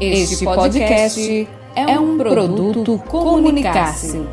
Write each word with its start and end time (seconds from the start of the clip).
Este 0.00 0.44
podcast 0.44 1.48
é 1.74 1.98
um 1.98 2.16
produto 2.16 2.98
Comunicar-se. 3.00 4.24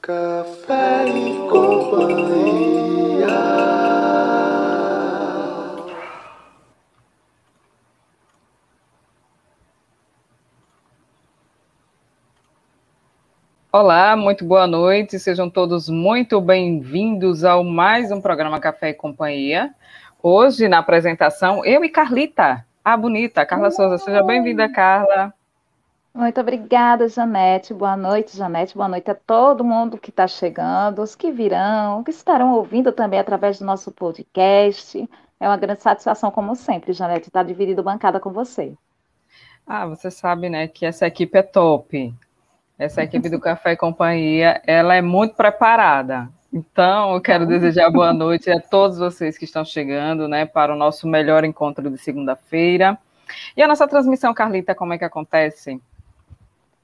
Café 0.00 1.08
e 1.08 1.48
companhia. 1.50 2.92
Olá, 13.70 14.16
muito 14.16 14.44
boa 14.46 14.66
noite, 14.66 15.18
sejam 15.18 15.50
todos 15.50 15.90
muito 15.90 16.40
bem-vindos 16.40 17.44
ao 17.44 17.62
mais 17.62 18.10
um 18.10 18.22
programa 18.22 18.58
Café 18.58 18.90
e 18.90 18.94
Companhia. 18.94 19.74
Hoje, 20.24 20.68
na 20.68 20.78
apresentação, 20.78 21.64
eu 21.64 21.84
e 21.84 21.88
Carlita, 21.88 22.64
a 22.84 22.96
bonita, 22.96 23.44
Carla 23.44 23.72
Souza. 23.72 23.98
Seja 23.98 24.22
bem-vinda, 24.22 24.68
Carla. 24.68 25.34
Muito 26.14 26.40
obrigada, 26.40 27.08
Janete. 27.08 27.74
Boa 27.74 27.96
noite, 27.96 28.36
Janete. 28.36 28.76
Boa 28.76 28.86
noite 28.86 29.10
a 29.10 29.16
todo 29.16 29.64
mundo 29.64 29.98
que 29.98 30.10
está 30.10 30.28
chegando, 30.28 31.02
os 31.02 31.16
que 31.16 31.32
virão, 31.32 32.04
que 32.04 32.12
estarão 32.12 32.52
ouvindo 32.52 32.92
também 32.92 33.18
através 33.18 33.58
do 33.58 33.64
nosso 33.64 33.90
podcast. 33.90 35.10
É 35.40 35.48
uma 35.48 35.56
grande 35.56 35.82
satisfação, 35.82 36.30
como 36.30 36.54
sempre, 36.54 36.92
Janete, 36.92 37.26
estar 37.26 37.42
dividindo 37.42 37.82
bancada 37.82 38.20
com 38.20 38.30
você. 38.30 38.74
Ah, 39.66 39.86
você 39.86 40.08
sabe, 40.08 40.48
né, 40.48 40.68
que 40.68 40.86
essa 40.86 41.04
equipe 41.04 41.36
é 41.36 41.42
top. 41.42 42.14
Essa 42.78 43.02
equipe 43.02 43.28
do 43.28 43.40
Café 43.40 43.72
e 43.72 43.76
Companhia, 43.76 44.62
ela 44.68 44.94
é 44.94 45.02
muito 45.02 45.34
preparada. 45.34 46.28
Então, 46.52 47.14
eu 47.14 47.20
quero 47.22 47.46
desejar 47.46 47.88
boa 47.90 48.12
noite 48.12 48.50
a 48.50 48.60
todos 48.60 48.98
vocês 48.98 49.38
que 49.38 49.46
estão 49.46 49.64
chegando, 49.64 50.28
né, 50.28 50.44
para 50.44 50.74
o 50.74 50.76
nosso 50.76 51.08
melhor 51.08 51.44
encontro 51.44 51.88
de 51.90 51.96
segunda-feira. 51.96 52.98
E 53.56 53.62
a 53.62 53.66
nossa 53.66 53.88
transmissão, 53.88 54.34
Carlita, 54.34 54.74
como 54.74 54.92
é 54.92 54.98
que 54.98 55.04
acontece? 55.04 55.80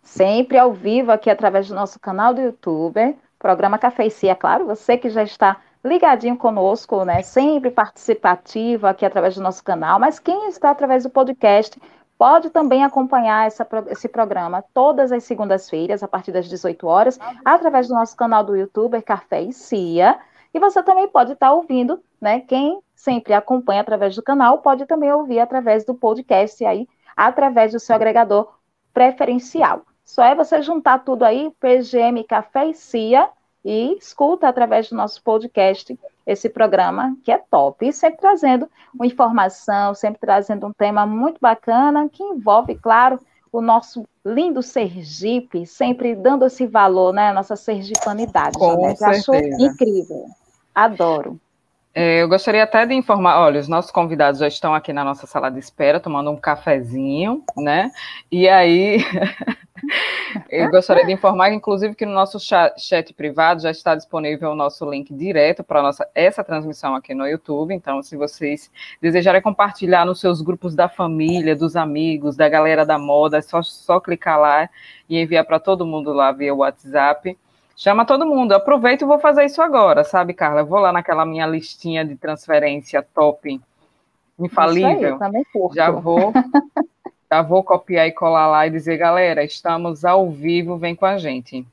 Sempre 0.03 0.57
ao 0.57 0.73
vivo 0.73 1.13
aqui 1.13 1.29
através 1.29 1.69
do 1.69 1.75
nosso 1.75 2.01
canal 2.01 2.33
do 2.33 2.41
YouTube, 2.41 3.15
programa 3.39 3.77
Café 3.77 4.07
e 4.07 4.11
Cia, 4.11 4.35
claro, 4.35 4.65
você 4.65 4.97
que 4.97 5.11
já 5.11 5.23
está 5.23 5.59
ligadinho 5.85 6.39
conosco, 6.39 7.05
né, 7.05 7.21
sempre 7.21 7.71
participativo 7.71 8.87
aqui 8.87 9.05
através 9.05 9.35
do 9.35 9.43
nosso 9.43 9.63
canal, 9.63 10.01
mas 10.01 10.19
quem 10.19 10.49
está 10.49 10.71
através 10.71 11.03
do 11.03 11.11
podcast 11.11 11.79
pode 12.19 12.51
também 12.51 12.83
acompanhar 12.83 13.47
essa, 13.47 13.67
esse 13.89 14.09
programa 14.09 14.63
todas 14.75 15.13
as 15.13 15.23
segundas-feiras, 15.23 16.03
a 16.03 16.09
partir 16.09 16.33
das 16.33 16.49
18 16.49 16.87
horas, 16.87 17.19
através 17.45 17.87
do 17.87 17.95
nosso 17.95 18.17
canal 18.17 18.43
do 18.45 18.57
YouTube, 18.57 19.01
Café 19.03 19.43
e 19.43 19.53
Cia. 19.53 20.19
E 20.53 20.59
você 20.59 20.83
também 20.83 21.07
pode 21.09 21.33
estar 21.33 21.53
ouvindo, 21.53 22.03
né? 22.21 22.41
Quem 22.41 22.83
sempre 22.95 23.33
acompanha 23.33 23.83
através 23.83 24.17
do 24.17 24.23
canal, 24.23 24.59
pode 24.59 24.85
também 24.85 25.13
ouvir 25.13 25.39
através 25.39 25.85
do 25.85 25.95
podcast 25.95 26.65
aí, 26.65 26.89
através 27.17 27.73
do 27.73 27.79
seu 27.79 27.95
agregador 27.95 28.53
preferencial. 28.93 29.83
Só 30.05 30.25
é 30.25 30.35
você 30.35 30.61
juntar 30.61 31.05
tudo 31.05 31.23
aí, 31.23 31.53
PGM 31.61 32.25
Café 32.25 32.67
e 32.69 32.75
Cia, 32.75 33.29
e 33.65 33.97
escuta 33.99 34.49
através 34.49 34.89
do 34.89 34.97
nosso 34.97 35.23
podcast 35.23 35.97
esse 36.29 36.51
programa 36.51 37.17
que 37.25 37.33
é 37.33 37.39
top. 37.39 37.89
E 37.89 37.93
sempre 37.93 38.21
trazendo 38.21 38.69
uma 38.95 39.07
informação, 39.07 39.95
sempre 39.95 40.21
trazendo 40.21 40.67
um 40.67 40.73
tema 40.73 41.07
muito 41.07 41.39
bacana 41.41 42.07
que 42.07 42.23
envolve, 42.23 42.75
claro, 42.75 43.19
o 43.51 43.63
nosso 43.63 44.05
lindo 44.23 44.63
Sergipe, 44.63 45.65
sempre 45.65 46.15
dando 46.15 46.45
esse 46.45 46.67
valor, 46.67 47.15
né? 47.15 47.31
A 47.31 47.33
nossa 47.33 47.57
sergipanidade. 47.57 48.59
Com 48.59 48.83
né? 48.83 48.95
Acho 49.01 49.35
incrível. 49.35 50.27
Adoro. 50.75 51.41
É, 51.95 52.23
eu 52.23 52.29
gostaria 52.29 52.63
até 52.63 52.85
de 52.85 52.95
informar, 52.95 53.41
olha, 53.41 53.59
os 53.59 53.67
nossos 53.67 53.91
convidados 53.91 54.39
já 54.39 54.47
estão 54.47 54.75
aqui 54.75 54.93
na 54.93 55.03
nossa 55.03 55.27
sala 55.27 55.51
de 55.51 55.59
espera, 55.59 55.99
tomando 55.99 56.31
um 56.31 56.37
cafezinho, 56.37 57.43
né? 57.57 57.91
E 58.31 58.47
aí, 58.49 58.99
eu 60.49 60.71
gostaria 60.71 61.05
de 61.05 61.13
informar, 61.13 61.53
inclusive, 61.53 61.95
que 61.95 62.07
no 62.07 62.13
nosso 62.13 62.39
chat, 62.41 63.13
privado 63.15 63.63
já 63.63 63.71
está 63.71 63.95
disponível 63.95 64.51
o 64.51 64.55
nosso 64.55 64.89
link 64.89 65.13
direto 65.13 65.65
para 65.65 65.83
nossa 65.83 66.09
essa 66.15 66.45
transmissão 66.45 66.95
aqui 66.95 67.15
no 67.15 67.27
YouTube. 67.27 67.75
Então, 67.75 68.03
se 68.03 68.17
vocês 68.17 68.71
desejarem 69.01 69.43
compartilhar 69.43 70.05
nos 70.05 70.21
seus 70.21 70.43
grupos 70.43 70.75
da 70.75 70.89
família, 70.89 71.57
dos 71.57 71.77
amigos, 71.77 72.37
da 72.37 72.49
galera 72.49 72.85
da 72.85 72.99
moda, 72.99 73.39
é 73.39 73.43
só, 73.43 73.63
só 73.63 74.01
clicar 74.01 74.39
lá 74.39 74.69
e 75.09 75.19
enviar 75.19 75.45
para 75.45 75.59
todo 75.59 75.87
mundo 75.87 76.13
lá 76.13 76.33
via 76.33 76.55
WhatsApp. 76.55 77.37
Chama 77.77 78.05
todo 78.05 78.27
mundo. 78.27 78.53
Aproveito 78.53 79.03
e 79.03 79.05
vou 79.05 79.21
fazer 79.21 79.45
isso 79.45 79.63
agora, 79.63 80.03
sabe, 80.03 80.35
Carla? 80.35 80.63
Eu 80.63 80.67
vou 80.67 80.81
lá 80.81 80.93
naquela 80.93 81.25
minha 81.25 81.47
listinha 81.47 82.05
de 82.05 82.17
transferência 82.17 83.01
top, 83.15 83.61
infalível. 84.37 84.97
Isso 84.97 85.07
aí, 85.07 85.19
também 85.19 85.45
curto. 85.53 85.77
Já 85.77 85.89
vou, 85.89 86.33
já 87.31 87.43
vou 87.43 87.63
copiar 87.63 88.07
e 88.07 88.13
colar 88.13 88.47
lá 88.47 88.67
e 88.67 88.71
dizer, 88.71 88.97
galera, 88.97 89.45
estamos 89.45 90.05
ao 90.05 90.31
vivo, 90.31 90.79
vem 90.79 90.95
com 90.95 91.07
a 91.07 91.19
gente. 91.19 91.67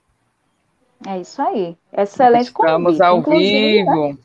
É 1.07 1.19
isso 1.19 1.41
aí. 1.41 1.77
Excelente 1.95 2.47
Estamos 2.47 2.97
convite. 2.97 3.03
ao 3.03 3.19
Inclusive, 3.19 3.77
vivo. 3.83 4.07
Né? 4.09 4.17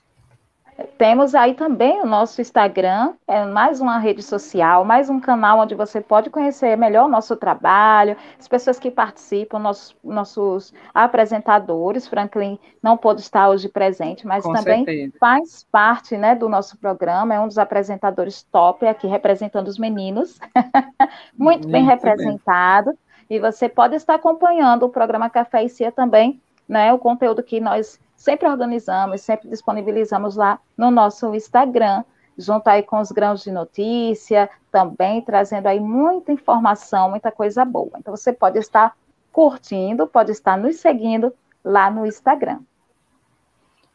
Temos 0.97 1.35
aí 1.35 1.55
também 1.55 2.01
o 2.01 2.07
nosso 2.07 2.41
Instagram, 2.41 3.15
é 3.27 3.45
mais 3.45 3.81
uma 3.81 3.99
rede 3.99 4.23
social, 4.23 4.85
mais 4.85 5.11
um 5.11 5.21
canal 5.21 5.59
onde 5.59 5.75
você 5.75 6.01
pode 6.01 6.31
conhecer 6.31 6.77
melhor 6.77 7.07
o 7.07 7.09
nosso 7.09 7.37
trabalho, 7.37 8.17
as 8.39 8.49
pessoas 8.49 8.79
que 8.79 8.91
participam, 8.91 9.59
nossos, 9.59 9.97
nossos 10.03 10.75
apresentadores. 10.95 12.07
Franklin 12.07 12.59
não 12.83 12.97
pôde 12.97 13.21
estar 13.21 13.49
hoje 13.49 13.69
presente, 13.69 14.27
mas 14.27 14.45
Com 14.45 14.53
também 14.53 14.85
certeza. 14.85 15.13
faz 15.19 15.67
parte 15.71 16.17
né, 16.17 16.35
do 16.35 16.49
nosso 16.49 16.79
programa, 16.79 17.35
é 17.35 17.41
um 17.41 17.49
dos 17.49 17.59
apresentadores 17.59 18.43
top 18.45 18.87
aqui 18.87 19.07
representando 19.07 19.69
os 19.69 19.79
meninos. 19.79 20.39
Muito 21.37 21.69
bem 21.69 21.83
Muito 21.83 21.85
bem. 21.85 21.85
representado. 21.85 22.97
E 23.29 23.39
você 23.39 23.69
pode 23.69 23.95
estar 23.95 24.15
acompanhando 24.15 24.85
o 24.85 24.89
programa 24.89 25.31
Café 25.31 25.65
e 25.65 25.69
Cia 25.69 25.93
também, 25.93 26.41
né? 26.69 26.93
O 26.93 26.99
conteúdo 26.99 27.43
que 27.43 27.61
nós 27.61 27.99
sempre 28.21 28.47
organizamos, 28.47 29.23
sempre 29.23 29.49
disponibilizamos 29.49 30.37
lá 30.37 30.61
no 30.77 30.91
nosso 30.91 31.35
Instagram, 31.35 32.05
junto 32.37 32.69
aí 32.69 32.83
com 32.83 33.01
os 33.01 33.11
grãos 33.11 33.43
de 33.43 33.51
notícia, 33.51 34.51
também 34.71 35.23
trazendo 35.23 35.67
aí 35.67 35.81
muita 35.81 36.31
informação, 36.31 37.09
muita 37.09 37.33
coisa 37.33 37.65
boa. 37.65 37.93
Então 37.97 38.15
você 38.15 38.31
pode 38.31 38.59
estar 38.59 38.95
curtindo, 39.33 40.07
pode 40.07 40.33
estar 40.33 40.59
nos 40.59 40.77
seguindo 40.77 41.33
lá 41.65 41.91
no 41.91 42.05
Instagram. 42.05 42.59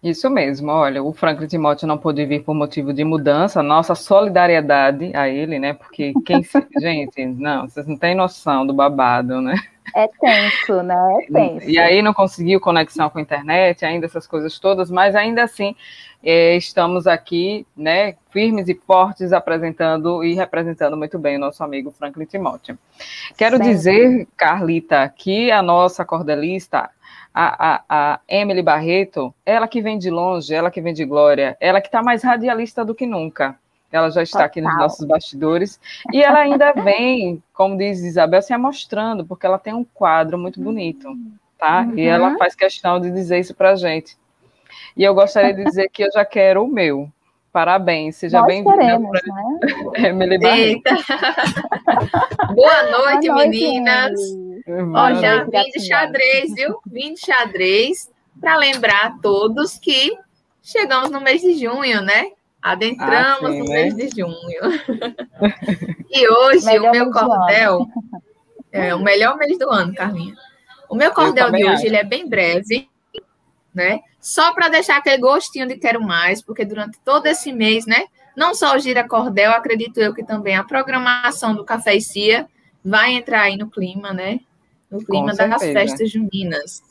Isso 0.02 0.28
mesmo, 0.28 0.72
olha, 0.72 1.03
o 1.03 1.13
Franklin 1.13 1.47
Timóteo 1.47 1.88
não 1.88 1.97
pôde 1.97 2.25
vir 2.25 2.44
por 2.44 2.56
motivo 2.56 2.94
de 2.94 3.03
mudança, 3.03 3.62
nossa 3.62 3.94
solidariedade 3.94 5.16
a 5.16 5.30
ele, 5.30 5.59
né? 5.59 5.74
Porque 5.74 6.13
quem 6.25 6.42
se. 6.44 6.66
Gente, 6.80 7.25
não, 7.28 7.68
vocês 7.68 7.86
não 7.86 7.97
têm 7.97 8.16
noção 8.16 8.66
do 8.66 8.74
babado, 8.74 9.40
né? 9.40 9.56
É 9.94 10.07
tenso, 10.07 10.81
né? 10.81 11.18
É 11.22 11.31
tenso. 11.31 11.69
E 11.69 11.78
aí 11.78 12.01
não 12.01 12.13
conseguiu 12.13 12.59
conexão 12.59 13.09
com 13.09 13.19
a 13.19 13.22
internet, 13.22 13.85
ainda 13.85 14.06
essas 14.06 14.25
coisas 14.25 14.57
todas, 14.57 14.90
mas 14.90 15.16
ainda 15.16 15.44
assim 15.44 15.75
eh, 16.23 16.56
estamos 16.56 17.06
aqui, 17.06 17.68
né, 17.78 18.16
firmes 18.31 18.68
e 18.68 18.74
fortes, 18.74 19.31
apresentando 19.31 20.24
e 20.24 20.34
representando 20.34 20.97
muito 20.97 21.19
bem 21.19 21.38
o 21.38 21.40
nosso 21.40 21.63
amigo 21.63 21.91
Franklin 21.91 22.25
Timóteo. 22.25 22.78
Quero 23.38 23.57
Sempre. 23.57 23.74
dizer, 23.74 24.28
Carlita, 24.35 25.07
que 25.16 25.51
a 25.51 25.62
nossa 25.62 26.03
cordelista, 26.03 26.90
a, 27.31 27.75
a, 27.75 27.84
a 27.90 28.19
Emily 28.28 28.63
Barreto, 28.63 29.34
ela 29.45 29.68
que 29.68 29.81
vem 29.81 30.00
de 30.00 30.09
longe, 30.09 30.53
ela 30.53 30.72
que 30.72 30.81
vem 30.81 30.94
de 30.94 31.06
glória, 31.06 31.56
ela 31.59 31.79
que 31.79 31.88
está 31.88 32.01
mais 32.01 32.24
radialista 32.24 32.84
do 32.84 32.95
que 32.95 33.06
nunca. 33.06 33.56
Ela 33.95 34.09
já 34.09 34.23
está 34.23 34.45
aqui 34.45 34.61
nos 34.61 34.72
Total. 34.72 34.88
nossos 34.88 35.06
bastidores. 35.06 35.79
E 36.11 36.22
ela 36.22 36.39
ainda 36.39 36.73
vem, 36.83 37.41
como 37.53 37.78
diz 37.78 38.03
Isabel, 38.03 38.41
se 38.41 38.53
amostrando, 38.53 39.25
porque 39.25 39.45
ela 39.45 39.57
tem 39.57 39.73
um 39.73 39.83
quadro 39.83 40.38
muito 40.38 40.61
bonito, 40.61 41.09
tá? 41.57 41.81
Uhum. 41.81 41.97
E 41.97 42.06
ela 42.06 42.38
faz 42.38 42.56
questão 42.56 43.00
de 43.00 43.11
dizer 43.11 43.39
isso 43.39 43.56
pra 43.56 43.75
gente. 43.75 44.17
E 44.95 45.03
eu 45.03 45.13
gostaria 45.13 45.53
de 45.53 45.63
dizer 45.63 45.89
que 45.89 46.03
eu 46.03 46.11
já 46.11 46.25
quero 46.25 46.63
o 46.63 46.67
meu. 46.67 47.09
Parabéns, 47.51 48.17
seja 48.17 48.42
bem-vinda, 48.42 48.77
queremos, 48.77 49.12
né? 49.12 49.59
Boa 52.53 52.83
noite, 52.83 53.27
Boa 53.27 53.30
noite, 53.31 53.31
meninas. 53.31 54.19
Ó, 54.94 55.13
já 55.13 55.45
vim 55.45 55.71
de 55.71 55.80
xadrez, 55.80 56.53
viu? 56.53 56.80
Vim 56.86 57.13
de 57.13 57.21
xadrez 57.21 58.12
para 58.41 58.57
lembrar 58.57 59.06
a 59.06 59.12
todos 59.21 59.77
que 59.77 60.18
chegamos 60.62 61.09
no 61.09 61.21
mês 61.21 61.41
de 61.41 61.53
junho, 61.53 62.01
né? 62.01 62.31
Adentramos 62.65 63.44
Ah, 63.44 63.51
sim, 63.51 63.59
no 63.59 63.65
né? 63.65 63.83
mês 63.83 63.95
de 63.95 64.09
junho. 64.09 64.35
e 66.09 66.27
hoje 66.27 66.65
Melhor 66.65 66.89
o 66.89 66.91
meu 66.91 67.12
cordel 67.12 67.88
é 68.71 68.95
o 68.95 69.00
melhor 69.03 69.38
mês 69.38 69.56
do 69.59 69.69
ano, 69.69 69.94
Carlinha. 69.94 70.33
O 70.89 70.95
meu 70.95 71.12
cordel 71.13 71.51
de 71.51 71.63
hoje 71.63 71.73
acho. 71.73 71.85
ele 71.85 71.95
é 71.95 72.03
bem 72.03 72.27
breve, 72.27 72.89
né? 73.71 74.00
Só 74.19 74.51
para 74.51 74.67
deixar 74.67 74.97
aquele 74.97 75.19
gostinho 75.19 75.67
de 75.67 75.77
quero 75.77 76.01
mais, 76.01 76.41
porque 76.41 76.65
durante 76.65 76.97
todo 77.06 77.27
esse 77.27 77.53
mês, 77.53 77.85
né? 77.85 78.07
Não 78.35 78.56
só 78.56 78.75
o 78.75 78.79
Gira 78.79 79.07
Cordel, 79.07 79.51
acredito 79.51 80.00
eu 80.00 80.12
que 80.12 80.23
também 80.23 80.56
a 80.56 80.63
programação 80.63 81.53
do 81.53 81.63
Café 81.63 81.95
e 81.95 82.01
Cia 82.01 82.47
vai 82.83 83.13
entrar 83.13 83.41
aí 83.41 83.57
no 83.57 83.69
clima, 83.69 84.12
né? 84.12 84.39
No 84.89 85.06
clima 85.06 85.35
das 85.35 85.62
festas 85.62 86.09
juninas. 86.09 86.81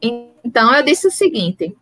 Então, 0.00 0.74
eu 0.74 0.82
disse 0.82 1.06
o 1.06 1.10
seguinte: 1.10 1.76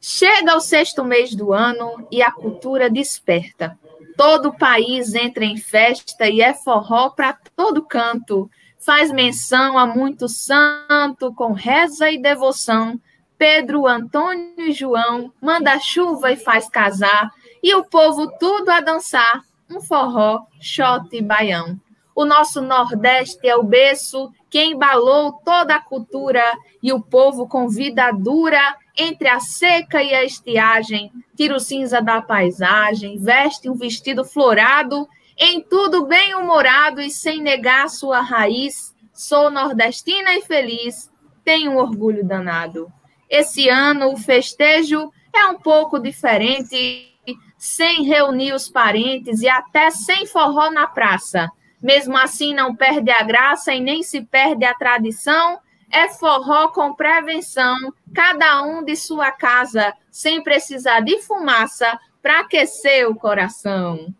chega 0.00 0.56
o 0.56 0.60
sexto 0.60 1.04
mês 1.04 1.34
do 1.34 1.52
ano 1.52 2.06
e 2.10 2.22
a 2.22 2.30
cultura 2.30 2.88
desperta. 2.88 3.78
Todo 4.16 4.48
o 4.48 4.56
país 4.56 5.14
entra 5.14 5.44
em 5.44 5.56
festa 5.56 6.28
e 6.28 6.40
é 6.40 6.52
forró 6.52 7.10
para 7.10 7.38
todo 7.54 7.84
canto. 7.84 8.50
Faz 8.78 9.12
menção 9.12 9.78
a 9.78 9.86
muito 9.86 10.28
santo 10.28 11.32
com 11.34 11.52
reza 11.52 12.10
e 12.10 12.20
devoção. 12.20 13.00
Pedro, 13.36 13.86
Antônio 13.86 14.54
e 14.58 14.72
João 14.72 15.32
manda 15.40 15.78
chuva 15.78 16.32
e 16.32 16.36
faz 16.36 16.68
casar. 16.68 17.30
E 17.62 17.74
o 17.74 17.84
povo 17.84 18.28
tudo 18.38 18.70
a 18.70 18.80
dançar. 18.80 19.42
Um 19.70 19.80
forró, 19.80 20.46
shot 20.60 21.08
e 21.12 21.22
baião. 21.22 21.78
O 22.14 22.24
nosso 22.24 22.60
Nordeste 22.60 23.46
é 23.46 23.54
o 23.54 23.62
berço 23.62 24.32
que 24.50 24.60
embalou 24.60 25.34
toda 25.44 25.76
a 25.76 25.80
cultura 25.80 26.42
e 26.82 26.92
o 26.92 27.00
povo 27.00 27.46
com 27.46 27.68
vida 27.68 28.10
dura 28.10 28.76
entre 28.98 29.28
a 29.28 29.38
seca 29.38 30.02
e 30.02 30.12
a 30.12 30.24
estiagem, 30.24 31.12
tira 31.36 31.54
o 31.54 31.60
cinza 31.60 32.02
da 32.02 32.20
paisagem, 32.20 33.16
veste 33.16 33.70
um 33.70 33.74
vestido 33.74 34.24
florado, 34.24 35.08
em 35.38 35.60
tudo 35.60 36.06
bem 36.06 36.34
humorado 36.34 37.00
e 37.00 37.08
sem 37.08 37.40
negar 37.40 37.88
sua 37.88 38.20
raiz. 38.20 38.92
Sou 39.12 39.50
nordestina 39.50 40.34
e 40.34 40.42
feliz, 40.42 41.10
tenho 41.44 41.72
um 41.72 41.76
orgulho 41.76 42.24
danado. 42.24 42.92
Esse 43.30 43.68
ano 43.68 44.12
o 44.12 44.16
festejo 44.16 45.12
é 45.32 45.46
um 45.46 45.58
pouco 45.58 46.00
diferente, 46.00 47.14
sem 47.56 48.02
reunir 48.02 48.52
os 48.52 48.68
parentes 48.68 49.42
e 49.42 49.48
até 49.48 49.90
sem 49.90 50.26
forró 50.26 50.70
na 50.70 50.88
praça. 50.88 51.48
Mesmo 51.80 52.16
assim, 52.16 52.52
não 52.52 52.74
perde 52.74 53.12
a 53.12 53.22
graça 53.22 53.72
e 53.72 53.80
nem 53.80 54.02
se 54.02 54.22
perde 54.22 54.64
a 54.64 54.74
tradição 54.74 55.60
é 55.90 56.08
forró 56.08 56.68
com 56.68 56.94
prevenção, 56.94 57.76
cada 58.14 58.62
um 58.62 58.84
de 58.84 58.96
sua 58.96 59.30
casa, 59.30 59.94
sem 60.10 60.42
precisar 60.42 61.00
de 61.00 61.20
fumaça 61.22 61.98
para 62.22 62.40
aquecer 62.40 63.08
o 63.08 63.14
coração. 63.14 64.14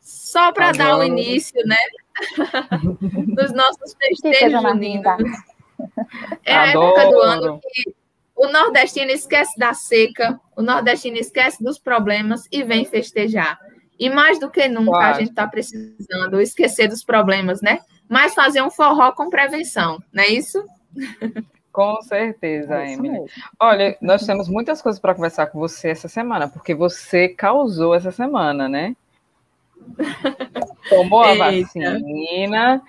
Só 0.00 0.52
para 0.52 0.72
dar 0.72 0.98
o 0.98 1.02
início, 1.02 1.60
né? 1.66 1.76
Dos 3.34 3.52
nossos 3.52 3.94
festejos 3.94 4.62
juninos. 4.62 5.06
É 6.44 6.54
a 6.54 6.70
Adoro. 6.70 6.86
época 6.86 7.10
do 7.10 7.20
ano 7.20 7.60
que 7.60 7.94
o 8.34 8.48
nordestino 8.48 9.10
esquece 9.10 9.58
da 9.58 9.74
seca, 9.74 10.40
o 10.56 10.62
nordestino 10.62 11.16
esquece 11.16 11.62
dos 11.62 11.78
problemas 11.78 12.44
e 12.52 12.62
vem 12.62 12.84
festejar. 12.84 13.58
E 13.98 14.10
mais 14.10 14.38
do 14.38 14.50
que 14.50 14.68
nunca 14.68 14.98
a 14.98 15.12
gente 15.14 15.30
está 15.30 15.46
precisando 15.46 16.40
esquecer 16.40 16.88
dos 16.88 17.02
problemas, 17.02 17.62
né? 17.62 17.80
Mas 18.08 18.34
fazer 18.34 18.62
um 18.62 18.70
forró 18.70 19.12
com 19.12 19.30
prevenção, 19.30 19.98
não 20.12 20.22
é 20.22 20.28
isso? 20.28 20.62
Com 21.76 22.00
certeza, 22.00 22.82
é 22.82 22.94
Emily. 22.94 23.26
Olha, 23.60 23.98
nós 24.00 24.24
temos 24.24 24.48
muitas 24.48 24.80
coisas 24.80 24.98
para 24.98 25.14
conversar 25.14 25.48
com 25.48 25.58
você 25.58 25.90
essa 25.90 26.08
semana, 26.08 26.48
porque 26.48 26.74
você 26.74 27.28
causou 27.28 27.94
essa 27.94 28.10
semana, 28.10 28.66
né? 28.66 28.96
Tomou 30.88 31.22
a 31.22 31.34
vacina, 31.34 32.82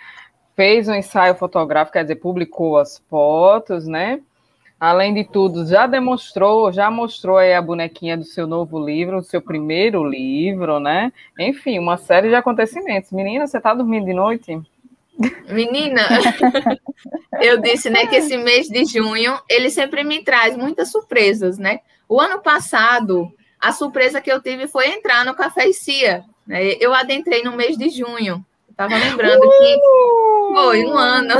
fez 0.55 0.87
um 0.87 0.93
ensaio 0.93 1.35
fotográfico, 1.35 1.93
quer 1.93 2.03
dizer, 2.03 2.15
publicou 2.15 2.77
as 2.77 2.97
fotos, 3.09 3.85
né? 3.85 4.21
Além 4.79 5.13
de 5.13 5.23
tudo, 5.25 5.65
já 5.65 5.85
demonstrou, 5.85 6.71
já 6.71 6.89
mostrou 6.89 7.37
aí 7.37 7.53
a 7.53 7.61
bonequinha 7.61 8.15
do 8.15 8.23
seu 8.23 8.47
novo 8.47 8.79
livro, 8.79 9.17
o 9.17 9.23
seu 9.23 9.41
primeiro 9.41 10.03
livro, 10.03 10.79
né? 10.79 11.11
Enfim, 11.37 11.77
uma 11.77 11.97
série 11.97 12.29
de 12.29 12.35
acontecimentos. 12.35 13.11
Menina, 13.11 13.47
você 13.47 13.57
está 13.57 13.73
dormindo 13.73 14.05
de 14.05 14.13
noite? 14.13 14.61
Menina, 15.49 16.07
eu 17.41 17.59
disse, 17.59 17.89
né, 17.89 18.05
que 18.05 18.17
esse 18.17 18.37
mês 18.37 18.67
de 18.67 18.85
junho, 18.85 19.39
ele 19.49 19.69
sempre 19.69 20.03
me 20.03 20.23
traz 20.23 20.55
muitas 20.55 20.91
surpresas, 20.91 21.57
né? 21.57 21.79
O 22.07 22.21
ano 22.21 22.41
passado, 22.41 23.31
a 23.59 23.71
surpresa 23.71 24.21
que 24.21 24.31
eu 24.31 24.41
tive 24.41 24.67
foi 24.67 24.87
entrar 24.87 25.25
no 25.25 25.35
Café 25.35 25.67
e 25.67 25.73
Cia. 25.73 26.23
Né? 26.45 26.73
Eu 26.79 26.93
adentrei 26.93 27.43
no 27.43 27.55
mês 27.55 27.77
de 27.77 27.89
junho. 27.89 28.45
Estava 28.69 28.95
lembrando 28.95 29.43
uh! 29.43 29.49
que 29.49 29.79
foi 30.53 30.85
um 30.85 30.97
ano. 30.97 31.35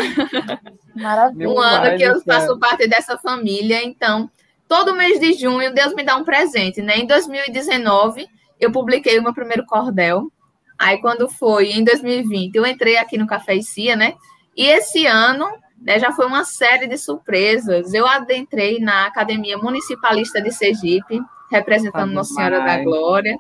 Maravilha. 0.96 1.50
um 1.50 1.60
ano 1.60 1.98
que 1.98 2.04
eu 2.04 2.20
faço 2.22 2.58
parte 2.58 2.88
dessa 2.88 3.18
família. 3.18 3.84
Então, 3.84 4.30
todo 4.68 4.96
mês 4.96 5.20
de 5.20 5.34
junho, 5.34 5.74
Deus 5.74 5.94
me 5.94 6.04
dá 6.04 6.18
um 6.18 6.24
presente, 6.24 6.82
né? 6.82 6.98
Em 6.98 7.06
2019, 7.06 8.28
eu 8.60 8.72
publiquei 8.72 9.20
o 9.20 9.24
meu 9.24 9.34
primeiro 9.34 9.66
cordel, 9.66 10.32
Aí, 10.78 11.00
quando 11.00 11.28
foi 11.30 11.72
em 11.72 11.84
2020, 11.84 12.56
eu 12.56 12.66
entrei 12.66 12.98
aqui 12.98 13.18
no 13.18 13.28
Café 13.28 13.56
e 13.56 13.64
Cia, 13.64 13.96
né? 13.96 14.14
E 14.56 14.66
esse 14.66 15.06
ano, 15.06 15.48
né, 15.82 16.00
já 16.00 16.12
foi 16.12 16.26
uma 16.26 16.44
série 16.44 16.88
de 16.88 16.98
surpresas. 16.98 17.94
Eu 17.94 18.08
adentrei 18.08 18.80
na 18.80 19.06
Academia 19.06 19.58
Municipalista 19.58 20.42
de 20.42 20.52
Sergipe, 20.52 21.22
representando 21.52 22.12
Nossa 22.12 22.34
Senhora 22.34 22.60
da 22.60 22.84
Glória. 22.84 23.36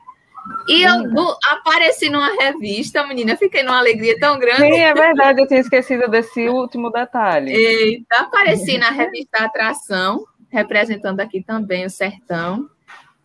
E 0.67 0.81
eu 0.81 1.03
do, 1.11 1.37
apareci 1.51 2.09
numa 2.09 2.33
revista, 2.35 3.05
menina, 3.05 3.35
fiquei 3.35 3.63
numa 3.63 3.77
alegria 3.77 4.17
tão 4.19 4.39
grande. 4.39 4.61
Sim, 4.61 4.79
é 4.79 4.93
verdade, 4.93 5.41
eu 5.41 5.47
tinha 5.47 5.59
esquecido 5.59 6.07
desse 6.07 6.47
último 6.47 6.89
detalhe. 6.89 7.51
Eita, 7.51 8.17
apareci 8.17 8.77
na 8.77 8.89
revista 8.89 9.43
Atração, 9.43 10.25
representando 10.49 11.19
aqui 11.19 11.43
também 11.43 11.85
o 11.85 11.89
Sertão. 11.89 12.69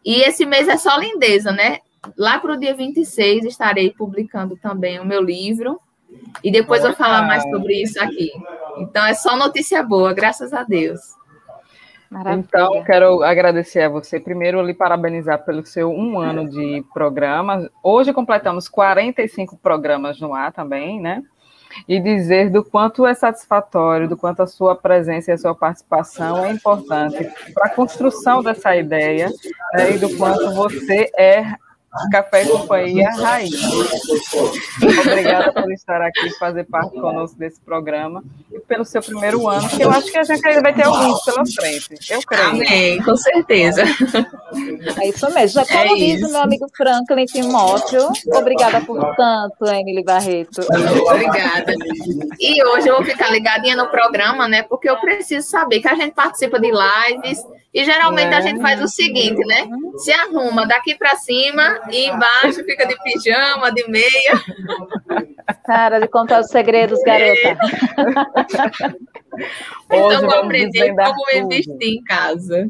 E 0.05 0.21
esse 0.23 0.45
mês 0.45 0.67
é 0.69 0.77
só 0.77 0.97
lindeza, 0.97 1.53
né? 1.53 1.79
Lá 2.17 2.39
para 2.39 2.55
o 2.55 2.57
dia 2.57 2.75
26 2.75 3.45
estarei 3.45 3.91
publicando 3.91 4.57
também 4.57 4.99
o 4.99 5.05
meu 5.05 5.23
livro. 5.23 5.81
E 6.43 6.51
depois 6.51 6.83
vou 6.83 6.93
falar 6.93 7.23
mais 7.23 7.43
sobre 7.45 7.83
isso 7.83 8.03
aqui. 8.03 8.31
Então 8.79 9.05
é 9.07 9.15
só 9.15 9.37
notícia 9.37 9.83
boa, 9.83 10.13
graças 10.13 10.53
a 10.53 10.63
Deus. 10.63 11.01
Maravilha. 12.11 12.45
Então, 12.47 12.85
quero 12.85 13.23
agradecer 13.23 13.81
a 13.81 13.89
você. 13.89 14.21
Primeiro, 14.21 14.61
lhe 14.61 14.75
parabenizar 14.75 15.43
pelo 15.47 15.65
seu 15.65 15.91
um 15.91 16.19
ano 16.19 16.47
de 16.49 16.85
programa. 16.93 17.71
Hoje 17.83 18.13
completamos 18.13 18.69
45 18.69 19.57
programas 19.57 20.21
no 20.21 20.35
ar 20.35 20.53
também, 20.53 21.01
né? 21.01 21.23
E 21.89 21.99
dizer 21.99 22.51
do 22.51 22.63
quanto 22.63 23.07
é 23.07 23.15
satisfatório, 23.15 24.07
do 24.07 24.17
quanto 24.17 24.43
a 24.43 24.47
sua 24.47 24.77
presença 24.77 25.31
e 25.31 25.35
a 25.35 25.39
sua 25.39 25.55
participação 25.55 26.45
é 26.45 26.51
importante 26.51 27.27
para 27.55 27.69
a 27.69 27.71
construção 27.71 28.43
dessa 28.43 28.77
ideia 28.77 29.31
né? 29.73 29.93
e 29.95 29.99
do 29.99 30.15
quanto 30.19 30.55
você 30.55 31.11
é 31.17 31.55
Café 32.11 32.45
e 32.45 32.49
Companhia 32.49 33.11
Raiz. 33.11 33.53
Obrigada 35.01 35.53
por 35.53 35.71
estar 35.73 36.01
aqui 36.01 36.27
e 36.27 36.39
fazer 36.39 36.65
parte 36.65 36.99
conosco 36.99 37.39
desse 37.39 37.61
programa 37.61 38.25
e 38.51 38.59
pelo 38.61 38.85
seu 38.85 39.03
primeiro 39.03 39.47
ano, 39.47 39.69
que 39.69 39.83
eu 39.83 39.91
acho 39.91 40.11
que 40.11 40.19
a 40.19 40.23
gente 40.23 40.47
ainda 40.47 40.63
vai 40.63 40.75
ter 40.75 40.85
alguns 40.85 41.23
pela 41.23 41.45
frente. 41.45 41.95
Eu 42.11 42.23
creio. 42.23 42.49
Amém, 42.49 43.03
com 43.03 43.17
certeza. 43.17 43.83
É 45.01 45.09
isso 45.09 45.31
mesmo. 45.35 45.61
Já 45.61 45.67
como 45.67 45.95
é 45.95 45.99
diz 45.99 46.23
o 46.23 46.33
meu 46.33 46.41
amigo 46.41 46.67
Franklin 46.75 47.27
Timóteo, 47.27 48.09
obrigada 48.35 48.81
por 48.81 49.15
tanto, 49.15 49.67
Emily 49.67 50.03
Barreto. 50.03 50.63
Obrigada. 51.07 51.75
E 52.41 52.65
hoje 52.65 52.89
eu 52.89 52.97
vou 52.97 53.05
ficar 53.05 53.31
ligadinha 53.31 53.77
no 53.77 53.89
programa, 53.89 54.49
né? 54.49 54.63
Porque 54.63 54.89
eu 54.89 54.97
preciso 54.99 55.47
saber 55.47 55.81
que 55.81 55.89
a 55.89 55.95
gente 55.95 56.15
participa 56.15 56.59
de 56.59 56.71
lives 56.71 57.45
e 57.75 57.85
geralmente 57.85 58.35
é. 58.35 58.37
a 58.37 58.41
gente 58.41 58.61
faz 58.61 58.83
o 58.83 58.89
seguinte, 58.89 59.41
né? 59.47 59.67
Se 59.97 60.13
arruma 60.13 60.67
daqui 60.67 60.95
para 60.95 61.17
cima 61.17 61.81
e 61.91 62.09
embaixo 62.09 62.65
fica 62.65 62.87
de 62.87 62.97
pijama, 63.03 63.73
de 63.73 63.89
meia. 63.89 64.41
Cara, 65.65 65.99
de 66.01 66.09
contar 66.09 66.41
os 66.41 66.49
segredos, 66.49 66.99
garota. 67.05 67.59
então, 69.91 70.21
vou 70.21 70.35
aprender 70.41 70.95
como 70.95 71.27
me 71.27 71.49
vestir 71.49 71.99
em 71.99 72.03
casa. 72.05 72.69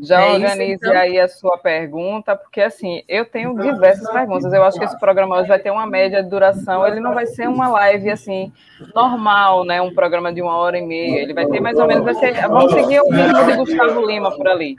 Já 0.00 0.22
é 0.22 0.32
organize 0.32 0.72
isso, 0.72 0.86
então? 0.86 1.00
aí 1.00 1.20
a 1.20 1.28
sua 1.28 1.58
pergunta, 1.58 2.34
porque 2.34 2.62
assim, 2.62 3.02
eu 3.06 3.26
tenho 3.26 3.54
diversas 3.60 4.10
perguntas. 4.10 4.50
Eu 4.52 4.64
acho 4.64 4.78
que 4.78 4.84
esse 4.84 4.98
programa 4.98 5.38
hoje 5.38 5.48
vai 5.48 5.58
ter 5.58 5.70
uma 5.70 5.86
média 5.86 6.22
de 6.22 6.30
duração. 6.30 6.86
Ele 6.86 6.98
não 6.98 7.12
vai 7.12 7.26
ser 7.26 7.46
uma 7.46 7.68
live 7.68 8.10
assim 8.10 8.50
normal, 8.94 9.64
né? 9.64 9.82
Um 9.82 9.94
programa 9.94 10.32
de 10.32 10.40
uma 10.40 10.56
hora 10.56 10.78
e 10.78 10.82
meia. 10.82 11.20
Ele 11.20 11.34
vai 11.34 11.46
ter 11.46 11.60
mais 11.60 11.78
ou 11.78 11.86
menos, 11.86 12.04
vai 12.04 12.14
ser, 12.14 12.32
vamos 12.48 12.72
seguir 12.72 13.00
o 13.00 13.10
ritmo 13.10 13.44
de 13.44 13.56
Gustavo 13.56 14.06
Lima 14.06 14.30
por 14.30 14.48
ali, 14.48 14.76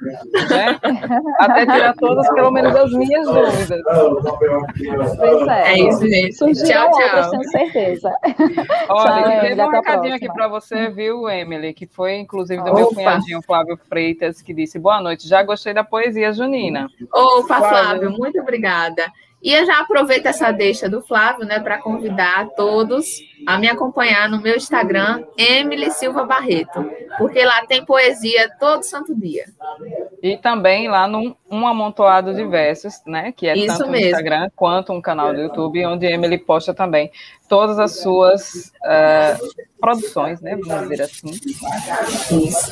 né? 0.49 0.79
Até 1.39 1.65
tirar 1.65 1.93
todas, 1.93 2.27
pelo 2.33 2.49
menos, 2.49 2.75
as 2.75 2.91
minhas 2.91 3.27
dúvidas. 3.27 3.81
Pois 5.17 5.47
é. 5.47 5.73
É 5.73 5.79
isso, 5.79 6.07
gente. 6.07 6.37
tchau, 6.37 6.91
tchau. 6.91 7.01
Outras, 7.03 7.29
tenho 7.29 7.43
certeza. 7.49 8.13
Olha, 8.89 9.23
tchau, 9.23 9.41
teve 9.41 9.61
um 9.61 9.69
recadinho 9.69 10.15
aqui 10.15 10.33
para 10.33 10.47
você, 10.47 10.89
viu, 10.89 11.29
Emily? 11.29 11.73
Que 11.73 11.85
foi, 11.85 12.15
inclusive, 12.15 12.61
do 12.63 12.71
Opa. 12.71 12.79
meu 12.79 12.87
cunhadinho 12.87 13.41
Flávio 13.43 13.77
Freitas, 13.87 14.41
que 14.41 14.53
disse 14.53 14.79
boa 14.79 15.02
noite. 15.03 15.27
Já 15.27 15.43
gostei 15.43 15.73
da 15.73 15.83
poesia 15.83 16.33
junina. 16.33 16.89
Opa, 17.11 17.57
Flávio, 17.57 17.69
Flávio 17.69 18.11
muito 18.11 18.39
obrigada. 18.39 19.11
E 19.43 19.53
eu 19.53 19.65
já 19.65 19.79
aproveito 19.79 20.25
essa 20.25 20.51
deixa 20.51 20.87
do 20.87 21.01
Flávio, 21.01 21.45
né, 21.45 21.59
para 21.59 21.77
convidar 21.77 22.47
todos 22.55 23.05
a 23.45 23.57
me 23.57 23.67
acompanhar 23.67 24.29
no 24.29 24.41
meu 24.41 24.55
Instagram, 24.55 25.25
Emily 25.37 25.91
Silva 25.91 26.23
Barreto, 26.23 26.89
porque 27.17 27.43
lá 27.43 27.65
tem 27.65 27.83
poesia 27.83 28.49
todo 28.57 28.83
santo 28.83 29.13
dia. 29.13 29.43
E 30.21 30.37
também 30.37 30.87
lá 30.87 31.09
num 31.09 31.35
um 31.51 31.67
amontoado 31.67 32.33
de 32.33 32.45
versos, 32.45 33.01
né, 33.05 33.33
que 33.33 33.45
é 33.47 33.57
Isso 33.57 33.67
tanto 33.67 33.89
mesmo. 33.89 34.05
no 34.05 34.11
Instagram 34.11 34.49
quanto 34.55 34.93
um 34.93 35.01
canal 35.01 35.33
do 35.33 35.41
YouTube, 35.41 35.85
onde 35.85 36.05
Emily 36.05 36.37
posta 36.37 36.73
também 36.73 37.11
todas 37.49 37.77
as 37.77 37.99
suas 37.99 38.71
uh, 38.81 39.65
produções, 39.77 40.39
né, 40.39 40.55
vamos 40.55 40.87
dizer 40.87 41.03
assim. 41.03 41.31
Isso. 42.47 42.71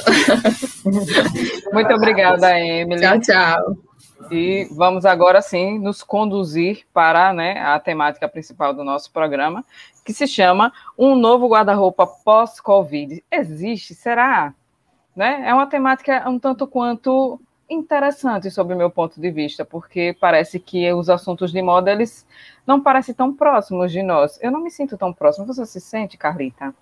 Muito 1.73 1.93
obrigada, 1.93 2.57
Emily. 2.57 3.01
Tchau, 3.01 3.19
tchau. 3.19 3.90
E 4.29 4.67
vamos 4.75 5.05
agora 5.05 5.41
sim 5.41 5.79
nos 5.79 6.03
conduzir 6.03 6.85
para 6.93 7.33
né, 7.33 7.59
a 7.59 7.79
temática 7.79 8.27
principal 8.27 8.73
do 8.73 8.83
nosso 8.83 9.11
programa, 9.11 9.63
que 10.05 10.13
se 10.13 10.27
chama 10.27 10.71
Um 10.97 11.15
Novo 11.15 11.47
Guarda-Roupa 11.47 12.05
Pós-Covid. 12.05 13.23
Existe? 13.31 13.95
Será? 13.95 14.53
Né? 15.15 15.43
É 15.45 15.53
uma 15.53 15.67
temática 15.67 16.27
um 16.29 16.39
tanto 16.39 16.67
quanto 16.67 17.39
interessante 17.69 18.51
sob 18.51 18.73
o 18.73 18.77
meu 18.77 18.89
ponto 18.89 19.19
de 19.19 19.31
vista, 19.31 19.63
porque 19.63 20.15
parece 20.19 20.59
que 20.59 20.91
os 20.93 21.09
assuntos 21.09 21.51
de 21.51 21.61
moda 21.61 21.91
eles 21.91 22.27
não 22.67 22.81
parecem 22.81 23.15
tão 23.15 23.33
próximos 23.33 23.91
de 23.91 24.03
nós. 24.03 24.37
Eu 24.41 24.51
não 24.51 24.61
me 24.61 24.69
sinto 24.69 24.97
tão 24.97 25.13
próximo. 25.13 25.45
Você 25.45 25.65
se 25.65 25.79
sente, 25.79 26.17
Carlita? 26.17 26.75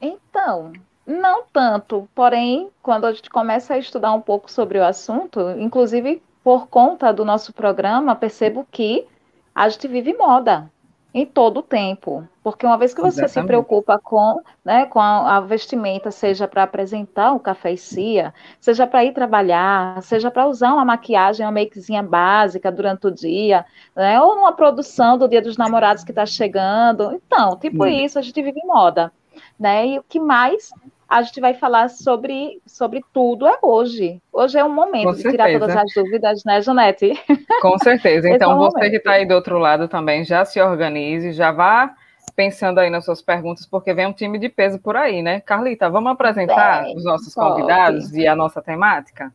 Então, 0.00 0.72
não 1.10 1.44
tanto. 1.52 2.08
Porém, 2.14 2.70
quando 2.82 3.06
a 3.06 3.12
gente 3.12 3.28
começa 3.28 3.74
a 3.74 3.78
estudar 3.78 4.12
um 4.12 4.20
pouco 4.20 4.50
sobre 4.50 4.78
o 4.78 4.84
assunto, 4.84 5.40
inclusive 5.58 6.22
por 6.42 6.68
conta 6.68 7.12
do 7.12 7.24
nosso 7.24 7.52
programa, 7.52 8.16
percebo 8.16 8.66
que 8.70 9.06
a 9.54 9.68
gente 9.68 9.86
vive 9.88 10.14
moda 10.14 10.70
em 11.12 11.26
todo 11.26 11.58
o 11.58 11.62
tempo. 11.62 12.26
Porque 12.42 12.64
uma 12.64 12.78
vez 12.78 12.94
que 12.94 13.00
você 13.00 13.24
Exatamente. 13.24 13.32
se 13.32 13.46
preocupa 13.46 13.98
com, 13.98 14.40
né, 14.64 14.86
com 14.86 15.00
a, 15.00 15.36
a 15.36 15.40
vestimenta, 15.40 16.10
seja 16.10 16.46
para 16.48 16.62
apresentar 16.62 17.32
um 17.32 17.38
café 17.38 17.72
e 17.72 17.76
cia, 17.76 18.32
seja 18.60 18.86
para 18.86 19.04
ir 19.04 19.12
trabalhar, 19.12 20.00
seja 20.02 20.30
para 20.30 20.46
usar 20.46 20.72
uma 20.72 20.84
maquiagem, 20.84 21.44
uma 21.44 21.52
makezinha 21.52 22.02
básica 22.02 22.70
durante 22.70 23.06
o 23.06 23.10
dia, 23.10 23.66
né, 23.94 24.20
ou 24.20 24.36
numa 24.36 24.52
produção 24.52 25.18
do 25.18 25.28
Dia 25.28 25.42
dos 25.42 25.56
Namorados 25.56 26.04
que 26.04 26.12
está 26.12 26.24
chegando. 26.24 27.12
Então, 27.12 27.56
tipo 27.56 27.84
isso, 27.86 28.18
a 28.18 28.22
gente 28.22 28.40
vive 28.40 28.60
em 28.60 28.66
moda. 28.66 29.12
Né? 29.58 29.88
E 29.88 29.98
o 29.98 30.02
que 30.02 30.18
mais 30.18 30.70
a 31.10 31.22
gente 31.22 31.40
vai 31.40 31.54
falar 31.54 31.90
sobre, 31.90 32.62
sobre 32.64 33.04
tudo 33.12 33.48
é 33.48 33.58
hoje. 33.60 34.22
Hoje 34.32 34.56
é 34.56 34.64
o 34.64 34.70
momento 34.70 35.16
de 35.16 35.24
tirar 35.24 35.50
todas 35.50 35.74
as 35.74 35.92
dúvidas, 35.92 36.44
né, 36.44 36.62
Janete? 36.62 37.20
Com 37.60 37.76
certeza. 37.78 38.30
Então, 38.30 38.52
é 38.52 38.54
você 38.54 38.88
que 38.90 38.96
está 38.96 39.12
aí 39.12 39.26
do 39.26 39.34
outro 39.34 39.58
lado 39.58 39.88
também, 39.88 40.24
já 40.24 40.44
se 40.44 40.60
organize, 40.60 41.32
já 41.32 41.50
vá 41.50 41.92
pensando 42.36 42.78
aí 42.78 42.88
nas 42.88 43.04
suas 43.04 43.20
perguntas, 43.20 43.66
porque 43.66 43.92
vem 43.92 44.06
um 44.06 44.12
time 44.12 44.38
de 44.38 44.48
peso 44.48 44.78
por 44.78 44.96
aí, 44.96 45.20
né? 45.20 45.40
Carlita, 45.40 45.90
vamos 45.90 46.12
apresentar 46.12 46.84
Bem, 46.84 46.96
os 46.96 47.04
nossos 47.04 47.34
convidados 47.34 48.04
pode. 48.04 48.20
e 48.20 48.28
a 48.28 48.36
nossa 48.36 48.62
temática? 48.62 49.32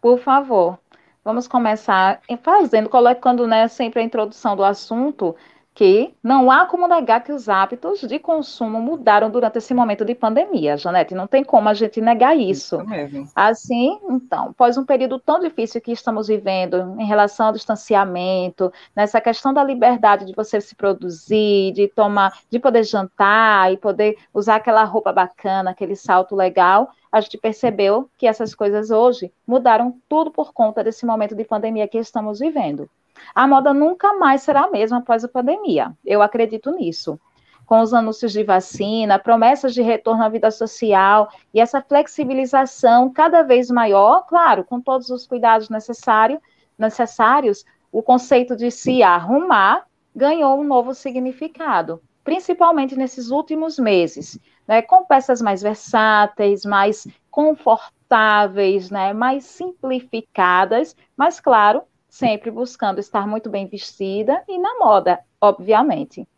Por 0.00 0.20
favor. 0.20 0.78
Vamos 1.24 1.48
começar 1.48 2.20
fazendo, 2.40 2.88
colocando 2.88 3.48
né, 3.48 3.66
sempre 3.66 4.00
a 4.00 4.04
introdução 4.04 4.54
do 4.54 4.62
assunto 4.62 5.34
que 5.80 6.14
não 6.22 6.50
há 6.50 6.66
como 6.66 6.86
negar 6.86 7.24
que 7.24 7.32
os 7.32 7.48
hábitos 7.48 8.00
de 8.00 8.18
consumo 8.18 8.82
mudaram 8.82 9.30
durante 9.30 9.56
esse 9.56 9.72
momento 9.72 10.04
de 10.04 10.14
pandemia, 10.14 10.76
Janete, 10.76 11.14
não 11.14 11.26
tem 11.26 11.42
como 11.42 11.70
a 11.70 11.72
gente 11.72 12.02
negar 12.02 12.36
isso. 12.36 12.76
isso 12.76 12.86
mesmo. 12.86 13.26
Assim, 13.34 13.98
então, 14.10 14.50
após 14.50 14.76
um 14.76 14.84
período 14.84 15.18
tão 15.18 15.40
difícil 15.40 15.80
que 15.80 15.90
estamos 15.90 16.28
vivendo 16.28 16.96
em 16.98 17.06
relação 17.06 17.46
ao 17.46 17.52
distanciamento, 17.54 18.70
nessa 18.94 19.22
questão 19.22 19.54
da 19.54 19.64
liberdade 19.64 20.26
de 20.26 20.34
você 20.34 20.60
se 20.60 20.74
produzir, 20.74 21.72
de 21.72 21.88
tomar, 21.88 22.30
de 22.50 22.58
poder 22.58 22.84
jantar 22.84 23.72
e 23.72 23.78
poder 23.78 24.18
usar 24.34 24.56
aquela 24.56 24.84
roupa 24.84 25.14
bacana, 25.14 25.70
aquele 25.70 25.96
salto 25.96 26.36
legal, 26.36 26.90
a 27.10 27.22
gente 27.22 27.38
percebeu 27.38 28.06
que 28.18 28.26
essas 28.26 28.54
coisas 28.54 28.90
hoje 28.90 29.32
mudaram 29.46 29.96
tudo 30.10 30.30
por 30.30 30.52
conta 30.52 30.84
desse 30.84 31.06
momento 31.06 31.34
de 31.34 31.42
pandemia 31.42 31.88
que 31.88 31.96
estamos 31.96 32.38
vivendo. 32.38 32.86
A 33.34 33.46
moda 33.46 33.72
nunca 33.72 34.14
mais 34.14 34.42
será 34.42 34.62
a 34.62 34.70
mesma 34.70 34.98
após 34.98 35.24
a 35.24 35.28
pandemia. 35.28 35.92
Eu 36.04 36.22
acredito 36.22 36.70
nisso. 36.70 37.18
Com 37.66 37.80
os 37.80 37.94
anúncios 37.94 38.32
de 38.32 38.42
vacina, 38.42 39.18
promessas 39.18 39.72
de 39.72 39.82
retorno 39.82 40.24
à 40.24 40.28
vida 40.28 40.50
social 40.50 41.28
e 41.54 41.60
essa 41.60 41.80
flexibilização 41.80 43.12
cada 43.12 43.42
vez 43.42 43.70
maior, 43.70 44.26
claro, 44.26 44.64
com 44.64 44.80
todos 44.80 45.08
os 45.08 45.26
cuidados 45.26 45.68
necessário, 45.68 46.40
necessários, 46.76 47.64
o 47.92 48.02
conceito 48.02 48.56
de 48.56 48.70
se 48.70 49.02
arrumar 49.02 49.84
ganhou 50.14 50.58
um 50.58 50.64
novo 50.64 50.94
significado, 50.94 52.02
principalmente 52.24 52.96
nesses 52.96 53.30
últimos 53.30 53.78
meses, 53.78 54.38
né, 54.66 54.82
com 54.82 55.04
peças 55.04 55.40
mais 55.40 55.62
versáteis, 55.62 56.64
mais 56.64 57.06
confortáveis, 57.30 58.90
né, 58.90 59.12
mais 59.12 59.44
simplificadas, 59.44 60.96
mas 61.16 61.38
claro, 61.40 61.82
sempre 62.10 62.50
buscando 62.50 62.98
estar 62.98 63.26
muito 63.26 63.48
bem 63.48 63.66
vestida 63.66 64.42
e 64.48 64.58
na 64.58 64.78
moda, 64.78 65.20
obviamente. 65.40 66.28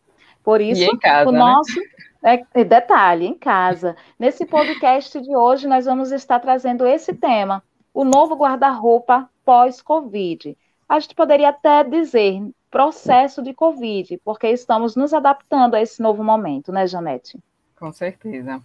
Por 0.45 0.61
isso, 0.61 0.99
casa, 0.99 1.29
o 1.29 1.33
né? 1.33 1.39
nosso 1.39 1.81
né? 2.23 2.45
é, 2.55 2.65
detalhe 2.65 3.27
em 3.27 3.35
casa. 3.35 3.97
Nesse 4.19 4.45
podcast 4.45 5.21
de 5.21 5.35
hoje, 5.35 5.67
nós 5.67 5.87
vamos 5.87 6.13
estar 6.13 6.39
trazendo 6.39 6.87
esse 6.87 7.15
tema: 7.15 7.63
o 7.95 8.05
novo 8.05 8.37
guarda-roupa 8.37 9.29
pós-Covid. 9.45 10.57
A 10.89 11.01
gente 11.01 11.15
poderia 11.15 11.49
até 11.49 11.83
dizer 11.83 12.43
processo 12.71 13.43
de 13.43 13.55
Covid, 13.55 14.21
porque 14.25 14.49
estamos 14.49 14.95
nos 14.95 15.15
adaptando 15.15 15.75
a 15.75 15.81
esse 15.81 16.03
novo 16.03 16.23
momento, 16.23 16.71
né, 16.71 16.87
Janete? 16.87 17.39
Com 17.79 17.93
certeza. 17.93 18.63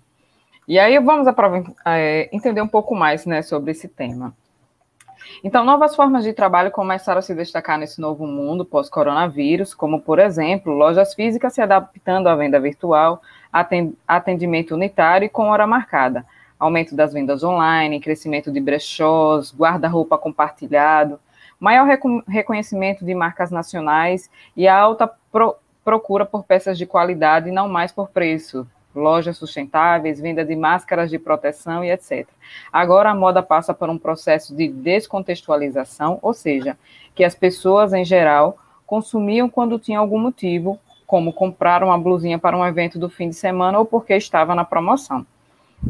E 0.68 0.78
aí 0.78 1.00
vamos 1.00 1.28
é, 1.86 2.30
entender 2.36 2.62
um 2.62 2.68
pouco 2.68 2.94
mais 2.94 3.26
né, 3.26 3.42
sobre 3.42 3.72
esse 3.72 3.88
tema. 3.88 4.36
Então, 5.44 5.64
novas 5.64 5.96
formas 5.96 6.24
de 6.24 6.34
trabalho 6.34 6.72
começaram 6.72 7.20
a 7.20 7.22
se 7.22 7.34
destacar 7.34 7.78
nesse 7.78 8.02
novo 8.02 8.26
mundo 8.26 8.66
pós-coronavírus, 8.66 9.74
como, 9.74 10.02
por 10.02 10.20
exemplo, 10.20 10.74
lojas 10.74 11.14
físicas 11.14 11.54
se 11.54 11.62
adaptando 11.62 12.28
à 12.28 12.36
venda 12.36 12.60
virtual, 12.60 13.22
atendimento 14.08 14.74
unitário 14.74 15.26
e 15.26 15.30
com 15.30 15.50
hora 15.50 15.68
marcada, 15.68 16.26
aumento 16.60 16.96
das 16.96 17.14
vendas 17.14 17.44
online, 17.44 18.00
crescimento 18.00 18.52
de 18.52 18.60
brechós, 18.60 19.54
guarda-roupa 19.56 20.18
compartilhado, 20.18 21.20
maior 21.60 21.88
reconhecimento 22.28 23.06
de 23.06 23.14
marcas 23.14 23.52
nacionais 23.52 24.30
e 24.56 24.68
alta 24.68 25.10
pro 25.32 25.56
procura 25.84 26.26
por 26.26 26.44
peças 26.44 26.78
de 26.78 26.86
qualidade 26.86 27.50
não 27.50 27.70
mais 27.70 27.94
por 27.94 28.10
preço, 28.10 28.68
lojas 28.98 29.38
sustentáveis, 29.38 30.20
venda 30.20 30.44
de 30.44 30.56
máscaras 30.56 31.10
de 31.10 31.18
proteção 31.18 31.84
e 31.84 31.92
etc. 31.92 32.27
Agora 32.72 33.12
a 33.12 33.16
moda 33.16 33.42
passa 33.42 33.74
por 33.74 33.89
um 33.89 33.98
processo 33.98 34.56
de 34.56 34.68
descontextualização, 34.68 36.20
ou 36.22 36.34
seja, 36.34 36.77
que 37.16 37.24
as 37.24 37.36
pessoas 37.36 37.94
em 37.94 38.04
geral 38.04 38.58
consumiam 38.86 39.50
quando 39.50 39.80
tinham 39.80 40.01
algum 40.01 40.20
motivo, 40.20 40.80
como 41.06 41.32
comprar 41.32 41.84
uma 41.84 41.98
blusinha 41.98 42.38
para 42.38 42.58
um 42.58 42.66
evento 42.66 43.00
do 43.00 43.10
fim 43.10 43.30
de 43.30 43.36
semana 43.36 43.80
ou 43.80 43.86
porque 43.86 44.13
estava 44.16 44.54
na 44.54 44.66
promoção. 44.66 45.25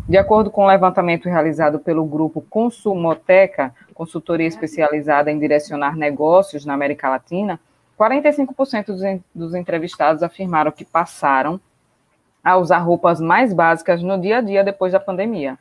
De 0.08 0.18
acordo 0.18 0.52
com 0.52 0.62
o 0.62 0.64
um 0.66 0.68
levantamento 0.68 1.30
realizado 1.30 1.80
pelo 1.80 2.06
grupo 2.06 2.42
Consumoteca, 2.50 3.74
consultoria 3.94 4.48
especializada 4.48 5.32
em 5.32 5.40
direcionar 5.40 5.96
negócios 5.96 6.66
na 6.66 6.74
América 6.74 7.10
Latina, 7.10 7.60
45% 7.98 9.22
dos 9.34 9.56
entrevistados 9.56 10.22
afirmaram 10.22 10.72
que 10.72 10.86
passaram 10.86 11.60
a 12.48 12.56
usar 12.56 12.78
roupas 12.78 13.20
mais 13.20 13.52
básicas 13.52 14.02
no 14.02 14.18
dia 14.18 14.38
a 14.38 14.42
dia 14.42 14.64
depois 14.64 14.94
da 14.94 15.02
pandemia. 15.02 15.58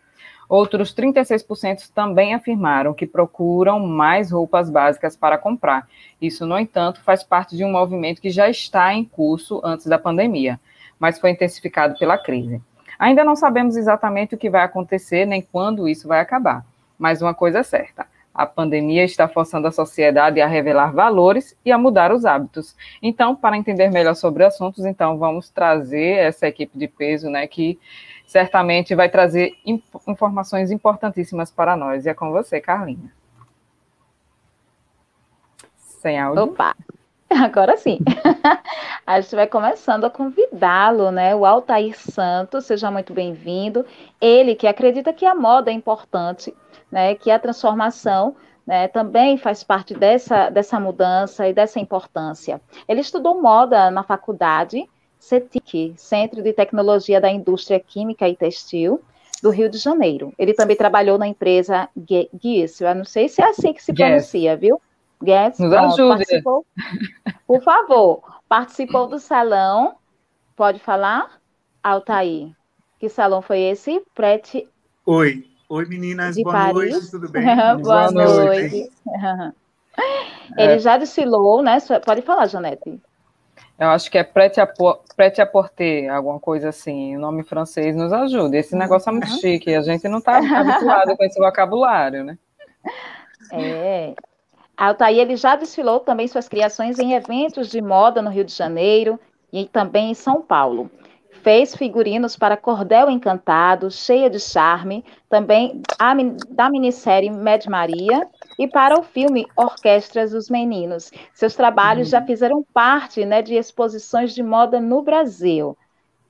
Outros 0.49 0.95
36% 0.95 1.91
também 1.93 2.33
afirmaram 2.33 2.95
que 2.95 3.05
procuram 3.05 3.81
mais 3.81 4.31
roupas 4.31 4.71
básicas 4.71 5.17
para 5.17 5.37
comprar. 5.37 5.89
Isso, 6.23 6.47
no 6.47 6.57
entanto, 6.57 7.01
faz 7.03 7.25
parte 7.25 7.57
de 7.57 7.65
um 7.65 7.73
movimento 7.73 8.23
que 8.23 8.31
já 8.31 8.49
está 8.49 8.95
em 8.95 9.05
curso 9.05 9.61
antes 9.65 9.87
da 9.87 9.99
pandemia, 9.99 10.61
mas 10.97 11.19
foi 11.19 11.31
intensificado 11.31 11.99
pela 11.99 12.17
crise. 12.17 12.63
Ainda 12.97 13.25
não 13.25 13.35
sabemos 13.35 13.77
exatamente 13.77 14.37
o 14.37 14.39
que 14.39 14.49
vai 14.49 14.63
acontecer 14.63 15.27
nem 15.27 15.43
quando 15.43 15.89
isso 15.89 16.07
vai 16.07 16.21
acabar, 16.21 16.65
mas 16.97 17.21
uma 17.21 17.35
coisa 17.35 17.59
é 17.59 17.63
certa: 17.65 18.07
a 18.37 18.45
pandemia 18.45 19.03
está 19.03 19.27
forçando 19.27 19.67
a 19.67 19.73
sociedade 19.73 20.43
a 20.43 20.47
revelar 20.47 20.93
valores 20.93 21.57
e 21.65 21.73
a 21.73 21.79
mudar 21.79 22.13
os 22.13 22.27
hábitos. 22.27 22.77
Então, 23.03 23.35
para 23.35 23.57
entender 23.57 23.91
melhor 23.91 24.15
sobre 24.15 24.45
assuntos, 24.45 24.85
então 24.85 25.17
vamos 25.17 25.49
trazer 25.49 26.19
essa 26.19 26.47
equipe 26.47 26.79
de 26.79 26.87
peso, 26.87 27.31
né, 27.31 27.47
que 27.47 27.79
certamente 28.27 28.95
vai 28.95 29.09
trazer 29.09 29.55
informações 30.07 30.71
importantíssimas 30.71 31.51
para 31.51 31.77
nós. 31.77 32.05
E 32.05 32.11
é 32.11 32.15
com 32.15 32.31
você, 32.31 32.61
Carlinha. 32.61 33.11
Sem 35.79 36.21
áudio. 36.21 36.45
Opa! 36.45 36.77
Agora 37.31 37.77
sim. 37.77 37.99
a 39.07 39.21
gente 39.21 39.35
vai 39.35 39.47
começando 39.47 40.05
a 40.05 40.11
convidá-lo, 40.11 41.11
né? 41.11 41.35
O 41.35 41.45
Altair 41.45 41.99
Santos, 41.99 42.67
seja 42.67 42.91
muito 42.91 43.15
bem-vindo. 43.15 43.85
Ele 44.21 44.55
que 44.55 44.67
acredita 44.67 45.13
que 45.13 45.25
a 45.25 45.35
moda 45.35 45.71
é 45.71 45.75
importante 45.75 46.55
né, 46.91 47.15
que 47.15 47.31
a 47.31 47.39
transformação 47.39 48.37
né, 48.67 48.89
também 48.89 49.39
faz 49.39 49.63
parte 49.63 49.95
dessa, 49.95 50.51
dessa 50.51 50.81
mudança 50.81 51.49
e 51.49 51.53
dessa 51.53 51.79
importância. 51.79 52.61
Ele 52.89 53.01
estudou 53.01 53.41
moda 53.41 53.91
na 53.91 54.03
faculdade 54.03 54.89
CETIC, 55.19 55.95
Centro 55.97 56.43
de 56.43 56.53
Tecnologia 56.53 57.21
da 57.21 57.31
Indústria 57.31 57.81
Química 57.81 58.29
e 58.29 58.37
Textil, 58.37 59.01
do 59.43 59.51
Rio 59.51 59.69
de 59.69 59.79
Janeiro. 59.79 60.33
Ele 60.39 60.55
também 60.55 60.77
trabalhou 60.77 61.19
na 61.19 61.27
empresa 61.27 61.89
Guiz, 61.97 62.81
eu 62.81 62.95
não 62.95 63.05
sei 63.05 63.29
se 63.29 63.43
é 63.43 63.49
assim 63.49 63.73
que 63.73 63.83
se 63.83 63.93
pronuncia, 63.93 64.57
viu? 64.57 64.81
Guess, 65.23 65.59
Nos 65.59 65.73
ajude. 65.73 66.43
Por 67.47 67.63
favor, 67.63 68.23
participou 68.49 69.07
do 69.07 69.19
salão, 69.19 69.97
pode 70.55 70.79
falar? 70.79 71.41
Altair, 71.83 72.51
que 72.99 73.09
salão 73.09 73.41
foi 73.41 73.61
esse? 73.61 74.03
Prete... 74.15 74.69
Oi, 75.07 75.47
Oi, 75.69 75.85
meninas, 75.87 76.37
de 76.37 76.43
boa 76.43 76.55
Paris. 76.55 76.75
noite, 76.93 77.11
tudo 77.11 77.29
bem? 77.29 77.45
boa, 77.83 78.11
Boa 78.11 78.11
noite. 78.11 78.91
Ele 80.57 80.73
É. 80.73 80.79
já 80.79 80.97
desfilou, 80.97 81.63
né? 81.63 81.79
Pode 82.05 82.23
falar, 82.23 82.47
Janete. 82.47 83.01
Eu 83.79 83.89
acho 83.89 84.11
que 84.11 84.17
é 84.17 84.25
prêt-à-porter, 84.25 86.11
alguma 86.15 86.39
coisa 86.41 86.69
assim. 86.69 87.17
O 87.17 87.21
nome 87.21 87.43
francês 87.43 87.95
nos 87.97 88.13
ajuda. 88.13 88.57
Esse 88.57 88.75
negócio 88.77 89.11
é 89.11 89.13
muito 89.13 89.29
chique. 89.41 89.75
A 89.75 89.83
gente 89.83 90.09
não 90.09 90.19
está 90.19 90.37
habituado 90.39 91.17
com 91.17 91.25
esse 91.25 91.39
vocabulário, 91.39 92.25
né? 92.25 92.39
É. 93.53 94.15
Altair, 94.77 95.19
ele 95.21 95.37
já 95.37 95.55
desfilou 95.55 96.01
também 96.01 96.27
suas 96.27 96.49
criações 96.49 96.99
em 96.99 97.13
eventos 97.13 97.69
de 97.69 97.81
moda 97.81 98.21
no 98.21 98.29
Rio 98.29 98.45
de 98.45 98.53
Janeiro 98.53 99.21
e 99.53 99.67
também 99.67 100.11
em 100.11 100.15
São 100.15 100.43
Paulo. 100.43 100.91
Fez 101.47 101.77
figurinos 101.77 102.35
para 102.35 102.57
Cordel 102.57 103.09
Encantado, 103.09 103.89
Cheia 103.89 104.29
de 104.29 104.41
Charme, 104.41 105.05
também 105.29 105.81
a 105.97 106.13
da 106.49 106.69
minissérie 106.69 107.31
Med 107.31 107.71
Maria 107.71 108.27
e 108.59 108.67
para 108.67 108.99
o 108.99 109.05
filme 109.05 109.47
Orquestras 109.57 110.33
dos 110.33 110.51
Meninos. 110.51 111.13
Seus 111.33 111.55
trabalhos 111.55 112.09
já 112.09 112.21
fizeram 112.21 112.67
parte 112.75 113.25
né, 113.25 113.43
de 113.43 113.55
exposições 113.55 114.35
de 114.35 114.43
moda 114.43 114.81
no 114.81 115.03
Brasil, 115.03 115.79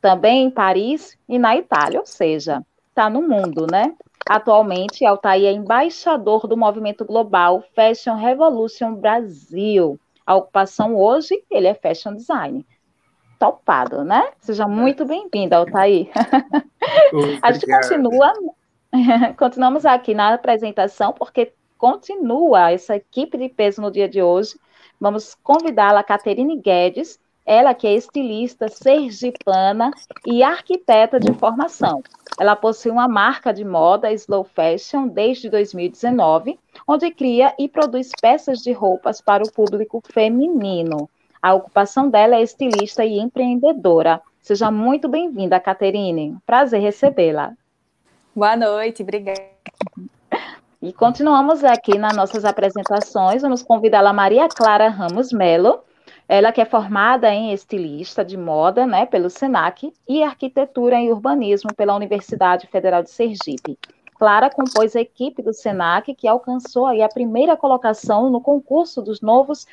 também 0.02 0.44
em 0.44 0.50
Paris 0.50 1.16
e 1.26 1.38
na 1.38 1.56
Itália, 1.56 2.00
ou 2.00 2.04
seja, 2.04 2.62
está 2.90 3.08
no 3.08 3.22
mundo, 3.22 3.66
né? 3.66 3.94
Atualmente, 4.28 5.06
Altair 5.06 5.46
é 5.46 5.52
embaixador 5.52 6.46
do 6.46 6.58
movimento 6.58 7.06
global 7.06 7.64
Fashion 7.74 8.16
Revolution 8.16 8.94
Brasil. 8.94 9.98
A 10.26 10.36
ocupação 10.36 10.94
hoje, 10.94 11.42
ele 11.50 11.68
é 11.68 11.74
fashion 11.74 12.14
design. 12.14 12.66
Topado, 13.38 14.04
né? 14.04 14.30
Seja 14.40 14.66
muito 14.66 15.04
bem-vindo, 15.04 15.54
Altair. 15.54 16.10
A 17.42 17.52
gente 17.52 17.64
Obrigado. 17.64 17.82
continua, 17.82 18.32
continuamos 19.38 19.84
aqui 19.84 20.14
na 20.14 20.34
apresentação, 20.34 21.12
porque 21.12 21.52
continua 21.76 22.70
essa 22.70 22.96
equipe 22.96 23.36
de 23.36 23.48
peso 23.48 23.82
no 23.82 23.90
dia 23.90 24.08
de 24.08 24.22
hoje. 24.22 24.58
Vamos 25.00 25.34
convidá-la, 25.42 26.02
Caterine 26.02 26.58
Guedes, 26.60 27.18
ela 27.44 27.74
que 27.74 27.86
é 27.86 27.94
estilista 27.94 28.68
sergipana 28.68 29.90
e 30.26 30.42
arquiteta 30.42 31.20
de 31.20 31.32
formação. 31.34 32.02
Ela 32.38 32.56
possui 32.56 32.90
uma 32.90 33.06
marca 33.06 33.52
de 33.52 33.64
moda 33.64 34.12
Slow 34.12 34.44
Fashion 34.44 35.06
desde 35.06 35.48
2019, 35.48 36.58
onde 36.86 37.10
cria 37.10 37.54
e 37.58 37.68
produz 37.68 38.10
peças 38.20 38.58
de 38.58 38.72
roupas 38.72 39.20
para 39.20 39.44
o 39.44 39.52
público 39.52 40.02
feminino. 40.12 41.08
A 41.46 41.54
ocupação 41.54 42.10
dela 42.10 42.34
é 42.34 42.42
estilista 42.42 43.04
e 43.04 43.20
empreendedora. 43.20 44.20
Seja 44.40 44.68
muito 44.68 45.06
bem-vinda, 45.06 45.60
Caterine. 45.60 46.36
Prazer 46.44 46.80
recebê-la. 46.80 47.52
Boa 48.34 48.56
noite, 48.56 49.04
obrigada. 49.04 49.40
E 50.82 50.92
continuamos 50.92 51.62
aqui 51.62 51.96
nas 51.98 52.16
nossas 52.16 52.44
apresentações. 52.44 53.42
Vamos 53.42 53.62
convidá-la 53.62 54.12
Maria 54.12 54.48
Clara 54.48 54.88
Ramos 54.88 55.32
Melo. 55.32 55.84
Ela 56.28 56.50
que 56.50 56.60
é 56.60 56.64
formada 56.64 57.32
em 57.32 57.52
estilista 57.52 58.24
de 58.24 58.36
moda, 58.36 58.84
né, 58.84 59.06
pelo 59.06 59.30
SENAC 59.30 59.92
e 60.08 60.24
arquitetura 60.24 61.00
e 61.00 61.12
urbanismo 61.12 61.72
pela 61.76 61.94
Universidade 61.94 62.66
Federal 62.66 63.04
de 63.04 63.10
Sergipe. 63.10 63.78
Clara 64.18 64.50
compôs 64.50 64.96
a 64.96 65.00
equipe 65.00 65.42
do 65.42 65.52
SENAC 65.52 66.12
que 66.12 66.26
alcançou 66.26 66.86
aí 66.86 67.02
a 67.02 67.08
primeira 67.08 67.56
colocação 67.56 68.30
no 68.30 68.40
concurso 68.40 69.00
dos 69.00 69.20
novos 69.20 69.64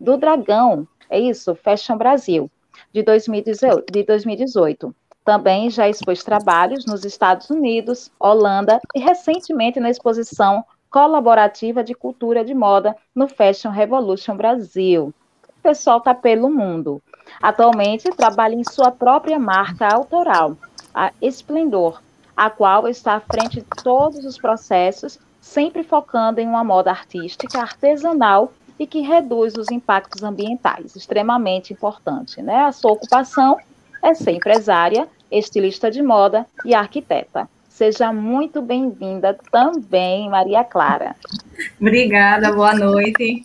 do 0.00 0.16
Dragão, 0.16 0.86
é 1.10 1.18
isso, 1.18 1.54
Fashion 1.54 1.96
Brasil, 1.96 2.50
de 2.92 3.02
2018. 3.02 3.92
De 3.92 4.02
2018. 4.04 4.94
Também 5.24 5.68
já 5.68 5.88
expôs 5.88 6.24
trabalhos 6.24 6.86
nos 6.86 7.04
Estados 7.04 7.50
Unidos, 7.50 8.10
Holanda 8.18 8.80
e 8.94 9.00
recentemente 9.00 9.80
na 9.80 9.90
exposição 9.90 10.64
colaborativa 10.90 11.84
de 11.84 11.94
cultura 11.94 12.44
de 12.44 12.54
moda 12.54 12.96
no 13.14 13.28
Fashion 13.28 13.70
Revolution 13.70 14.36
Brasil. 14.36 15.12
O 15.58 15.62
pessoal 15.62 15.98
está 15.98 16.14
pelo 16.14 16.48
mundo. 16.48 17.02
Atualmente 17.42 18.08
trabalha 18.10 18.54
em 18.54 18.64
sua 18.64 18.90
própria 18.90 19.38
marca 19.38 19.86
autoral, 19.86 20.56
a 20.94 21.12
Esplendor, 21.20 22.00
a 22.34 22.48
qual 22.48 22.88
está 22.88 23.14
à 23.14 23.20
frente 23.20 23.60
de 23.60 23.66
todos 23.82 24.24
os 24.24 24.38
processos, 24.38 25.18
sempre 25.40 25.82
focando 25.82 26.40
em 26.40 26.48
uma 26.48 26.64
moda 26.64 26.90
artística, 26.90 27.60
artesanal 27.60 28.52
e 28.78 28.86
que 28.86 29.00
reduz 29.00 29.54
os 29.56 29.70
impactos 29.70 30.22
ambientais, 30.22 30.94
extremamente 30.94 31.72
importante. 31.72 32.40
Né? 32.40 32.56
A 32.64 32.72
sua 32.72 32.92
ocupação 32.92 33.58
é 34.02 34.14
ser 34.14 34.32
empresária, 34.32 35.08
estilista 35.30 35.90
de 35.90 36.02
moda 36.02 36.46
e 36.64 36.74
arquiteta. 36.74 37.48
Seja 37.68 38.12
muito 38.12 38.60
bem-vinda 38.60 39.38
também, 39.52 40.28
Maria 40.28 40.64
Clara. 40.64 41.14
Obrigada, 41.80 42.52
boa 42.52 42.74
noite. 42.74 43.42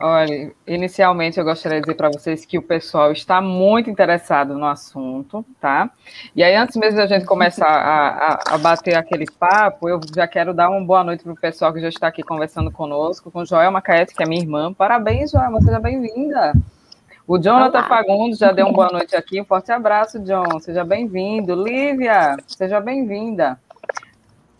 Olha, 0.00 0.52
inicialmente 0.66 1.38
eu 1.38 1.44
gostaria 1.44 1.78
de 1.78 1.86
dizer 1.86 1.96
para 1.96 2.08
vocês 2.08 2.44
que 2.44 2.58
o 2.58 2.62
pessoal 2.62 3.12
está 3.12 3.40
muito 3.40 3.88
interessado 3.88 4.54
no 4.54 4.66
assunto, 4.66 5.44
tá? 5.60 5.88
E 6.34 6.42
aí, 6.42 6.54
antes 6.56 6.76
mesmo 6.76 6.96
da 6.96 7.06
gente 7.06 7.24
começar 7.24 7.66
a, 7.66 8.08
a, 8.08 8.54
a 8.54 8.58
bater 8.58 8.96
aquele 8.96 9.24
papo, 9.26 9.88
eu 9.88 10.00
já 10.14 10.26
quero 10.26 10.52
dar 10.52 10.68
uma 10.68 10.84
boa 10.84 11.04
noite 11.04 11.22
para 11.22 11.32
o 11.32 11.36
pessoal 11.36 11.72
que 11.72 11.80
já 11.80 11.88
está 11.88 12.08
aqui 12.08 12.22
conversando 12.22 12.72
conosco, 12.72 13.30
com 13.30 13.44
Joelma 13.44 13.80
Caete, 13.80 14.14
que 14.14 14.22
é 14.22 14.26
minha 14.26 14.42
irmã. 14.42 14.72
Parabéns, 14.72 15.30
Joelma, 15.30 15.60
seja 15.60 15.78
bem-vinda. 15.78 16.52
O 17.26 17.38
Jonathan 17.38 17.78
Olá. 17.78 17.88
Fagundes 17.88 18.38
já 18.38 18.52
deu 18.52 18.66
uma 18.66 18.74
boa 18.74 18.90
noite 18.90 19.16
aqui. 19.16 19.40
Um 19.40 19.44
forte 19.44 19.72
abraço, 19.72 20.18
John. 20.20 20.60
Seja 20.60 20.84
bem-vindo. 20.84 21.54
Lívia, 21.54 22.36
seja 22.46 22.80
bem-vinda. 22.80 23.58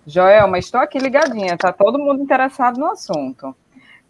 Joelma, 0.07 0.59
estou 0.59 0.81
aqui 0.81 0.99
ligadinha, 0.99 1.57
tá 1.57 1.73
todo 1.73 1.99
mundo 1.99 2.23
interessado 2.23 2.79
no 2.79 2.87
assunto. 2.87 3.55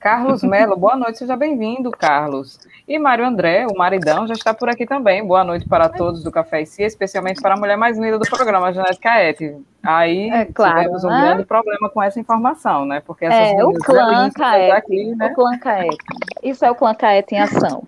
Carlos 0.04 0.42
Melo, 0.42 0.76
boa 0.76 0.96
noite, 0.96 1.16
seja 1.16 1.34
bem-vindo, 1.34 1.90
Carlos. 1.90 2.60
E 2.86 2.98
Mário 2.98 3.24
André, 3.24 3.66
o 3.66 3.74
maridão, 3.74 4.26
já 4.26 4.34
está 4.34 4.52
por 4.52 4.68
aqui 4.68 4.84
também. 4.84 5.26
Boa 5.26 5.42
noite 5.42 5.66
para 5.66 5.88
todos 5.88 6.22
do 6.22 6.30
Café 6.30 6.60
e 6.60 6.66
Cia, 6.66 6.86
especialmente 6.86 7.40
para 7.40 7.54
a 7.54 7.56
mulher 7.56 7.78
mais 7.78 7.98
linda 7.98 8.18
do 8.18 8.28
programa, 8.28 8.70
Janete 8.70 9.00
Caete. 9.00 9.56
Aí 9.82 10.28
É 10.28 10.44
claro, 10.44 10.80
tivemos 10.80 11.04
um 11.04 11.08
né? 11.08 11.20
grande 11.22 11.44
problema 11.46 11.88
com 11.88 12.02
essa 12.02 12.20
informação, 12.20 12.84
né? 12.84 13.00
Porque 13.00 13.24
essas 13.24 13.58
É, 13.58 13.64
o 13.64 13.72
clã 13.72 14.28
Caete. 14.30 14.72
aqui, 14.72 15.14
né? 15.16 15.26
O 15.28 15.34
clã 15.34 15.58
Caete. 15.58 15.96
Isso 16.42 16.66
é 16.66 16.70
o 16.70 16.74
clã 16.74 16.94
Caete 16.94 17.36
em 17.36 17.40
ação. 17.40 17.84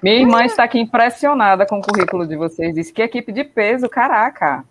Minha 0.00 0.20
irmã 0.20 0.44
está 0.44 0.62
aqui 0.62 0.78
impressionada 0.78 1.66
com 1.66 1.80
o 1.80 1.82
currículo 1.82 2.24
de 2.24 2.36
vocês. 2.36 2.72
Disse 2.72 2.92
que 2.92 3.02
equipe 3.02 3.32
de 3.32 3.42
peso, 3.42 3.88
caraca. 3.88 4.64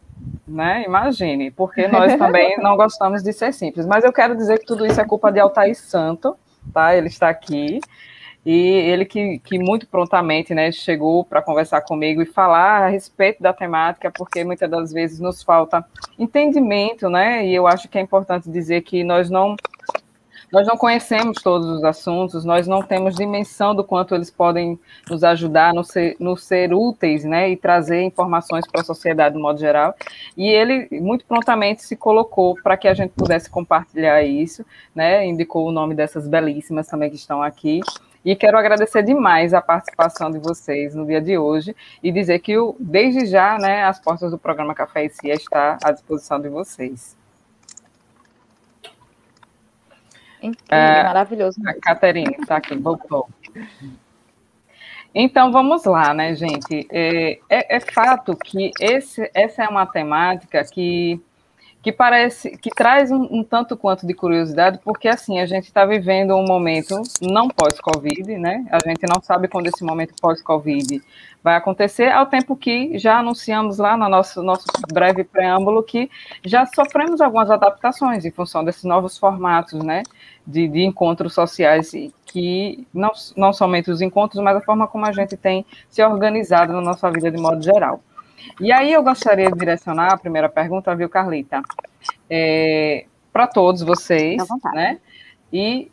Né? 0.47 0.83
Imagine, 0.85 1.51
porque 1.51 1.87
nós 1.87 2.15
também 2.17 2.57
não 2.61 2.75
gostamos 2.75 3.21
de 3.23 3.33
ser 3.33 3.53
simples. 3.53 3.85
Mas 3.85 4.03
eu 4.03 4.13
quero 4.13 4.35
dizer 4.35 4.59
que 4.59 4.65
tudo 4.65 4.85
isso 4.85 4.99
é 4.99 5.05
culpa 5.05 5.31
de 5.31 5.39
Altair 5.39 5.75
Santo, 5.75 6.35
tá? 6.73 6.95
Ele 6.95 7.07
está 7.07 7.29
aqui. 7.29 7.79
E 8.45 8.55
ele 8.55 9.03
que, 9.03 9.39
que 9.39 9.59
muito 9.59 9.85
prontamente 9.85 10.53
né, 10.53 10.71
chegou 10.71 11.25
para 11.25 11.41
conversar 11.41 11.81
comigo 11.81 12.21
e 12.21 12.25
falar 12.25 12.83
a 12.85 12.87
respeito 12.87 13.43
da 13.43 13.51
temática, 13.51 14.09
porque 14.09 14.41
muitas 14.45 14.69
das 14.69 14.93
vezes 14.93 15.19
nos 15.19 15.43
falta 15.43 15.85
entendimento, 16.17 17.09
né? 17.09 17.45
E 17.45 17.53
eu 17.53 17.67
acho 17.67 17.89
que 17.89 17.97
é 17.97 18.01
importante 18.01 18.49
dizer 18.49 18.83
que 18.83 19.03
nós 19.03 19.29
não 19.29 19.57
nós 20.51 20.65
não 20.65 20.77
conhecemos 20.77 21.41
todos 21.41 21.67
os 21.67 21.83
assuntos, 21.83 22.45
nós 22.45 22.67
não 22.67 22.81
temos 22.81 23.15
dimensão 23.15 23.75
do 23.75 23.83
quanto 23.83 24.15
eles 24.15 24.31
podem 24.31 24.79
nos 25.09 25.23
ajudar 25.23 25.73
no 25.73 25.83
ser, 25.83 26.15
ser 26.37 26.73
úteis, 26.73 27.23
né, 27.23 27.49
e 27.49 27.57
trazer 27.57 28.01
informações 28.03 28.65
para 28.65 28.81
a 28.81 28.83
sociedade 28.83 29.35
de 29.35 29.41
modo 29.41 29.59
geral. 29.59 29.93
E 30.35 30.47
ele 30.47 30.87
muito 31.01 31.25
prontamente 31.25 31.83
se 31.83 31.95
colocou 31.95 32.55
para 32.63 32.77
que 32.77 32.87
a 32.87 32.93
gente 32.93 33.11
pudesse 33.11 33.49
compartilhar 33.49 34.23
isso, 34.23 34.65
né, 34.95 35.25
indicou 35.25 35.67
o 35.67 35.71
nome 35.71 35.93
dessas 35.93 36.27
belíssimas 36.27 36.87
também 36.87 37.09
que 37.09 37.15
estão 37.15 37.43
aqui. 37.43 37.81
E 38.23 38.35
quero 38.35 38.57
agradecer 38.57 39.03
demais 39.03 39.53
a 39.53 39.61
participação 39.61 40.29
de 40.31 40.39
vocês 40.39 40.93
no 40.93 41.05
dia 41.05 41.21
de 41.21 41.37
hoje 41.37 41.75
e 42.03 42.11
dizer 42.11 42.39
que 42.39 42.57
o, 42.57 42.75
desde 42.79 43.25
já, 43.25 43.57
né, 43.57 43.83
as 43.83 43.99
portas 43.99 44.31
do 44.31 44.37
programa 44.37 44.73
Café 44.73 45.05
e 45.05 45.09
Cia 45.09 45.33
está 45.33 45.77
à 45.83 45.91
disposição 45.91 46.39
de 46.39 46.49
vocês. 46.49 47.17
Incrível, 50.49 50.77
É, 50.77 51.03
maravilhoso. 51.03 51.59
A 51.65 51.73
Caterine 51.73 52.35
está 52.39 52.57
aqui, 52.57 52.75
voltou. 52.75 53.27
Então 55.13 55.51
vamos 55.51 55.83
lá, 55.85 56.13
né, 56.13 56.35
gente? 56.35 56.87
É, 56.91 57.39
é, 57.49 57.77
é 57.77 57.79
fato 57.79 58.35
que 58.35 58.71
esse, 58.79 59.29
essa 59.33 59.63
é 59.63 59.67
uma 59.67 59.85
temática 59.85 60.63
que, 60.63 61.19
que 61.81 61.91
parece 61.91 62.57
que 62.57 62.69
traz 62.69 63.11
um, 63.11 63.27
um 63.31 63.43
tanto 63.43 63.77
quanto 63.77 64.05
de 64.05 64.13
curiosidade, 64.13 64.79
porque 64.83 65.07
assim 65.07 65.39
a 65.39 65.45
gente 65.45 65.65
está 65.65 65.85
vivendo 65.85 66.35
um 66.35 66.45
momento 66.45 67.01
não 67.21 67.47
pós-Covid, 67.47 68.37
né? 68.37 68.65
A 68.71 68.79
gente 68.87 69.05
não 69.07 69.21
sabe 69.21 69.47
quando 69.47 69.67
esse 69.67 69.83
momento 69.83 70.13
pós-Covid 70.19 71.01
vai 71.43 71.55
acontecer, 71.55 72.11
ao 72.11 72.25
tempo 72.25 72.55
que 72.55 72.97
já 72.97 73.19
anunciamos 73.19 73.77
lá 73.77 73.95
no 73.95 74.09
nosso, 74.09 74.43
nosso 74.43 74.65
breve 74.91 75.23
preâmbulo 75.23 75.81
que 75.81 76.09
já 76.43 76.65
sofremos 76.65 77.21
algumas 77.21 77.49
adaptações 77.49 78.25
em 78.25 78.31
função 78.31 78.65
desses 78.65 78.83
novos 78.83 79.17
formatos, 79.17 79.81
né? 79.81 80.03
De, 80.45 80.67
de, 80.67 80.81
encontros 80.81 81.33
sociais 81.33 81.91
que 82.25 82.87
não, 82.93 83.11
não 83.35 83.53
somente 83.53 83.91
os 83.91 84.01
encontros, 84.01 84.41
mas 84.41 84.57
a 84.57 84.61
forma 84.61 84.87
como 84.87 85.05
a 85.05 85.11
gente 85.11 85.37
tem 85.37 85.65
se 85.89 86.03
organizado 86.03 86.73
na 86.73 86.81
nossa 86.81 87.09
vida 87.11 87.29
de 87.29 87.37
modo 87.37 87.61
geral. 87.61 88.01
E 88.59 88.71
aí 88.71 88.91
eu 88.93 89.03
gostaria 89.03 89.51
de 89.51 89.57
direcionar 89.57 90.13
a 90.13 90.17
primeira 90.17 90.49
pergunta, 90.49 90.95
viu, 90.95 91.09
Carlita? 91.09 91.61
É, 92.29 93.05
Para 93.31 93.47
todos 93.47 93.81
vocês, 93.81 94.43
né? 94.73 94.99
E 95.51 95.91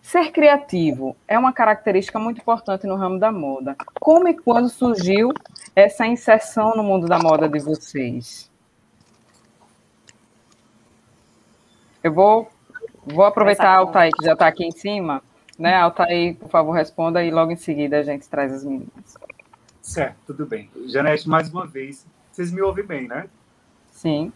ser 0.00 0.30
criativo 0.30 1.16
é 1.26 1.38
uma 1.38 1.52
característica 1.52 2.18
muito 2.18 2.40
importante 2.40 2.86
no 2.86 2.94
ramo 2.94 3.18
da 3.18 3.32
moda. 3.32 3.76
Como 4.00 4.28
e 4.28 4.34
quando 4.34 4.68
surgiu 4.68 5.30
essa 5.74 6.06
inserção 6.06 6.74
no 6.76 6.82
mundo 6.82 7.06
da 7.06 7.18
moda 7.18 7.48
de 7.48 7.58
vocês? 7.58 8.50
Eu 12.02 12.12
vou, 12.12 12.48
vou 13.04 13.24
aproveitar 13.24 13.68
a 13.68 13.78
Altair, 13.78 14.12
que 14.16 14.24
já 14.24 14.34
está 14.34 14.46
aqui 14.46 14.64
em 14.64 14.70
cima. 14.70 15.20
Né, 15.58 15.74
Altair, 15.74 16.36
por 16.36 16.48
favor, 16.50 16.72
responda 16.72 17.24
e 17.24 17.30
logo 17.30 17.50
em 17.50 17.56
seguida 17.56 17.98
a 17.98 18.02
gente 18.02 18.28
traz 18.28 18.52
as 18.52 18.62
meninas. 18.62 19.16
Certo, 19.86 20.16
tudo 20.26 20.44
bem. 20.44 20.68
Janete, 20.86 21.28
mais 21.28 21.48
uma 21.48 21.64
vez, 21.64 22.04
vocês 22.32 22.50
me 22.50 22.60
ouvem 22.60 22.84
bem, 22.84 23.06
né? 23.06 23.30
Sim. 23.92 24.32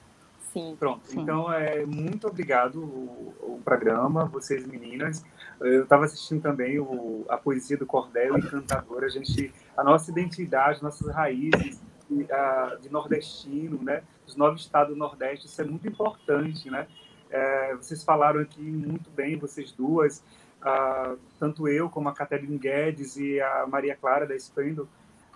Sim. 0.52 0.76
Pronto. 0.78 1.08
Sim. 1.08 1.22
Então, 1.22 1.52
é, 1.52 1.84
muito 1.84 2.28
obrigado 2.28 2.76
o, 2.76 3.34
o 3.42 3.60
programa, 3.64 4.26
vocês 4.26 4.64
meninas. 4.64 5.24
Eu 5.60 5.82
estava 5.82 6.04
assistindo 6.04 6.40
também 6.40 6.78
o, 6.78 7.26
a 7.28 7.36
poesia 7.36 7.76
do 7.76 7.84
Cordel 7.84 8.38
Encantador. 8.38 9.02
A 9.02 9.08
gente, 9.08 9.52
a 9.76 9.82
nossa 9.82 10.12
identidade, 10.12 10.80
nossas 10.84 11.12
raízes 11.12 11.80
de, 12.08 12.32
a, 12.32 12.78
de 12.80 12.88
nordestino, 12.88 13.82
né? 13.82 14.04
Dos 14.24 14.36
nove 14.36 14.56
estados 14.56 14.94
do 14.94 14.98
Nordeste, 14.98 15.46
isso 15.46 15.60
é 15.60 15.64
muito 15.64 15.86
importante, 15.88 16.70
né? 16.70 16.86
É, 17.28 17.74
vocês 17.74 18.04
falaram 18.04 18.40
aqui 18.40 18.62
muito 18.62 19.10
bem, 19.10 19.36
vocês 19.36 19.72
duas, 19.72 20.22
ah, 20.62 21.16
tanto 21.40 21.66
eu 21.66 21.90
como 21.90 22.08
a 22.08 22.12
Caterine 22.12 22.56
Guedes 22.56 23.16
e 23.16 23.40
a 23.40 23.66
Maria 23.66 23.96
Clara 23.96 24.26
da 24.26 24.36
Esplendor, 24.36 24.86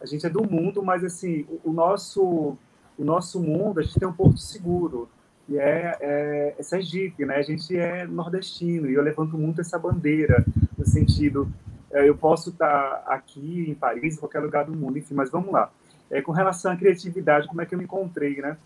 a 0.05 0.07
gente 0.07 0.25
é 0.27 0.31
do 0.31 0.49
mundo, 0.49 0.83
mas 0.83 1.03
assim, 1.03 1.47
o, 1.65 1.71
o 1.71 1.73
nosso 1.73 2.57
o 2.97 3.05
nosso 3.05 3.41
mundo, 3.41 3.81
a 3.81 3.83
gente 3.83 3.99
tem 3.99 4.07
um 4.07 4.13
porto 4.13 4.39
seguro, 4.39 5.09
e 5.49 5.59
é, 5.59 5.97
é, 6.01 6.55
é 6.57 6.63
Sergipe, 6.63 7.25
né? 7.25 7.37
A 7.37 7.43
gente 7.43 7.77
é 7.77 8.07
nordestino, 8.07 8.89
e 8.89 8.95
eu 8.95 9.03
levanto 9.03 9.37
muito 9.37 9.61
essa 9.61 9.77
bandeira, 9.77 10.45
no 10.79 10.87
sentido, 10.87 11.49
é, 11.91 12.09
eu 12.09 12.17
posso 12.17 12.51
estar 12.51 13.03
aqui 13.07 13.67
em 13.69 13.75
Paris, 13.75 14.15
em 14.15 14.21
qualquer 14.21 14.41
lugar 14.41 14.65
do 14.65 14.77
mundo, 14.77 14.97
enfim, 14.97 15.15
mas 15.15 15.29
vamos 15.29 15.53
lá. 15.53 15.73
É, 16.09 16.23
com 16.23 16.31
relação 16.31 16.71
à 16.71 16.77
criatividade, 16.77 17.49
como 17.49 17.61
é 17.63 17.67
que 17.67 17.75
eu 17.75 17.79
me 17.79 17.85
encontrei, 17.85 18.41
né? 18.41 18.57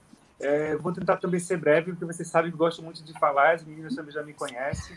É, 0.40 0.76
vou 0.76 0.92
tentar 0.92 1.16
também 1.16 1.40
ser 1.40 1.56
breve, 1.56 1.92
porque 1.92 2.04
vocês 2.04 2.28
sabem 2.28 2.50
que 2.50 2.54
eu 2.54 2.58
gosto 2.58 2.82
muito 2.82 3.02
de 3.02 3.12
falar, 3.18 3.54
as 3.54 3.64
meninas 3.64 3.94
também 3.94 4.12
já 4.12 4.22
me 4.22 4.32
conhecem. 4.32 4.96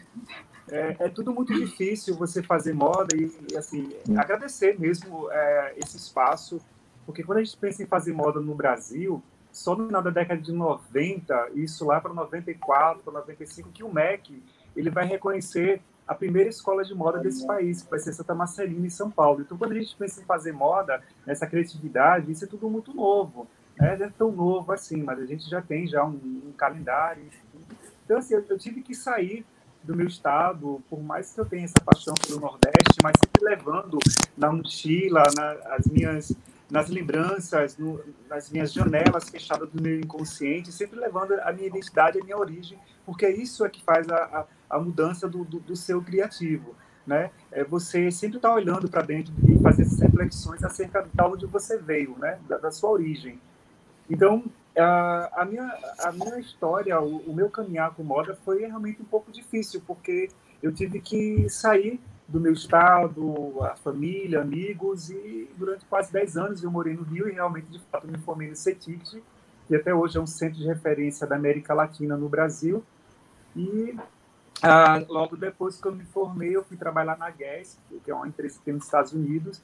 É, 0.69 0.95
é 0.99 1.09
tudo 1.09 1.33
muito 1.33 1.51
difícil 1.53 2.15
você 2.15 2.43
fazer 2.43 2.73
moda 2.73 3.15
e, 3.15 3.57
assim, 3.57 3.91
agradecer 4.15 4.79
mesmo 4.79 5.29
é, 5.31 5.73
esse 5.77 5.97
espaço, 5.97 6.61
porque 7.05 7.23
quando 7.23 7.39
a 7.39 7.43
gente 7.43 7.57
pensa 7.57 7.81
em 7.81 7.87
fazer 7.87 8.13
moda 8.13 8.39
no 8.39 8.53
Brasil, 8.53 9.21
só 9.51 9.75
no 9.75 9.87
final 9.87 10.01
da 10.01 10.11
década 10.11 10.39
de 10.39 10.51
90, 10.51 11.49
isso 11.55 11.85
lá 11.85 11.99
para 11.99 12.13
94, 12.13 13.01
para 13.03 13.13
95, 13.13 13.69
que 13.71 13.83
o 13.83 13.91
MEC 13.91 14.43
ele 14.75 14.91
vai 14.91 15.05
reconhecer 15.05 15.81
a 16.07 16.13
primeira 16.13 16.49
escola 16.49 16.83
de 16.83 16.93
moda 16.93 17.19
desse 17.19 17.45
país, 17.47 17.81
que 17.81 17.89
vai 17.89 17.99
ser 17.99 18.13
Santa 18.13 18.35
Marcelina, 18.35 18.85
em 18.85 18.89
São 18.89 19.09
Paulo. 19.09 19.41
Então, 19.41 19.57
quando 19.57 19.71
a 19.71 19.75
gente 19.75 19.95
pensa 19.95 20.21
em 20.21 20.25
fazer 20.25 20.51
moda, 20.51 21.01
nessa 21.25 21.47
criatividade, 21.47 22.31
isso 22.31 22.43
é 22.43 22.47
tudo 22.47 22.69
muito 22.69 22.93
novo 22.93 23.47
né? 23.81 23.97
Não 23.97 24.05
é 24.05 24.09
tão 24.15 24.31
novo 24.31 24.71
assim, 24.71 25.01
mas 25.01 25.19
a 25.19 25.25
gente 25.25 25.49
já 25.49 25.59
tem 25.59 25.87
já 25.87 26.05
um, 26.05 26.43
um 26.45 26.53
calendário. 26.55 27.23
Então, 28.05 28.19
assim, 28.19 28.35
eu, 28.35 28.45
eu, 28.47 28.57
tive 28.57 28.83
que 28.83 28.93
sair 28.93 29.43
do 29.83 29.95
meu 29.95 30.07
estado, 30.07 30.79
por 30.87 31.01
mais 31.01 31.33
que 31.33 31.41
eu 31.41 31.45
tenha 31.45 31.65
essa 31.65 31.81
paixão 31.83 32.13
pelo 32.13 32.39
Nordeste, 32.39 32.99
mas 33.01 33.13
sempre 33.17 33.43
levando 33.43 33.97
na 34.37 34.51
mochila, 34.51 35.23
na, 35.35 35.51
as 35.75 35.87
minhas 35.87 36.31
nas 36.69 36.87
lembranças, 36.87 37.77
no, 37.77 37.99
nas 38.29 38.49
minhas 38.49 38.71
janelas 38.71 39.29
fechadas 39.29 39.69
do 39.69 39.81
meu 39.81 39.99
inconsciente, 39.99 40.71
sempre 40.71 40.97
levando 40.97 41.33
a 41.33 41.51
minha 41.51 41.67
identidade, 41.67 42.17
a 42.17 42.23
minha 42.23 42.37
origem, 42.37 42.79
porque 43.05 43.27
isso 43.27 43.65
é 43.65 43.69
que 43.69 43.83
faz 43.83 44.07
a, 44.07 44.47
a, 44.69 44.77
a 44.77 44.79
mudança 44.79 45.27
do, 45.27 45.43
do, 45.43 45.59
do, 45.59 45.75
seu 45.75 46.01
criativo. 46.01 46.73
Né? 47.05 47.29
É 47.51 47.61
você 47.61 48.09
sempre 48.09 48.37
estar 48.37 48.47
tá 48.49 48.55
olhando 48.55 48.87
para 48.87 49.01
dentro 49.01 49.33
e 49.49 49.59
fazer 49.59 49.81
essas 49.81 49.99
reflexões 49.99 50.63
acerca 50.63 51.01
de 51.01 51.21
onde 51.21 51.45
você 51.45 51.77
veio, 51.77 52.15
né? 52.17 52.39
da, 52.47 52.57
da 52.57 52.71
sua 52.71 52.91
origem. 52.91 53.37
Então, 54.11 54.43
a, 54.77 55.41
a, 55.41 55.45
minha, 55.45 55.73
a 55.99 56.11
minha 56.11 56.37
história, 56.37 56.99
o, 56.99 57.17
o, 57.19 57.33
meu 57.33 57.49
caminhar 57.49 57.95
com 57.95 58.03
moda 58.03 58.37
foi 58.43 58.59
realmente 58.59 59.01
um 59.01 59.05
pouco 59.05 59.31
difícil, 59.31 59.81
porque 59.87 60.29
eu 60.61 60.73
tive 60.73 60.99
que 60.99 61.49
sair 61.49 61.97
do 62.27 62.37
meu 62.37 62.51
estado, 62.51 63.63
a 63.63 63.75
família, 63.75 64.41
amigos, 64.41 65.09
e 65.09 65.49
durante 65.57 65.85
quase 65.85 66.11
10 66.11 66.37
anos 66.37 66.63
eu 66.63 66.69
morei 66.69 66.93
no 66.93 67.03
Rio 67.03 67.29
e 67.29 67.31
realmente, 67.31 67.67
de 67.67 67.79
fato, 67.79 68.05
me 68.05 68.17
formei 68.17 68.49
no 68.49 68.55
CETIC, 68.55 69.23
que 69.67 69.75
até 69.75 69.93
hoje 69.93 70.17
é 70.17 70.21
um 70.21 70.27
centro 70.27 70.59
de 70.59 70.67
referência 70.67 71.25
da 71.25 71.37
América 71.37 71.73
Latina 71.73 72.17
no 72.17 72.27
Brasil. 72.27 72.83
E 73.55 73.97
ah, 74.61 75.01
logo 75.07 75.37
depois 75.37 75.79
que 75.79 75.87
eu 75.87 75.95
me 75.95 76.03
formei, 76.03 76.53
eu 76.53 76.65
fui 76.65 76.75
trabalhar 76.75 77.17
na 77.17 77.29
Guess, 77.29 77.79
que 78.03 78.11
é 78.11 78.13
uma 78.13 78.27
empresa 78.27 78.59
que 78.59 78.65
tem 78.65 78.73
nos 78.73 78.83
Estados 78.83 79.13
Unidos, 79.13 79.61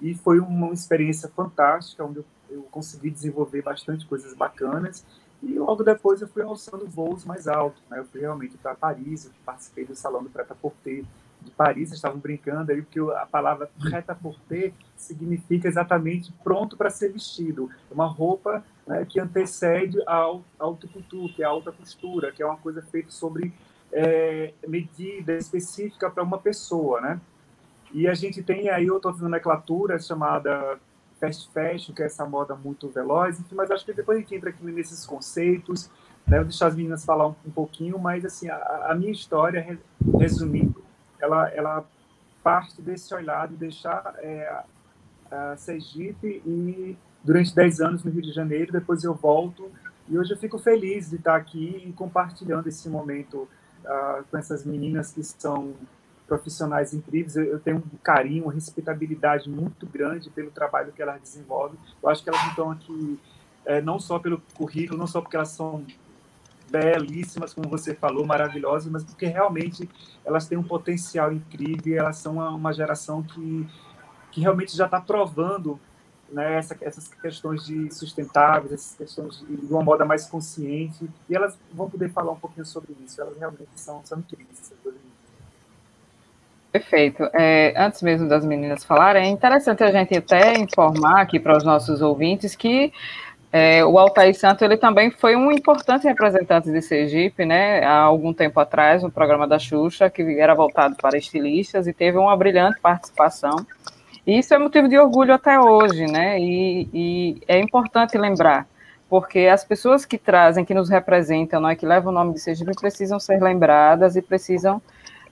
e 0.00 0.14
foi 0.14 0.40
uma 0.40 0.74
experiência 0.74 1.28
fantástica, 1.28 2.04
onde 2.04 2.18
eu 2.18 2.24
eu 2.50 2.62
consegui 2.70 3.10
desenvolver 3.10 3.62
bastante 3.62 4.06
coisas 4.06 4.34
bacanas 4.34 5.04
e 5.42 5.58
logo 5.58 5.84
depois 5.84 6.20
eu 6.20 6.28
fui 6.28 6.42
alçando 6.42 6.86
voos 6.86 7.24
mais 7.24 7.46
altos, 7.46 7.82
né? 7.88 7.98
Eu 7.98 8.04
fui 8.04 8.20
realmente 8.20 8.56
para 8.56 8.74
Paris, 8.74 9.26
eu 9.26 9.32
participei 9.44 9.84
do 9.84 9.94
Salão 9.94 10.22
do 10.22 10.30
Preta-Porter 10.30 11.04
de 11.40 11.50
Paris, 11.52 11.92
estavam 11.92 12.18
brincando 12.18 12.72
aí, 12.72 12.82
porque 12.82 12.98
a 12.98 13.26
palavra 13.26 13.70
preta-porter 13.80 14.72
significa 14.96 15.68
exatamente 15.68 16.32
pronto 16.42 16.76
para 16.76 16.90
ser 16.90 17.12
vestido. 17.12 17.70
É 17.90 17.94
uma 17.94 18.06
roupa 18.06 18.64
né, 18.86 19.06
que 19.08 19.20
antecede 19.20 20.02
a 20.06 20.16
alta 20.58 20.88
cultura, 20.88 21.32
que 21.32 21.42
é 21.42 21.46
a 21.46 21.50
alta 21.50 21.70
costura, 21.70 22.32
que 22.32 22.42
é 22.42 22.46
uma 22.46 22.56
coisa 22.56 22.82
feita 22.82 23.10
sobre 23.10 23.52
é, 23.92 24.52
medida 24.66 25.36
específica 25.36 26.10
para 26.10 26.22
uma 26.22 26.38
pessoa, 26.38 27.00
né? 27.00 27.20
E 27.92 28.06
a 28.06 28.14
gente 28.14 28.42
tem 28.42 28.68
aí 28.68 28.90
outra 28.90 29.12
nomenclatura 29.12 29.98
chamada 29.98 30.78
fast 31.18 31.50
fashion, 31.52 31.94
que 31.94 32.02
é 32.02 32.06
essa 32.06 32.24
moda 32.24 32.54
muito 32.54 32.88
veloz, 32.88 33.40
enfim, 33.40 33.54
mas 33.54 33.70
acho 33.70 33.84
que 33.84 33.92
depois 33.92 34.18
a 34.18 34.20
gente 34.20 34.34
entra 34.34 34.50
aqui 34.50 34.64
nesses 34.64 35.04
conceitos, 35.04 35.90
né, 36.26 36.36
vou 36.36 36.44
deixar 36.44 36.68
as 36.68 36.76
meninas 36.76 37.04
falar 37.04 37.26
um, 37.26 37.34
um 37.46 37.50
pouquinho, 37.50 37.98
mas 37.98 38.24
assim, 38.24 38.48
a, 38.48 38.56
a, 38.90 38.94
minha 38.94 39.10
história, 39.10 39.78
resumindo, 40.18 40.82
ela, 41.20 41.48
ela 41.48 41.84
parte 42.42 42.80
desse 42.80 43.12
olhar 43.14 43.48
de 43.48 43.56
deixar 43.56 44.14
é, 44.18 44.62
a 45.30 45.56
Sergipe 45.56 46.42
e 46.46 46.96
durante 47.22 47.54
10 47.54 47.80
anos 47.80 48.04
no 48.04 48.10
Rio 48.10 48.22
de 48.22 48.32
Janeiro, 48.32 48.72
depois 48.72 49.04
eu 49.04 49.14
volto 49.14 49.70
e 50.08 50.18
hoje 50.18 50.32
eu 50.32 50.38
fico 50.38 50.58
feliz 50.58 51.10
de 51.10 51.16
estar 51.16 51.36
aqui 51.36 51.84
e 51.86 51.92
compartilhando 51.92 52.66
esse 52.66 52.88
momento 52.88 53.48
uh, 53.84 54.24
com 54.30 54.38
essas 54.38 54.64
meninas 54.64 55.12
que 55.12 55.22
são 55.22 55.74
profissionais 56.28 56.92
incríveis. 56.92 57.34
Eu, 57.34 57.44
eu, 57.44 57.58
tenho 57.58 57.78
um 57.78 57.98
carinho, 58.02 58.44
uma 58.44 58.52
respeitabilidade 58.52 59.48
muito 59.48 59.86
grande 59.86 60.30
pelo 60.30 60.50
trabalho 60.50 60.92
que 60.92 61.02
elas 61.02 61.20
desenvolvem. 61.20 61.78
Eu 62.00 62.08
acho 62.08 62.22
que 62.22 62.28
elas 62.28 62.42
estão 62.46 62.70
aqui 62.70 63.18
é, 63.64 63.80
não 63.80 63.98
só 63.98 64.18
pelo 64.18 64.40
currículo, 64.54 64.98
não 64.98 65.06
só 65.06 65.20
porque 65.20 65.36
elas 65.36 65.48
são 65.48 65.84
belíssimas, 66.70 67.54
como 67.54 67.68
você 67.68 67.94
falou, 67.94 68.26
maravilhosas, 68.26 68.92
mas 68.92 69.02
porque 69.02 69.26
realmente 69.26 69.88
elas 70.24 70.46
têm 70.46 70.58
um 70.58 70.62
potencial 70.62 71.32
incrível. 71.32 71.98
Elas 71.98 72.18
são 72.18 72.34
uma, 72.34 72.50
uma 72.50 72.72
geração 72.72 73.22
que, 73.22 73.66
que 74.30 74.40
realmente 74.40 74.76
já 74.76 74.84
está 74.84 75.00
provando 75.00 75.80
né, 76.30 76.58
essa, 76.58 76.76
essas 76.82 77.08
questões 77.08 77.64
de 77.64 77.90
sustentáveis, 77.90 78.72
essas 78.72 78.94
questões 78.94 79.38
de, 79.38 79.56
de, 79.56 79.72
uma 79.72 79.82
moda 79.82 80.04
mais 80.04 80.26
consciente, 80.26 81.08
e 81.26 81.34
elas 81.34 81.58
vão 81.72 81.88
poder 81.88 82.10
falar 82.10 82.32
um 82.32 82.38
pouquinho 82.38 82.66
sobre 82.66 82.94
isso. 83.02 83.18
Elas 83.18 83.38
realmente 83.38 83.70
são, 83.76 84.04
são 84.04 84.18
incríveis, 84.18 84.60
essas 84.60 84.76
Perfeito. 86.78 87.28
É, 87.34 87.74
antes 87.76 88.02
mesmo 88.02 88.28
das 88.28 88.46
meninas 88.46 88.84
falarem, 88.84 89.24
é 89.24 89.28
interessante 89.28 89.82
a 89.82 89.90
gente 89.90 90.16
até 90.16 90.56
informar 90.60 91.22
aqui 91.22 91.40
para 91.40 91.56
os 91.56 91.64
nossos 91.64 92.00
ouvintes 92.00 92.54
que 92.54 92.92
é, 93.50 93.84
o 93.84 93.98
Altair 93.98 94.32
Santo 94.38 94.64
ele 94.64 94.76
também 94.76 95.10
foi 95.10 95.34
um 95.34 95.50
importante 95.50 96.06
representante 96.06 96.70
de 96.70 96.80
Sergipe, 96.80 97.44
né? 97.44 97.82
Há 97.82 97.98
algum 97.98 98.32
tempo 98.32 98.60
atrás, 98.60 99.02
no 99.02 99.10
programa 99.10 99.44
da 99.48 99.58
Xuxa, 99.58 100.08
que 100.08 100.22
era 100.38 100.54
voltado 100.54 100.94
para 100.94 101.18
estilistas 101.18 101.88
e 101.88 101.92
teve 101.92 102.16
uma 102.16 102.36
brilhante 102.36 102.78
participação. 102.80 103.66
E 104.24 104.38
isso 104.38 104.54
é 104.54 104.58
motivo 104.58 104.86
de 104.88 104.96
orgulho 104.96 105.34
até 105.34 105.58
hoje, 105.58 106.06
né? 106.06 106.38
E, 106.38 106.88
e 106.94 107.42
é 107.48 107.58
importante 107.58 108.16
lembrar, 108.16 108.68
porque 109.10 109.40
as 109.40 109.64
pessoas 109.64 110.04
que 110.04 110.16
trazem, 110.16 110.64
que 110.64 110.74
nos 110.74 110.88
representam, 110.88 111.60
né, 111.60 111.74
que 111.74 111.86
levam 111.86 112.12
o 112.12 112.14
nome 112.14 112.34
de 112.34 112.38
Sergipe, 112.38 112.70
precisam 112.80 113.18
ser 113.18 113.42
lembradas 113.42 114.14
e 114.14 114.22
precisam 114.22 114.80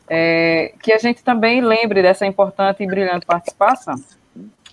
é, 0.08 0.72
que 0.82 0.92
a 0.92 0.98
gente 0.98 1.22
também 1.22 1.60
lembre 1.60 2.02
dessa 2.02 2.26
importante 2.26 2.82
e 2.82 2.86
brilhante 2.86 3.26
participação. 3.26 3.96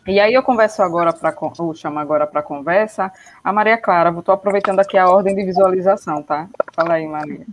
E 0.06 0.20
aí 0.20 0.34
eu 0.34 0.44
converso 0.44 0.84
agora 0.84 1.14
para 1.14 1.34
eu 1.60 1.74
chamo 1.74 1.98
agora 1.98 2.28
para 2.28 2.42
conversa 2.42 3.12
a 3.42 3.54
Maria 3.54 3.78
Clara. 3.78 4.14
Estou 4.18 4.36
aproveitando 4.36 4.80
aqui 4.80 4.98
a 4.98 5.10
ordem 5.10 5.34
de 5.34 5.46
visualização, 5.46 6.22
tá? 6.22 6.50
Fala 6.74 6.96
aí, 6.96 7.08
Maria. 7.08 7.46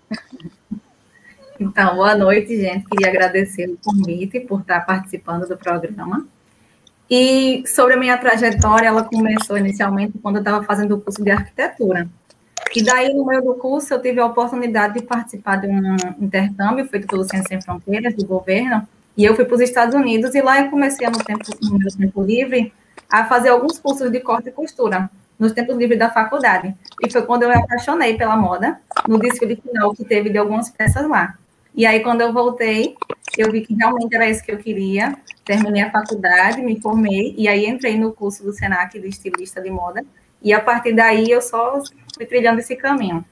Então, 1.61 1.95
boa 1.95 2.17
noite, 2.17 2.61
gente. 2.61 2.87
Queria 2.87 3.09
agradecer 3.09 3.69
o 3.69 3.79
convite 3.85 4.41
por 4.41 4.63
estar 4.63 4.81
participando 4.81 5.47
do 5.47 5.57
programa. 5.57 6.27
E 7.09 7.63
sobre 7.67 7.95
a 7.95 7.97
minha 7.97 8.17
trajetória, 8.17 8.89
ela 8.89 9.05
começou 9.05 9.57
inicialmente 9.57 10.19
quando 10.19 10.37
eu 10.37 10.41
estava 10.41 10.65
fazendo 10.65 10.97
o 10.97 11.01
curso 11.01 11.23
de 11.23 11.31
arquitetura. 11.31 12.09
E 12.75 12.83
daí, 12.83 13.13
no 13.13 13.25
meio 13.25 13.43
do 13.43 13.55
curso, 13.55 13.93
eu 13.93 14.01
tive 14.01 14.21
a 14.21 14.27
oportunidade 14.27 14.95
de 14.95 15.03
participar 15.03 15.57
de 15.57 15.67
um 15.67 15.97
intercâmbio 16.21 16.87
feito 16.87 17.07
pelo 17.07 17.25
Ciência 17.25 17.49
Sem 17.49 17.63
Fronteiras, 17.63 18.15
do 18.15 18.25
governo, 18.25 18.87
e 19.17 19.25
eu 19.25 19.35
fui 19.35 19.45
para 19.45 19.57
os 19.57 19.61
Estados 19.61 19.95
Unidos, 19.95 20.35
e 20.35 20.41
lá 20.41 20.61
eu 20.61 20.71
comecei, 20.71 21.07
no, 21.09 21.19
tempo, 21.19 21.45
no 21.63 21.79
meu 21.79 21.89
tempo 21.91 22.23
livre, 22.23 22.73
a 23.11 23.25
fazer 23.25 23.49
alguns 23.49 23.79
cursos 23.79 24.11
de 24.11 24.21
corte 24.21 24.51
e 24.51 24.53
costura, 24.53 25.11
nos 25.39 25.53
tempos 25.53 25.77
livres 25.77 25.99
da 25.99 26.11
faculdade. 26.11 26.75
E 27.03 27.11
foi 27.11 27.23
quando 27.23 27.43
eu 27.43 27.49
me 27.49 27.57
apaixonei 27.57 28.17
pela 28.17 28.37
moda, 28.37 28.81
no 29.09 29.19
desfile 29.19 29.57
final 29.57 29.93
que 29.93 30.05
teve 30.05 30.31
de 30.31 30.39
algumas 30.39 30.71
peças 30.71 31.09
lá. 31.09 31.35
E 31.75 31.87
aí, 31.87 32.01
quando 32.01 32.21
eu 32.21 32.33
voltei, 32.33 32.95
eu 33.37 33.51
vi 33.51 33.63
que 33.63 33.75
realmente 33.75 34.15
era 34.15 34.29
isso 34.29 34.45
que 34.45 34.53
eu 34.53 34.59
queria. 34.59 35.17
Terminei 35.45 35.83
a 35.83 35.91
faculdade, 35.91 36.63
me 36.63 36.81
formei, 36.81 37.35
e 37.37 37.49
aí 37.49 37.67
entrei 37.67 37.99
no 37.99 38.13
curso 38.13 38.45
do 38.45 38.53
SENAC 38.53 38.99
de 38.99 39.09
estilista 39.09 39.61
de 39.61 39.71
moda. 39.71 40.05
E 40.43 40.53
a 40.53 40.61
partir 40.61 40.93
daí, 40.93 41.31
eu 41.31 41.41
só 41.43 41.81
fui 42.21 42.27
trilhando 42.27 42.61
esse 42.61 42.77
caminho. 42.77 43.25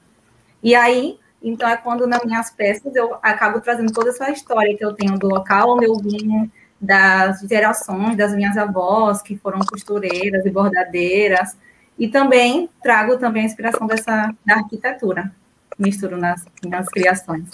E 0.63 0.73
aí, 0.73 1.19
então, 1.43 1.69
é 1.69 1.77
quando 1.77 2.07
nas 2.07 2.25
minhas 2.25 2.49
peças 2.49 2.95
eu 2.95 3.15
acabo 3.21 3.61
trazendo 3.61 3.93
toda 3.93 4.09
essa 4.09 4.31
história 4.31 4.75
que 4.75 4.83
eu 4.83 4.93
tenho 4.93 5.17
do 5.17 5.27
local 5.27 5.75
onde 5.75 5.85
eu 5.85 5.95
vim, 5.95 6.51
das 6.81 7.41
gerações 7.41 8.17
das 8.17 8.33
minhas 8.33 8.57
avós, 8.57 9.21
que 9.21 9.37
foram 9.37 9.59
costureiras 9.59 10.43
e 10.43 10.49
bordadeiras, 10.49 11.55
e 11.99 12.07
também 12.07 12.67
trago 12.81 13.17
também 13.17 13.43
a 13.43 13.45
inspiração 13.45 13.85
dessa 13.85 14.33
da 14.43 14.55
arquitetura, 14.55 15.31
misturo 15.77 16.17
nas, 16.17 16.43
nas 16.65 16.87
criações. 16.87 17.47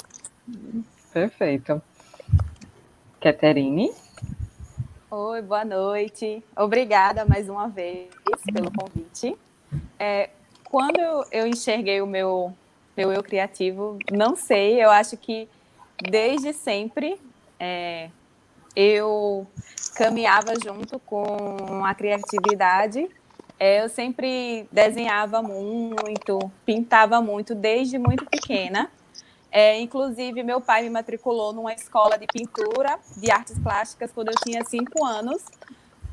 Perfeito. 1.11 1.81
Caterine? 3.19 3.91
Oi, 5.11 5.41
boa 5.41 5.65
noite. 5.65 6.43
Obrigada 6.55 7.25
mais 7.25 7.49
uma 7.49 7.67
vez 7.67 8.09
pelo 8.53 8.71
convite. 8.71 9.35
É, 9.99 10.29
quando 10.75 11.25
eu 11.31 11.47
enxerguei 11.47 12.01
o 12.01 12.05
meu, 12.05 12.53
meu 12.97 13.09
eu 13.13 13.23
criativo, 13.23 13.97
não 14.11 14.35
sei, 14.35 14.83
eu 14.83 14.91
acho 14.91 15.15
que 15.15 15.47
desde 16.01 16.51
sempre 16.51 17.17
é, 17.57 18.09
eu 18.75 19.47
caminhava 19.95 20.53
junto 20.61 20.99
com 20.99 21.85
a 21.85 21.95
criatividade. 21.95 23.07
É, 23.57 23.85
eu 23.85 23.87
sempre 23.87 24.67
desenhava 24.69 25.41
muito, 25.41 26.51
pintava 26.65 27.21
muito 27.21 27.55
desde 27.55 27.97
muito 27.97 28.25
pequena. 28.25 28.91
É, 29.49 29.79
inclusive, 29.79 30.43
meu 30.43 30.59
pai 30.59 30.83
me 30.83 30.89
matriculou 30.89 31.53
numa 31.53 31.71
escola 31.73 32.17
de 32.17 32.27
pintura, 32.27 32.99
de 33.15 33.31
artes 33.31 33.57
plásticas, 33.59 34.11
quando 34.11 34.27
eu 34.27 34.35
tinha 34.43 34.61
cinco 34.65 35.05
anos, 35.05 35.41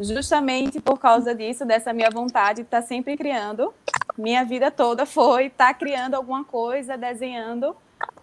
justamente 0.01 0.81
por 0.81 0.99
causa 0.99 1.35
disso, 1.35 1.65
dessa 1.65 1.93
minha 1.93 2.11
vontade 2.11 2.63
de 2.63 2.63
estar 2.63 2.83
sempre 2.83 3.17
criando. 3.17 3.73
Minha 4.17 4.45
vida 4.45 4.71
toda 4.71 5.07
foi 5.07 5.47
estar 5.47 5.73
criando 5.75 6.15
alguma 6.15 6.45
coisa, 6.45 6.97
desenhando. 6.97 7.77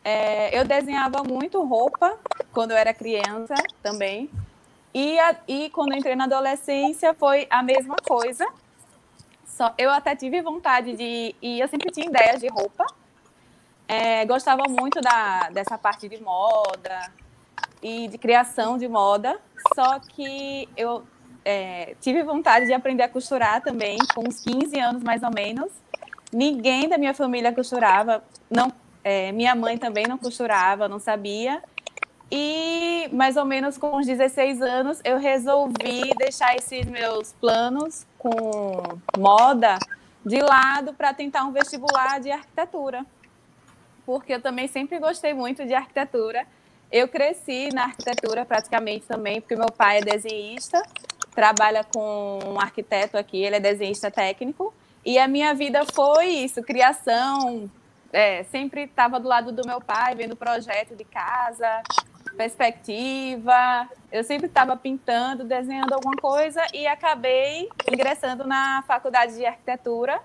É, 0.03 0.57
eu 0.57 0.65
desenhava 0.65 1.23
muito 1.23 1.63
roupa 1.63 2.17
quando 2.51 2.71
eu 2.71 2.77
era 2.77 2.93
criança 2.93 3.55
também. 3.81 4.29
E, 4.93 5.19
a, 5.19 5.35
e 5.47 5.69
quando 5.69 5.93
entrei 5.93 6.15
na 6.15 6.25
adolescência 6.25 7.13
foi 7.13 7.47
a 7.49 7.61
mesma 7.61 7.95
coisa. 7.97 8.47
Só, 9.45 9.73
eu 9.77 9.89
até 9.91 10.15
tive 10.15 10.41
vontade 10.41 10.95
de. 10.95 11.35
E 11.41 11.59
eu 11.59 11.67
sempre 11.67 11.91
tinha 11.91 12.07
ideias 12.07 12.39
de 12.39 12.47
roupa, 12.47 12.85
é, 13.87 14.25
gostava 14.25 14.63
muito 14.69 15.01
da, 15.01 15.49
dessa 15.49 15.77
parte 15.77 16.07
de 16.07 16.21
moda 16.21 17.11
e 17.81 18.07
de 18.07 18.17
criação 18.17 18.77
de 18.77 18.87
moda, 18.87 19.39
só 19.73 19.99
que 19.99 20.69
eu 20.77 21.03
é, 21.43 21.95
tive 22.01 22.23
vontade 22.23 22.65
de 22.65 22.73
aprender 22.73 23.03
a 23.03 23.09
costurar 23.09 23.61
também, 23.61 23.97
com 24.13 24.27
uns 24.27 24.39
15 24.41 24.79
anos 24.79 25.03
mais 25.03 25.23
ou 25.23 25.31
menos. 25.33 25.71
Ninguém 26.31 26.87
da 26.87 26.97
minha 26.97 27.13
família 27.13 27.53
costurava, 27.53 28.23
não, 28.49 28.71
é, 29.03 29.31
minha 29.31 29.55
mãe 29.55 29.77
também 29.77 30.05
não 30.07 30.17
costurava, 30.17 30.87
não 30.87 30.99
sabia. 30.99 31.61
E 32.31 33.09
mais 33.11 33.37
ou 33.37 33.45
menos 33.45 33.77
com 33.77 33.97
uns 33.97 34.05
16 34.05 34.61
anos 34.61 35.01
eu 35.03 35.17
resolvi 35.17 36.13
deixar 36.17 36.55
esses 36.55 36.85
meus 36.85 37.33
planos 37.33 38.05
com 38.17 38.83
moda 39.17 39.79
de 40.23 40.39
lado 40.39 40.93
para 40.93 41.13
tentar 41.13 41.43
um 41.45 41.51
vestibular 41.51 42.19
de 42.19 42.29
arquitetura 42.29 43.03
porque 44.09 44.33
eu 44.33 44.41
também 44.41 44.67
sempre 44.67 44.97
gostei 44.97 45.35
muito 45.35 45.67
de 45.67 45.73
arquitetura. 45.75 46.43
Eu 46.91 47.07
cresci 47.07 47.69
na 47.71 47.83
arquitetura 47.83 48.43
praticamente 48.43 49.05
também, 49.05 49.39
porque 49.39 49.55
meu 49.55 49.71
pai 49.71 49.99
é 49.99 50.01
desenhista, 50.01 50.81
trabalha 51.39 51.85
com 51.85 52.37
um 52.45 52.59
arquiteto 52.59 53.17
aqui, 53.17 53.41
ele 53.41 53.55
é 53.55 53.59
desenhista 53.61 54.11
técnico. 54.11 54.73
E 55.05 55.17
a 55.17 55.25
minha 55.25 55.53
vida 55.53 55.85
foi 55.85 56.25
isso, 56.25 56.61
criação. 56.61 57.71
É, 58.11 58.43
sempre 58.43 58.81
estava 58.83 59.17
do 59.21 59.29
lado 59.29 59.53
do 59.53 59.65
meu 59.65 59.79
pai, 59.79 60.15
vendo 60.15 60.35
projeto 60.35 60.97
de 60.97 61.05
casa, 61.05 61.81
perspectiva. 62.35 63.87
Eu 64.11 64.21
sempre 64.25 64.47
estava 64.47 64.75
pintando, 64.75 65.45
desenhando 65.45 65.93
alguma 65.93 66.17
coisa 66.17 66.61
e 66.73 66.85
acabei 66.85 67.69
ingressando 67.89 68.45
na 68.45 68.83
faculdade 68.85 69.37
de 69.37 69.45
arquitetura 69.45 70.19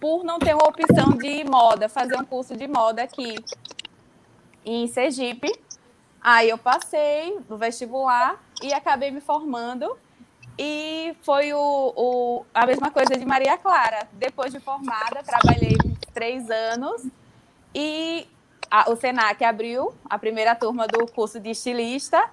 por 0.00 0.24
não 0.24 0.40
ter 0.40 0.54
uma 0.54 0.66
opção 0.66 1.10
de 1.10 1.44
moda, 1.44 1.88
fazer 1.88 2.16
um 2.16 2.24
curso 2.24 2.56
de 2.56 2.66
moda 2.66 3.04
aqui 3.04 3.36
em 4.64 4.88
Sergipe. 4.88 5.52
Aí 6.20 6.48
eu 6.48 6.58
passei 6.58 7.38
no 7.48 7.56
vestibular 7.56 8.42
e 8.60 8.72
acabei 8.72 9.12
me 9.12 9.20
formando. 9.20 9.96
E 10.58 11.16
foi 11.22 11.52
o, 11.52 11.92
o, 11.96 12.46
a 12.54 12.66
mesma 12.66 12.90
coisa 12.90 13.16
de 13.16 13.24
Maria 13.24 13.58
Clara. 13.58 14.08
Depois 14.12 14.52
de 14.52 14.60
formada, 14.60 15.22
trabalhei 15.22 15.76
três 16.12 16.48
anos 16.50 17.06
e 17.74 18.28
a, 18.70 18.90
o 18.90 18.96
Senac 18.96 19.42
abriu 19.44 19.92
a 20.08 20.18
primeira 20.18 20.54
turma 20.54 20.86
do 20.86 21.06
curso 21.06 21.40
de 21.40 21.50
estilista 21.50 22.24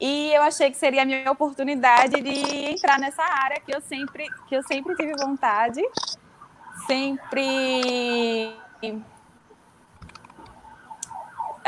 e 0.00 0.32
eu 0.32 0.42
achei 0.42 0.70
que 0.70 0.76
seria 0.76 1.02
a 1.02 1.04
minha 1.04 1.30
oportunidade 1.30 2.20
de 2.20 2.70
entrar 2.70 2.98
nessa 2.98 3.22
área 3.22 3.60
que 3.60 3.74
eu 3.74 3.80
sempre, 3.80 4.26
que 4.48 4.56
eu 4.56 4.62
sempre 4.62 4.94
tive 4.96 5.14
vontade 5.16 5.80
sempre. 6.86 8.54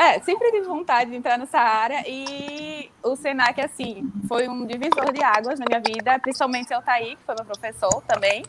É, 0.01 0.19
sempre 0.21 0.49
tive 0.49 0.65
vontade 0.65 1.11
de 1.11 1.15
entrar 1.15 1.37
nessa 1.37 1.59
área 1.59 2.03
e 2.07 2.89
o 3.03 3.15
Senac, 3.15 3.61
assim, 3.61 4.11
foi 4.27 4.47
um 4.47 4.65
divisor 4.65 5.13
de 5.13 5.23
águas 5.23 5.59
na 5.59 5.65
minha 5.69 5.79
vida, 5.79 6.17
principalmente 6.17 6.73
o 6.73 6.81
Thaí, 6.81 7.15
que 7.15 7.23
foi 7.23 7.35
meu 7.35 7.45
professor 7.45 8.01
também. 8.07 8.41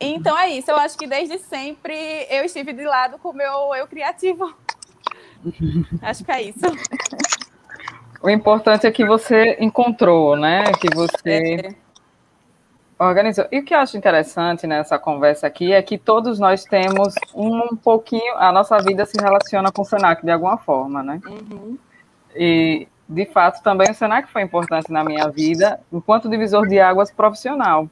Então 0.00 0.36
é 0.36 0.50
isso, 0.50 0.68
eu 0.68 0.76
acho 0.76 0.98
que 0.98 1.06
desde 1.06 1.38
sempre 1.38 1.94
eu 2.28 2.44
estive 2.44 2.72
de 2.72 2.82
lado 2.82 3.20
com 3.20 3.28
o 3.28 3.32
meu 3.32 3.72
eu 3.76 3.86
criativo. 3.86 4.52
acho 6.02 6.24
que 6.24 6.32
é 6.32 6.42
isso. 6.42 6.66
O 8.20 8.28
importante 8.28 8.84
é 8.84 8.90
que 8.90 9.06
você 9.06 9.56
encontrou, 9.60 10.34
né? 10.34 10.64
Que 10.80 10.92
você 10.92 11.60
é 11.68 11.74
organizou. 13.06 13.46
E 13.50 13.58
o 13.58 13.64
que 13.64 13.74
eu 13.74 13.78
acho 13.78 13.96
interessante 13.96 14.66
nessa 14.66 14.98
conversa 14.98 15.46
aqui 15.46 15.72
é 15.72 15.82
que 15.82 15.98
todos 15.98 16.38
nós 16.38 16.64
temos 16.64 17.14
um 17.34 17.76
pouquinho, 17.76 18.34
a 18.36 18.52
nossa 18.52 18.78
vida 18.78 19.04
se 19.06 19.20
relaciona 19.20 19.70
com 19.70 19.82
o 19.82 19.84
Senac 19.84 20.24
de 20.24 20.30
alguma 20.30 20.58
forma, 20.58 21.02
né? 21.02 21.20
Uhum. 21.26 21.78
E, 22.34 22.88
de 23.08 23.26
fato, 23.26 23.62
também 23.62 23.90
o 23.90 23.94
Senac 23.94 24.30
foi 24.30 24.42
importante 24.42 24.90
na 24.90 25.04
minha 25.04 25.28
vida, 25.28 25.80
enquanto 25.92 26.28
divisor 26.28 26.66
de 26.66 26.80
águas 26.80 27.10
profissional. 27.10 27.88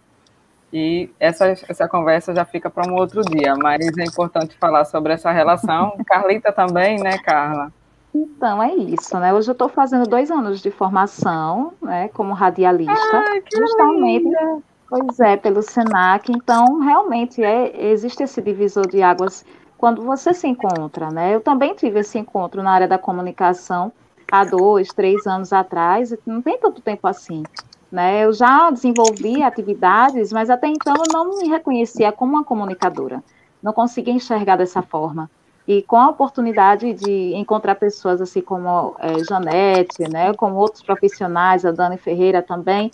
E 0.72 1.10
essa, 1.18 1.48
essa 1.48 1.88
conversa 1.88 2.34
já 2.34 2.44
fica 2.44 2.70
para 2.70 2.88
um 2.88 2.94
outro 2.94 3.22
dia, 3.22 3.56
mas 3.56 3.80
é 3.98 4.04
importante 4.04 4.56
falar 4.56 4.84
sobre 4.84 5.12
essa 5.12 5.30
relação. 5.30 5.96
Carlita 6.06 6.52
também, 6.52 6.98
né, 6.98 7.18
Carla? 7.18 7.72
Então, 8.14 8.62
é 8.62 8.74
isso, 8.74 9.18
né? 9.18 9.32
Hoje 9.32 9.50
eu 9.50 9.52
estou 9.52 9.68
fazendo 9.68 10.08
dois 10.08 10.30
anos 10.30 10.60
de 10.60 10.70
formação, 10.70 11.72
né, 11.80 12.08
como 12.08 12.32
radialista, 12.32 12.92
Ai, 13.12 13.42
justamente 13.52 14.24
lindo. 14.24 14.64
Pois 14.90 15.20
é, 15.20 15.36
pelo 15.36 15.62
SENAC. 15.62 16.32
Então, 16.32 16.80
realmente, 16.80 17.40
é, 17.44 17.92
existe 17.92 18.24
esse 18.24 18.42
divisor 18.42 18.88
de 18.88 19.00
águas 19.00 19.44
quando 19.78 20.02
você 20.02 20.34
se 20.34 20.48
encontra, 20.48 21.10
né? 21.10 21.32
Eu 21.32 21.40
também 21.40 21.76
tive 21.76 22.00
esse 22.00 22.18
encontro 22.18 22.60
na 22.60 22.72
área 22.72 22.88
da 22.88 22.98
comunicação 22.98 23.92
há 24.30 24.44
dois, 24.44 24.88
três 24.88 25.28
anos 25.28 25.52
atrás, 25.52 26.12
não 26.26 26.42
tem 26.42 26.58
tanto 26.58 26.82
tempo 26.82 27.06
assim. 27.06 27.44
Né? 27.90 28.24
Eu 28.24 28.32
já 28.32 28.68
desenvolvi 28.70 29.42
atividades, 29.44 30.32
mas 30.32 30.50
até 30.50 30.66
então 30.66 30.94
eu 30.96 31.12
não 31.12 31.38
me 31.38 31.48
reconhecia 31.48 32.10
como 32.10 32.32
uma 32.32 32.44
comunicadora. 32.44 33.22
Não 33.62 33.72
conseguia 33.72 34.12
enxergar 34.12 34.56
dessa 34.56 34.82
forma. 34.82 35.30
E 35.68 35.82
com 35.82 35.96
a 35.96 36.08
oportunidade 36.08 36.92
de 36.94 37.32
encontrar 37.34 37.76
pessoas 37.76 38.20
assim 38.20 38.40
como 38.40 38.96
é, 38.98 39.22
Janete, 39.24 40.08
né, 40.10 40.34
como 40.34 40.56
outros 40.56 40.82
profissionais, 40.82 41.64
a 41.64 41.70
Dani 41.70 41.96
Ferreira 41.96 42.42
também, 42.42 42.90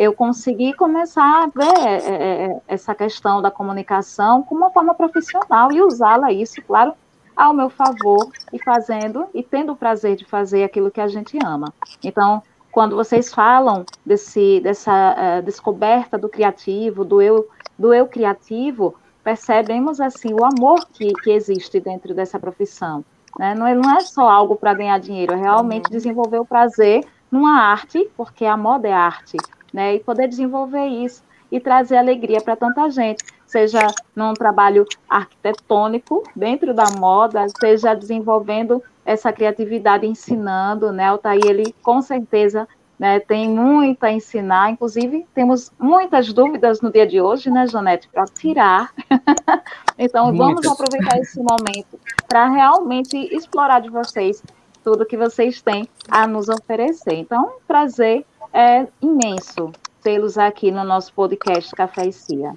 eu 0.00 0.14
consegui 0.14 0.72
começar 0.72 1.44
a 1.44 1.46
ver 1.46 1.78
é, 1.86 1.96
é, 1.96 2.44
é 2.46 2.60
essa 2.66 2.94
questão 2.94 3.42
da 3.42 3.50
comunicação 3.50 4.42
como 4.42 4.62
uma 4.62 4.70
forma 4.70 4.94
profissional 4.94 5.70
e 5.70 5.82
usá-la 5.82 6.32
isso, 6.32 6.62
claro, 6.62 6.94
ao 7.36 7.52
meu 7.52 7.68
favor 7.68 8.26
e 8.50 8.58
fazendo 8.64 9.26
e 9.34 9.42
tendo 9.42 9.72
o 9.72 9.76
prazer 9.76 10.16
de 10.16 10.24
fazer 10.24 10.64
aquilo 10.64 10.90
que 10.90 11.02
a 11.02 11.06
gente 11.06 11.38
ama. 11.44 11.70
Então, 12.02 12.42
quando 12.72 12.96
vocês 12.96 13.30
falam 13.30 13.84
desse, 14.04 14.60
dessa 14.60 14.90
uh, 14.90 15.42
descoberta 15.42 16.16
do 16.16 16.30
criativo, 16.30 17.04
do 17.04 17.20
eu, 17.20 17.46
do 17.78 17.92
eu 17.92 18.06
criativo, 18.06 18.94
percebemos 19.22 20.00
assim 20.00 20.32
o 20.32 20.46
amor 20.46 20.86
que, 20.94 21.12
que 21.22 21.30
existe 21.30 21.78
dentro 21.78 22.14
dessa 22.14 22.38
profissão. 22.38 23.04
Né? 23.38 23.54
Não, 23.54 23.66
é, 23.66 23.74
não 23.74 23.94
é 23.94 24.00
só 24.00 24.30
algo 24.30 24.56
para 24.56 24.72
ganhar 24.72 24.98
dinheiro, 24.98 25.34
é 25.34 25.36
realmente 25.36 25.88
uhum. 25.88 25.92
desenvolver 25.92 26.38
o 26.38 26.46
prazer 26.46 27.04
numa 27.30 27.60
arte, 27.60 28.10
porque 28.16 28.46
a 28.46 28.56
moda 28.56 28.88
é 28.88 28.92
arte, 28.92 29.36
né? 29.72 29.94
E 29.94 30.00
poder 30.00 30.28
desenvolver 30.28 30.86
isso 30.86 31.22
e 31.50 31.58
trazer 31.58 31.96
alegria 31.96 32.40
para 32.40 32.54
tanta 32.54 32.88
gente, 32.90 33.24
seja 33.46 33.86
num 34.14 34.32
trabalho 34.34 34.86
arquitetônico 35.08 36.22
dentro 36.34 36.72
da 36.72 36.90
moda, 36.98 37.46
seja 37.60 37.94
desenvolvendo 37.94 38.82
essa 39.04 39.32
criatividade 39.32 40.06
ensinando, 40.06 40.92
né? 40.92 41.12
O 41.12 41.18
Thaí, 41.18 41.40
ele 41.44 41.74
com 41.82 42.00
certeza 42.00 42.68
né, 43.00 43.18
tem 43.18 43.48
muito 43.48 44.04
a 44.04 44.12
ensinar, 44.12 44.70
inclusive 44.70 45.26
temos 45.34 45.72
muitas 45.78 46.30
dúvidas 46.34 46.82
no 46.82 46.92
dia 46.92 47.06
de 47.06 47.18
hoje, 47.18 47.50
né, 47.50 47.66
Janete, 47.66 48.06
para 48.12 48.26
tirar. 48.26 48.92
então, 49.98 50.36
vamos 50.36 50.66
aproveitar 50.66 51.18
esse 51.18 51.38
momento 51.38 51.98
para 52.28 52.46
realmente 52.48 53.16
explorar 53.34 53.80
de 53.80 53.88
vocês 53.88 54.42
tudo 54.84 55.06
que 55.06 55.16
vocês 55.16 55.62
têm 55.62 55.88
a 56.10 56.26
nos 56.26 56.50
oferecer. 56.50 57.14
Então, 57.14 57.54
prazer 57.66 58.26
é 58.52 58.86
imenso 59.00 59.72
tê-los 60.02 60.38
aqui 60.38 60.70
no 60.70 60.84
nosso 60.84 61.12
podcast 61.12 61.74
Café 61.74 62.06
e 62.06 62.12
Cia. 62.12 62.54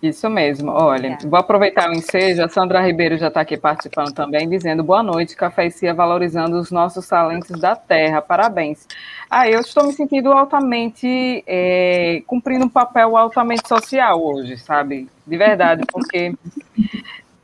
Isso 0.00 0.30
mesmo. 0.30 0.70
Olha, 0.70 1.18
vou 1.24 1.38
aproveitar 1.38 1.90
o 1.90 1.92
ensejo. 1.92 2.42
A 2.42 2.48
Sandra 2.48 2.80
Ribeiro 2.80 3.18
já 3.18 3.26
está 3.28 3.40
aqui 3.40 3.56
participando 3.56 4.12
também, 4.12 4.48
dizendo 4.48 4.84
boa 4.84 5.02
noite, 5.02 5.34
Café 5.34 5.66
e 5.66 5.70
Cia 5.72 5.92
valorizando 5.92 6.56
os 6.56 6.70
nossos 6.70 7.06
talentos 7.08 7.60
da 7.60 7.74
terra. 7.74 8.22
Parabéns. 8.22 8.86
Ah, 9.28 9.48
eu 9.48 9.60
estou 9.60 9.86
me 9.86 9.92
sentindo 9.92 10.30
altamente, 10.32 11.42
é, 11.46 12.22
cumprindo 12.28 12.64
um 12.64 12.68
papel 12.68 13.16
altamente 13.16 13.66
social 13.66 14.22
hoje, 14.22 14.56
sabe? 14.56 15.08
De 15.26 15.36
verdade, 15.36 15.82
porque 15.92 16.32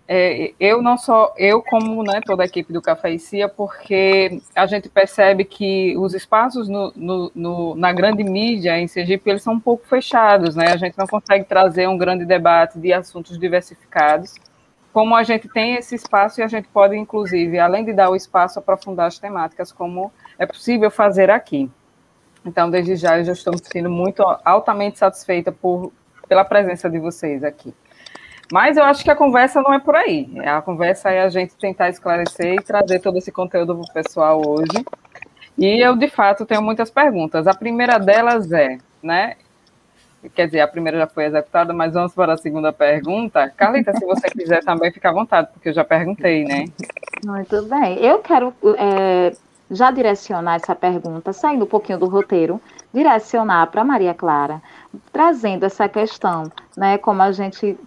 é, 0.07 0.53
eu 0.61 0.83
não 0.83 0.99
só, 0.99 1.33
eu 1.39 1.63
como 1.63 2.03
né, 2.03 2.21
toda 2.25 2.43
a 2.43 2.47
equipe 2.47 2.73
do 2.73 2.83
Café 2.83 3.13
e 3.13 3.19
Cia, 3.19 3.49
porque 3.49 4.39
a 4.55 4.67
gente 4.67 4.89
percebe 4.89 5.45
que 5.45 5.97
os 5.97 6.13
espaços 6.13 6.69
no, 6.69 6.93
no, 6.95 7.33
no, 7.35 7.75
na 7.75 7.91
grande 7.93 8.23
mídia 8.23 8.79
em 8.79 8.87
Sergipe, 8.87 9.31
eles 9.31 9.43
são 9.43 9.55
um 9.55 9.61
pouco 9.61 9.87
fechados, 9.87 10.55
né? 10.55 10.73
A 10.73 10.77
gente 10.77 10.99
não 10.99 11.07
consegue 11.07 11.45
trazer 11.45 11.89
um 11.89 11.97
grande 11.97 12.27
debate 12.27 12.79
de 12.79 12.93
assuntos 12.93 13.39
diversificados, 13.39 14.35
como 14.93 15.17
a 15.17 15.23
gente 15.23 15.49
tem 15.49 15.75
esse 15.75 15.95
espaço 15.95 16.41
e 16.41 16.43
a 16.43 16.49
gente 16.49 16.69
pode, 16.69 16.95
inclusive, 16.97 17.59
além 17.59 17.85
de 17.85 17.93
dar 17.95 18.11
o 18.11 18.17
espaço, 18.17 18.59
aprofundar 18.59 19.07
as 19.07 19.19
temáticas, 19.19 19.73
como 19.73 20.13
é 20.39 20.45
possível 20.45 20.91
fazer 20.91 21.31
aqui. 21.31 21.71
Então, 22.45 22.71
desde 22.71 22.95
já, 22.95 23.19
eu 23.19 23.25
já 23.25 23.33
estou 23.33 23.55
me 23.55 23.59
sentindo 23.59 23.91
muito 23.91 24.23
altamente 24.45 24.99
satisfeita 24.99 25.51
por, 25.51 25.91
pela 26.29 26.45
presença 26.45 26.91
de 26.91 26.99
vocês 26.99 27.43
aqui. 27.43 27.75
Mas 28.53 28.77
eu 28.77 28.85
acho 28.85 29.03
que 29.03 29.11
a 29.11 29.17
conversa 29.17 29.63
não 29.63 29.73
é 29.73 29.79
por 29.79 29.97
aí. 29.97 30.29
A 30.45 30.61
conversa 30.61 31.11
é 31.11 31.23
a 31.23 31.29
gente 31.29 31.55
tentar 31.57 31.89
esclarecer 31.89 32.55
e 32.55 32.63
trazer 32.63 33.01
todo 33.01 33.19
esse 33.19 33.33
conteúdo 33.33 33.75
para 33.75 33.85
o 33.85 33.93
pessoal 33.93 34.43
hoje. 34.47 34.85
E 35.57 35.81
eu, 35.81 35.97
de 35.97 36.09
fato, 36.09 36.45
tenho 36.45 36.63
muitas 36.63 36.91
perguntas. 36.91 37.47
A 37.47 37.55
primeira 37.55 37.99
delas 37.99 38.51
é, 38.53 38.79
né? 39.03 39.37
Quer 40.35 40.47
dizer, 40.47 40.61
a 40.61 40.69
primeira 40.69 40.99
já 40.99 41.07
foi 41.07 41.27
executada, 41.27 41.73
mas 41.73 41.93
vamos 41.93 42.15
para 42.15 42.33
a 42.33 42.37
segunda 42.37 42.73
pergunta. 42.73 43.53
Carlita, 43.57 43.93
se 43.93 44.05
você 44.05 44.29
quiser 44.31 44.65
também, 44.65 44.91
fica 44.91 45.11
à 45.11 45.13
vontade, 45.13 45.49
porque 45.53 45.69
eu 45.69 45.75
já 45.75 45.85
perguntei, 45.85 46.45
né? 46.45 46.65
Muito 47.25 47.63
bem. 47.63 47.99
Eu 47.99 48.21
quero 48.21 48.55
é, 48.79 49.35
já 49.71 49.91
direcionar 49.91 50.57
essa 50.57 50.75
pergunta, 50.75 51.33
saindo 51.33 51.65
um 51.65 51.69
pouquinho 51.69 51.99
do 51.99 52.07
roteiro, 52.07 52.61
direcionar 52.93 53.67
para 53.67 53.85
Maria 53.85 54.15
Clara, 54.15 54.63
trazendo 55.13 55.65
essa 55.65 55.89
questão, 55.89 56.51
né? 56.77 56.97
Como 56.97 57.21
a 57.21 57.31
gente 57.31 57.79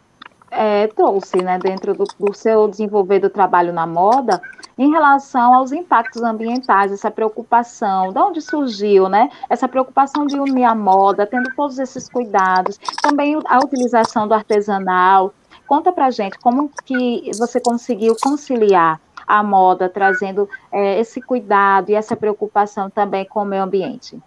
é, 0.50 0.88
trouxe 0.88 1.38
né, 1.38 1.60
dentro 1.60 1.94
do, 1.94 2.06
do, 2.20 2.34
seu 2.34 2.68
desenvolver 2.68 3.20
do 3.20 3.30
trabalho 3.30 3.74
na 3.74 3.86
moda 3.86 4.42
em 4.78 4.92
relação 4.92 5.54
aos 5.54 5.72
impactos 5.72 6.22
ambientais, 6.24 6.92
essa 6.92 7.10
preocupação, 7.10 8.14
de 8.14 8.20
onde 8.20 8.42
surgiu, 8.42 9.10
né? 9.10 9.30
Essa 9.50 9.68
preocupação 9.68 10.28
de 10.28 10.40
unir 10.40 10.66
a 10.66 10.76
moda, 10.76 11.26
tendo 11.26 11.50
todos 11.56 11.80
esses 11.80 12.08
cuidados, 12.08 12.80
também 13.02 13.40
a 13.46 13.58
utilização 13.58 14.28
do 14.28 14.36
artesanal. 14.36 15.34
Conta 15.66 15.92
pra 15.92 16.12
gente 16.12 16.38
como 16.40 16.70
que 16.86 17.32
você 17.38 17.60
conseguiu 17.60 18.16
conciliar 18.22 19.02
a 19.28 19.44
moda, 19.44 19.90
trazendo 19.90 20.48
é, 20.72 21.00
esse 21.00 21.22
cuidado 21.22 21.90
e 21.90 21.96
essa 21.96 22.16
preocupação 22.16 22.90
também 22.90 23.26
com 23.26 23.42
o 23.42 23.46
meio 23.46 23.64
ambiente. 23.64 24.18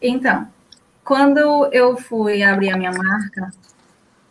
Então, 0.00 0.48
quando 1.04 1.66
eu 1.66 1.96
fui 1.96 2.42
abrir 2.42 2.70
a 2.70 2.76
minha 2.76 2.90
marca, 2.90 3.52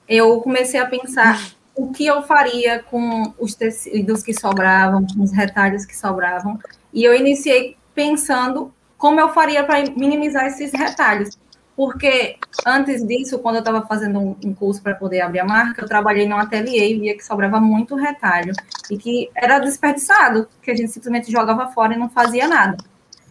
eu 0.07 0.41
comecei 0.41 0.79
a 0.79 0.85
pensar 0.85 1.53
o 1.75 1.91
que 1.91 2.05
eu 2.05 2.21
faria 2.23 2.83
com 2.83 3.33
os 3.39 3.55
tecidos 3.55 4.21
que 4.23 4.33
sobravam, 4.33 5.05
com 5.07 5.23
os 5.23 5.31
retalhos 5.31 5.85
que 5.85 5.95
sobravam, 5.95 6.59
e 6.93 7.03
eu 7.03 7.15
iniciei 7.15 7.77
pensando 7.95 8.73
como 8.97 9.19
eu 9.19 9.29
faria 9.29 9.63
para 9.63 9.83
minimizar 9.95 10.45
esses 10.45 10.71
retalhos. 10.71 11.37
Porque 11.75 12.37
antes 12.65 13.05
disso, 13.07 13.39
quando 13.39 13.55
eu 13.55 13.59
estava 13.59 13.81
fazendo 13.87 14.19
um, 14.19 14.53
curso 14.53 14.83
para 14.83 14.93
poder 14.93 15.21
abrir 15.21 15.39
a 15.39 15.45
marca, 15.45 15.81
eu 15.81 15.87
trabalhei 15.87 16.27
num 16.27 16.37
ateliê 16.37 16.93
e 16.93 16.99
via 16.99 17.17
que 17.17 17.25
sobrava 17.25 17.59
muito 17.59 17.95
retalho 17.95 18.53
e 18.89 18.97
que 18.97 19.31
era 19.33 19.57
desperdiçado, 19.57 20.47
que 20.61 20.69
a 20.69 20.75
gente 20.75 20.91
simplesmente 20.91 21.31
jogava 21.31 21.71
fora 21.71 21.95
e 21.95 21.97
não 21.97 22.09
fazia 22.09 22.47
nada. 22.47 22.77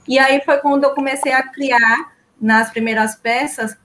E 0.08 0.18
aí 0.18 0.40
foi 0.44 0.56
quando 0.58 0.82
eu 0.84 0.90
comecei 0.90 1.32
a 1.32 1.42
criar 1.42 2.12
nas 2.40 2.70
primeiras 2.70 3.14
peças 3.14 3.76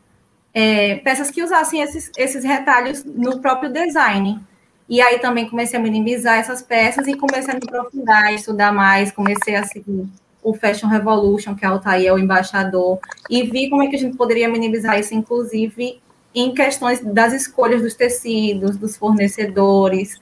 é, 0.55 0.95
peças 0.95 1.29
que 1.29 1.43
usassem 1.43 1.81
esses, 1.81 2.09
esses 2.17 2.45
retalhos 2.45 3.03
no 3.03 3.41
próprio 3.41 3.71
design. 3.71 4.39
E 4.87 5.01
aí 5.01 5.19
também 5.19 5.49
comecei 5.49 5.77
a 5.77 5.81
minimizar 5.81 6.37
essas 6.37 6.61
peças 6.61 7.07
e 7.07 7.15
comecei 7.15 7.53
a 7.53 7.57
me 7.57 7.63
aprofundar, 7.67 8.33
estudar 8.33 8.71
mais, 8.71 9.11
comecei 9.11 9.55
a 9.55 9.65
seguir 9.65 10.07
o 10.41 10.53
Fashion 10.53 10.87
Revolution, 10.87 11.55
que 11.55 11.65
é 11.65 11.69
o 11.69 11.73
Altair 11.73 12.07
é 12.07 12.13
o 12.13 12.19
embaixador, 12.19 12.99
e 13.29 13.43
vi 13.43 13.67
como 13.67 13.83
é 13.83 13.87
que 13.87 13.95
a 13.95 13.99
gente 13.99 14.15
poderia 14.15 14.47
minimizar 14.47 14.97
isso, 14.97 15.13
inclusive 15.13 15.99
em 16.33 16.53
questões 16.53 17.01
das 17.01 17.33
escolhas 17.33 17.81
dos 17.81 17.95
tecidos, 17.95 18.77
dos 18.77 18.95
fornecedores, 18.95 20.19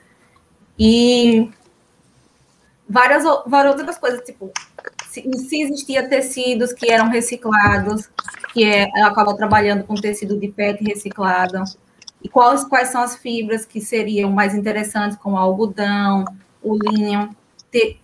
e 0.80 1.52
várias, 2.88 3.24
várias 3.46 3.76
outras 3.76 3.98
coisas, 3.98 4.22
tipo, 4.22 4.50
se, 5.14 5.22
se 5.38 5.62
existia 5.62 6.10
tecidos 6.10 6.74
que 6.74 6.92
eram 6.92 7.10
reciclados, 7.10 8.10
que 8.52 8.64
é, 8.64 8.90
ela 8.96 9.10
acaba 9.10 9.36
trabalhando 9.36 9.84
com 9.84 9.94
tecido 9.94 10.40
de 10.40 10.48
PET 10.48 10.84
reciclado, 10.84 11.64
e 12.22 12.28
quais, 12.28 12.64
quais 12.64 12.88
são 12.88 13.02
as 13.02 13.16
fibras 13.16 13.64
que 13.64 13.80
seriam 13.80 14.32
mais 14.32 14.56
interessantes, 14.56 15.16
como 15.18 15.36
o 15.36 15.40
algodão, 15.40 16.26
o 16.64 16.76
linho, 16.76 17.30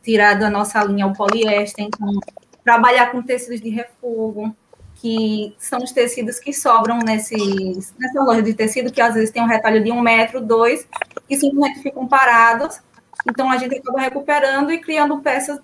tirar 0.03 0.35
da 0.35 0.51
nossa 0.51 0.83
linha 0.83 1.07
o 1.07 1.13
poliéster, 1.13 1.85
então, 1.85 2.19
trabalhar 2.63 3.11
com 3.11 3.23
tecidos 3.23 3.59
de 3.59 3.69
refúgio, 3.69 4.55
que 4.93 5.55
são 5.57 5.79
os 5.79 5.91
tecidos 5.91 6.37
que 6.37 6.53
sobram 6.53 6.99
nesses, 6.99 7.95
nessa 7.97 8.21
loja 8.21 8.43
de 8.43 8.53
tecido, 8.53 8.91
que 8.91 9.01
às 9.01 9.15
vezes 9.15 9.31
tem 9.31 9.41
um 9.41 9.47
retalho 9.47 9.83
de 9.83 9.91
um 9.91 10.01
metro, 10.01 10.41
dois, 10.41 10.87
e 11.27 11.35
simplesmente 11.35 11.81
ficam 11.81 12.07
parados, 12.07 12.81
então 13.27 13.49
a 13.49 13.57
gente 13.57 13.75
acaba 13.75 13.99
recuperando 13.99 14.71
e 14.71 14.79
criando 14.79 15.17
peças 15.21 15.59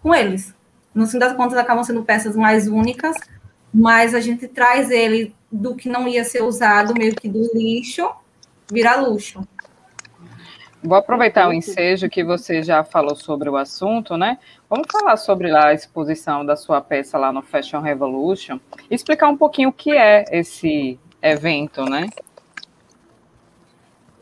com 0.00 0.14
eles 0.14 0.54
no 0.94 1.06
fim 1.06 1.18
das 1.18 1.36
contas 1.36 1.58
acabam 1.58 1.82
sendo 1.82 2.02
peças 2.02 2.36
mais 2.36 2.68
únicas, 2.68 3.16
mas 3.72 4.14
a 4.14 4.20
gente 4.20 4.46
traz 4.46 4.90
ele 4.90 5.34
do 5.50 5.74
que 5.74 5.88
não 5.88 6.06
ia 6.06 6.24
ser 6.24 6.42
usado, 6.42 6.94
meio 6.94 7.14
que 7.14 7.28
do 7.28 7.50
lixo, 7.54 8.08
virar 8.70 8.96
luxo. 8.96 9.46
Vou 10.82 10.98
aproveitar 10.98 11.48
o 11.48 11.52
ensejo 11.52 12.10
que 12.10 12.22
você 12.22 12.62
já 12.62 12.84
falou 12.84 13.16
sobre 13.16 13.48
o 13.48 13.56
assunto, 13.56 14.18
né? 14.18 14.38
Vamos 14.68 14.86
falar 14.92 15.16
sobre 15.16 15.50
a 15.50 15.72
exposição 15.72 16.44
da 16.44 16.56
sua 16.56 16.80
peça 16.80 17.16
lá 17.16 17.32
no 17.32 17.40
Fashion 17.40 17.80
Revolution 17.80 18.60
e 18.90 18.94
explicar 18.94 19.28
um 19.28 19.36
pouquinho 19.36 19.70
o 19.70 19.72
que 19.72 19.92
é 19.92 20.24
esse 20.30 20.98
evento, 21.22 21.84
né? 21.86 22.10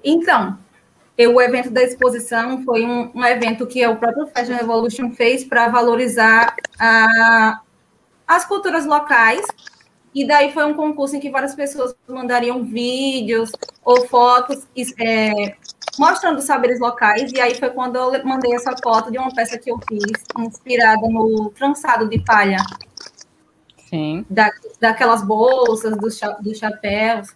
Então, 0.04 0.56
o 1.18 1.40
evento 1.40 1.70
da 1.70 1.82
exposição 1.82 2.62
foi 2.64 2.84
um, 2.84 3.10
um 3.14 3.24
evento 3.24 3.66
que 3.66 3.86
o 3.86 3.96
próprio 3.96 4.26
Fashion 4.26 4.56
Revolution 4.56 5.10
fez 5.12 5.44
para 5.44 5.68
valorizar 5.68 6.54
a, 6.78 7.60
as 8.26 8.44
culturas 8.44 8.86
locais. 8.86 9.46
E 10.14 10.26
daí 10.26 10.52
foi 10.52 10.64
um 10.64 10.74
concurso 10.74 11.16
em 11.16 11.20
que 11.20 11.30
várias 11.30 11.54
pessoas 11.54 11.94
mandariam 12.06 12.64
vídeos 12.64 13.50
ou 13.82 14.06
fotos 14.08 14.66
é, 15.00 15.56
mostrando 15.98 16.40
saberes 16.40 16.80
locais. 16.80 17.30
E 17.32 17.40
aí 17.40 17.54
foi 17.54 17.70
quando 17.70 17.96
eu 17.96 18.24
mandei 18.24 18.54
essa 18.54 18.74
foto 18.82 19.10
de 19.10 19.18
uma 19.18 19.34
peça 19.34 19.58
que 19.58 19.70
eu 19.70 19.78
fiz, 19.88 20.24
inspirada 20.38 21.06
no 21.08 21.50
trançado 21.50 22.08
de 22.08 22.22
palha. 22.24 22.58
Sim. 23.88 24.24
Da, 24.28 24.50
daquelas 24.80 25.22
bolsas, 25.22 25.96
dos, 25.96 26.18
dos 26.40 26.58
chapéus, 26.58 27.28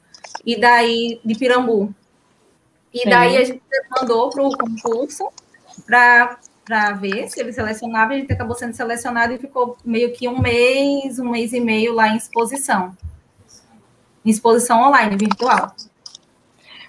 e 0.45 0.59
daí 0.59 1.21
de 1.25 1.35
pirambu. 1.35 1.95
E 2.97 3.01
Sim. 3.01 3.11
daí 3.11 3.37
a 3.37 3.45
gente 3.45 3.61
mandou 3.95 4.31
para 4.31 4.43
o 4.43 4.57
concurso 4.57 5.29
para 5.87 6.39
para 6.65 6.95
ver 6.95 7.29
se 7.29 7.39
ele 7.39 7.53
selecionava, 7.53 8.13
a 8.13 8.17
gente 8.17 8.33
acabou 8.33 8.57
sendo 8.57 8.75
selecionado 8.75 9.33
e 9.33 9.39
ficou 9.39 9.79
meio 9.85 10.13
que 10.13 10.27
um 10.27 10.41
mês, 10.41 11.17
um 11.21 11.31
mês 11.31 11.53
e 11.53 11.61
meio 11.61 11.95
lá 11.95 12.09
em 12.09 12.17
exposição. 12.17 12.93
Em 14.25 14.31
exposição 14.31 14.83
online, 14.83 15.17
virtual. 15.17 15.73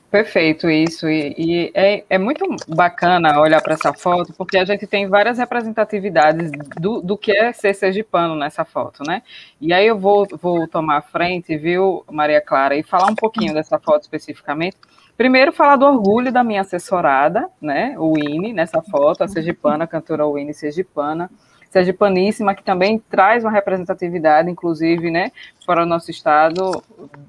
Perfeito, 0.09 0.67
isso. 0.67 1.07
E, 1.07 1.35
e 1.37 1.71
é, 1.75 2.03
é, 2.09 2.17
muito 2.17 2.43
bacana 2.67 3.39
olhar 3.39 3.61
para 3.61 3.75
essa 3.75 3.93
foto, 3.93 4.33
porque 4.33 4.57
a 4.57 4.65
gente 4.65 4.87
tem 4.87 5.07
várias 5.07 5.37
representatividades 5.37 6.49
do, 6.79 6.99
do 7.01 7.15
que 7.15 7.31
é 7.31 7.53
ser 7.53 7.75
sergipano 7.75 8.33
nessa 8.35 8.65
foto, 8.65 9.03
né? 9.05 9.21
E 9.61 9.71
aí 9.71 9.85
eu 9.85 9.99
vou, 9.99 10.25
vou 10.41 10.67
tomar 10.67 10.97
a 10.97 11.01
frente, 11.01 11.55
viu, 11.55 12.03
Maria 12.09 12.41
Clara, 12.41 12.75
e 12.75 12.81
falar 12.81 13.11
um 13.11 13.15
pouquinho 13.15 13.53
dessa 13.53 13.77
foto 13.77 14.01
especificamente. 14.01 14.77
Primeiro, 15.17 15.51
falar 15.51 15.77
do 15.77 15.85
orgulho 15.85 16.31
da 16.31 16.43
minha 16.43 16.61
assessorada, 16.61 17.49
né? 17.59 17.95
O 17.97 18.13
Winnie, 18.13 18.53
nessa 18.53 18.81
foto, 18.83 19.23
a 19.23 19.27
sergipana, 19.27 19.85
a 19.85 19.87
cantora 19.87 20.27
Winnie 20.27 20.53
Sergipana 20.53 21.29
sergipaníssima, 21.69 22.55
que 22.55 22.63
também 22.63 22.97
traz 22.97 23.43
uma 23.43 23.51
representatividade, 23.51 24.49
inclusive, 24.49 25.11
né, 25.11 25.31
para 25.65 25.83
o 25.83 25.85
nosso 25.85 26.09
estado, 26.09 26.81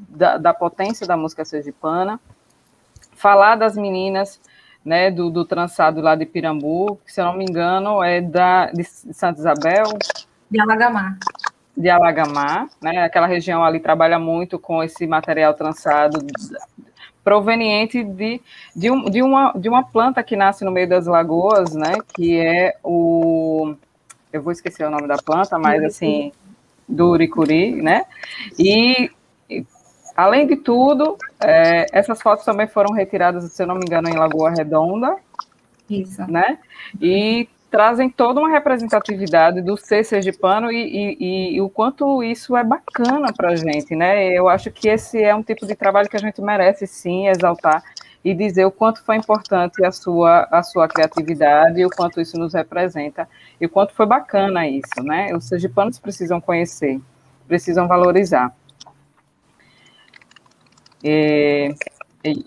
da, 0.08 0.38
da 0.38 0.54
potência 0.54 1.06
da 1.06 1.16
música 1.16 1.44
sergipana 1.44 2.20
falar 3.18 3.56
das 3.56 3.76
meninas 3.76 4.40
né, 4.84 5.10
do, 5.10 5.28
do 5.28 5.44
trançado 5.44 6.00
lá 6.00 6.14
de 6.14 6.24
Pirambu, 6.24 6.98
que, 7.04 7.12
se 7.12 7.20
eu 7.20 7.24
não 7.24 7.36
me 7.36 7.44
engano, 7.44 8.02
é 8.02 8.20
da, 8.20 8.66
de 8.66 8.84
Santa 8.84 9.40
Isabel. 9.40 9.84
De 10.48 10.60
Alagamar. 10.60 11.18
De 11.76 11.90
Alagamar, 11.90 12.68
né? 12.80 13.02
Aquela 13.02 13.26
região 13.26 13.62
ali 13.62 13.80
trabalha 13.80 14.18
muito 14.18 14.58
com 14.58 14.82
esse 14.82 15.06
material 15.06 15.52
trançado 15.54 16.24
proveniente 17.24 18.02
de, 18.02 18.40
de, 18.74 18.90
um, 18.90 19.04
de, 19.10 19.22
uma, 19.22 19.52
de 19.52 19.68
uma 19.68 19.82
planta 19.82 20.22
que 20.22 20.36
nasce 20.36 20.64
no 20.64 20.70
meio 20.70 20.88
das 20.88 21.06
lagoas, 21.06 21.74
né? 21.74 21.94
Que 22.14 22.38
é 22.38 22.76
o. 22.82 23.74
Eu 24.32 24.42
vou 24.42 24.52
esquecer 24.52 24.86
o 24.86 24.90
nome 24.90 25.06
da 25.06 25.16
planta, 25.16 25.58
mas 25.58 25.82
assim, 25.82 26.32
do 26.88 27.10
uricuri, 27.10 27.80
né? 27.82 28.04
E 28.58 29.10
Além 30.18 30.48
de 30.48 30.56
tudo, 30.56 31.16
é, 31.40 31.86
essas 31.92 32.20
fotos 32.20 32.44
também 32.44 32.66
foram 32.66 32.92
retiradas, 32.92 33.52
se 33.52 33.62
eu 33.62 33.68
não 33.68 33.76
me 33.76 33.84
engano, 33.86 34.08
em 34.08 34.16
Lagoa 34.16 34.50
Redonda. 34.50 35.14
Isso. 35.88 36.28
Né? 36.28 36.58
E 37.00 37.48
trazem 37.70 38.08
toda 38.08 38.40
uma 38.40 38.48
representatividade 38.48 39.60
do 39.60 39.76
ser 39.76 40.04
sergipano 40.04 40.72
e, 40.72 41.16
e, 41.20 41.56
e 41.56 41.60
o 41.60 41.68
quanto 41.68 42.22
isso 42.22 42.56
é 42.56 42.64
bacana 42.64 43.32
para 43.32 43.50
a 43.50 43.56
gente, 43.56 43.94
né? 43.94 44.26
Eu 44.32 44.48
acho 44.48 44.70
que 44.70 44.88
esse 44.88 45.22
é 45.22 45.34
um 45.34 45.42
tipo 45.42 45.66
de 45.66 45.74
trabalho 45.74 46.08
que 46.08 46.16
a 46.16 46.20
gente 46.20 46.40
merece 46.40 46.86
sim 46.86 47.28
exaltar 47.28 47.82
e 48.24 48.34
dizer 48.34 48.64
o 48.64 48.70
quanto 48.70 49.02
foi 49.04 49.16
importante 49.16 49.84
a 49.84 49.92
sua, 49.92 50.48
a 50.50 50.62
sua 50.62 50.88
criatividade 50.88 51.84
o 51.84 51.90
quanto 51.90 52.20
isso 52.20 52.38
nos 52.38 52.52
representa 52.54 53.28
e 53.60 53.66
o 53.66 53.68
quanto 53.68 53.94
foi 53.94 54.06
bacana 54.06 54.66
isso, 54.66 55.02
né? 55.02 55.34
Os 55.36 55.44
sergipanos 55.44 55.98
precisam 55.98 56.40
conhecer, 56.40 57.00
precisam 57.46 57.86
valorizar. 57.86 58.54
E, 61.04 61.74
e, 62.24 62.44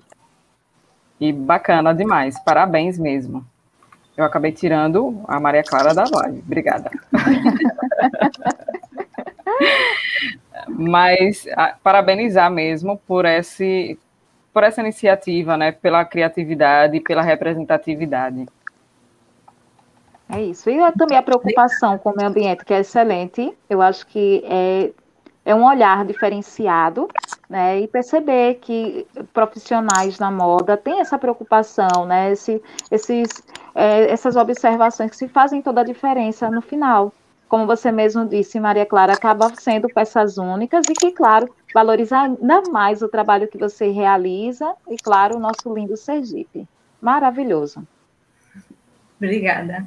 e, 1.19 1.31
bacana 1.31 1.93
demais, 1.93 2.37
parabéns 2.43 2.99
mesmo. 2.99 3.45
Eu 4.21 4.27
acabei 4.27 4.51
tirando 4.51 5.23
a 5.27 5.39
Maria 5.39 5.63
Clara 5.63 5.95
da 5.95 6.03
live, 6.03 6.43
obrigada. 6.45 6.91
Mas 10.69 11.47
a, 11.55 11.75
parabenizar 11.83 12.51
mesmo 12.51 13.01
por 13.07 13.25
esse 13.25 13.97
por 14.53 14.63
essa 14.63 14.81
iniciativa, 14.81 15.57
né, 15.57 15.71
pela 15.71 16.03
criatividade 16.03 16.97
e 16.97 16.99
pela 16.99 17.21
representatividade. 17.21 18.45
É 20.29 20.41
isso. 20.41 20.69
E 20.69 20.77
também 20.93 21.17
a 21.17 21.23
preocupação 21.23 21.97
com 21.97 22.11
o 22.11 22.15
meio 22.15 22.29
ambiente, 22.29 22.63
que 22.63 22.73
é 22.73 22.79
excelente. 22.79 23.53
Eu 23.69 23.81
acho 23.81 24.07
que 24.07 24.43
é 24.45 24.91
é 25.43 25.55
um 25.55 25.65
olhar 25.65 26.05
diferenciado, 26.05 27.07
né, 27.49 27.81
e 27.81 27.87
perceber 27.87 28.55
que 28.55 29.05
profissionais 29.33 30.19
na 30.19 30.31
moda 30.31 30.77
têm 30.77 31.01
essa 31.01 31.17
preocupação, 31.17 32.05
né, 32.05 32.31
esse, 32.31 32.61
esses, 32.89 33.43
é, 33.75 34.11
essas 34.11 34.35
observações 34.35 35.09
que 35.09 35.17
se 35.17 35.27
fazem 35.27 35.61
toda 35.61 35.81
a 35.81 35.85
diferença 35.85 36.49
no 36.49 36.61
final. 36.61 37.11
Como 37.49 37.67
você 37.67 37.91
mesmo 37.91 38.25
disse, 38.25 38.61
Maria 38.61 38.85
Clara, 38.85 39.11
acaba 39.11 39.53
sendo 39.55 39.89
peças 39.89 40.37
únicas 40.37 40.85
e 40.89 40.93
que, 40.93 41.11
claro, 41.11 41.53
valorizar 41.73 42.21
ainda 42.21 42.61
mais 42.71 43.01
o 43.01 43.09
trabalho 43.09 43.49
que 43.49 43.57
você 43.57 43.89
realiza 43.89 44.73
e, 44.87 44.95
claro, 44.95 45.35
o 45.35 45.39
nosso 45.39 45.73
lindo 45.73 45.97
Sergipe. 45.97 46.65
Maravilhoso. 47.01 47.85
Obrigada. 49.17 49.85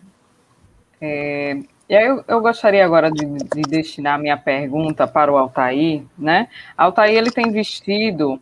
É, 1.00 1.59
e 1.89 1.95
aí 1.95 2.07
eu, 2.07 2.24
eu 2.26 2.41
gostaria 2.41 2.85
agora 2.85 3.11
de, 3.11 3.26
de, 3.26 3.62
destinar 3.62 4.18
minha 4.18 4.37
pergunta 4.37 5.07
para 5.07 5.32
o 5.32 5.37
Altair, 5.37 6.03
né? 6.18 6.49
Altair, 6.76 7.16
ele 7.16 7.30
tem 7.30 7.51
vestido 7.51 8.41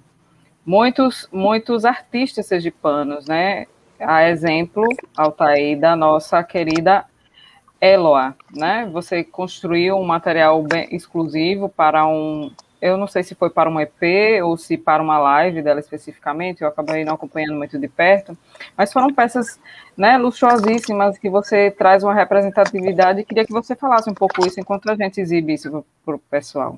muitos, 0.64 1.28
muitos 1.32 1.84
artistas 1.84 2.47
sergipanos, 2.47 3.26
né? 3.26 3.66
A 3.99 4.28
exemplo, 4.28 4.84
Altair, 5.16 5.78
da 5.78 5.97
nossa 5.97 6.43
querida 6.43 7.05
Eloa, 7.80 8.36
né? 8.55 8.88
Você 8.93 9.24
construiu 9.24 9.97
um 9.97 10.05
material 10.05 10.64
exclusivo 10.90 11.68
para 11.68 12.07
um, 12.07 12.51
eu 12.83 12.97
não 12.97 13.07
sei 13.07 13.22
se 13.22 13.37
foi 13.37 13.49
para 13.49 13.70
um 13.70 13.80
EP 13.80 14.43
ou 14.43 14.59
se 14.59 14.76
para 14.76 15.01
uma 15.01 15.16
live 15.16 15.62
dela 15.62 15.78
especificamente, 15.78 16.62
eu 16.62 16.68
acabei 16.68 17.05
não 17.05 17.14
acompanhando 17.14 17.55
muito 17.55 17.78
de 17.78 17.87
perto, 17.87 18.37
mas 18.76 18.93
foram 18.93 19.14
peças 19.14 19.61
né, 19.97 20.18
luxuosíssimas 20.18 21.16
que 21.16 21.30
você 21.30 21.70
traz 21.70 22.03
uma 22.03 22.12
representatividade 22.12 23.24
queria 23.24 23.47
que 23.47 23.53
você 23.53 23.76
falasse 23.76 24.11
um 24.11 24.14
pouco 24.14 24.45
isso 24.45 24.59
enquanto 24.59 24.91
a 24.91 24.97
gente 24.97 25.20
exibe 25.20 25.55
isso 25.55 25.85
para 26.05 26.16
o 26.16 26.18
pessoal. 26.18 26.76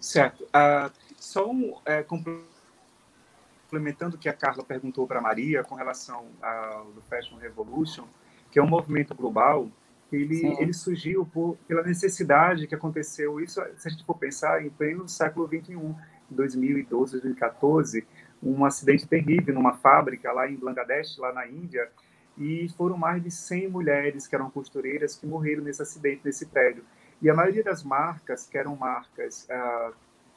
Certo. 0.00 0.42
Uh, 0.42 0.90
só 1.16 1.48
um, 1.48 1.76
é, 1.86 2.02
complementando 2.02 4.16
o 4.16 4.18
que 4.18 4.28
a 4.28 4.32
Carla 4.32 4.64
perguntou 4.64 5.06
para 5.06 5.20
a 5.20 5.22
Maria 5.22 5.62
com 5.62 5.76
relação 5.76 6.26
ao 6.42 6.88
Fashion 7.08 7.36
Revolution, 7.36 8.02
que 8.50 8.58
é 8.58 8.62
um 8.62 8.68
movimento 8.68 9.14
global 9.14 9.68
ele, 10.12 10.56
ele 10.60 10.72
surgiu 10.72 11.24
por, 11.24 11.56
pela 11.66 11.82
necessidade 11.82 12.66
que 12.66 12.74
aconteceu, 12.74 13.40
isso 13.40 13.60
se 13.76 13.88
a 13.88 13.90
gente 13.90 14.04
for 14.04 14.16
pensar, 14.16 14.64
em 14.64 14.70
pleno 14.70 15.08
século 15.08 15.46
XXI, 15.46 15.72
em 15.72 15.96
2012, 16.30 17.12
2014, 17.12 18.06
um 18.42 18.64
acidente 18.64 19.06
terrível 19.06 19.54
numa 19.54 19.74
fábrica 19.74 20.32
lá 20.32 20.48
em 20.48 20.56
Bangladesh, 20.56 21.16
lá 21.18 21.32
na 21.32 21.46
Índia, 21.46 21.88
e 22.36 22.68
foram 22.76 22.96
mais 22.96 23.22
de 23.22 23.30
100 23.30 23.68
mulheres 23.68 24.26
que 24.26 24.34
eram 24.34 24.50
costureiras 24.50 25.16
que 25.16 25.26
morreram 25.26 25.62
nesse 25.62 25.82
acidente, 25.82 26.22
nesse 26.24 26.46
prédio. 26.46 26.84
E 27.20 27.30
a 27.30 27.34
maioria 27.34 27.62
das 27.62 27.84
marcas, 27.84 28.46
que 28.46 28.58
eram 28.58 28.74
marcas, 28.74 29.46
uh, 29.48 29.94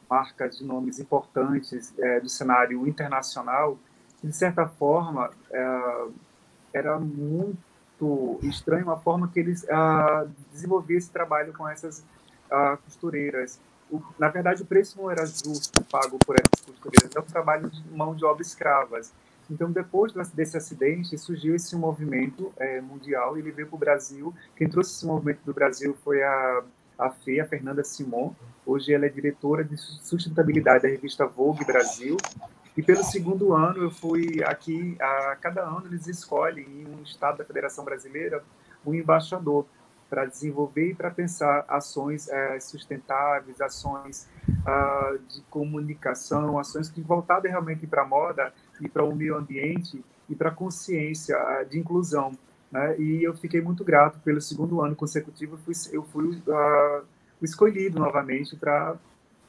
marcas 0.10 0.58
de 0.58 0.64
nomes 0.64 1.00
importantes 1.00 1.94
uh, 1.98 2.22
do 2.22 2.30
cenário 2.30 2.88
internacional, 2.88 3.80
de 4.24 4.34
certa 4.34 4.68
forma, 4.68 5.30
uh, 5.30 6.14
era 6.74 7.00
muito 7.00 7.58
muito 8.00 8.40
estranho 8.44 8.90
a 8.92 8.98
forma 8.98 9.28
que 9.28 9.40
eles 9.40 9.66
ah, 9.70 10.26
desenvolviam 10.52 10.98
esse 10.98 11.10
trabalho 11.10 11.54
com 11.54 11.68
essas 11.68 12.04
ah, 12.50 12.78
costureiras. 12.84 13.60
O, 13.90 14.02
na 14.18 14.30
verdade, 14.30 14.64
o 14.64 14.66
preço 14.66 15.00
não 15.00 15.10
era 15.10 15.26
justo 15.26 15.84
pago 15.86 16.18
por 16.26 16.36
essas 16.36 16.66
costureiras, 16.66 17.16
é 17.16 17.20
um 17.20 17.24
trabalho 17.24 17.70
de 17.70 17.84
mão 17.92 18.16
de 18.16 18.26
obra 18.26 18.42
escravas. 18.42 19.14
Então, 19.50 19.72
depois 19.72 20.12
desse 20.34 20.58
acidente, 20.58 21.18
surgiu 21.20 21.56
esse 21.56 21.76
movimento 21.76 22.52
é, 22.58 22.82
mundial 22.82 23.38
ele 23.38 23.52
veio 23.52 23.68
para 23.68 23.76
o 23.76 23.80
Brasil. 23.80 24.34
Quem 24.56 24.68
trouxe 24.68 24.96
esse 24.96 25.06
movimento 25.06 25.42
do 25.46 25.54
Brasil 25.54 25.96
foi 26.04 26.24
a, 26.24 26.64
a 26.98 27.06
a 27.06 27.46
Fernanda 27.48 27.84
Simon. 27.84 28.34
Hoje 28.66 28.92
ela 28.92 29.06
é 29.06 29.10
diretora 29.10 29.64
de 29.64 29.78
sustentabilidade 29.78 30.82
da 30.82 30.90
revista 30.90 31.28
Vogue 31.28 31.64
Brasil. 31.64 32.18
E 32.78 32.84
pelo 32.84 33.04
segundo 33.04 33.54
ano, 33.54 33.84
eu 33.84 33.92
fui 33.92 34.44
aqui, 34.44 34.98
a 35.00 35.38
cada 35.38 35.64
ano 35.64 35.84
eles 35.86 36.08
escolhem 36.08 36.66
em 36.66 36.86
um 36.86 37.04
estado 37.04 37.38
da 37.38 37.46
Federação 37.46 37.86
Brasileira 37.86 38.44
um 38.86 38.94
embaixador 38.94 39.66
para 40.10 40.26
desenvolver 40.26 40.92
e 40.92 40.94
para 40.94 41.10
pensar 41.10 41.66
ações 41.68 42.28
é, 42.30 42.60
sustentáveis, 42.60 43.60
ações 43.60 44.30
uh, 44.48 45.18
de 45.28 45.42
comunicação, 45.50 46.60
ações 46.60 46.90
que 46.90 47.02
voltadas 47.02 47.50
realmente 47.50 47.88
para 47.88 48.04
a 48.04 48.06
moda 48.06 48.54
e 48.80 48.88
para 48.88 49.04
o 49.04 49.16
meio 49.16 49.36
ambiente 49.36 50.04
e 50.30 50.36
para 50.36 50.50
a 50.50 50.54
consciência 50.54 51.36
uh, 51.38 51.66
de 51.66 51.80
inclusão. 51.80 52.38
Né? 52.72 53.00
E 53.00 53.24
eu 53.24 53.34
fiquei 53.36 53.62
muito 53.62 53.84
grato 53.84 54.20
pelo 54.20 54.40
segundo 54.40 54.82
ano 54.82 54.96
consecutivo, 54.96 55.56
eu 55.56 55.60
fui, 55.60 55.74
eu 55.92 56.04
fui 56.04 56.44
uh, 56.48 57.06
escolhido 57.42 58.00
novamente 58.00 58.56
para 58.56 58.96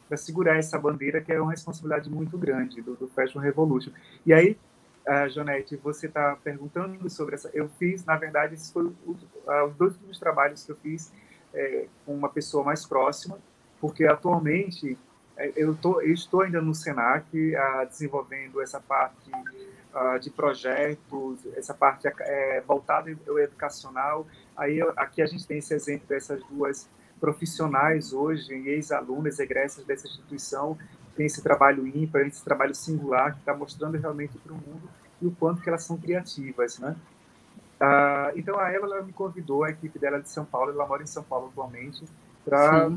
para 0.09 0.16
segurar 0.16 0.57
essa 0.57 0.78
bandeira, 0.78 1.20
que 1.20 1.32
é 1.32 1.40
uma 1.40 1.50
responsabilidade 1.50 2.09
muito 2.09 2.36
grande 2.38 2.80
do, 2.80 2.94
do 2.94 3.09
Fashion 3.09 3.40
Revolution. 3.40 3.90
E 4.24 4.32
aí, 4.32 4.57
uh, 5.07 5.28
Janete, 5.28 5.76
você 5.76 6.07
está 6.07 6.36
perguntando 6.36 7.09
sobre 7.11 7.34
essa. 7.34 7.50
Eu 7.52 7.68
fiz, 7.78 8.04
na 8.04 8.16
verdade, 8.16 8.54
esses 8.54 8.70
foram 8.70 8.94
uh, 9.07 9.64
os 9.68 9.74
dois 9.76 9.94
últimos 9.94 10.18
trabalhos 10.18 10.64
que 10.64 10.72
eu 10.72 10.76
fiz 10.76 11.12
é, 11.54 11.86
com 12.04 12.14
uma 12.14 12.28
pessoa 12.28 12.62
mais 12.62 12.84
próxima, 12.84 13.38
porque 13.80 14.04
atualmente 14.04 14.98
é, 15.36 15.52
eu, 15.57 15.74
tô, 15.74 16.00
eu 16.00 16.12
estou 16.12 16.42
ainda 16.42 16.61
no 16.61 16.74
Senac 16.74 17.26
uh, 17.34 17.86
desenvolvendo 17.86 18.61
essa 18.61 18.80
parte 18.80 19.30
uh, 19.30 20.18
de 20.18 20.30
projetos, 20.30 21.46
essa 21.54 21.74
parte 21.74 22.09
é, 22.09 22.62
voltada 22.66 23.14
ao 23.28 23.38
educacional. 23.38 24.26
Aí 24.57 24.80
aqui 24.96 25.20
a 25.20 25.26
gente 25.26 25.46
tem 25.46 25.59
esse 25.59 25.74
exemplo 25.74 26.07
dessas 26.09 26.42
duas 26.44 26.88
profissionais 27.20 28.12
hoje, 28.12 28.52
ex-alunas, 28.52 29.38
egressas 29.38 29.84
dessa 29.84 30.06
instituição, 30.06 30.76
tem 31.16 31.26
esse 31.26 31.42
trabalho 31.42 31.86
ímpar, 31.86 32.22
esse 32.26 32.44
trabalho 32.44 32.74
singular 32.74 33.32
que 33.32 33.40
está 33.40 33.54
mostrando 33.54 33.96
realmente 33.96 34.36
para 34.38 34.52
o 34.52 34.56
mundo 34.56 34.88
e 35.20 35.26
o 35.26 35.30
quanto 35.30 35.62
que 35.62 35.68
elas 35.68 35.82
são 35.82 35.96
criativas, 35.96 36.78
né? 36.78 36.94
Uh, 37.80 38.38
então 38.38 38.58
a 38.58 38.70
ela, 38.70 38.86
ela 38.86 39.02
me 39.02 39.12
convidou, 39.12 39.64
a 39.64 39.70
equipe 39.70 39.98
dela 39.98 40.20
de 40.20 40.28
São 40.28 40.44
Paulo, 40.44 40.72
ela 40.72 40.86
mora 40.86 41.02
em 41.02 41.06
São 41.06 41.22
Paulo 41.22 41.48
atualmente, 41.48 42.04
para 42.44 42.90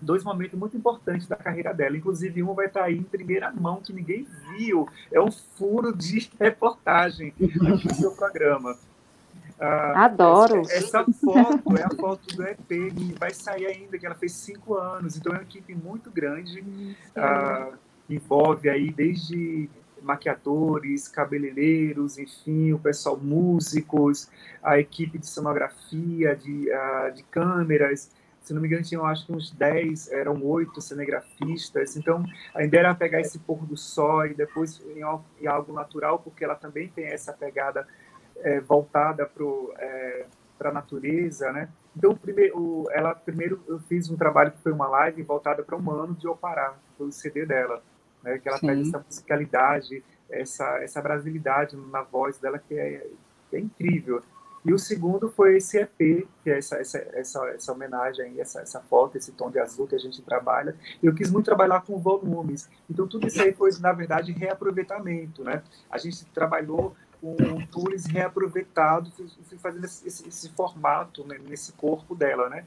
dois 0.00 0.24
momentos 0.24 0.58
muito 0.58 0.76
importantes 0.76 1.26
da 1.26 1.36
carreira 1.36 1.72
dela. 1.72 1.96
Inclusive, 1.96 2.42
um 2.42 2.54
vai 2.54 2.66
estar 2.66 2.80
tá 2.80 2.86
aí 2.86 2.96
em 2.96 3.02
primeira 3.02 3.50
mão, 3.52 3.80
que 3.80 3.92
ninguém 3.92 4.26
viu. 4.56 4.88
É 5.12 5.20
um 5.20 5.30
furo 5.30 5.94
de 5.94 6.30
reportagem 6.38 7.28
aqui 7.28 7.58
no 7.58 7.94
seu 7.94 8.12
programa. 8.12 8.76
Ah, 9.60 10.04
Adoro. 10.06 10.62
Essa, 10.62 11.00
essa, 11.00 11.04
foto 11.12 11.76
é 11.76 11.82
a 11.82 11.90
foto 11.90 12.34
do 12.34 12.42
EP, 12.44 12.66
que 12.66 13.14
vai 13.18 13.30
sair 13.30 13.66
ainda, 13.66 13.98
que 13.98 14.06
ela 14.06 14.14
fez 14.14 14.32
cinco 14.32 14.74
anos. 14.74 15.16
Então, 15.16 15.32
é 15.32 15.36
uma 15.36 15.42
equipe 15.42 15.74
muito 15.74 16.10
grande. 16.10 16.96
Ah, 17.14 17.70
envolve 18.08 18.68
aí 18.68 18.90
desde 18.90 19.68
maquiadores, 20.02 21.08
cabeleireiros, 21.08 22.18
enfim, 22.18 22.72
o 22.72 22.78
pessoal 22.78 23.18
músicos, 23.18 24.30
a 24.62 24.78
equipe 24.78 25.18
de 25.18 25.26
sonografia, 25.26 26.34
de, 26.34 26.70
uh, 26.70 27.12
de 27.12 27.22
câmeras, 27.24 28.10
se 28.40 28.54
não 28.54 28.60
me 28.60 28.68
engano, 28.68 28.82
tinham 28.82 29.04
acho 29.04 29.26
que 29.26 29.32
uns 29.32 29.50
10, 29.50 30.10
eram 30.12 30.42
oito 30.44 30.80
cinegrafistas. 30.80 31.96
Então, 31.96 32.24
a 32.54 32.64
ideia 32.64 32.80
era 32.80 32.94
pegar 32.94 33.20
esse 33.20 33.38
pôr 33.38 33.64
do 33.66 33.76
sol 33.76 34.26
e 34.26 34.34
depois 34.34 34.80
em 34.96 35.02
algo, 35.02 35.24
em 35.40 35.46
algo 35.46 35.72
natural, 35.72 36.18
porque 36.18 36.44
ela 36.44 36.54
também 36.54 36.88
tem 36.88 37.04
essa 37.04 37.32
pegada 37.32 37.86
é, 38.42 38.60
voltada 38.60 39.26
para 39.26 39.44
é, 39.78 40.26
a 40.60 40.72
natureza, 40.72 41.52
né? 41.52 41.68
Então, 41.96 42.16
primeiro, 42.16 42.86
ela 42.92 43.14
primeiro 43.14 43.60
eu 43.66 43.78
fiz 43.80 44.08
um 44.10 44.16
trabalho 44.16 44.52
que 44.52 44.62
foi 44.62 44.72
uma 44.72 44.86
live 44.88 45.22
voltada 45.22 45.62
para 45.62 45.74
o 45.74 45.78
humano 45.78 46.14
de 46.14 46.28
Opará, 46.28 46.74
foi 46.96 47.08
o 47.08 47.12
CD 47.12 47.44
dela 47.44 47.82
né? 48.22 48.38
Que 48.38 48.48
ela 48.48 48.58
Sim. 48.58 48.80
essa 48.80 48.98
musicalidade, 48.98 50.04
essa, 50.30 50.78
essa 50.82 51.02
brasilidade 51.02 51.76
na 51.76 52.02
voz 52.02 52.38
dela 52.38 52.58
que 52.58 52.74
é, 52.74 53.06
que 53.48 53.56
é 53.56 53.60
incrível. 53.60 54.22
E 54.62 54.74
o 54.74 54.78
segundo 54.78 55.30
foi 55.30 55.56
esse 55.56 55.78
EP, 55.78 56.28
que 56.44 56.50
é 56.50 56.58
essa, 56.58 56.76
essa, 56.76 56.98
essa, 57.14 57.46
essa 57.48 57.72
homenagem, 57.72 58.38
essa, 58.38 58.60
essa 58.60 58.78
foto, 58.80 59.16
esse 59.16 59.32
tom 59.32 59.50
de 59.50 59.58
azul 59.58 59.86
que 59.86 59.94
a 59.94 59.98
gente 59.98 60.20
trabalha. 60.20 60.76
Eu 61.02 61.14
quis 61.14 61.30
muito 61.30 61.46
trabalhar 61.46 61.80
com 61.80 61.98
volumes. 61.98 62.68
Então, 62.88 63.08
tudo 63.08 63.26
isso 63.26 63.40
aí 63.40 63.54
foi, 63.54 63.70
na 63.80 63.92
verdade, 63.92 64.32
reaproveitamento. 64.32 65.42
Né? 65.42 65.62
A 65.90 65.96
gente 65.96 66.26
trabalhou 66.26 66.94
com 67.20 67.36
tools 67.66 68.06
reaproveitados, 68.06 69.12
fui 69.44 69.58
fazendo 69.58 69.84
esse, 69.84 70.06
esse, 70.06 70.28
esse 70.28 70.48
formato 70.50 71.26
né, 71.26 71.38
nesse 71.48 71.72
corpo 71.72 72.14
dela. 72.14 72.48
Né? 72.48 72.64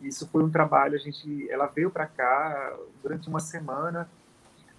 Isso 0.00 0.26
foi 0.28 0.42
um 0.42 0.50
trabalho, 0.50 0.94
a 0.94 0.98
gente, 0.98 1.50
ela 1.50 1.66
veio 1.66 1.90
para 1.90 2.06
cá 2.06 2.76
durante 3.02 3.28
uma 3.28 3.40
semana, 3.40 4.08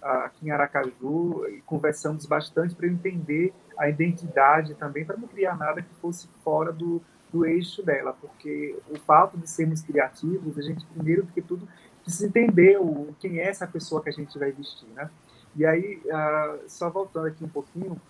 aqui 0.02 0.46
em 0.46 0.50
Aracaju 0.50 1.46
e 1.48 1.62
conversamos 1.62 2.26
bastante 2.26 2.74
para 2.74 2.86
entender 2.86 3.54
a 3.78 3.88
identidade 3.88 4.74
também, 4.74 5.04
para 5.04 5.16
não 5.16 5.26
criar 5.26 5.56
nada 5.56 5.80
que 5.80 5.94
fosse 5.94 6.28
fora 6.42 6.70
do, 6.70 7.00
do 7.32 7.46
eixo 7.46 7.82
dela, 7.82 8.14
porque 8.20 8.78
o 8.90 8.98
fato 8.98 9.38
de 9.38 9.48
sermos 9.48 9.80
criativos, 9.80 10.58
a 10.58 10.62
gente, 10.62 10.84
primeiro 10.86 11.22
do 11.22 11.32
que 11.32 11.40
tudo, 11.40 11.66
precisa 12.02 12.26
entender 12.26 12.78
o, 12.78 13.14
quem 13.18 13.38
é 13.38 13.48
essa 13.48 13.66
pessoa 13.66 14.02
que 14.02 14.10
a 14.10 14.12
gente 14.12 14.38
vai 14.38 14.52
vestir, 14.52 14.88
né? 14.90 15.10
E 15.56 15.64
aí, 15.64 16.02
uh, 16.04 16.68
só 16.68 16.90
voltando 16.90 17.26
aqui 17.28 17.42
um 17.42 17.48
pouquinho, 17.48 18.00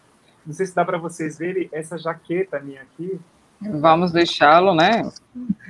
não 0.47 0.53
sei 0.53 0.67
se 0.67 0.75
dá 0.75 0.85
para 0.85 0.99
vocês 0.99 1.39
verem 1.39 1.69
essa 1.73 1.99
jaqueta 1.99 2.61
minha 2.61 2.83
aqui. 2.83 3.21
Vamos 3.61 4.13
deixá-lo, 4.13 4.75
né? 4.75 5.11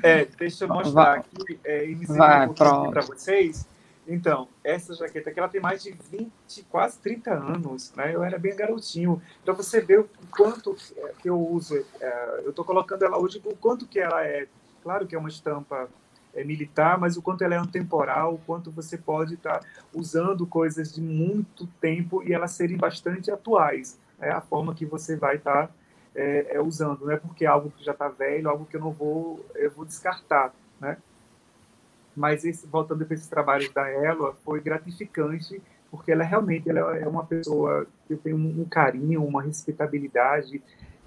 É, 0.02 0.24
deixa 0.24 0.64
eu 0.64 0.68
mostrar 0.68 1.18
aqui, 1.18 1.60
é, 1.64 1.94
Vai, 2.08 2.48
um 2.48 2.54
para 2.54 3.02
vocês. 3.02 3.66
Então, 4.06 4.48
essa 4.62 4.94
jaqueta 4.94 5.30
aqui, 5.30 5.38
ela 5.38 5.48
tem 5.48 5.60
mais 5.60 5.82
de 5.82 5.92
20, 6.10 6.30
quase 6.68 6.98
30 6.98 7.32
anos, 7.32 7.92
né? 7.96 8.14
Eu 8.14 8.22
era 8.22 8.38
bem 8.38 8.54
garotinho. 8.54 9.22
Então, 9.42 9.54
você 9.54 9.80
vê 9.80 9.98
o 9.98 10.08
quanto 10.30 10.76
que 11.20 11.28
eu 11.28 11.38
uso. 11.38 11.82
É, 12.00 12.40
eu 12.44 12.50
estou 12.50 12.64
colocando 12.64 13.04
ela 13.04 13.18
hoje, 13.18 13.40
o 13.44 13.56
quanto 13.56 13.86
que 13.86 13.98
ela 13.98 14.24
é... 14.24 14.46
Claro 14.82 15.06
que 15.06 15.14
é 15.14 15.18
uma 15.18 15.30
estampa 15.30 15.88
é, 16.34 16.44
militar, 16.44 16.98
mas 16.98 17.16
o 17.16 17.22
quanto 17.22 17.42
ela 17.42 17.54
é 17.54 17.58
antemporal, 17.58 18.34
o 18.34 18.38
quanto 18.38 18.70
você 18.70 18.98
pode 18.98 19.34
estar 19.34 19.60
tá 19.60 19.66
usando 19.94 20.46
coisas 20.46 20.92
de 20.92 21.00
muito 21.00 21.66
tempo 21.80 22.22
e 22.22 22.34
elas 22.34 22.50
serem 22.52 22.76
bastante 22.76 23.30
atuais. 23.30 23.98
É 24.24 24.30
a 24.30 24.40
forma 24.40 24.74
que 24.74 24.86
você 24.86 25.16
vai 25.16 25.36
estar 25.36 25.68
tá, 25.68 25.74
é, 26.14 26.56
é, 26.56 26.60
usando. 26.60 27.06
Não 27.06 27.12
é 27.12 27.16
porque 27.16 27.44
é 27.44 27.48
algo 27.48 27.70
que 27.70 27.84
já 27.84 27.92
está 27.92 28.08
velho, 28.08 28.48
algo 28.48 28.66
que 28.66 28.76
eu 28.76 28.80
não 28.80 28.92
vou, 28.92 29.44
eu 29.54 29.70
vou 29.70 29.84
descartar, 29.84 30.52
né? 30.80 30.96
mas 32.16 32.44
esse, 32.44 32.66
voltando 32.66 33.04
para 33.04 33.14
esses 33.14 33.26
trabalhos 33.26 33.68
da 33.70 33.88
Ela, 33.88 34.34
foi 34.44 34.60
gratificante, 34.60 35.60
porque 35.90 36.12
ela 36.12 36.24
realmente 36.24 36.68
ela 36.68 36.96
é 36.96 37.06
uma 37.06 37.24
pessoa 37.24 37.86
que 38.06 38.14
eu 38.14 38.18
tenho 38.18 38.36
um 38.36 38.64
carinho, 38.64 39.24
uma 39.24 39.42
respeitabilidade, 39.42 40.62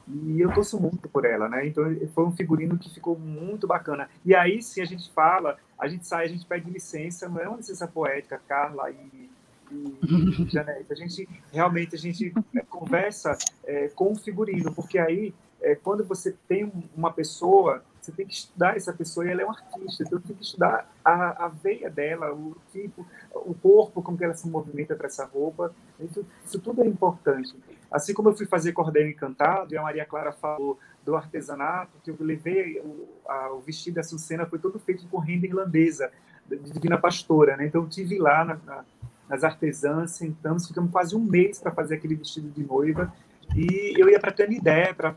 e 0.07 0.39
eu 0.39 0.53
torço 0.53 0.79
muito 0.79 1.09
por 1.09 1.25
ela, 1.25 1.49
né? 1.49 1.67
Então 1.67 1.83
foi 2.13 2.25
um 2.25 2.31
figurino 2.31 2.77
que 2.77 2.93
ficou 2.93 3.17
muito 3.17 3.67
bacana. 3.67 4.09
E 4.25 4.33
aí, 4.33 4.61
se 4.61 4.79
a 4.79 4.85
gente 4.85 5.11
fala, 5.11 5.57
a 5.77 5.87
gente 5.87 6.07
sai, 6.07 6.25
a 6.25 6.29
gente 6.29 6.45
pede 6.45 6.69
licença, 6.69 7.27
não 7.27 7.41
é 7.41 7.47
uma 7.47 7.57
licença 7.57 7.87
poética, 7.87 8.41
Carla 8.47 8.89
e, 8.89 9.29
e 9.71 10.45
Janete. 10.49 10.91
A 10.91 10.95
gente 10.95 11.29
realmente 11.51 11.95
a 11.95 11.99
gente 11.99 12.33
é, 12.55 12.61
conversa 12.61 13.37
é, 13.63 13.87
com 13.89 14.11
o 14.11 14.15
figurino, 14.15 14.73
porque 14.73 14.97
aí 14.97 15.33
é, 15.61 15.75
quando 15.75 16.03
você 16.03 16.35
tem 16.47 16.71
uma 16.95 17.11
pessoa 17.11 17.83
você 18.07 18.11
tem 18.11 18.25
que 18.25 18.33
estudar 18.33 18.77
essa 18.77 18.93
pessoa 18.93 19.25
e 19.25 19.29
ela 19.29 19.41
é 19.41 19.45
um 19.45 19.49
artista, 19.49 20.03
então 20.03 20.19
tem 20.21 20.35
que 20.35 20.43
estudar 20.43 20.89
a, 21.03 21.45
a 21.45 21.47
veia 21.49 21.89
dela, 21.89 22.33
o 22.33 22.55
tipo, 22.71 23.05
o 23.33 23.53
corpo, 23.53 24.01
como 24.01 24.17
que 24.17 24.23
ela 24.23 24.33
se 24.33 24.47
movimenta 24.47 24.95
para 24.95 25.07
essa 25.07 25.25
roupa. 25.25 25.75
Isso, 25.99 26.25
isso, 26.45 26.59
tudo 26.59 26.81
é 26.83 26.87
importante. 26.87 27.53
Assim 27.91 28.13
como 28.13 28.29
eu 28.29 28.35
fui 28.35 28.45
fazer 28.45 28.71
cordel 28.71 29.09
encantado, 29.09 29.73
e 29.73 29.77
a 29.77 29.81
Maria 29.81 30.05
Clara 30.05 30.31
falou 30.31 30.79
do 31.03 31.17
artesanato, 31.17 31.97
que 32.01 32.09
eu 32.09 32.15
levei 32.19 32.79
o, 32.79 33.07
a, 33.27 33.51
o 33.51 33.59
vestido 33.59 33.95
da 33.95 34.03
Sucena 34.03 34.45
foi 34.45 34.59
todo 34.59 34.79
feito 34.79 35.05
com 35.07 35.17
renda 35.17 35.45
irlandesa, 35.45 36.09
de 36.49 36.71
Divina 36.71 36.97
Pastora, 36.97 37.57
né? 37.57 37.65
Então 37.65 37.81
eu 37.81 37.89
tive 37.89 38.17
lá 38.17 38.45
na, 38.45 38.55
na, 38.65 38.85
nas 39.29 39.43
artesãs, 39.43 40.11
sentamos, 40.11 40.67
ficamos 40.67 40.91
quase 40.91 41.15
um 41.15 41.19
mês 41.19 41.59
para 41.59 41.71
fazer 41.71 41.95
aquele 41.95 42.15
vestido 42.15 42.49
de 42.49 42.63
noiva 42.63 43.13
e 43.55 43.93
eu 43.97 44.09
ia 44.09 44.19
para 44.19 44.31
Canidé 44.31 44.93
para 44.93 45.15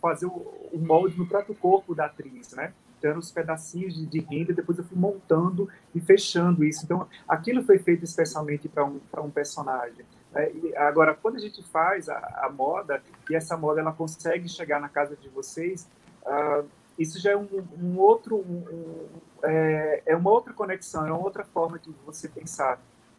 fazer 0.00 0.26
o, 0.26 0.68
o, 0.72 0.78
molde 0.78 1.16
no 1.16 1.26
próprio 1.26 1.54
corpo 1.54 1.94
da 1.94 2.06
atriz, 2.06 2.52
né? 2.52 2.72
Então, 2.98 3.18
os 3.18 3.30
pedacinhos 3.30 3.94
de, 3.94 4.06
de 4.06 4.20
renda, 4.20 4.52
depois 4.52 4.78
eu 4.78 4.84
fui 4.84 4.98
montando 4.98 5.68
e 5.94 6.00
fechando 6.00 6.64
isso. 6.64 6.84
Então, 6.84 7.06
aquilo 7.28 7.62
foi 7.62 7.78
feito 7.78 8.04
especialmente 8.04 8.68
para 8.68 8.84
um, 8.84 9.00
um 9.18 9.30
personagem. 9.30 10.04
Né? 10.32 10.50
agora, 10.76 11.14
quando 11.14 11.36
a 11.36 11.38
gente 11.38 11.62
faz 11.62 12.08
a, 12.08 12.16
a, 12.42 12.50
moda, 12.50 13.02
e 13.30 13.34
essa 13.34 13.56
moda 13.56 13.80
ela 13.80 13.92
consegue 13.92 14.48
chegar 14.48 14.80
na 14.80 14.88
casa 14.88 15.14
de 15.14 15.28
vocês, 15.28 15.88
uh, 16.22 16.66
isso 16.98 17.20
já 17.20 17.32
é 17.32 17.36
um, 17.36 17.46
um 17.80 17.98
outro, 17.98 18.36
um, 18.36 18.64
um, 18.72 19.06
é, 19.42 20.02
é, 20.06 20.16
uma 20.16 20.30
outra 20.30 20.52
conexão, 20.52 21.06
é 21.06 21.12
uma 21.12 21.24
outra 21.24 21.44
forma 21.44 21.78
de 21.78 21.90
você 22.04 22.28
pensar, 22.28 22.78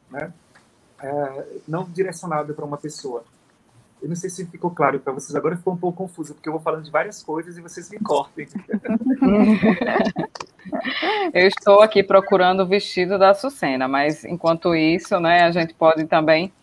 né? 0.09 0.33
É, 0.99 1.45
não 1.67 1.83
direcionado 1.83 2.55
para 2.55 2.65
uma 2.65 2.77
pessoa. 2.77 3.23
Eu 4.01 4.09
não 4.09 4.15
sei 4.15 4.29
se 4.29 4.45
ficou 4.45 4.71
claro 4.71 4.99
para 4.99 5.13
vocês 5.13 5.35
agora, 5.35 5.57
ficou 5.57 5.73
um 5.73 5.77
pouco 5.77 5.97
confuso, 5.97 6.35
porque 6.35 6.47
eu 6.47 6.53
vou 6.53 6.61
falando 6.61 6.83
de 6.83 6.91
várias 6.91 7.23
coisas 7.23 7.57
e 7.57 7.61
vocês 7.61 7.89
me 7.89 7.99
cortem. 7.99 8.47
eu 11.33 11.47
estou 11.47 11.81
aqui 11.81 12.03
procurando 12.03 12.61
o 12.61 12.67
vestido 12.67 13.17
da 13.17 13.33
Sucena, 13.33 13.87
mas 13.87 14.23
enquanto 14.23 14.75
isso, 14.75 15.19
né, 15.19 15.43
a 15.43 15.51
gente 15.51 15.73
pode 15.73 16.05
também 16.05 16.53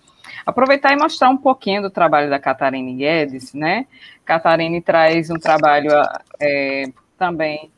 aproveitar 0.46 0.92
e 0.92 0.96
mostrar 0.96 1.28
um 1.28 1.36
pouquinho 1.36 1.82
do 1.82 1.90
trabalho 1.90 2.30
da 2.30 2.38
Catarine 2.38 2.94
Guedes, 2.94 3.52
né? 3.52 3.86
Catarine 4.24 4.80
traz 4.80 5.28
um 5.30 5.38
trabalho 5.38 5.90
é, 6.40 6.84
também 7.18 7.70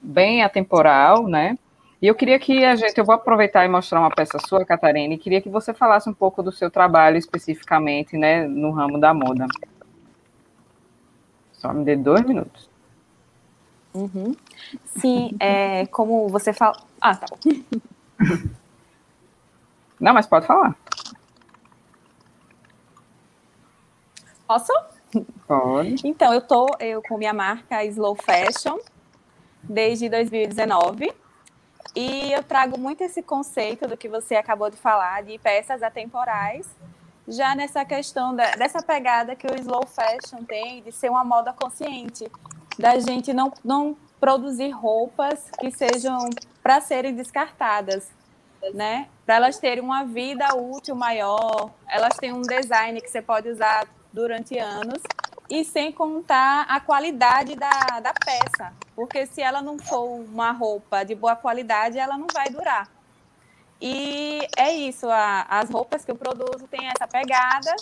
bem 0.00 0.42
atemporal, 0.42 1.26
né? 1.26 1.58
E 2.00 2.06
eu 2.06 2.14
queria 2.14 2.38
que 2.38 2.64
a 2.64 2.74
gente, 2.74 2.98
eu 2.98 3.04
vou 3.04 3.14
aproveitar 3.14 3.64
e 3.64 3.68
mostrar 3.68 4.00
uma 4.00 4.10
peça 4.10 4.38
sua, 4.48 4.64
Catarina, 4.64 5.14
e 5.14 5.18
queria 5.18 5.40
que 5.40 5.48
você 5.48 5.72
falasse 5.72 6.10
um 6.10 6.14
pouco 6.14 6.42
do 6.42 6.50
seu 6.50 6.68
trabalho 6.68 7.16
especificamente, 7.16 8.16
né, 8.16 8.44
no 8.46 8.72
ramo 8.72 8.98
da 8.98 9.14
moda. 9.14 9.46
Só 11.52 11.72
me 11.72 11.84
dê 11.84 11.94
dois 11.94 12.24
minutos. 12.24 12.68
Uhum. 13.94 14.34
Sim, 14.84 15.36
é, 15.38 15.86
como 15.86 16.28
você 16.28 16.52
fala. 16.52 16.76
Ah, 17.00 17.14
tá 17.14 17.26
bom. 17.30 17.38
Não, 20.00 20.12
mas 20.12 20.26
pode 20.26 20.44
falar. 20.44 20.74
Posso? 24.44 24.72
Então, 26.04 26.32
eu 26.32 26.40
tô 26.40 26.66
eu 26.80 27.02
com 27.02 27.18
minha 27.18 27.32
marca 27.34 27.84
Slow 27.84 28.16
Fashion 28.16 28.78
desde 29.62 30.08
2019. 30.08 31.12
E 31.94 32.32
eu 32.32 32.42
trago 32.42 32.78
muito 32.78 33.02
esse 33.02 33.22
conceito 33.22 33.86
do 33.86 33.96
que 33.96 34.08
você 34.08 34.36
acabou 34.36 34.70
de 34.70 34.76
falar, 34.76 35.22
de 35.22 35.38
peças 35.38 35.82
atemporais, 35.82 36.66
já 37.28 37.54
nessa 37.54 37.84
questão 37.84 38.34
da, 38.34 38.52
dessa 38.52 38.82
pegada 38.82 39.36
que 39.36 39.46
o 39.46 39.54
slow 39.60 39.86
fashion 39.86 40.44
tem, 40.44 40.82
de 40.82 40.90
ser 40.90 41.10
uma 41.10 41.22
moda 41.22 41.52
consciente, 41.52 42.30
da 42.78 42.98
gente 42.98 43.32
não, 43.32 43.52
não 43.62 43.96
produzir 44.18 44.70
roupas 44.70 45.50
que 45.60 45.70
sejam 45.70 46.18
para 46.62 46.80
serem 46.80 47.14
descartadas, 47.14 48.10
né? 48.72 49.08
Para 49.26 49.36
elas 49.36 49.58
terem 49.58 49.82
uma 49.82 50.04
vida 50.04 50.54
útil 50.56 50.94
maior, 50.94 51.70
elas 51.88 52.16
têm 52.16 52.32
um 52.32 52.42
design 52.42 53.00
que 53.00 53.10
você 53.10 53.20
pode 53.20 53.48
usar 53.48 53.86
durante 54.12 54.58
anos 54.58 55.02
e 55.48 55.64
sem 55.64 55.92
contar 55.92 56.62
a 56.68 56.80
qualidade 56.80 57.54
da, 57.56 58.00
da 58.00 58.12
peça, 58.14 58.72
porque 58.96 59.26
se 59.26 59.42
ela 59.42 59.60
não 59.60 59.78
for 59.78 60.04
uma 60.04 60.50
roupa 60.50 61.04
de 61.04 61.14
boa 61.14 61.36
qualidade, 61.36 61.98
ela 61.98 62.16
não 62.16 62.26
vai 62.32 62.48
durar. 62.48 62.88
E 63.80 64.46
é 64.56 64.72
isso, 64.72 65.10
a, 65.10 65.42
as 65.42 65.68
roupas 65.68 66.04
que 66.04 66.10
eu 66.10 66.16
produzo 66.16 66.68
têm 66.70 66.86
essa 66.86 67.06
pegada. 67.06 67.74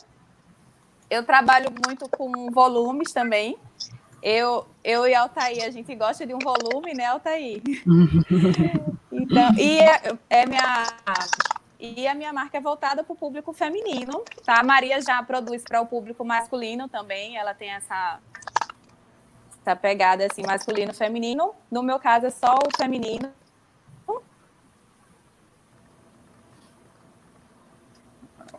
Eu 1.11 1.25
trabalho 1.25 1.71
muito 1.87 2.09
com 2.09 2.51
volumes 2.51 3.13
também. 3.13 3.59
Eu, 4.23 4.67
eu 4.83 5.07
e 5.07 5.15
Altair, 5.15 5.65
a 5.65 5.71
gente 5.71 5.95
gosta 5.95 6.27
de 6.27 6.35
um 6.35 6.39
volume, 6.39 6.95
né, 6.95 7.07
Altair? 7.07 7.63
então, 9.13 9.55
e 9.59 9.79
é, 9.79 10.19
é 10.29 10.47
minha 10.47 10.87
e 11.81 12.07
a 12.07 12.15
minha 12.15 12.33
marca 12.33 12.59
é 12.59 12.61
voltada 12.61 13.03
para 13.03 13.13
o 13.13 13.17
público 13.17 13.53
feminino, 13.53 14.23
tá? 14.45 14.61
A 14.61 14.63
Maria 14.63 15.01
já 15.01 15.23
produz 15.23 15.63
para 15.63 15.81
o 15.81 15.87
público 15.87 16.25
masculino 16.25 16.89
também, 16.89 17.37
ela 17.37 17.55
tem 17.55 17.71
essa 17.71 18.21
essa 19.63 19.77
pegada 19.77 20.27
assim 20.27 20.43
masculino 20.47 20.93
feminino. 20.95 21.55
No 21.71 21.83
meu 21.83 21.99
caso 21.99 22.27
é 22.27 22.31
só 22.31 22.55
o 22.55 22.77
feminino. 22.77 23.31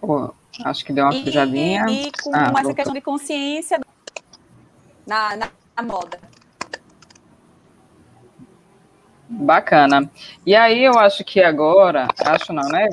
Oh, 0.01 0.31
acho 0.65 0.83
que 0.83 0.91
deu 0.93 1.05
uma 1.05 1.13
fujadinha. 1.13 1.85
E, 1.89 2.07
e, 2.07 2.11
com 2.11 2.31
ah, 2.33 2.53
essa 2.59 2.73
questão 2.73 2.93
de 2.93 3.01
consciência 3.01 3.79
na, 5.05 5.35
na, 5.35 5.49
na 5.75 5.83
moda. 5.83 6.19
Bacana. 9.31 10.09
E 10.45 10.53
aí 10.55 10.83
eu 10.83 10.99
acho 10.99 11.23
que 11.23 11.41
agora, 11.41 12.07
acho 12.25 12.51
não, 12.51 12.67
né? 12.67 12.89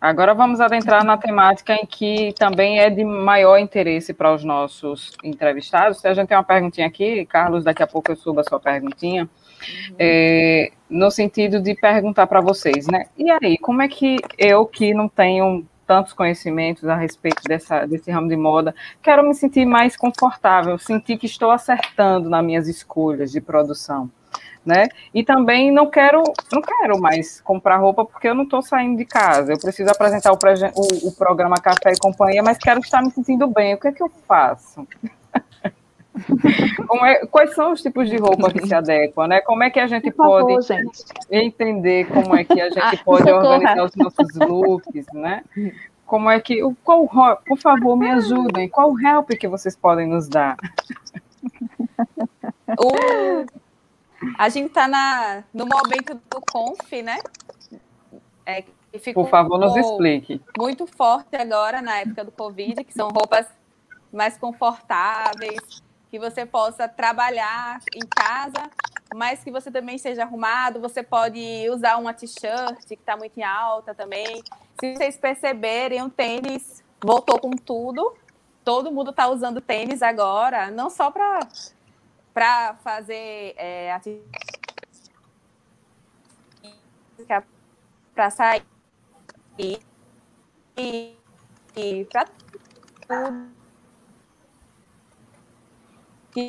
Agora 0.00 0.34
vamos 0.34 0.60
adentrar 0.60 1.04
na 1.04 1.16
temática 1.16 1.74
em 1.74 1.86
que 1.86 2.32
também 2.38 2.80
é 2.80 2.88
de 2.90 3.04
maior 3.04 3.58
interesse 3.58 4.12
para 4.12 4.32
os 4.32 4.42
nossos 4.42 5.16
entrevistados. 5.22 6.04
A 6.04 6.14
gente 6.14 6.28
tem 6.28 6.36
uma 6.36 6.44
perguntinha 6.44 6.86
aqui, 6.86 7.26
Carlos, 7.26 7.64
daqui 7.64 7.82
a 7.82 7.86
pouco 7.86 8.10
eu 8.10 8.16
subo 8.16 8.40
a 8.40 8.44
sua 8.44 8.58
perguntinha, 8.58 9.22
uhum. 9.22 9.96
é, 9.98 10.72
no 10.88 11.10
sentido 11.10 11.60
de 11.60 11.74
perguntar 11.74 12.26
para 12.26 12.40
vocês, 12.40 12.86
né? 12.86 13.06
E 13.16 13.30
aí, 13.30 13.58
como 13.58 13.82
é 13.82 13.88
que 13.88 14.16
eu, 14.38 14.66
que 14.66 14.94
não 14.94 15.08
tenho 15.08 15.64
tantos 15.86 16.12
conhecimentos 16.12 16.88
a 16.88 16.96
respeito 16.96 17.42
dessa, 17.44 17.86
desse 17.86 18.10
ramo 18.10 18.28
de 18.28 18.36
moda, 18.36 18.74
quero 19.02 19.22
me 19.22 19.34
sentir 19.34 19.66
mais 19.66 19.96
confortável, 19.96 20.78
sentir 20.78 21.16
que 21.16 21.26
estou 21.26 21.50
acertando 21.50 22.28
nas 22.28 22.44
minhas 22.44 22.66
escolhas 22.66 23.30
de 23.30 23.40
produção? 23.40 24.10
Né? 24.64 24.88
E 25.12 25.24
também 25.24 25.70
não 25.72 25.90
quero, 25.90 26.22
não 26.52 26.62
quero 26.62 27.00
mais 27.00 27.40
comprar 27.40 27.76
roupa 27.76 28.04
porque 28.04 28.28
eu 28.28 28.34
não 28.34 28.44
estou 28.44 28.62
saindo 28.62 28.96
de 28.96 29.04
casa. 29.04 29.52
Eu 29.52 29.58
preciso 29.58 29.90
apresentar 29.90 30.32
o, 30.32 30.36
o, 30.36 31.08
o, 31.08 31.12
programa 31.12 31.56
Café 31.56 31.92
e 31.92 31.98
Companhia, 31.98 32.42
mas 32.42 32.58
quero 32.58 32.80
estar 32.80 33.02
me 33.02 33.10
sentindo 33.10 33.46
bem. 33.48 33.74
O 33.74 33.80
que 33.80 33.88
é 33.88 33.92
que 33.92 34.02
eu 34.02 34.10
faço? 34.26 34.86
É, 37.04 37.26
quais 37.26 37.54
são 37.54 37.72
os 37.72 37.80
tipos 37.80 38.08
de 38.08 38.18
roupa 38.18 38.52
que 38.52 38.66
se 38.66 38.74
adequam, 38.74 39.26
né? 39.26 39.40
Como 39.40 39.62
é 39.62 39.70
que 39.70 39.80
a 39.80 39.86
gente 39.86 40.10
Por 40.10 40.26
pode 40.26 40.46
favor, 40.46 40.62
gente. 40.62 41.04
entender 41.30 42.06
como 42.06 42.36
é 42.36 42.44
que 42.44 42.60
a 42.60 42.68
gente 42.68 42.78
ah, 42.78 43.02
pode 43.02 43.22
socorra. 43.22 43.54
organizar 43.54 43.84
os 43.84 43.96
nossos 43.96 44.36
looks, 44.36 45.06
né? 45.14 45.42
Como 46.04 46.28
é 46.28 46.38
que, 46.38 46.60
qual, 46.84 47.08
por 47.46 47.58
favor, 47.58 47.96
me 47.96 48.10
ajudem. 48.10 48.68
Qual 48.68 48.92
help 49.00 49.30
que 49.30 49.48
vocês 49.48 49.74
podem 49.74 50.06
nos 50.06 50.28
dar? 50.28 50.56
O 52.78 53.46
a 54.38 54.48
gente 54.48 54.68
está 54.68 55.44
no 55.52 55.66
momento 55.66 56.14
do 56.14 56.40
conf, 56.50 56.92
né? 57.02 57.18
É, 58.44 58.64
Por 59.14 59.28
favor, 59.28 59.58
nos 59.58 59.76
explique. 59.76 60.40
Muito 60.58 60.86
forte 60.86 61.36
agora, 61.36 61.80
na 61.80 61.98
época 61.98 62.24
do 62.24 62.32
Covid, 62.32 62.84
que 62.84 62.92
são 62.92 63.08
roupas 63.08 63.46
mais 64.12 64.36
confortáveis, 64.36 65.82
que 66.10 66.18
você 66.18 66.44
possa 66.44 66.86
trabalhar 66.86 67.80
em 67.94 68.06
casa, 68.06 68.70
mas 69.14 69.42
que 69.42 69.50
você 69.50 69.70
também 69.70 69.96
seja 69.96 70.22
arrumado. 70.22 70.80
Você 70.80 71.02
pode 71.02 71.40
usar 71.70 71.96
uma 71.96 72.12
t-shirt 72.12 72.84
que 72.86 72.94
está 72.94 73.16
muito 73.16 73.38
em 73.38 73.42
alta 73.42 73.94
também. 73.94 74.42
Se 74.80 74.94
vocês 74.94 75.16
perceberem, 75.16 76.02
o 76.02 76.10
tênis 76.10 76.84
voltou 77.02 77.38
com 77.38 77.50
tudo. 77.52 78.14
Todo 78.64 78.92
mundo 78.92 79.10
está 79.10 79.28
usando 79.28 79.60
tênis 79.60 80.02
agora, 80.02 80.70
não 80.70 80.88
só 80.88 81.10
para 81.10 81.40
para 82.32 82.74
fazer 82.76 83.54
é, 83.56 83.98
para 88.14 88.30
sair 88.30 88.62
e, 89.58 89.78
e, 90.76 91.16
e 91.76 92.04
para 92.06 92.24
tudo. 92.24 92.62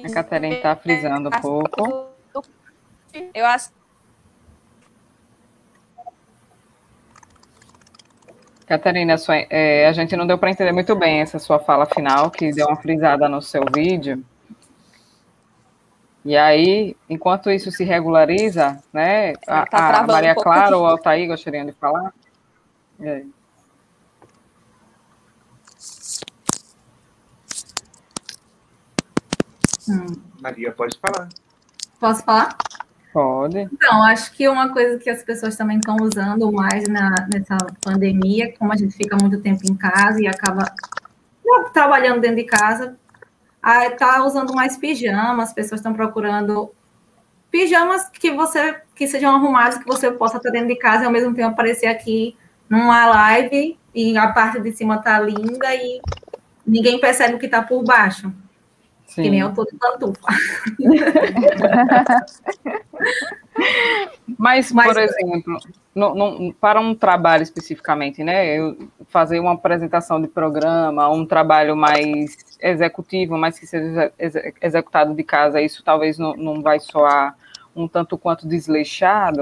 A 0.05 0.13
Catarina 0.13 0.55
está 0.55 0.75
frisando 0.75 1.29
um 1.29 1.41
pouco. 1.41 2.09
Eu 3.33 3.45
acho 3.45 3.71
Catarina, 8.65 9.17
sua, 9.17 9.35
é, 9.49 9.87
a 9.87 9.91
gente 9.91 10.15
não 10.15 10.25
deu 10.25 10.37
para 10.37 10.49
entender 10.49 10.71
muito 10.71 10.95
bem 10.95 11.19
essa 11.19 11.37
sua 11.37 11.59
fala 11.59 11.85
final, 11.85 12.31
que 12.31 12.51
deu 12.51 12.65
uma 12.65 12.77
frisada 12.77 13.27
no 13.27 13.41
seu 13.41 13.63
vídeo. 13.73 14.23
E 16.25 16.37
aí, 16.37 16.95
enquanto 17.09 17.51
isso 17.51 17.69
se 17.69 17.83
regulariza, 17.83 18.81
né? 18.93 19.33
A, 19.45 19.65
tá 19.65 19.99
a 19.99 20.07
Maria 20.07 20.31
um 20.31 20.35
Clara 20.35 20.77
ou 20.77 20.85
Altair 20.85 21.27
gostariam 21.27 21.65
de 21.65 21.73
falar? 21.73 22.13
Hum. 29.89 30.05
Maria, 30.41 30.71
pode 30.71 30.97
falar. 30.97 31.27
Posso 31.99 32.23
falar? 32.23 32.57
Pode. 33.11 33.59
Então, 33.59 34.01
acho 34.03 34.31
que 34.33 34.47
uma 34.47 34.73
coisa 34.73 34.97
que 34.97 35.09
as 35.09 35.21
pessoas 35.23 35.55
também 35.55 35.77
estão 35.77 35.97
usando 36.01 36.51
mais 36.51 36.87
na, 36.87 37.27
nessa 37.31 37.57
pandemia, 37.81 38.53
como 38.57 38.71
a 38.71 38.75
gente 38.77 38.95
fica 38.95 39.17
muito 39.21 39.41
tempo 39.41 39.61
em 39.69 39.75
casa 39.75 40.21
e 40.21 40.27
acaba 40.27 40.73
trabalhando 41.73 42.21
dentro 42.21 42.37
de 42.37 42.45
casa, 42.45 42.97
está 43.65 44.23
usando 44.25 44.53
mais 44.53 44.77
pijamas, 44.77 45.49
as 45.49 45.53
pessoas 45.53 45.79
estão 45.79 45.93
procurando 45.93 46.71
pijamas 47.49 48.09
que 48.09 48.31
você 48.31 48.81
que 48.95 49.07
sejam 49.07 49.35
arrumados, 49.35 49.77
que 49.77 49.85
você 49.85 50.11
possa 50.11 50.37
estar 50.37 50.49
dentro 50.49 50.67
de 50.67 50.75
casa 50.75 51.03
e 51.03 51.05
ao 51.05 51.11
mesmo 51.11 51.33
tempo 51.33 51.49
aparecer 51.49 51.87
aqui 51.87 52.35
numa 52.69 53.05
live 53.05 53.77
e 53.93 54.17
a 54.17 54.27
parte 54.31 54.59
de 54.59 54.71
cima 54.71 54.97
tá 54.97 55.19
linda 55.19 55.73
e 55.75 56.01
ninguém 56.65 56.99
percebe 56.99 57.35
o 57.35 57.39
que 57.39 57.45
está 57.45 57.61
por 57.61 57.83
baixo. 57.83 58.33
Sim. 59.07 59.23
Que 59.23 59.29
nem 59.29 59.41
eu 59.41 59.53
tô 59.53 59.63
de 59.63 59.77
pantufa. 59.77 60.27
Mas, 64.37 64.71
Mas, 64.73 64.87
por 64.87 64.99
exemplo, 64.99 65.59
no, 65.93 66.15
no, 66.15 66.53
para 66.55 66.79
um 66.79 66.95
trabalho 66.95 67.43
especificamente, 67.43 68.23
né? 68.23 68.57
Eu 68.57 68.89
fazer 69.09 69.39
uma 69.39 69.53
apresentação 69.53 70.19
de 70.19 70.27
programa, 70.27 71.07
um 71.09 71.27
trabalho 71.27 71.75
mais 71.75 72.35
executivo, 72.63 73.37
mas 73.37 73.59
que 73.59 73.67
seja 73.67 74.13
executado 74.61 75.13
de 75.13 75.23
casa, 75.23 75.61
isso 75.61 75.83
talvez 75.83 76.17
não, 76.17 76.33
não 76.35 76.61
vai 76.61 76.79
soar 76.79 77.35
um 77.75 77.87
tanto 77.87 78.17
quanto 78.17 78.47
desleixado? 78.47 79.41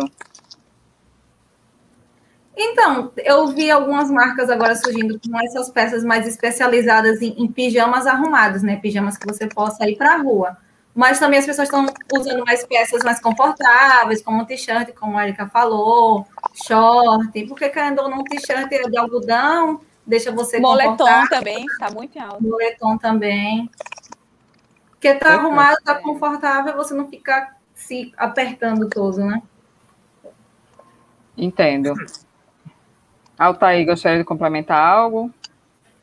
Então, 2.58 3.12
eu 3.18 3.48
vi 3.48 3.72
algumas 3.72 4.10
marcas 4.10 4.50
agora 4.50 4.76
surgindo 4.76 5.20
com 5.20 5.40
essas 5.40 5.70
peças 5.70 6.04
mais 6.04 6.28
especializadas 6.28 7.22
em, 7.22 7.34
em 7.38 7.48
pijamas 7.48 8.06
arrumados, 8.06 8.62
né? 8.62 8.76
Pijamas 8.78 9.18
que 9.18 9.26
você 9.26 9.48
possa 9.48 9.88
ir 9.90 9.96
para 9.96 10.16
a 10.16 10.18
rua. 10.18 10.58
Mas 10.94 11.20
também 11.20 11.40
as 11.40 11.46
pessoas 11.46 11.70
estão 11.70 11.86
usando 12.14 12.44
mais 12.44 12.66
peças 12.66 13.04
mais 13.04 13.22
confortáveis, 13.22 14.22
como 14.22 14.46
t-shirt, 14.46 14.94
como 14.94 15.18
a 15.18 15.24
Erika 15.24 15.48
falou, 15.48 16.28
short, 16.66 17.46
porque 17.48 17.70
querendo 17.70 18.00
ou 18.00 18.10
não, 18.10 18.24
t-shirt 18.24 18.70
é 18.72 18.90
de 18.90 18.98
algodão, 18.98 19.80
deixa 20.06 20.32
você 20.32 20.60
Moletom 20.60 21.28
também, 21.30 21.66
tá 21.80 21.92
muito 21.92 22.20
alto. 22.20 22.44
Moletom 22.44 22.98
também. 22.98 23.70
Porque 24.92 25.16
tá 25.16 25.34
arrumado, 25.34 25.78
tá 25.84 25.96
confortável, 25.96 26.76
você 26.76 26.94
não 26.94 27.08
fica 27.08 27.56
se 27.74 28.14
apertando 28.16 28.88
todo, 28.88 29.18
né? 29.26 29.42
Entendo. 31.36 31.94
Altair, 33.38 33.86
gostaria 33.86 34.20
de 34.20 34.24
complementar 34.24 34.78
algo? 34.78 35.34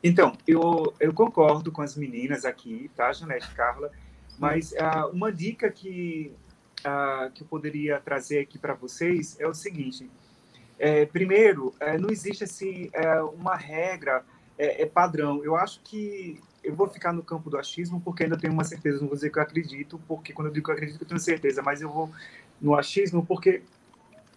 Então, 0.03 0.33
eu, 0.45 0.93
eu 0.99 1.13
concordo 1.13 1.71
com 1.71 1.81
as 1.81 1.95
meninas 1.95 2.43
aqui, 2.43 2.91
tá, 2.95 3.11
Janete 3.13 3.49
Carla? 3.53 3.91
Mas 4.37 4.71
uh, 4.71 5.09
uma 5.13 5.31
dica 5.31 5.69
que, 5.69 6.33
uh, 6.79 7.31
que 7.31 7.43
eu 7.43 7.47
poderia 7.47 7.99
trazer 7.99 8.39
aqui 8.39 8.57
para 8.57 8.73
vocês 8.73 9.37
é 9.39 9.47
o 9.47 9.53
seguinte: 9.53 10.09
é, 10.79 11.05
primeiro, 11.05 11.75
é, 11.79 11.97
não 11.97 12.09
existe 12.09 12.45
assim 12.45 12.89
é, 12.93 13.21
uma 13.21 13.55
regra 13.55 14.23
é, 14.57 14.83
é, 14.83 14.85
padrão. 14.85 15.43
Eu 15.43 15.57
acho 15.57 15.81
que 15.81 16.41
eu 16.63 16.73
vou 16.73 16.87
ficar 16.87 17.11
no 17.11 17.21
campo 17.21 17.49
do 17.49 17.57
achismo 17.57 17.99
porque 17.99 18.23
ainda 18.23 18.37
tenho 18.37 18.53
uma 18.53 18.63
certeza, 18.63 19.01
não 19.01 19.07
vou 19.07 19.15
dizer 19.15 19.29
que 19.29 19.37
eu 19.37 19.43
acredito, 19.43 20.01
porque 20.07 20.31
quando 20.31 20.47
eu 20.47 20.53
digo 20.53 20.65
que 20.65 20.71
eu 20.71 20.75
acredito, 20.75 21.01
eu 21.01 21.07
tenho 21.07 21.19
certeza, 21.19 21.61
mas 21.61 21.81
eu 21.81 21.89
vou 21.89 22.09
no 22.61 22.75
achismo 22.75 23.25
porque 23.25 23.61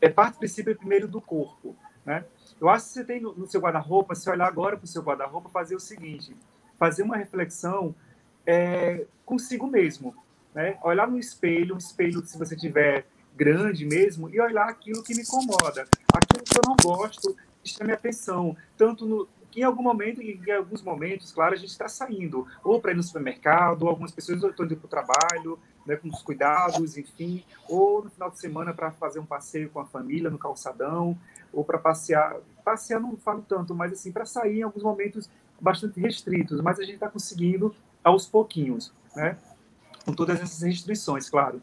é 0.01 0.09
parte 0.09 0.34
do 0.34 0.38
princípio 0.40 0.76
primeiro 0.76 1.07
do 1.07 1.20
corpo, 1.20 1.76
né? 2.05 2.24
Eu 2.61 2.68
acho 2.68 2.86
que 2.86 2.93
você 2.93 3.05
tem 3.05 3.20
no, 3.20 3.32
no 3.34 3.47
seu 3.47 3.61
guarda-roupa, 3.61 4.14
se 4.14 4.28
olhar 4.28 4.47
agora 4.47 4.76
para 4.76 4.84
o 4.84 4.88
seu 4.88 5.03
guarda-roupa, 5.03 5.49
fazer 5.49 5.76
o 5.76 5.80
seguinte, 5.80 6.36
fazer 6.78 7.05
uma 7.05 7.16
reflexão 7.16 7.95
é, 8.45 9.05
consigo 9.24 9.66
mesmo, 9.68 10.14
né? 10.53 10.76
Olhar 10.82 11.09
no 11.09 11.18
espelho, 11.18 11.76
um 11.76 11.78
espelho 11.78 12.24
se 12.24 12.36
você 12.36 12.57
tiver 12.57 13.07
grande 13.35 13.85
mesmo, 13.85 14.28
e 14.28 14.41
olhar 14.41 14.68
aquilo 14.68 15.03
que 15.03 15.14
me 15.14 15.22
incomoda, 15.22 15.87
aquilo 16.12 16.45
que 16.45 16.59
eu 16.59 16.62
não 16.66 16.76
gosto, 16.83 17.37
chama 17.64 17.87
minha 17.87 17.97
atenção, 17.97 18.57
tanto 18.76 19.07
no, 19.07 19.28
em 19.55 19.62
algum 19.62 19.83
momento, 19.83 20.22
em 20.22 20.51
alguns 20.53 20.83
momentos, 20.83 21.33
claro, 21.33 21.55
a 21.55 21.57
gente 21.57 21.70
está 21.70 21.89
saindo, 21.89 22.47
ou 22.64 22.80
para 22.80 22.93
ir 22.93 22.97
no 22.97 23.03
supermercado, 23.03 23.83
ou 23.83 23.89
algumas 23.89 24.11
pessoas 24.11 24.43
estão 24.43 24.64
indo 24.64 24.76
para 24.76 24.87
o 24.87 24.89
trabalho, 24.89 25.59
né, 25.87 25.97
com 25.97 26.09
os 26.09 26.22
cuidados, 26.22 26.97
enfim, 26.97 27.45
ou 27.68 28.05
no 28.05 28.11
final 28.11 28.30
de 28.30 28.39
semana 28.39 28.72
para 28.72 28.91
fazer 28.93 29.18
um 29.18 29.26
passeio 29.26 29.68
com 29.70 29.80
a 29.80 29.85
família 29.85 30.30
no 30.30 30.39
calçadão, 30.39 31.18
ou 31.53 31.64
para 31.64 31.78
passear, 31.78 32.37
passear 32.64 33.01
não 33.01 33.16
falo 33.16 33.45
tanto, 33.47 33.74
mas 33.74 33.93
assim, 33.93 34.12
para 34.12 34.24
sair 34.24 34.61
em 34.61 34.62
alguns 34.62 34.83
momentos 34.83 35.28
bastante 35.61 36.01
restritos, 36.01 36.61
mas 36.61 36.78
a 36.78 36.83
gente 36.83 36.95
está 36.95 37.09
conseguindo 37.09 37.74
aos 38.03 38.26
pouquinhos, 38.26 38.93
né, 39.14 39.37
com 40.05 40.12
todas 40.12 40.41
essas 40.41 40.62
restrições, 40.62 41.28
claro. 41.28 41.61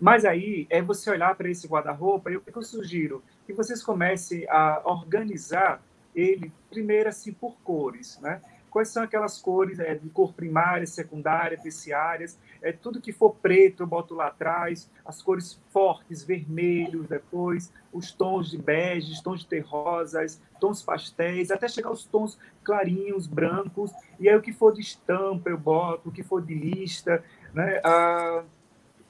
Mas 0.00 0.24
aí 0.24 0.66
é 0.70 0.80
você 0.80 1.10
olhar 1.10 1.34
para 1.34 1.50
esse 1.50 1.66
guarda-roupa 1.66 2.30
e 2.30 2.36
o 2.36 2.40
que 2.40 2.56
eu 2.56 2.62
sugiro? 2.62 3.22
Que 3.46 3.52
vocês 3.52 3.82
comecem 3.82 4.46
a 4.48 4.80
organizar 4.84 5.82
ele 6.14 6.52
primeiro 6.70 7.08
assim 7.08 7.32
por 7.32 7.56
cores, 7.64 8.18
né? 8.20 8.40
Quais 8.70 8.88
são 8.90 9.02
aquelas 9.02 9.40
cores 9.40 9.78
é, 9.78 9.94
de 9.94 10.08
cor 10.10 10.32
primária, 10.34 10.86
secundária, 10.86 11.58
terciárias? 11.58 12.38
É 12.60 12.70
tudo 12.70 13.00
que 13.00 13.12
for 13.12 13.34
preto 13.34 13.82
eu 13.82 13.86
boto 13.86 14.14
lá 14.14 14.26
atrás, 14.26 14.90
as 15.04 15.22
cores 15.22 15.60
fortes, 15.70 16.22
vermelhos 16.22 17.08
depois, 17.08 17.72
os 17.92 18.12
tons 18.12 18.50
de 18.50 18.58
bege, 18.58 19.22
tons 19.22 19.40
de 19.40 19.46
terrosas, 19.46 20.40
tons 20.60 20.82
pastéis, 20.82 21.50
até 21.50 21.66
chegar 21.66 21.88
aos 21.88 22.04
tons 22.04 22.38
clarinhos, 22.62 23.26
brancos. 23.26 23.90
E 24.20 24.28
aí 24.28 24.36
o 24.36 24.42
que 24.42 24.52
for 24.52 24.72
de 24.74 24.82
estampa 24.82 25.48
eu 25.48 25.58
boto, 25.58 26.10
o 26.10 26.12
que 26.12 26.22
for 26.22 26.42
de 26.42 26.54
lista, 26.54 27.24
né? 27.54 27.80
Ah, 27.82 28.44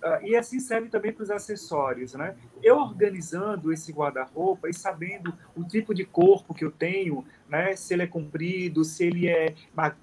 Uh, 0.02 0.24
e 0.24 0.36
assim 0.36 0.60
serve 0.60 0.88
também 0.88 1.12
para 1.12 1.24
os 1.24 1.30
acessórios, 1.30 2.14
né? 2.14 2.36
Eu 2.62 2.76
organizando 2.76 3.72
esse 3.72 3.92
guarda-roupa 3.92 4.68
e 4.68 4.72
sabendo 4.72 5.34
o 5.56 5.64
tipo 5.64 5.92
de 5.92 6.04
corpo 6.04 6.54
que 6.54 6.64
eu 6.64 6.70
tenho, 6.70 7.24
né? 7.48 7.74
Se 7.74 7.94
ele 7.94 8.04
é 8.04 8.06
comprido, 8.06 8.84
se 8.84 9.04
ele 9.04 9.26
é 9.28 9.54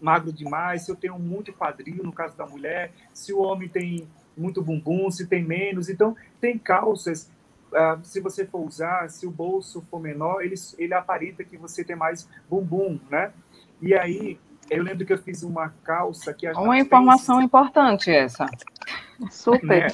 magro 0.01 0.33
demais, 0.33 0.81
se 0.81 0.91
eu 0.91 0.97
tenho 0.97 1.17
muito 1.17 1.53
quadril, 1.53 2.03
no 2.03 2.11
caso 2.11 2.35
da 2.35 2.45
mulher, 2.45 2.91
se 3.13 3.31
o 3.31 3.39
homem 3.39 3.69
tem 3.69 4.05
muito 4.35 4.61
bumbum, 4.61 5.09
se 5.09 5.27
tem 5.27 5.41
menos. 5.41 5.87
Então, 5.87 6.13
tem 6.41 6.57
calças, 6.57 7.31
uh, 7.71 7.97
se 8.03 8.19
você 8.19 8.45
for 8.45 8.67
usar, 8.67 9.09
se 9.09 9.25
o 9.25 9.31
bolso 9.31 9.81
for 9.89 10.01
menor, 10.01 10.41
ele, 10.43 10.55
ele 10.77 10.93
aparenta 10.93 11.41
que 11.41 11.55
você 11.55 11.85
tem 11.85 11.95
mais 11.95 12.27
bumbum, 12.49 12.99
né? 13.09 13.31
E 13.81 13.93
aí, 13.93 14.37
eu 14.69 14.83
lembro 14.83 15.05
que 15.05 15.13
eu 15.13 15.17
fiz 15.17 15.41
uma 15.43 15.69
calça 15.83 16.33
que... 16.33 16.49
Uma 16.51 16.79
informação 16.79 17.41
importante 17.41 18.11
essa. 18.11 18.45
Super. 19.29 19.83
Né? 19.83 19.87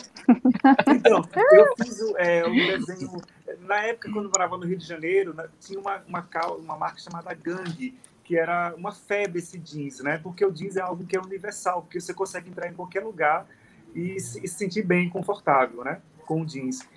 Então, 0.87 1.21
eu 1.51 1.75
fiz 1.77 2.01
é, 2.17 2.45
um 2.45 2.55
desenho. 2.55 3.21
Na 3.59 3.83
época, 3.83 4.11
quando 4.11 4.25
eu 4.25 4.31
morava 4.31 4.57
no 4.57 4.65
Rio 4.65 4.77
de 4.77 4.85
Janeiro, 4.85 5.33
né, 5.33 5.47
tinha 5.59 5.79
uma, 5.79 6.01
uma, 6.07 6.27
uma 6.57 6.77
marca 6.77 6.99
chamada 6.99 7.33
Gang, 7.33 7.97
que 8.23 8.37
era 8.37 8.73
uma 8.75 8.91
febre 8.91 9.39
esse 9.39 9.57
jeans, 9.57 9.99
né? 9.99 10.17
Porque 10.17 10.45
o 10.45 10.51
jeans 10.51 10.77
é 10.77 10.81
algo 10.81 11.05
que 11.05 11.15
é 11.15 11.19
universal, 11.19 11.81
porque 11.81 11.99
você 11.99 12.13
consegue 12.13 12.49
entrar 12.49 12.67
em 12.67 12.73
qualquer 12.73 13.03
lugar 13.03 13.45
e 13.93 14.19
se, 14.19 14.43
e 14.43 14.47
se 14.47 14.55
sentir 14.55 14.83
bem, 14.83 15.09
confortável, 15.09 15.83
né? 15.83 16.01
Com 16.25 16.41
o 16.41 16.45
jeans. 16.45 16.87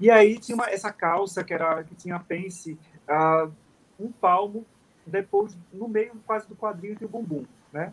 E 0.00 0.10
aí 0.10 0.38
tinha 0.38 0.54
uma, 0.54 0.70
essa 0.70 0.92
calça 0.92 1.42
que 1.44 1.52
era 1.52 1.82
que 1.84 1.94
tinha 1.94 2.18
pence 2.18 2.78
uh, 3.08 3.52
um 3.98 4.10
palmo, 4.10 4.64
depois 5.06 5.56
no 5.72 5.88
meio 5.88 6.12
quase 6.26 6.48
do 6.48 6.56
quadril 6.56 6.96
e 7.00 7.04
o 7.04 7.08
bumbum, 7.08 7.44
né? 7.72 7.92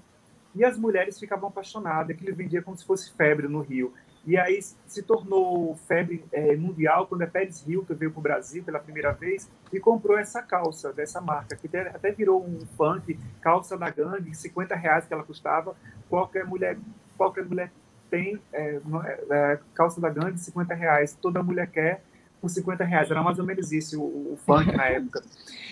E 0.53 0.65
as 0.65 0.77
mulheres 0.77 1.19
ficavam 1.19 1.49
apaixonadas, 1.49 2.15
que 2.15 2.31
vendia 2.31 2.61
como 2.61 2.77
se 2.77 2.85
fosse 2.85 3.11
febre 3.13 3.47
no 3.47 3.61
Rio. 3.61 3.93
E 4.25 4.37
aí 4.37 4.61
se 4.61 5.01
tornou 5.01 5.75
febre 5.87 6.23
é, 6.31 6.55
mundial 6.55 7.07
quando 7.07 7.23
a 7.23 7.27
Pérez 7.27 7.65
Hilton 7.67 7.95
veio 7.95 8.11
para 8.11 8.19
o 8.19 8.21
Brasil 8.21 8.63
pela 8.63 8.79
primeira 8.79 9.11
vez 9.11 9.49
e 9.73 9.79
comprou 9.79 10.17
essa 10.17 10.43
calça 10.43 10.93
dessa 10.93 11.19
marca, 11.19 11.55
que 11.55 11.75
até 11.75 12.11
virou 12.11 12.45
um 12.45 12.59
funk, 12.77 13.17
calça 13.41 13.75
da 13.75 13.89
gangue, 13.89 14.35
50 14.35 14.75
reais 14.75 15.05
que 15.05 15.13
ela 15.13 15.23
custava. 15.23 15.75
Qualquer 16.07 16.45
mulher, 16.45 16.77
qualquer 17.17 17.43
mulher 17.45 17.71
tem 18.11 18.39
é, 18.53 18.79
é, 19.05 19.25
é 19.31 19.59
calça 19.73 19.99
da 19.99 20.09
gangue, 20.09 20.39
50 20.39 20.73
reais. 20.75 21.17
Toda 21.19 21.41
mulher 21.41 21.67
quer 21.71 22.03
por 22.41 22.49
50 22.49 22.83
reais. 22.83 23.11
Era 23.11 23.21
mais 23.21 23.37
ou 23.37 23.45
menos 23.45 23.71
isso 23.71 24.01
o, 24.01 24.33
o 24.33 24.37
funk 24.37 24.75
na 24.75 24.87
época. 24.87 25.23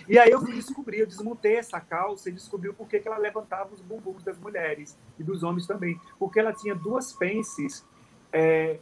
E 0.08 0.18
aí 0.18 0.30
eu 0.30 0.42
descobri, 0.44 1.00
eu 1.00 1.08
desmontei 1.08 1.56
essa 1.56 1.80
calça 1.80 2.30
e 2.30 2.32
descobri 2.32 2.72
por 2.72 2.88
que 2.88 3.02
ela 3.04 3.18
levantava 3.18 3.74
os 3.74 3.82
bumbuns 3.82 4.24
das 4.24 4.38
mulheres 4.38 4.98
e 5.18 5.24
dos 5.24 5.44
homens 5.44 5.66
também. 5.66 6.00
Porque 6.18 6.40
ela 6.40 6.54
tinha 6.54 6.76
duas 6.76 7.12
pences 7.12 7.84
é, 8.32 8.80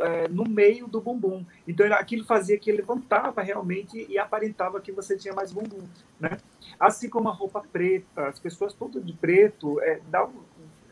é, 0.00 0.28
no 0.28 0.44
meio 0.44 0.86
do 0.86 1.00
bumbum. 1.00 1.44
Então 1.66 1.86
aquilo 1.94 2.24
fazia 2.24 2.58
que 2.58 2.70
levantava 2.72 3.40
realmente 3.42 4.06
e 4.08 4.18
aparentava 4.18 4.80
que 4.80 4.92
você 4.92 5.16
tinha 5.16 5.32
mais 5.32 5.52
bumbum. 5.52 5.86
Né? 6.18 6.38
Assim 6.78 7.08
como 7.08 7.28
a 7.28 7.32
roupa 7.32 7.62
preta, 7.72 8.28
as 8.28 8.38
pessoas 8.38 8.74
todas 8.74 9.04
de 9.04 9.12
preto, 9.12 9.80
é, 9.80 10.00
dá 10.08 10.28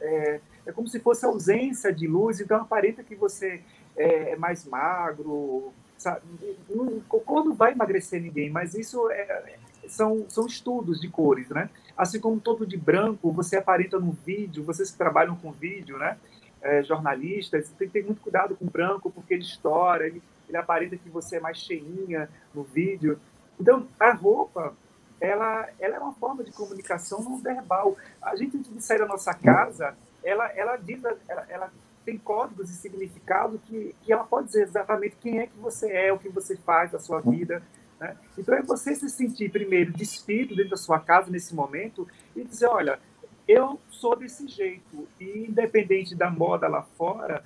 é, 0.00 0.40
é 0.66 0.72
como 0.72 0.88
se 0.88 1.00
fosse 1.00 1.24
ausência 1.24 1.92
de 1.92 2.06
luz, 2.06 2.40
então 2.40 2.60
aparenta 2.60 3.02
que 3.02 3.14
você 3.14 3.62
é, 3.96 4.32
é 4.32 4.36
mais 4.36 4.64
magro, 4.64 5.72
Sabe? 5.98 6.22
o 6.70 7.20
cor 7.20 7.44
não 7.44 7.54
vai 7.54 7.72
emagrecer 7.72 8.22
ninguém, 8.22 8.48
mas 8.48 8.74
isso 8.74 9.10
é, 9.10 9.56
são, 9.88 10.24
são 10.28 10.46
estudos 10.46 11.00
de 11.00 11.08
cores, 11.08 11.48
né? 11.48 11.68
Assim 11.96 12.20
como 12.20 12.40
todo 12.40 12.64
de 12.64 12.76
branco, 12.76 13.32
você 13.32 13.56
aparenta 13.56 13.98
no 13.98 14.12
vídeo, 14.12 14.62
vocês 14.62 14.92
que 14.92 14.96
trabalham 14.96 15.34
com 15.34 15.50
vídeo, 15.50 15.98
né? 15.98 16.16
É, 16.62 16.82
jornalistas, 16.82 17.68
tem 17.70 17.88
que 17.88 17.94
ter 17.94 18.04
muito 18.04 18.20
cuidado 18.20 18.54
com 18.56 18.64
o 18.64 18.70
branco, 18.70 19.10
porque 19.10 19.34
ele 19.34 19.42
estoura, 19.42 20.06
ele, 20.06 20.22
ele 20.48 20.56
aparenta 20.56 20.96
que 20.96 21.08
você 21.08 21.36
é 21.36 21.40
mais 21.40 21.58
cheinha 21.58 22.28
no 22.54 22.62
vídeo. 22.62 23.18
Então, 23.60 23.86
a 23.98 24.12
roupa, 24.12 24.74
ela, 25.20 25.68
ela 25.80 25.96
é 25.96 25.98
uma 25.98 26.14
forma 26.14 26.44
de 26.44 26.52
comunicação 26.52 27.22
não 27.22 27.38
verbal. 27.38 27.96
A 28.22 28.36
gente, 28.36 28.56
antes 28.56 28.72
de 28.72 28.82
sair 28.82 28.98
da 28.98 29.06
nossa 29.06 29.34
casa, 29.34 29.96
ela, 30.22 30.46
ela 30.52 30.76
diz, 30.76 31.00
ela, 31.28 31.46
ela 31.48 31.72
tem 32.08 32.16
códigos 32.16 32.70
e 32.70 32.74
significados 32.74 33.60
que, 33.66 33.94
que 34.02 34.10
ela 34.10 34.24
pode 34.24 34.46
dizer 34.46 34.62
exatamente 34.62 35.16
quem 35.20 35.40
é 35.40 35.46
que 35.46 35.58
você 35.58 35.92
é, 35.92 36.10
o 36.10 36.18
que 36.18 36.30
você 36.30 36.56
faz 36.56 36.90
da 36.90 36.98
sua 36.98 37.20
vida. 37.20 37.62
Né? 38.00 38.16
Então 38.38 38.54
é 38.54 38.62
você 38.62 38.94
se 38.94 39.10
sentir 39.10 39.50
primeiro 39.50 39.92
despido 39.92 40.56
dentro 40.56 40.70
da 40.70 40.78
sua 40.78 40.98
casa 40.98 41.30
nesse 41.30 41.54
momento 41.54 42.08
e 42.34 42.42
dizer, 42.42 42.66
olha, 42.66 42.98
eu 43.46 43.78
sou 43.90 44.16
desse 44.16 44.48
jeito 44.48 45.06
e 45.20 45.46
independente 45.50 46.14
da 46.14 46.30
moda 46.30 46.66
lá 46.66 46.82
fora, 46.96 47.44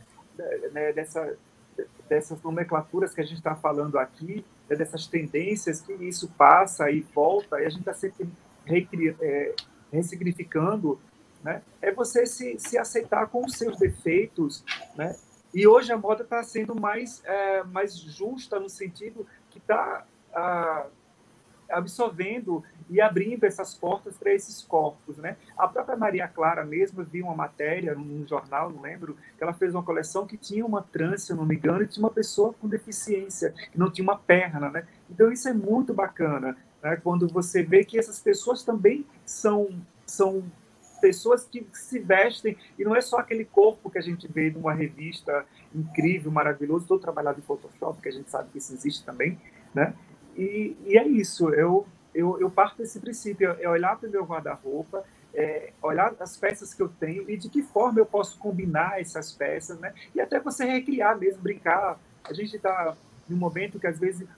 né, 0.70 0.92
dessa, 0.92 1.36
dessas 2.08 2.40
nomenclaturas 2.40 3.12
que 3.12 3.20
a 3.20 3.24
gente 3.24 3.38
está 3.38 3.56
falando 3.56 3.98
aqui, 3.98 4.44
né, 4.70 4.76
dessas 4.76 5.08
tendências 5.08 5.80
que 5.80 5.92
isso 5.94 6.28
passa 6.38 6.88
e 6.88 7.00
volta 7.00 7.60
e 7.60 7.66
a 7.66 7.68
gente 7.68 7.80
está 7.80 7.94
sempre 7.94 9.16
é, 9.20 9.56
ressignificando 9.92 11.00
né? 11.42 11.62
É 11.80 11.92
você 11.92 12.26
se, 12.26 12.58
se 12.58 12.78
aceitar 12.78 13.26
com 13.28 13.44
os 13.44 13.56
seus 13.56 13.76
defeitos, 13.78 14.64
né? 14.96 15.16
E 15.54 15.66
hoje 15.66 15.92
a 15.92 15.98
moda 15.98 16.22
está 16.22 16.42
sendo 16.42 16.74
mais, 16.74 17.22
é, 17.24 17.62
mais 17.64 17.96
justa 17.96 18.58
no 18.58 18.70
sentido 18.70 19.26
que 19.50 19.58
está 19.58 20.06
absorvendo 21.68 22.62
e 22.88 23.00
abrindo 23.00 23.44
essas 23.44 23.74
portas 23.74 24.16
para 24.16 24.32
esses 24.32 24.62
corpos, 24.62 25.16
né? 25.16 25.36
A 25.56 25.66
própria 25.66 25.96
Maria 25.96 26.28
Clara 26.28 26.64
mesmo, 26.64 27.00
eu 27.00 27.06
vi 27.06 27.22
uma 27.22 27.34
matéria 27.34 27.94
num 27.94 28.26
jornal, 28.26 28.70
não 28.70 28.82
lembro, 28.82 29.16
que 29.36 29.42
ela 29.42 29.52
fez 29.52 29.74
uma 29.74 29.82
coleção 29.82 30.26
que 30.26 30.36
tinha 30.36 30.64
uma 30.64 30.82
trans, 30.82 31.22
se 31.24 31.34
não 31.34 31.46
me 31.46 31.56
engano, 31.56 31.82
e 31.82 31.86
tinha 31.86 32.04
uma 32.04 32.12
pessoa 32.12 32.52
com 32.54 32.68
deficiência, 32.68 33.54
que 33.70 33.78
não 33.78 33.90
tinha 33.90 34.04
uma 34.04 34.18
perna, 34.18 34.70
né? 34.70 34.86
Então 35.10 35.32
isso 35.32 35.48
é 35.48 35.52
muito 35.52 35.94
bacana, 35.94 36.56
né? 36.82 36.96
Quando 37.02 37.26
você 37.28 37.62
vê 37.62 37.84
que 37.84 37.98
essas 37.98 38.20
pessoas 38.20 38.62
também 38.62 39.06
são 39.24 39.68
são 40.06 40.42
pessoas 41.02 41.44
que 41.44 41.66
se 41.72 41.98
vestem, 41.98 42.56
e 42.78 42.84
não 42.84 42.94
é 42.94 43.00
só 43.00 43.18
aquele 43.18 43.44
corpo 43.44 43.90
que 43.90 43.98
a 43.98 44.00
gente 44.00 44.28
vê 44.28 44.50
numa 44.50 44.72
revista 44.72 45.44
incrível, 45.74 46.30
maravilhoso, 46.30 46.86
todo 46.86 47.00
trabalhado 47.00 47.40
em 47.40 47.42
Photoshop, 47.42 48.00
que 48.00 48.08
a 48.08 48.12
gente 48.12 48.30
sabe 48.30 48.50
que 48.52 48.58
isso 48.58 48.72
existe 48.72 49.04
também, 49.04 49.36
né? 49.74 49.92
E, 50.36 50.76
e 50.86 50.96
é 50.96 51.06
isso, 51.06 51.50
eu, 51.50 51.84
eu, 52.14 52.38
eu 52.40 52.48
parto 52.48 52.78
desse 52.78 53.00
princípio, 53.00 53.56
é 53.58 53.68
olhar 53.68 53.98
para 53.98 54.08
o 54.08 54.12
meu 54.12 54.24
guarda-roupa, 54.24 55.04
é, 55.34 55.72
olhar 55.82 56.14
as 56.20 56.36
peças 56.36 56.72
que 56.72 56.80
eu 56.80 56.88
tenho 56.88 57.28
e 57.28 57.36
de 57.36 57.48
que 57.48 57.62
forma 57.62 57.98
eu 57.98 58.06
posso 58.06 58.38
combinar 58.38 59.00
essas 59.00 59.32
peças, 59.32 59.78
né? 59.80 59.92
E 60.14 60.20
até 60.20 60.38
você 60.38 60.64
recriar 60.64 61.18
mesmo, 61.18 61.42
brincar. 61.42 61.98
A 62.22 62.32
gente 62.32 62.54
está 62.54 62.96
num 63.28 63.36
momento 63.36 63.80
que 63.80 63.86
às 63.86 63.98
vezes 63.98 64.28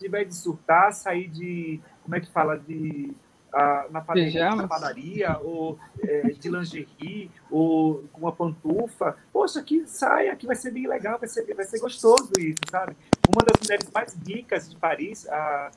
tiver 0.00 0.24
de 0.24 0.34
surtar, 0.34 0.92
sair 0.92 1.28
de, 1.28 1.80
como 2.02 2.16
é 2.16 2.20
que 2.20 2.30
fala, 2.32 2.58
de 2.58 3.14
ah, 3.52 3.86
na, 3.90 4.00
padaria, 4.00 4.54
na 4.54 4.66
padaria, 4.66 5.38
ou 5.38 5.78
é, 6.02 6.22
de 6.30 6.48
lingerie, 6.48 7.30
ou 7.50 8.04
com 8.12 8.22
uma 8.22 8.32
pantufa. 8.32 9.16
Poxa, 9.32 9.62
que 9.62 9.86
saia, 9.86 10.34
que 10.34 10.46
vai 10.46 10.56
ser 10.56 10.70
bem 10.70 10.86
legal, 10.86 11.18
vai 11.18 11.28
ser, 11.28 11.44
vai 11.54 11.64
ser 11.64 11.78
gostoso 11.78 12.32
isso, 12.38 12.60
sabe? 12.70 12.96
Uma 13.28 13.44
das 13.44 13.60
mulheres 13.60 13.90
mais 13.92 14.14
ricas 14.26 14.70
de 14.70 14.76
Paris, 14.76 15.28
a, 15.28 15.70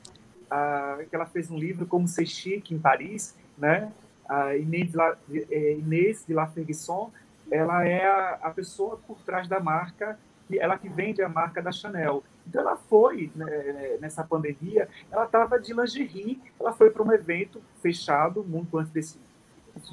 a, 0.50 0.98
que 1.08 1.14
ela 1.14 1.26
fez 1.26 1.50
um 1.50 1.58
livro 1.58 1.86
Como 1.86 2.08
Ser 2.08 2.26
Chique 2.26 2.74
em 2.74 2.78
Paris, 2.78 3.36
né? 3.58 3.92
A 4.28 4.56
Inês 4.56 4.90
de 4.90 4.96
La, 4.96 5.16
é, 5.50 5.72
Inês 5.72 6.24
de 6.26 6.32
La 6.32 6.46
Ferguson, 6.46 7.12
ela 7.50 7.86
é 7.86 8.06
a, 8.06 8.38
a 8.42 8.50
pessoa 8.50 8.98
por 9.06 9.20
trás 9.20 9.46
da 9.46 9.60
marca, 9.60 10.18
ela 10.50 10.78
que 10.78 10.88
vende 10.88 11.22
a 11.22 11.28
marca 11.28 11.60
da 11.60 11.70
Chanel. 11.70 12.24
Então 12.46 12.60
ela 12.62 12.76
foi 12.76 13.30
né, 13.34 13.98
nessa 14.00 14.22
pandemia, 14.22 14.88
ela 15.10 15.24
estava 15.24 15.58
de 15.58 15.72
lingerie, 15.72 16.40
ela 16.60 16.72
foi 16.72 16.90
para 16.90 17.02
um 17.02 17.12
evento 17.12 17.60
fechado 17.82 18.44
muito 18.44 18.78
antes 18.78 18.92
desse 18.92 19.18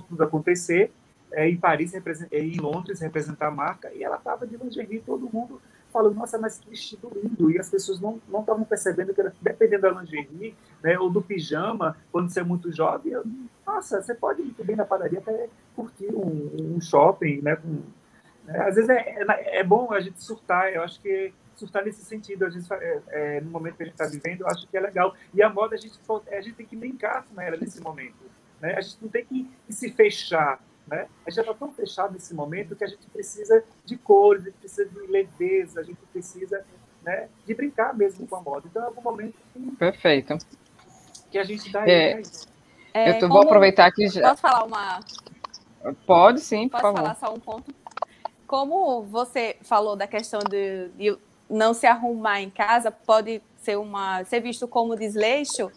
tudo 0.07 0.23
acontecer, 0.23 0.91
é, 1.31 1.49
em 1.49 1.57
Paris, 1.57 1.93
é, 1.93 2.39
em 2.39 2.57
Londres, 2.59 3.01
representar 3.01 3.47
a 3.47 3.51
marca, 3.51 3.91
e 3.93 4.03
ela 4.03 4.17
estava 4.17 4.47
de 4.47 4.55
lingerie, 4.55 4.99
todo 5.01 5.29
mundo 5.31 5.61
falando, 5.91 6.15
nossa, 6.15 6.39
mas 6.39 6.57
que 6.57 6.69
vestido 6.69 7.11
lindo, 7.15 7.51
e 7.51 7.59
as 7.59 7.69
pessoas 7.69 7.99
não 7.99 8.19
não 8.27 8.39
estavam 8.39 8.63
percebendo 8.63 9.13
que, 9.13 9.21
era- 9.21 9.33
dependendo 9.41 9.81
da 9.83 9.91
lingerie, 9.91 10.55
né, 10.81 10.97
ou 10.97 11.09
do 11.09 11.21
pijama, 11.21 11.97
quando 12.11 12.29
você 12.31 12.39
é 12.39 12.43
muito 12.43 12.71
jovem, 12.71 13.11
eu- 13.13 13.23
nossa, 13.65 14.01
você 14.01 14.15
pode 14.15 14.41
ir 14.41 14.45
muito 14.45 14.63
bem 14.63 14.75
na 14.75 14.85
padaria 14.85 15.19
até 15.19 15.49
curtir 15.75 16.07
um, 16.15 16.75
um 16.75 16.81
shopping, 16.81 17.41
né, 17.41 17.55
com, 17.57 17.81
né, 18.45 18.59
às 18.67 18.75
vezes 18.75 18.89
é, 18.89 19.23
é, 19.23 19.59
é 19.59 19.63
bom 19.63 19.91
a 19.91 19.99
gente 19.99 20.23
surtar, 20.23 20.73
eu 20.73 20.81
acho 20.81 20.99
que 21.01 21.33
surtar 21.63 21.83
nesse 21.85 22.03
sentido, 22.03 22.45
a 22.45 22.49
gente, 22.49 22.71
é, 22.73 23.01
é, 23.09 23.41
no 23.41 23.49
momento 23.49 23.75
que 23.77 23.83
a 23.83 23.85
gente 23.85 23.93
está 23.93 24.05
vivendo, 24.07 24.41
eu 24.41 24.47
acho 24.47 24.67
que 24.67 24.75
é 24.77 24.79
legal. 24.81 25.13
E 25.33 25.41
a 25.41 25.49
moda, 25.49 25.75
a 25.75 25.77
gente, 25.77 25.97
pode- 25.99 26.29
a 26.33 26.41
gente 26.41 26.55
tem 26.55 26.65
que 26.65 26.75
brincar 26.75 27.23
com 27.25 27.39
ela 27.41 27.55
nesse 27.57 27.81
momento. 27.81 28.15
Né? 28.61 28.73
A 28.75 28.81
gente 28.81 28.97
não 29.01 29.09
tem 29.09 29.25
que, 29.25 29.49
que 29.65 29.73
se 29.73 29.91
fechar. 29.91 30.59
Né? 30.87 31.07
A 31.25 31.29
gente 31.29 31.35
já 31.37 31.41
está 31.43 31.53
tão 31.53 31.71
fechado 31.73 32.13
nesse 32.13 32.33
momento 32.33 32.75
que 32.75 32.83
a 32.83 32.87
gente 32.87 33.05
precisa 33.07 33.63
de 33.85 33.97
cores, 33.97 34.43
a 34.43 34.45
gente 34.49 34.57
precisa 34.59 34.85
de 34.85 35.07
leveza, 35.07 35.79
a 35.79 35.83
gente 35.83 35.99
precisa 36.11 36.65
né, 37.03 37.29
de 37.45 37.53
brincar 37.53 37.93
mesmo 37.95 38.27
com 38.27 38.35
a 38.35 38.41
moda. 38.41 38.67
Então, 38.69 38.83
é 38.83 38.85
algum 38.87 39.01
momento 39.01 39.35
que, 39.53 39.71
Perfeito. 39.77 40.37
que 41.31 41.37
a 41.37 41.43
gente 41.43 41.71
dá 41.71 41.87
É. 41.87 42.11
é. 42.13 42.21
isso. 42.21 42.47
É, 42.93 43.09
eu 43.09 43.19
tô- 43.19 43.27
vou 43.27 43.41
aproveitar 43.41 43.91
que 43.91 44.07
já. 44.07 44.29
Posso 44.29 44.41
falar 44.41 44.63
uma, 44.65 44.99
Pode 46.05 46.39
sim, 46.41 46.69
por 46.69 46.79
Posso 46.79 46.83
favor. 46.83 46.97
falar 47.01 47.15
só 47.15 47.33
um 47.33 47.39
ponto? 47.39 47.73
Como 48.47 49.01
você 49.03 49.57
falou 49.63 49.95
da 49.95 50.05
questão 50.07 50.39
de, 50.49 50.87
de 50.89 51.17
não 51.49 51.73
se 51.73 51.85
arrumar 51.85 52.41
em 52.41 52.49
casa, 52.49 52.91
pode 52.91 53.41
ser, 53.57 53.77
uma, 53.77 54.23
ser 54.25 54.39
visto 54.39 54.67
como 54.67 54.95
desleixo, 54.95 55.71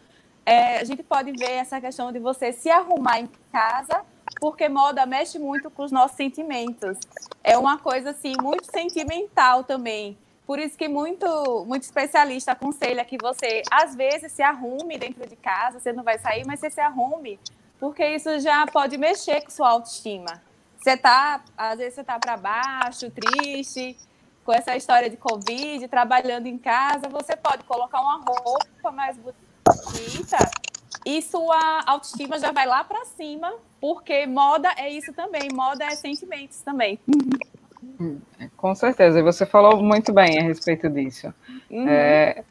é, 0.44 0.78
a 0.78 0.84
gente 0.84 1.02
pode 1.02 1.32
ver 1.32 1.50
essa 1.50 1.80
questão 1.80 2.12
de 2.12 2.20
você 2.20 2.52
se 2.52 2.70
arrumar 2.70 3.18
em 3.18 3.28
casa, 3.52 4.02
porque 4.40 4.68
moda 4.68 5.04
mexe 5.04 5.38
muito 5.38 5.68
com 5.70 5.82
os 5.82 5.90
nossos 5.90 6.16
sentimentos. 6.16 6.98
É 7.42 7.58
uma 7.58 7.78
coisa 7.78 8.10
assim 8.10 8.34
muito 8.40 8.64
sentimental 8.70 9.64
também. 9.64 10.16
Por 10.46 10.60
isso 10.60 10.78
que 10.78 10.86
muito, 10.86 11.64
muito 11.66 11.82
especialista 11.82 12.52
aconselha 12.52 13.04
que 13.04 13.18
você, 13.20 13.62
às 13.68 13.96
vezes, 13.96 14.30
se 14.30 14.42
arrume 14.42 14.96
dentro 14.96 15.28
de 15.28 15.34
casa, 15.34 15.80
você 15.80 15.92
não 15.92 16.04
vai 16.04 16.18
sair, 16.18 16.46
mas 16.46 16.60
você 16.60 16.70
se 16.70 16.80
arrume, 16.80 17.40
porque 17.80 18.06
isso 18.06 18.38
já 18.38 18.64
pode 18.68 18.96
mexer 18.96 19.40
com 19.40 19.50
sua 19.50 19.70
autoestima. 19.70 20.40
Você 20.78 20.96
tá, 20.96 21.42
às 21.58 21.78
vezes 21.78 21.94
você 21.94 22.04
tá 22.04 22.16
para 22.20 22.36
baixo, 22.36 23.10
triste, 23.10 23.96
com 24.46 24.52
essa 24.52 24.76
história 24.76 25.10
de 25.10 25.16
Covid, 25.16 25.88
trabalhando 25.88 26.46
em 26.46 26.56
casa, 26.56 27.08
você 27.10 27.34
pode 27.34 27.64
colocar 27.64 28.00
uma 28.00 28.20
roupa 28.24 28.92
mais 28.92 29.18
bonita 29.18 30.38
e 31.04 31.20
sua 31.20 31.82
autoestima 31.84 32.38
já 32.38 32.52
vai 32.52 32.64
lá 32.64 32.84
para 32.84 33.04
cima, 33.04 33.52
porque 33.80 34.24
moda 34.24 34.72
é 34.78 34.88
isso 34.88 35.12
também, 35.12 35.48
moda 35.52 35.84
é 35.84 35.90
sentimentos 35.90 36.60
também. 36.60 37.00
Com 38.56 38.74
certeza, 38.74 39.18
e 39.18 39.22
você 39.22 39.44
falou 39.44 39.82
muito 39.82 40.12
bem 40.12 40.38
a 40.38 40.42
respeito 40.42 40.88
disso. 40.88 41.34
Uhum. 41.68 41.88
É, 41.88 42.44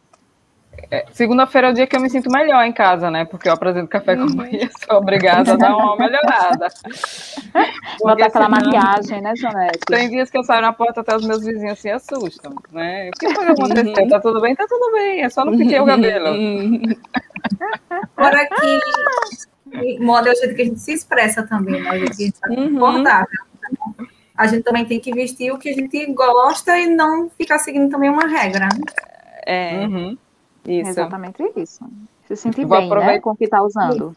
é, 0.91 1.05
Segunda-feira 1.11 1.67
é 1.67 1.71
o 1.71 1.73
dia 1.73 1.88
que 1.88 1.95
eu 1.95 2.01
me 2.01 2.09
sinto 2.09 2.30
melhor 2.32 2.63
em 2.65 2.71
casa, 2.71 3.09
né? 3.11 3.26
Porque 3.26 3.47
eu 3.49 3.53
apresento 3.53 3.88
café 3.88 4.15
Uhum. 4.15 4.28
com 4.28 4.36
manhã, 4.38 4.69
sou 4.88 4.97
obrigada 4.97 5.53
a 5.53 5.55
dar 5.55 5.76
uma 5.76 5.95
melhorada. 5.97 6.67
Porque 7.55 8.03
Bota 8.03 8.26
aquela 8.26 8.45
senão- 8.45 8.49
maquiagem, 8.71 9.21
né, 9.21 9.34
Janete? 9.36 9.80
Tem 9.88 10.09
dias 10.09 10.30
que 10.30 10.38
eu 10.38 10.43
saio 10.43 10.61
na 10.61 10.73
porta 10.73 11.01
até 11.01 11.15
os 11.15 11.26
meus 11.26 11.43
vizinhos 11.45 11.80
se 11.80 11.89
assustam, 11.89 12.53
né? 12.71 13.09
O 13.09 13.11
que 13.19 13.34
foi 13.34 13.45
que 13.45 13.51
aconteceu? 13.51 14.03
Uhum. 14.03 14.09
Tá 14.09 14.19
tudo 14.19 14.41
bem? 14.41 14.55
Tá 14.55 14.65
tudo 14.67 14.91
bem, 14.91 15.21
é 15.23 15.30
só 15.30 15.45
não 15.45 15.57
piquei 15.57 15.80
o 15.80 15.86
cabelo. 15.86 16.28
Fora 18.15 18.47
que 18.47 19.99
moda 19.99 20.30
é 20.30 20.34
o 20.34 20.36
jeito 20.36 20.55
que 20.55 20.61
a 20.61 20.65
gente 20.65 20.80
se 20.80 20.93
expressa 20.93 21.43
também, 21.43 21.82
né? 21.82 21.89
O 21.91 21.97
jeito 21.97 22.15
que 22.15 22.23
a 22.23 22.26
gente 22.26 22.36
está 22.36 22.49
Uhum. 22.49 22.80
confortável. 22.80 23.28
A 24.38 24.47
gente 24.47 24.63
também 24.63 24.84
tem 24.86 24.99
que 24.99 25.13
vestir 25.13 25.51
o 25.51 25.57
que 25.57 25.69
a 25.69 25.73
gente 25.73 26.05
gosta 26.13 26.78
e 26.78 26.88
não 26.88 27.30
ficar 27.30 27.57
seguindo 27.59 27.89
também 27.89 28.09
uma 28.09 28.28
regra. 28.28 28.65
né? 28.65 28.82
É, 29.47 29.86
Uhum. 29.86 30.17
Isso. 30.68 30.89
Exatamente 30.89 31.43
isso. 31.55 31.86
Se 32.28 32.36
sentir 32.36 32.66
Vou 32.66 32.78
bem, 32.78 32.89
né, 32.89 32.95
aproveitar- 32.95 33.22
com 33.22 33.32
o 33.32 33.36
que 33.36 33.45
está 33.45 33.61
usando. 33.61 34.16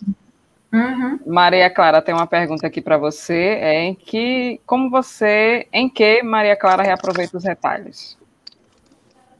Uhum. 0.72 1.18
Maria 1.26 1.70
Clara 1.70 2.02
tem 2.02 2.14
uma 2.14 2.26
pergunta 2.26 2.66
aqui 2.66 2.80
para 2.80 2.98
você, 2.98 3.56
é 3.60 3.84
em 3.84 3.94
que, 3.94 4.60
como 4.66 4.90
você, 4.90 5.66
em 5.72 5.88
que 5.88 6.22
Maria 6.22 6.56
Clara 6.56 6.82
reaproveita 6.82 7.38
os 7.38 7.44
retalhos? 7.44 8.18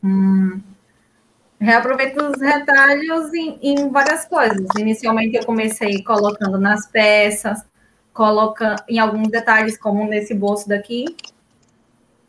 Hum. 0.02 0.60
Reaproveito 1.60 2.22
os 2.22 2.40
retalhos 2.40 3.34
em, 3.34 3.58
em 3.60 3.90
várias 3.90 4.24
coisas. 4.24 4.66
Inicialmente 4.78 5.36
eu 5.36 5.44
comecei 5.44 6.02
colocando 6.02 6.58
nas 6.58 6.86
peças, 6.86 7.64
colocando 8.12 8.82
em 8.88 8.98
alguns 8.98 9.28
detalhes, 9.28 9.76
como 9.76 10.04
nesse 10.06 10.34
bolso 10.34 10.68
daqui, 10.68 11.04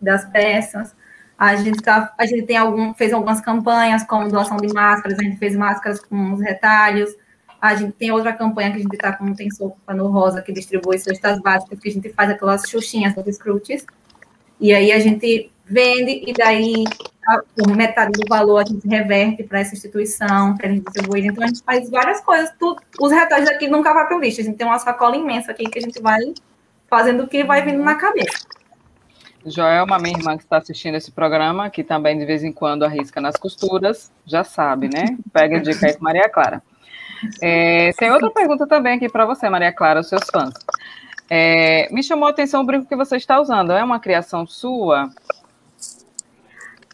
das 0.01 0.25
peças. 0.25 0.95
A 1.39 1.55
gente, 1.55 1.81
tá, 1.81 2.13
a 2.17 2.25
gente 2.25 2.45
tem 2.45 2.57
algum, 2.57 2.93
fez 2.93 3.13
algumas 3.13 3.39
campanhas, 3.39 4.03
como 4.03 4.29
doação 4.29 4.57
de 4.57 4.67
máscaras, 4.73 5.17
a 5.17 5.23
gente 5.23 5.37
fez 5.37 5.55
máscaras 5.55 6.01
com 6.01 6.33
os 6.33 6.41
retalhos. 6.41 7.15
A 7.61 7.75
gente 7.75 7.93
tem 7.93 8.11
outra 8.11 8.33
campanha 8.33 8.71
que 8.71 8.77
a 8.77 8.81
gente 8.81 8.93
está 8.93 9.13
com 9.13 9.33
Tem 9.33 9.49
Sopa 9.49 9.93
no 9.93 10.07
Rosa, 10.07 10.41
que 10.41 10.51
distribui 10.51 10.99
cestas 10.99 11.39
básicas, 11.39 11.79
que 11.79 11.87
a 11.87 11.91
gente 11.91 12.09
faz 12.09 12.29
aquelas 12.29 12.63
xuxinhas 12.69 13.15
dos 13.15 13.35
scrutes. 13.35 13.85
E 14.59 14.73
aí 14.73 14.91
a 14.91 14.99
gente 14.99 15.49
vende 15.65 16.23
e 16.27 16.33
daí 16.33 16.83
por 17.55 17.75
metade 17.75 18.11
do 18.11 18.27
valor 18.27 18.57
a 18.57 18.65
gente 18.65 18.85
reverte 18.87 19.43
para 19.43 19.59
essa 19.59 19.75
instituição, 19.75 20.57
para 20.57 20.67
a 20.67 20.71
gente 20.71 20.83
distribuir. 20.83 21.25
Então 21.25 21.43
a 21.43 21.47
gente 21.47 21.63
faz 21.63 21.89
várias 21.89 22.19
coisas. 22.19 22.51
Tudo, 22.59 22.81
os 22.99 23.11
retalhos 23.13 23.47
aqui 23.49 23.69
nunca 23.69 23.93
vai 23.93 24.07
para 24.07 24.17
o 24.17 24.19
lixo. 24.19 24.41
A 24.41 24.43
gente 24.43 24.57
tem 24.57 24.67
uma 24.67 24.79
sacola 24.79 25.15
imensa 25.15 25.51
aqui 25.51 25.63
que 25.63 25.79
a 25.79 25.81
gente 25.81 26.01
vai 26.01 26.19
fazendo 26.89 27.23
o 27.23 27.27
que 27.27 27.45
vai 27.45 27.63
vindo 27.63 27.81
na 27.81 27.95
cabeça. 27.95 28.45
Joelma, 29.45 29.97
minha 29.97 30.17
irmã 30.17 30.37
que 30.37 30.43
está 30.43 30.57
assistindo 30.57 30.95
esse 30.95 31.11
programa, 31.11 31.69
que 31.69 31.83
também 31.83 32.17
de 32.17 32.25
vez 32.25 32.43
em 32.43 32.51
quando 32.51 32.83
arrisca 32.83 33.21
nas 33.21 33.35
costuras, 33.35 34.11
já 34.25 34.43
sabe, 34.43 34.89
né? 34.93 35.17
Pega 35.31 35.57
a 35.57 35.61
dica 35.61 35.87
aí 35.87 35.93
com 35.93 36.03
Maria 36.03 36.29
Clara. 36.29 36.61
É, 37.41 37.91
tem 37.93 38.11
outra 38.11 38.29
pergunta 38.31 38.67
também 38.67 38.95
aqui 38.95 39.09
para 39.09 39.25
você, 39.25 39.49
Maria 39.49 39.71
Clara, 39.73 40.01
os 40.01 40.09
seus 40.09 40.23
fãs. 40.31 40.53
É, 41.29 41.87
me 41.91 42.01
chamou 42.03 42.27
a 42.27 42.31
atenção 42.31 42.61
o 42.61 42.65
brinco 42.65 42.87
que 42.87 42.95
você 42.95 43.15
está 43.17 43.39
usando. 43.39 43.71
É 43.71 43.83
uma 43.83 43.99
criação 43.99 44.45
sua? 44.47 45.09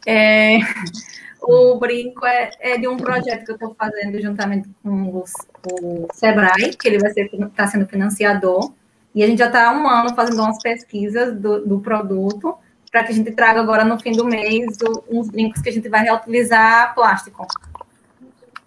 É, 0.05 0.59
o 1.41 1.75
brinco 1.79 2.25
é, 2.25 2.51
é 2.59 2.77
de 2.77 2.87
um 2.87 2.97
projeto 2.97 3.45
que 3.45 3.51
eu 3.51 3.55
estou 3.55 3.75
fazendo 3.75 4.21
juntamente 4.21 4.69
com 4.83 5.17
os- 5.17 5.33
o 5.71 6.07
Sebrae, 6.13 6.75
que 6.75 6.87
ele 6.87 6.99
vai 6.99 7.11
ser 7.11 7.29
está 7.33 7.65
sendo 7.67 7.87
financiador. 7.87 8.71
E 9.15 9.23
a 9.23 9.27
gente 9.27 9.39
já 9.39 9.47
está 9.47 9.69
há 9.69 9.71
um 9.71 9.87
ano 9.87 10.13
fazendo 10.13 10.41
umas 10.41 10.61
pesquisas 10.61 11.33
do, 11.39 11.65
do 11.65 11.79
produto 11.79 12.55
para 12.91 13.03
que 13.05 13.13
a 13.13 13.15
gente 13.15 13.31
traga 13.31 13.61
agora 13.61 13.85
no 13.85 13.97
fim 13.97 14.11
do 14.11 14.25
mês 14.25 14.77
uns 15.09 15.29
brincos 15.29 15.61
que 15.61 15.69
a 15.69 15.71
gente 15.71 15.87
vai 15.87 16.03
reutilizar 16.03 16.93
plástico. 16.93 17.47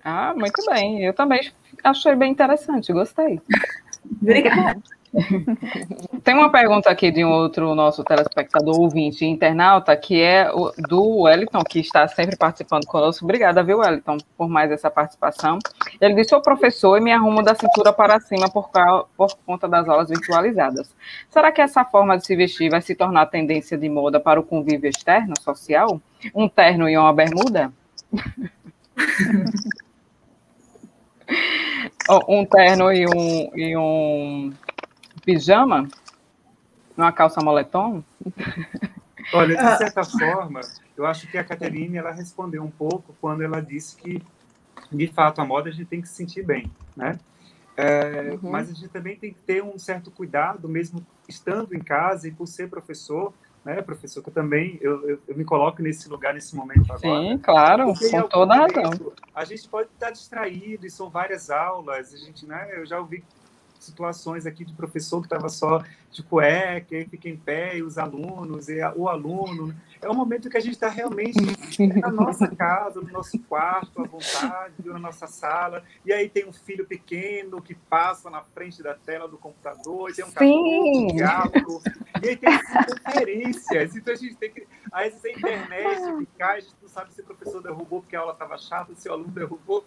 Ah, 0.02 0.32
muito 0.34 0.64
bem. 0.70 1.04
Eu 1.04 1.12
também 1.12 1.52
achei 1.84 2.14
bem 2.16 2.32
interessante, 2.32 2.92
gostei. 2.92 3.40
Obrigada. 4.22 4.80
Tem 6.22 6.34
uma 6.34 6.50
pergunta 6.50 6.90
aqui 6.90 7.10
de 7.10 7.24
um 7.24 7.30
outro 7.30 7.74
nosso 7.74 8.04
telespectador, 8.04 8.78
ouvinte 8.78 9.24
e 9.24 9.28
internauta, 9.28 9.96
que 9.96 10.20
é 10.20 10.50
do 10.88 11.22
Wellington, 11.22 11.62
que 11.64 11.80
está 11.80 12.06
sempre 12.06 12.36
participando 12.36 12.86
conosco. 12.86 13.24
Obrigada, 13.24 13.62
viu, 13.62 13.78
Wellington, 13.78 14.18
por 14.36 14.48
mais 14.48 14.70
essa 14.70 14.90
participação. 14.90 15.58
Ele 16.00 16.14
disse: 16.14 16.30
sou 16.30 16.42
professor 16.42 16.96
e 16.98 17.00
me 17.00 17.12
arrumo 17.12 17.42
da 17.42 17.54
cintura 17.54 17.92
para 17.92 18.20
cima 18.20 18.50
por, 18.50 18.70
cau- 18.70 19.08
por 19.16 19.34
conta 19.46 19.66
das 19.66 19.88
aulas 19.88 20.08
virtualizadas. 20.08 20.94
Será 21.30 21.50
que 21.50 21.60
essa 21.60 21.84
forma 21.84 22.18
de 22.18 22.26
se 22.26 22.36
vestir 22.36 22.70
vai 22.70 22.82
se 22.82 22.94
tornar 22.94 23.26
tendência 23.26 23.78
de 23.78 23.88
moda 23.88 24.20
para 24.20 24.38
o 24.38 24.44
convívio 24.44 24.90
externo, 24.90 25.34
social? 25.40 26.00
Um 26.34 26.48
terno 26.48 26.88
e 26.88 26.96
uma 26.96 27.12
bermuda? 27.12 27.72
Um 32.26 32.44
terno 32.46 32.90
e 32.90 33.06
um, 33.06 33.50
e 33.54 33.76
um 33.76 34.50
pijama? 35.28 35.86
Uma 36.96 37.12
calça 37.12 37.42
moletom? 37.42 38.02
Olha, 39.34 39.56
de 39.58 39.76
certa 39.76 40.02
forma, 40.02 40.62
eu 40.96 41.04
acho 41.04 41.30
que 41.30 41.36
a 41.36 41.44
Caterine 41.44 41.98
ela 41.98 42.12
respondeu 42.12 42.62
um 42.62 42.70
pouco 42.70 43.14
quando 43.20 43.42
ela 43.42 43.60
disse 43.60 43.94
que, 43.94 44.22
de 44.90 45.06
fato, 45.08 45.42
a 45.42 45.44
moda 45.44 45.68
a 45.68 45.72
gente 45.72 45.84
tem 45.84 46.00
que 46.00 46.08
se 46.08 46.14
sentir 46.14 46.42
bem, 46.42 46.72
né? 46.96 47.18
É, 47.76 48.30
uhum. 48.42 48.50
Mas 48.50 48.70
a 48.70 48.72
gente 48.72 48.88
também 48.88 49.16
tem 49.16 49.34
que 49.34 49.38
ter 49.40 49.62
um 49.62 49.78
certo 49.78 50.10
cuidado, 50.10 50.66
mesmo 50.66 51.06
estando 51.28 51.74
em 51.74 51.78
casa 51.78 52.26
e 52.26 52.32
por 52.32 52.46
ser 52.46 52.70
professor, 52.70 53.34
né, 53.62 53.82
professor, 53.82 54.22
que 54.22 54.30
eu 54.30 54.34
também 54.34 54.78
eu, 54.80 55.08
eu, 55.10 55.18
eu, 55.28 55.36
me 55.36 55.44
coloco 55.44 55.82
nesse 55.82 56.08
lugar 56.08 56.32
nesse 56.32 56.56
momento 56.56 56.90
agora. 56.90 57.22
Sim, 57.22 57.38
claro, 57.38 57.92
com 57.92 58.22
toda 58.28 58.54
a 58.54 58.58
razão. 58.60 59.12
A 59.34 59.44
gente 59.44 59.68
pode 59.68 59.90
estar 59.90 60.10
distraído 60.10 60.86
e 60.86 60.90
são 60.90 61.10
várias 61.10 61.50
aulas, 61.50 62.14
a 62.14 62.16
gente, 62.16 62.46
né, 62.46 62.70
eu 62.72 62.86
já 62.86 62.98
ouvi 62.98 63.22
situações 63.78 64.46
aqui 64.46 64.64
de 64.64 64.72
professor 64.72 65.20
que 65.20 65.26
estava 65.26 65.48
só 65.48 65.82
de 66.10 66.22
cueca, 66.22 66.96
e 66.96 67.04
fica 67.04 67.28
em 67.28 67.36
pé, 67.36 67.76
e 67.76 67.82
os 67.82 67.98
alunos, 67.98 68.68
e 68.68 68.80
o 68.96 69.08
aluno. 69.08 69.74
É 70.00 70.08
um 70.08 70.14
momento 70.14 70.48
que 70.48 70.56
a 70.56 70.60
gente 70.60 70.74
está 70.74 70.88
realmente 70.88 71.38
na 72.00 72.10
nossa 72.10 72.48
casa, 72.48 73.00
no 73.00 73.10
nosso 73.10 73.38
quarto, 73.40 74.02
à 74.02 74.06
vontade, 74.06 74.74
na 74.84 74.98
nossa 74.98 75.26
sala, 75.26 75.82
e 76.04 76.12
aí 76.12 76.28
tem 76.28 76.46
um 76.46 76.52
filho 76.52 76.86
pequeno 76.86 77.60
que 77.60 77.74
passa 77.74 78.30
na 78.30 78.42
frente 78.42 78.82
da 78.82 78.94
tela 78.94 79.28
do 79.28 79.36
computador, 79.36 80.10
e 80.10 80.14
tem 80.14 80.24
um 80.24 80.30
cachorro 80.30 81.12
diálogo, 81.14 81.82
e 82.22 82.28
aí 82.28 82.36
tem 82.36 82.58
conferências, 83.04 83.96
então 83.96 84.14
a 84.14 84.16
gente 84.16 84.36
tem 84.36 84.50
que. 84.50 84.66
Aí 84.90 85.12
a 85.12 85.30
internet 85.30 86.00
que 86.18 86.26
cai, 86.38 86.58
a 86.58 86.60
gente 86.60 86.74
não 86.80 86.88
sabe 86.88 87.12
se 87.12 87.20
o 87.20 87.24
professor 87.24 87.62
derrubou 87.62 88.00
porque 88.00 88.16
a 88.16 88.20
aula 88.20 88.32
estava 88.32 88.56
chata, 88.56 88.94
se 88.94 89.08
o 89.08 89.12
aluno 89.12 89.30
derrubou. 89.30 89.84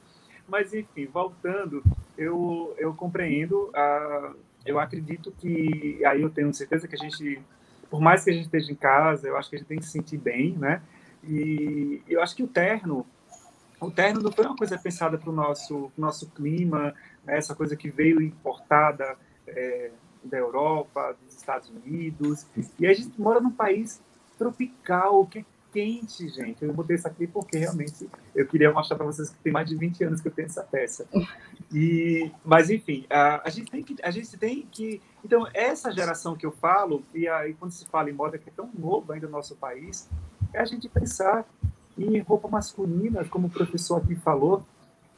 Mas, 0.51 0.73
enfim, 0.73 1.05
voltando, 1.05 1.81
eu, 2.17 2.75
eu 2.77 2.93
compreendo, 2.93 3.69
uh, 3.69 4.35
eu 4.65 4.77
acredito 4.77 5.31
que, 5.31 6.03
aí 6.03 6.21
eu 6.21 6.29
tenho 6.29 6.53
certeza 6.53 6.89
que 6.89 6.95
a 6.95 6.97
gente, 6.97 7.41
por 7.89 8.01
mais 8.01 8.25
que 8.25 8.31
a 8.31 8.33
gente 8.33 8.47
esteja 8.47 8.69
em 8.69 8.75
casa, 8.75 9.29
eu 9.29 9.37
acho 9.37 9.49
que 9.49 9.55
a 9.55 9.59
gente 9.59 9.67
tem 9.69 9.79
que 9.79 9.85
se 9.85 9.91
sentir 9.91 10.17
bem, 10.17 10.51
né? 10.57 10.81
E 11.23 12.03
eu 12.05 12.21
acho 12.21 12.35
que 12.35 12.43
o 12.43 12.47
terno, 12.47 13.07
o 13.79 13.89
terno 13.89 14.21
não 14.21 14.29
foi 14.29 14.45
uma 14.45 14.57
coisa 14.57 14.77
pensada 14.77 15.17
para 15.17 15.29
o 15.29 15.33
nosso, 15.33 15.89
nosso 15.97 16.29
clima, 16.31 16.93
né? 17.23 17.37
essa 17.37 17.55
coisa 17.55 17.77
que 17.77 17.89
veio 17.89 18.21
importada 18.21 19.15
é, 19.47 19.91
da 20.21 20.37
Europa, 20.37 21.15
dos 21.23 21.33
Estados 21.33 21.69
Unidos, 21.69 22.45
e 22.77 22.85
a 22.85 22.93
gente 22.93 23.19
mora 23.19 23.39
num 23.39 23.51
país 23.51 24.03
tropical, 24.37 25.25
que 25.27 25.39
é 25.39 25.45
quente, 25.71 26.27
gente. 26.29 26.63
Eu 26.63 26.73
botei 26.73 26.95
isso 26.95 27.07
aqui 27.07 27.25
porque 27.25 27.57
realmente 27.57 28.09
eu 28.35 28.45
queria 28.45 28.71
mostrar 28.71 28.97
para 28.97 29.05
vocês 29.05 29.29
que 29.29 29.37
tem 29.39 29.51
mais 29.51 29.67
de 29.67 29.75
20 29.75 30.03
anos 30.03 30.21
que 30.21 30.27
eu 30.27 30.31
tenho 30.31 30.47
essa 30.47 30.63
peça. 30.63 31.07
E, 31.73 32.31
mas 32.43 32.69
enfim, 32.69 33.05
a, 33.09 33.47
a, 33.47 33.49
gente 33.49 33.71
tem 33.71 33.83
que, 33.83 33.95
a 34.03 34.11
gente 34.11 34.37
tem 34.37 34.67
que, 34.71 35.01
então 35.23 35.47
essa 35.53 35.91
geração 35.91 36.35
que 36.35 36.45
eu 36.45 36.51
falo 36.51 37.03
e 37.13 37.27
aí 37.27 37.53
quando 37.53 37.71
se 37.71 37.85
fala 37.85 38.09
em 38.09 38.13
moda 38.13 38.37
que 38.37 38.49
é 38.49 38.53
tão 38.55 38.69
novo 38.77 39.13
ainda 39.13 39.27
no 39.27 39.31
nosso 39.31 39.55
país, 39.55 40.09
é 40.53 40.59
a 40.59 40.65
gente 40.65 40.89
pensar 40.89 41.45
em 41.97 42.19
roupa 42.19 42.47
masculina, 42.47 43.23
como 43.25 43.47
o 43.47 43.49
professor 43.49 43.97
aqui 43.97 44.15
falou, 44.15 44.65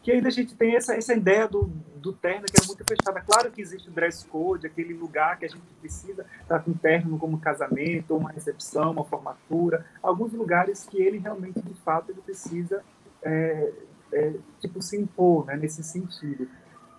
que 0.04 0.12
ainda 0.12 0.28
a 0.28 0.32
gente 0.32 0.54
tem 0.54 0.76
essa, 0.76 0.94
essa 0.94 1.14
ideia 1.14 1.48
do, 1.48 1.72
do 1.96 2.12
terno 2.12 2.46
que 2.46 2.62
é 2.62 2.68
muito 2.68 2.84
fechada. 2.84 3.22
Claro 3.22 3.50
que 3.50 3.62
existe 3.62 3.88
o 3.88 3.92
dress 3.92 4.28
code, 4.28 4.68
aquele 4.68 4.94
lugar 4.94 5.40
que 5.40 5.46
a 5.46 5.48
gente 5.48 5.64
precisa 5.80 6.26
estar 6.42 6.60
com 6.60 6.74
terno 6.74 7.18
como 7.18 7.40
casamento, 7.40 8.16
uma 8.16 8.30
recepção, 8.30 8.92
uma 8.92 9.06
formatura, 9.06 9.86
alguns 10.02 10.34
lugares 10.34 10.86
que 10.86 11.02
ele 11.02 11.18
realmente, 11.18 11.62
de 11.62 11.74
fato, 11.76 12.12
ele 12.12 12.22
precisa 12.22 12.84
é, 13.22 13.72
é, 14.12 14.34
tipo, 14.60 14.82
se 14.82 14.98
impor 14.98 15.46
né, 15.46 15.56
nesse 15.56 15.82
sentido. 15.82 16.50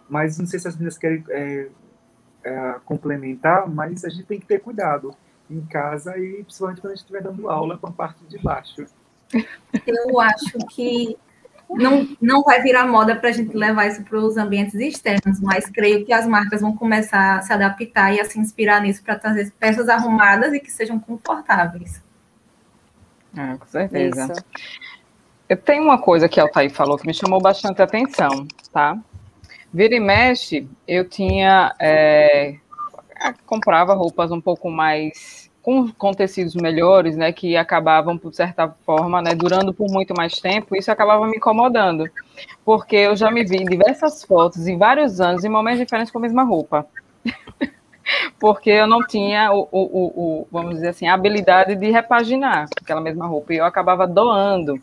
Mas 0.09 0.39
não 0.39 0.47
sei 0.47 0.59
se 0.59 0.67
as 0.67 0.75
meninas 0.75 0.97
querem 0.97 1.23
é, 1.29 1.69
é 2.43 2.77
complementar, 2.87 3.69
mas 3.69 4.03
a 4.07 4.09
gente 4.09 4.25
tem 4.25 4.41
que 4.41 4.47
ter 4.47 4.61
cuidado 4.61 5.15
em 5.51 5.61
casa 5.67 6.17
e 6.19 6.43
principalmente 6.43 6.81
quando 6.81 6.93
a 6.93 6.97
gente 6.97 7.05
estiver 7.05 7.23
dando 7.23 7.51
aula 7.51 7.77
com 7.77 7.87
a 7.87 7.93
parte 7.93 8.25
de 8.25 8.39
baixo. 8.39 8.87
Eu 9.87 10.21
acho 10.21 10.59
que 10.71 11.19
não, 11.71 12.09
não 12.21 12.43
vai 12.43 12.63
virar 12.63 12.87
moda 12.87 13.17
para 13.17 13.31
a 13.31 13.33
gente 13.33 13.57
levar 13.57 13.87
isso 13.87 14.03
para 14.03 14.19
os 14.19 14.37
ambientes 14.37 14.75
externos, 14.75 15.41
mas 15.41 15.67
creio 15.67 16.05
que 16.05 16.13
as 16.13 16.27
marcas 16.27 16.61
vão 16.61 16.77
começar 16.77 17.39
a 17.39 17.43
se 17.43 17.53
adaptar 17.53 18.15
e 18.15 18.21
a 18.21 18.25
se 18.25 18.39
inspirar 18.39 18.81
nisso 18.81 19.03
para 19.03 19.19
trazer 19.19 19.53
peças 19.59 19.89
arrumadas 19.89 20.53
e 20.53 20.61
que 20.61 20.71
sejam 20.71 20.99
confortáveis. 20.99 22.03
Ah, 23.37 23.57
com 23.59 23.67
certeza. 23.67 24.33
Isso. 24.33 24.45
Eu 25.49 25.57
tenho 25.57 25.85
uma 25.85 25.99
coisa 25.99 26.29
que 26.29 26.41
a 26.41 26.45
Altair 26.45 26.73
falou 26.73 26.97
que 26.97 27.07
me 27.07 27.15
chamou 27.15 27.41
bastante 27.41 27.83
atenção, 27.83 28.47
tá? 28.73 28.99
Vira 29.73 29.95
e 29.95 30.01
mexe, 30.01 30.69
eu 30.87 31.09
tinha. 31.09 31.75
É, 31.81 32.57
comprava 33.45 33.95
roupas 33.95 34.31
um 34.31 34.41
pouco 34.41 34.71
mais 34.71 35.44
com, 35.65 35.91
com 35.91 36.13
tecidos 36.13 36.55
melhores, 36.55 37.17
né, 37.17 37.33
que 37.33 37.57
acabavam, 37.57 38.19
por 38.19 38.35
certa 38.35 38.69
forma, 38.85 39.23
né, 39.23 39.35
durando 39.35 39.73
por 39.73 39.91
muito 39.91 40.13
mais 40.15 40.39
tempo, 40.39 40.77
isso 40.77 40.93
acabava 40.93 41.27
me 41.27 41.39
incomodando, 41.39 42.05
porque 42.63 42.97
eu 42.97 43.17
já 43.17 43.31
me 43.31 43.43
vi 43.43 43.57
em 43.57 43.65
diversas 43.65 44.23
fotos, 44.23 44.69
em 44.69 44.77
vários 44.77 45.23
anos, 45.23 45.43
em 45.43 45.49
momentos 45.49 45.81
diferentes 45.81 46.13
com 46.13 46.19
a 46.19 46.21
mesma 46.21 46.45
roupa. 46.45 46.87
porque 48.39 48.69
eu 48.69 48.87
não 48.87 49.07
tinha 49.07 49.51
o, 49.53 49.67
o, 49.73 50.43
o, 50.43 50.49
vamos 50.53 50.75
dizer 50.75 50.89
assim, 50.89 51.09
a 51.09 51.15
habilidade 51.15 51.75
de 51.77 51.91
repaginar 51.91 52.67
aquela 52.83 53.01
mesma 53.01 53.27
roupa, 53.27 53.55
e 53.55 53.57
eu 53.57 53.65
acabava 53.65 54.07
doando, 54.07 54.79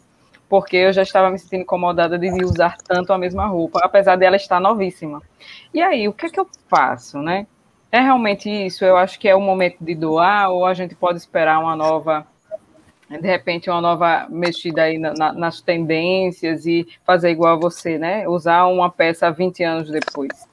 porque 0.49 0.77
eu 0.77 0.91
já 0.91 1.03
estava 1.03 1.29
me 1.29 1.37
sentindo 1.37 1.61
incomodada 1.61 2.17
de 2.17 2.27
usar 2.43 2.75
tanto 2.77 3.13
a 3.13 3.19
mesma 3.19 3.45
roupa, 3.45 3.79
apesar 3.83 4.15
dela 4.15 4.35
estar 4.35 4.59
novíssima. 4.59 5.21
E 5.71 5.79
aí, 5.79 6.07
o 6.07 6.13
que 6.13 6.25
é 6.25 6.29
que 6.29 6.39
eu 6.39 6.47
faço, 6.67 7.19
né? 7.19 7.45
É 7.91 7.99
realmente 7.99 8.49
isso? 8.49 8.85
Eu 8.85 8.95
acho 8.95 9.19
que 9.19 9.27
é 9.27 9.35
o 9.35 9.41
momento 9.41 9.77
de 9.81 9.93
doar, 9.93 10.49
ou 10.49 10.65
a 10.65 10.73
gente 10.73 10.95
pode 10.95 11.19
esperar 11.19 11.59
uma 11.59 11.75
nova, 11.75 12.25
de 13.09 13.27
repente, 13.27 13.69
uma 13.69 13.81
nova 13.81 14.27
mexida 14.29 14.83
aí 14.83 14.97
na, 14.97 15.13
na, 15.13 15.33
nas 15.33 15.61
tendências 15.61 16.65
e 16.65 16.87
fazer 17.05 17.31
igual 17.31 17.55
a 17.55 17.59
você, 17.59 17.97
né? 17.97 18.25
Usar 18.27 18.65
uma 18.67 18.89
peça 18.89 19.29
20 19.29 19.63
anos 19.63 19.91
depois. 19.91 20.47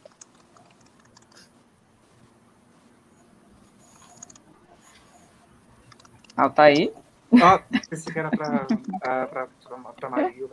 Ah, 6.36 6.48
tá 6.48 6.64
aí? 6.64 6.92
Ah, 7.40 7.60
pensei 7.88 8.12
que 8.12 8.18
era 8.18 8.30
para 8.30 10.08
Maria. 10.08 10.48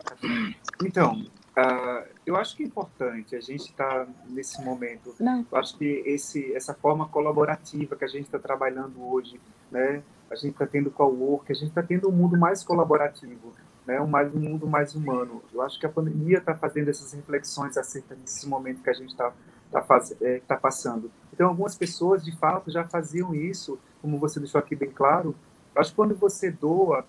Então, 0.84 1.26
Uh, 1.58 2.06
eu 2.26 2.36
acho 2.36 2.56
que 2.56 2.64
é 2.64 2.66
importante 2.66 3.34
a 3.34 3.40
gente 3.40 3.70
estar 3.70 4.06
tá 4.06 4.08
nesse 4.28 4.62
momento. 4.62 5.16
Não. 5.20 5.46
Eu 5.50 5.58
acho 5.58 5.78
que 5.78 6.04
esse, 6.06 6.54
essa 6.54 6.74
forma 6.74 7.08
colaborativa 7.08 7.96
que 7.96 8.04
a 8.04 8.08
gente 8.08 8.26
está 8.26 8.38
trabalhando 8.38 9.02
hoje, 9.02 9.40
né? 9.72 10.04
A 10.30 10.36
gente 10.36 10.52
está 10.52 10.68
tendo 10.68 10.92
co-work, 10.92 11.50
a 11.52 11.56
gente 11.56 11.70
está 11.70 11.82
tendo 11.82 12.10
um 12.10 12.12
mundo 12.12 12.38
mais 12.38 12.62
colaborativo, 12.62 13.54
né? 13.88 14.02
Um, 14.02 14.08
mais, 14.08 14.34
um 14.34 14.40
mundo 14.40 14.68
mais 14.68 14.96
humano. 14.96 15.42
Eu 15.54 15.62
acho 15.62 15.80
que 15.80 15.86
a 15.86 15.90
pandemia 15.90 16.40
está 16.40 16.56
fazendo 16.56 16.90
essas 16.90 17.14
reflexões 17.14 17.78
acerca 17.78 18.16
desse 18.16 18.48
momento 18.50 18.84
que 18.84 18.90
a 18.90 18.94
gente 18.94 19.12
está 19.12 19.32
tá, 19.72 19.82
tá, 19.82 20.02
é, 20.22 20.42
tá 20.46 20.58
passando. 20.58 21.10
Então, 21.32 21.48
algumas 21.48 21.76
pessoas, 21.78 22.24
de 22.24 22.36
fato, 22.38 22.70
já 22.70 22.84
faziam 22.86 23.34
isso, 23.34 23.80
como 24.02 24.20
você 24.20 24.40
deixou 24.40 24.60
aqui 24.60 24.76
bem 24.76 24.90
claro. 24.90 25.34
Eu 25.74 25.82
acho 25.82 25.92
que 25.92 25.96
quando 25.96 26.16
você 26.16 26.52
doa, 26.52 27.06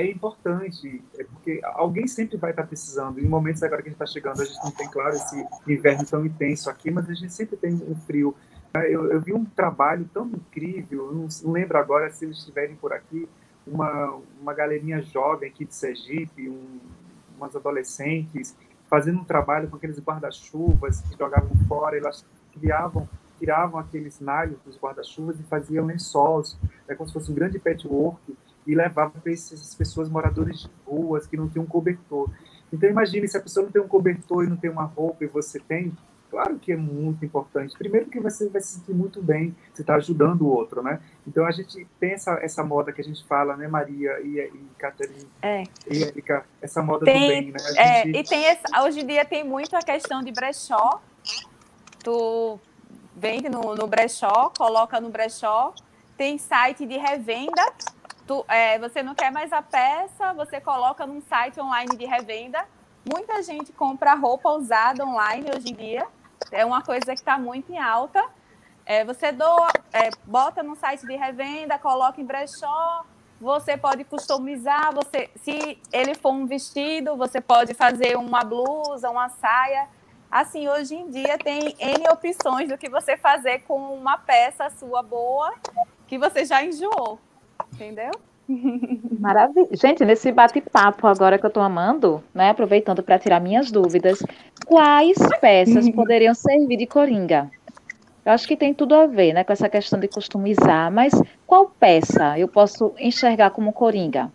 é 0.00 0.10
importante, 0.10 1.02
é 1.18 1.24
porque 1.24 1.60
alguém 1.62 2.06
sempre 2.06 2.36
vai 2.36 2.50
estar 2.50 2.64
precisando. 2.64 3.18
Em 3.18 3.28
momentos 3.28 3.62
agora 3.62 3.82
que 3.82 3.88
a 3.88 3.92
gente 3.92 4.02
está 4.02 4.06
chegando, 4.06 4.40
a 4.40 4.44
gente 4.44 4.62
não 4.64 4.70
tem, 4.70 4.88
claro, 4.88 5.14
esse 5.14 5.46
inverno 5.68 6.06
tão 6.06 6.24
intenso 6.24 6.70
aqui, 6.70 6.90
mas 6.90 7.08
a 7.08 7.14
gente 7.14 7.32
sempre 7.32 7.56
tem 7.56 7.74
um 7.74 7.94
frio. 7.94 8.34
Eu, 8.74 9.10
eu 9.12 9.20
vi 9.20 9.32
um 9.32 9.44
trabalho 9.44 10.08
tão 10.12 10.26
incrível, 10.26 11.12
não, 11.12 11.28
não, 11.42 11.52
lembro 11.52 11.76
agora 11.76 12.10
se 12.10 12.24
eles 12.24 12.38
estiverem 12.38 12.76
por 12.76 12.92
aqui, 12.92 13.28
uma, 13.66 14.20
uma 14.40 14.54
galerinha 14.54 15.02
jovem 15.02 15.50
aqui 15.50 15.64
de 15.64 15.74
Sergipe, 15.74 16.48
um, 16.48 16.78
umas 17.36 17.54
adolescentes, 17.54 18.56
fazendo 18.88 19.20
um 19.20 19.24
trabalho 19.24 19.68
com 19.68 19.76
aqueles 19.76 19.98
guarda-chuvas 19.98 21.00
que 21.00 21.18
jogavam 21.18 21.50
fora, 21.68 21.96
elas 21.96 22.24
criavam 22.52 23.08
tiravam 23.40 23.80
aqueles 23.80 24.20
nalhos 24.20 24.58
dos 24.66 24.78
guarda-chuvas 24.78 25.40
e 25.40 25.42
faziam 25.44 25.86
lençóis, 25.86 26.58
é 26.86 26.94
como 26.94 27.08
se 27.08 27.14
fosse 27.14 27.32
um 27.32 27.34
grande 27.34 27.58
patchwork, 27.58 28.20
e 28.66 28.74
levava 28.74 29.10
para 29.10 29.32
essas 29.32 29.74
pessoas 29.74 30.08
moradores 30.08 30.60
de 30.60 30.70
ruas 30.86 31.26
que 31.26 31.36
não 31.36 31.48
tinham 31.48 31.64
um 31.64 31.68
cobertor. 31.68 32.30
Então 32.72 32.88
imagine 32.88 33.26
se 33.26 33.36
a 33.36 33.40
pessoa 33.40 33.64
não 33.64 33.72
tem 33.72 33.82
um 33.82 33.88
cobertor 33.88 34.44
e 34.44 34.48
não 34.48 34.56
tem 34.56 34.70
uma 34.70 34.84
roupa 34.84 35.24
e 35.24 35.26
você 35.26 35.58
tem, 35.58 35.92
claro 36.30 36.58
que 36.58 36.72
é 36.72 36.76
muito 36.76 37.24
importante. 37.24 37.76
Primeiro 37.76 38.08
que 38.08 38.20
você 38.20 38.48
vai 38.48 38.60
se 38.60 38.74
sentir 38.74 38.94
muito 38.94 39.20
bem, 39.20 39.54
você 39.72 39.82
está 39.82 39.96
ajudando 39.96 40.42
o 40.42 40.48
outro, 40.48 40.82
né? 40.82 41.00
Então 41.26 41.44
a 41.44 41.50
gente 41.50 41.86
tem 41.98 42.12
essa, 42.12 42.38
essa 42.42 42.62
moda 42.62 42.92
que 42.92 43.00
a 43.00 43.04
gente 43.04 43.24
fala, 43.26 43.56
né, 43.56 43.66
Maria 43.66 44.20
e, 44.20 44.38
e 44.38 44.66
Catarina 44.78 45.28
é. 45.42 45.64
e 45.90 46.02
Erika, 46.02 46.44
essa 46.62 46.82
moda 46.82 47.04
tem, 47.04 47.20
do 47.20 47.28
bem, 47.28 47.52
né? 47.52 47.58
É, 47.76 48.02
gente... 48.04 48.16
É, 48.16 48.20
e 48.20 48.24
tem 48.24 48.44
esse, 48.44 48.62
hoje 48.82 49.00
em 49.00 49.06
dia 49.06 49.24
tem 49.24 49.42
muito 49.42 49.74
a 49.74 49.80
questão 49.82 50.22
de 50.22 50.30
brechó. 50.30 51.00
Tu 52.02 52.58
vende 53.16 53.48
no, 53.48 53.74
no 53.74 53.86
brechó, 53.86 54.50
coloca 54.56 55.00
no 55.00 55.10
brechó, 55.10 55.74
tem 56.16 56.38
site 56.38 56.86
de 56.86 56.96
revenda 56.96 57.62
tu, 58.30 58.44
é, 58.46 58.78
você 58.78 59.02
não 59.02 59.12
quer 59.12 59.32
mais 59.32 59.52
a 59.52 59.60
peça, 59.60 60.32
você 60.34 60.60
coloca 60.60 61.04
num 61.04 61.20
site 61.20 61.60
online 61.60 61.96
de 61.96 62.06
revenda. 62.06 62.64
Muita 63.12 63.42
gente 63.42 63.72
compra 63.72 64.14
roupa 64.14 64.48
usada 64.50 65.04
online 65.04 65.50
hoje 65.52 65.72
em 65.72 65.74
dia. 65.74 66.06
É 66.52 66.64
uma 66.64 66.80
coisa 66.80 67.06
que 67.06 67.18
está 67.18 67.36
muito 67.36 67.72
em 67.72 67.78
alta. 67.78 68.24
É, 68.86 69.04
você 69.04 69.32
doa, 69.32 69.68
é, 69.92 70.10
bota 70.24 70.62
num 70.62 70.76
site 70.76 71.04
de 71.04 71.16
revenda, 71.16 71.76
coloca 71.76 72.20
em 72.20 72.24
brechó. 72.24 73.04
Você 73.40 73.76
pode 73.76 74.04
customizar. 74.04 74.94
Você, 74.94 75.28
se 75.34 75.82
ele 75.92 76.14
for 76.14 76.30
um 76.30 76.46
vestido, 76.46 77.16
você 77.16 77.40
pode 77.40 77.74
fazer 77.74 78.16
uma 78.16 78.44
blusa, 78.44 79.10
uma 79.10 79.28
saia. 79.28 79.88
assim, 80.30 80.68
hoje 80.68 80.94
em 80.94 81.10
dia 81.10 81.36
tem 81.36 81.74
N 81.80 82.08
opções 82.12 82.68
do 82.68 82.78
que 82.78 82.88
você 82.88 83.16
fazer 83.16 83.62
com 83.62 83.92
uma 83.92 84.16
peça 84.18 84.70
sua 84.70 85.02
boa 85.02 85.52
que 86.06 86.16
você 86.16 86.44
já 86.44 86.62
enjoou. 86.62 87.18
Entendeu? 87.80 88.10
Maravilha. 89.18 89.68
Gente, 89.72 90.04
nesse 90.04 90.30
bate-papo 90.30 91.06
agora 91.06 91.38
que 91.38 91.46
eu 91.46 91.48
estou 91.48 91.62
amando, 91.62 92.22
né? 92.34 92.50
Aproveitando 92.50 93.02
para 93.02 93.18
tirar 93.18 93.40
minhas 93.40 93.70
dúvidas, 93.70 94.22
quais 94.66 95.16
peças 95.40 95.88
poderiam 95.88 96.34
servir 96.34 96.76
de 96.76 96.86
coringa? 96.86 97.50
Eu 98.22 98.32
acho 98.32 98.46
que 98.46 98.54
tem 98.54 98.74
tudo 98.74 98.94
a 98.94 99.06
ver, 99.06 99.32
né, 99.32 99.44
com 99.44 99.52
essa 99.52 99.66
questão 99.66 99.98
de 99.98 100.06
customizar, 100.06 100.92
mas 100.92 101.14
qual 101.46 101.72
peça 101.80 102.38
eu 102.38 102.46
posso 102.46 102.92
enxergar 102.98 103.50
como 103.50 103.72
coringa? 103.72 104.30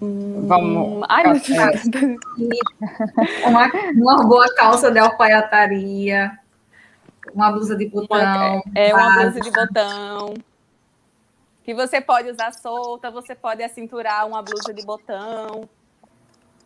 Vamos. 0.00 1.04
Ai, 1.08 1.24
meu. 1.24 1.34
Uma, 3.46 3.70
uma 3.94 4.24
boa 4.24 4.54
calça 4.54 4.90
de 4.90 4.98
alfaiataria, 4.98 6.32
uma 7.32 7.50
blusa 7.52 7.76
de 7.76 7.86
botão. 7.86 8.62
É 8.74 8.94
uma 8.94 9.22
blusa 9.22 9.40
de 9.40 9.50
botão. 9.50 10.34
Que 11.64 11.74
você 11.74 12.00
pode 12.00 12.28
usar 12.30 12.52
solta, 12.52 13.10
você 13.10 13.34
pode 13.34 13.62
acinturar 13.62 14.26
uma 14.26 14.42
blusa 14.42 14.74
de 14.74 14.84
botão. 14.84 15.68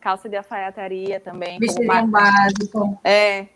Calça 0.00 0.28
de 0.28 0.36
alfaiataria 0.36 1.20
também. 1.20 1.58
uma- 1.80 2.06
básico. 2.06 2.98
É. 3.04 3.46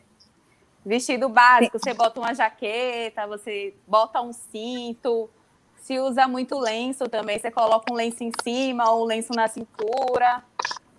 Vestido 0.85 1.29
básico, 1.29 1.79
você 1.79 1.95
bota 1.95 2.21
uma 2.21 2.35
jaqueta, 2.35 3.27
você 3.27 3.75
bota 3.87 4.21
um 4.21 4.33
cinto. 4.33 5.31
Se 5.77 5.99
usa 5.99 6.27
muito 6.29 6.59
lenço 6.59 7.09
também, 7.09 7.39
você 7.39 7.51
coloca 7.51 7.93
um 7.93 7.97
lenço 7.97 8.23
em 8.23 8.33
cima 8.43 8.91
ou 8.91 9.03
um 9.03 9.07
lenço 9.07 9.33
na 9.35 9.49
cintura. 9.49 10.43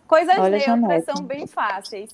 Coisas 0.07 0.37
Olha, 0.37 0.57
neutras 0.57 1.05
são 1.05 1.23
bem 1.23 1.47
fáceis. 1.47 2.09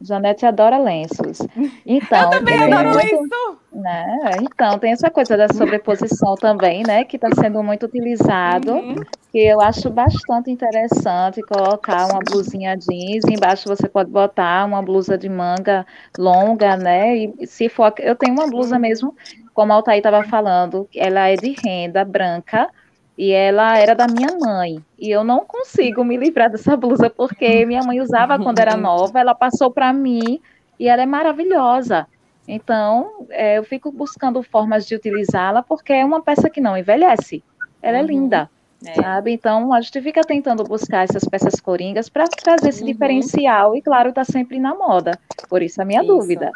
Janete 0.00 0.44
adora 0.44 0.78
lenços. 0.78 1.38
Então, 1.84 2.24
Eu 2.24 2.30
também 2.30 2.58
tem 2.58 2.72
adoro 2.72 2.90
muito- 2.90 3.16
lenço. 3.16 3.58
né? 3.72 4.30
Então, 4.42 4.78
tem 4.78 4.92
essa 4.92 5.10
coisa 5.10 5.36
da 5.36 5.48
sobreposição 5.48 6.34
também, 6.34 6.82
né? 6.86 7.04
Que 7.04 7.16
está 7.16 7.28
sendo 7.40 7.62
muito 7.62 7.86
utilizado. 7.86 8.72
Uhum. 8.72 8.96
que 9.32 9.38
eu 9.44 9.60
acho 9.60 9.90
bastante 9.90 10.50
interessante 10.50 11.42
colocar 11.42 12.06
uma 12.06 12.20
blusinha 12.20 12.74
jeans, 12.74 13.22
embaixo 13.28 13.68
você 13.68 13.86
pode 13.86 14.10
botar 14.10 14.64
uma 14.64 14.80
blusa 14.80 15.18
de 15.18 15.28
manga 15.28 15.84
longa, 16.16 16.74
né? 16.76 17.14
E 17.16 17.46
se 17.46 17.68
for, 17.68 17.92
eu 17.98 18.14
tenho 18.16 18.32
uma 18.32 18.46
blusa 18.48 18.78
mesmo, 18.78 19.14
como 19.52 19.72
a 19.72 19.76
Altair 19.76 19.98
estava 19.98 20.22
falando, 20.24 20.88
ela 20.96 21.28
é 21.28 21.34
de 21.36 21.54
renda 21.62 22.02
branca 22.02 22.70
e 23.16 23.30
ela 23.32 23.76
era 23.78 23.94
da 23.94 24.06
minha 24.08 24.30
mãe. 24.38 24.82
E 24.98 25.10
eu 25.10 25.24
não 25.24 25.44
consigo 25.46 26.04
me 26.04 26.16
livrar 26.16 26.50
dessa 26.50 26.76
blusa 26.76 27.08
porque 27.10 27.64
minha 27.66 27.82
mãe 27.82 28.00
usava 28.00 28.38
quando 28.38 28.58
era 28.58 28.76
nova, 28.76 29.18
ela 29.20 29.34
passou 29.34 29.70
para 29.72 29.92
mim 29.92 30.40
e 30.78 30.88
ela 30.88 31.02
é 31.02 31.06
maravilhosa. 31.06 32.06
Então, 32.48 33.26
é, 33.30 33.58
eu 33.58 33.64
fico 33.64 33.90
buscando 33.90 34.42
formas 34.42 34.86
de 34.86 34.94
utilizá-la 34.94 35.62
porque 35.62 35.92
é 35.92 36.04
uma 36.04 36.22
peça 36.22 36.48
que 36.48 36.60
não 36.60 36.76
envelhece. 36.76 37.42
Ela 37.82 37.98
é 37.98 38.00
Uhum. 38.02 38.06
linda 38.06 38.50
É. 38.86 38.94
sabe? 38.94 39.32
Então 39.32 39.72
a 39.72 39.80
gente 39.80 40.00
fica 40.02 40.22
tentando 40.22 40.62
buscar 40.62 41.04
essas 41.04 41.24
peças 41.24 41.58
coringas 41.60 42.08
para 42.10 42.28
trazer 42.28 42.68
esse 42.68 42.80
Uhum. 42.80 42.86
diferencial 42.92 43.74
e, 43.74 43.82
claro, 43.82 44.12
tá 44.12 44.22
sempre 44.24 44.60
na 44.60 44.74
moda. 44.74 45.12
Por 45.48 45.62
isso 45.62 45.80
a 45.80 45.84
minha 45.84 46.02
Isso. 46.02 46.12
dúvida. 46.12 46.52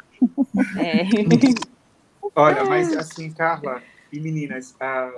É. 0.78 1.02
Olha, 2.36 2.64
mas 2.64 2.92
assim, 2.96 3.32
Carla 3.32 3.82
e 4.12 4.20
meninas, 4.20 4.74
ah, 4.80 5.10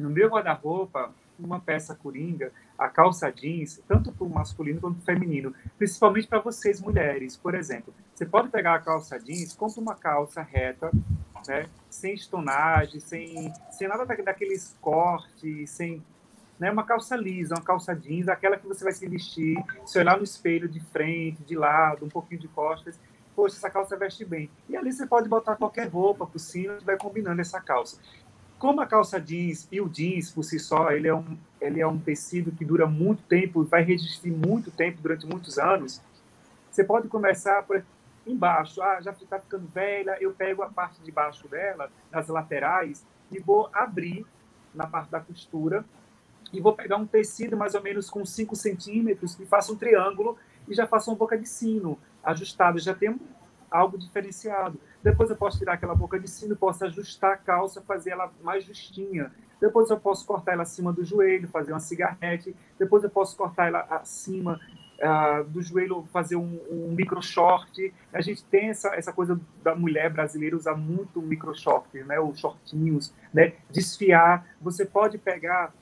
no 0.00 0.10
meu 0.10 0.28
guarda-roupa, 0.28 1.12
uma 1.38 1.60
peça 1.60 1.94
coringa, 1.94 2.52
a 2.78 2.88
calça 2.88 3.30
jeans, 3.30 3.80
tanto 3.88 4.12
para 4.12 4.26
o 4.26 4.30
masculino 4.30 4.80
quanto 4.80 4.96
para 4.96 5.02
o 5.02 5.18
feminino, 5.18 5.54
principalmente 5.78 6.26
para 6.26 6.40
vocês 6.40 6.80
mulheres. 6.80 7.36
Por 7.36 7.54
exemplo, 7.54 7.94
você 8.14 8.26
pode 8.26 8.48
pegar 8.48 8.74
a 8.74 8.78
calça 8.78 9.18
jeans, 9.18 9.54
compra 9.54 9.80
uma 9.80 9.94
calça 9.94 10.42
reta, 10.42 10.90
né, 11.46 11.66
sem 11.88 12.14
estonagem, 12.14 13.00
sem, 13.00 13.52
sem 13.70 13.88
nada 13.88 14.04
da- 14.04 14.14
daqueles 14.16 14.76
cortes, 14.80 15.70
sem 15.70 16.02
né, 16.58 16.70
uma 16.70 16.84
calça 16.84 17.16
lisa, 17.16 17.54
uma 17.54 17.64
calça 17.64 17.94
jeans, 17.94 18.28
aquela 18.28 18.58
que 18.58 18.66
você 18.66 18.84
vai 18.84 18.92
se 18.92 19.08
vestir, 19.08 19.56
se 19.86 19.98
olhar 19.98 20.18
no 20.18 20.24
espelho 20.24 20.68
de 20.68 20.78
frente, 20.78 21.42
de 21.42 21.56
lado, 21.56 22.04
um 22.04 22.08
pouquinho 22.10 22.38
de 22.38 22.48
costas, 22.48 23.00
poxa, 23.34 23.56
essa 23.56 23.70
calça 23.70 23.96
veste 23.96 24.26
bem. 24.26 24.50
E 24.68 24.76
ali 24.76 24.92
você 24.92 25.06
pode 25.06 25.26
botar 25.26 25.56
qualquer 25.56 25.88
roupa 25.88 26.26
por 26.26 26.38
cima 26.38 26.76
e 26.78 26.84
vai 26.84 26.98
combinando 26.98 27.40
essa 27.40 27.58
calça. 27.58 27.98
Como 28.60 28.82
a 28.82 28.86
calça 28.86 29.18
jeans 29.18 29.66
e 29.72 29.80
o 29.80 29.88
jeans 29.88 30.30
por 30.30 30.44
si 30.44 30.58
só, 30.58 30.90
ele 30.90 31.08
é 31.08 31.14
um, 31.14 31.38
ele 31.58 31.80
é 31.80 31.86
um 31.86 31.98
tecido 31.98 32.52
que 32.52 32.62
dura 32.62 32.86
muito 32.86 33.22
tempo, 33.22 33.64
vai 33.64 33.82
resistir 33.82 34.30
muito 34.30 34.70
tempo, 34.70 35.00
durante 35.00 35.26
muitos 35.26 35.58
anos, 35.58 35.98
você 36.70 36.84
pode 36.84 37.08
começar 37.08 37.62
por 37.62 37.82
embaixo. 38.26 38.82
Ah, 38.82 39.00
já 39.00 39.12
está 39.12 39.40
ficando 39.40 39.66
velha, 39.66 40.18
eu 40.20 40.32
pego 40.32 40.62
a 40.62 40.68
parte 40.68 41.00
de 41.00 41.10
baixo 41.10 41.48
dela, 41.48 41.90
nas 42.12 42.28
laterais, 42.28 43.02
e 43.32 43.38
vou 43.38 43.70
abrir 43.72 44.26
na 44.74 44.86
parte 44.86 45.10
da 45.10 45.20
costura 45.20 45.82
e 46.52 46.60
vou 46.60 46.74
pegar 46.74 46.98
um 46.98 47.06
tecido 47.06 47.56
mais 47.56 47.74
ou 47.74 47.82
menos 47.82 48.10
com 48.10 48.26
5 48.26 48.54
centímetros 48.54 49.40
e 49.40 49.46
faço 49.46 49.72
um 49.72 49.76
triângulo 49.76 50.36
e 50.68 50.74
já 50.74 50.86
faço 50.86 51.10
uma 51.10 51.16
boca 51.16 51.38
de 51.38 51.48
sino 51.48 51.98
ajustado, 52.22 52.78
já 52.78 52.94
tem 52.94 53.18
algo 53.70 53.96
diferenciado. 53.96 54.78
Depois 55.02 55.30
eu 55.30 55.36
posso 55.36 55.58
tirar 55.58 55.74
aquela 55.74 55.94
boca 55.94 56.18
de 56.18 56.28
sino, 56.28 56.54
posso 56.54 56.84
ajustar 56.84 57.32
a 57.32 57.36
calça, 57.36 57.80
fazer 57.80 58.10
ela 58.10 58.30
mais 58.42 58.64
justinha. 58.64 59.30
Depois 59.60 59.90
eu 59.90 59.98
posso 59.98 60.26
cortar 60.26 60.52
ela 60.52 60.62
acima 60.62 60.92
do 60.92 61.04
joelho, 61.04 61.48
fazer 61.48 61.72
uma 61.72 61.80
cigarrete. 61.80 62.54
Depois 62.78 63.04
eu 63.04 63.10
posso 63.10 63.36
cortar 63.36 63.66
ela 63.66 63.86
acima 63.90 64.58
ah, 65.02 65.42
do 65.46 65.62
joelho, 65.62 66.06
fazer 66.12 66.36
um, 66.36 66.60
um 66.70 66.92
micro 66.92 67.22
short. 67.22 67.92
A 68.12 68.20
gente 68.20 68.44
tem 68.44 68.70
essa, 68.70 68.94
essa 68.94 69.12
coisa 69.12 69.40
da 69.62 69.74
mulher 69.74 70.10
brasileira 70.10 70.56
usar 70.56 70.74
muito 70.74 71.20
micro 71.20 71.54
short, 71.54 72.02
né? 72.04 72.18
Os 72.20 72.38
shortinhos, 72.38 73.12
né? 73.32 73.54
Desfiar. 73.70 74.46
Você 74.60 74.84
pode 74.84 75.18
pegar 75.18 75.72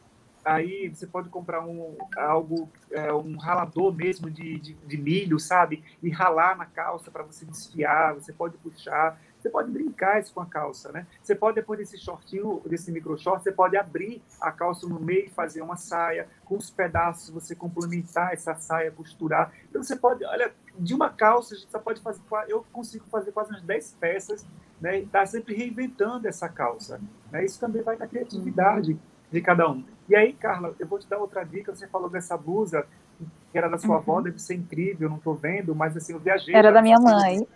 aí 0.49 0.89
você 0.89 1.07
pode 1.07 1.29
comprar 1.29 1.61
um 1.61 1.97
algo 2.17 2.71
é, 2.91 3.13
um 3.13 3.37
ralador 3.37 3.93
mesmo 3.95 4.31
de, 4.31 4.59
de, 4.59 4.75
de 4.75 4.97
milho 4.97 5.39
sabe? 5.39 5.85
E 6.03 6.11
ralar 6.11 6.57
na 6.57 6.65
calça 6.65 7.11
para 7.11 7.23
você 7.23 7.45
desfiar 7.45 8.15
você 8.15 8.33
pode 8.33 8.57
puxar. 8.59 9.21
Você 9.39 9.51
pode 9.51 9.71
brincar 9.71 10.21
isso 10.21 10.35
com 10.35 10.41
a 10.41 10.47
calça 10.47 10.91
né? 10.91 11.07
Você 11.23 11.35
pode 11.35 11.57
depois 11.57 11.79
desse 11.79 11.99
shortinho 11.99 12.61
desse 12.67 12.91
micro 12.91 13.17
short 13.19 13.43
você 13.43 13.53
pode 13.53 13.77
abrir 13.77 14.23
a 14.41 14.51
calça 14.51 14.87
no 14.87 14.99
meio 14.99 15.27
e 15.27 15.31
fazer 15.31 15.61
uma 15.61 15.77
saia. 15.77 16.27
Com 16.45 16.57
os 16.57 16.71
pedaços 16.71 17.31
você 17.31 17.55
complementar 17.55 18.33
essa 18.33 18.55
saia 18.55 18.91
costurar. 18.91 19.53
Então 19.69 19.83
você 19.83 19.97
pode 19.97 20.25
olha 20.25 20.53
de 20.79 20.95
uma 20.95 21.11
calça 21.11 21.55
a 21.55 21.59
gente 21.59 21.71
só 21.71 21.79
pode 21.79 22.01
fazer 22.01 22.21
eu 22.49 22.65
consigo 22.73 23.05
fazer 23.11 23.33
quase 23.33 23.51
umas 23.51 23.63
10 23.63 23.97
peças 24.01 24.47
né? 24.81 25.01
E 25.01 25.07
tá 25.07 25.27
sempre 25.27 25.55
reinventando 25.55 26.27
essa 26.27 26.49
calça 26.49 27.01
né? 27.31 27.45
Isso 27.45 27.61
também 27.61 27.83
vai 27.83 27.97
da 27.97 28.07
criatividade 28.07 28.99
de 29.31 29.41
cada 29.43 29.69
um 29.71 29.85
e 30.09 30.17
aí, 30.17 30.33
Carla, 30.33 30.75
eu 30.79 30.87
vou 30.87 30.99
te 30.99 31.09
dar 31.09 31.19
outra 31.19 31.45
dica. 31.45 31.75
Você 31.75 31.87
falou 31.87 32.09
dessa 32.09 32.37
blusa 32.37 32.87
que 33.51 33.59
era 33.59 33.69
da 33.69 33.79
sua 33.79 33.97
Uhum. 33.97 33.97
avó, 33.97 34.21
deve 34.21 34.39
ser 34.39 34.55
incrível, 34.55 35.09
não 35.09 35.17
estou 35.17 35.35
vendo, 35.35 35.75
mas 35.75 35.97
assim, 35.97 36.13
eu 36.13 36.19
viajei. 36.19 36.55
Era 36.55 36.71
da 36.71 36.83
minha 36.83 36.99
mãe. 36.99 37.47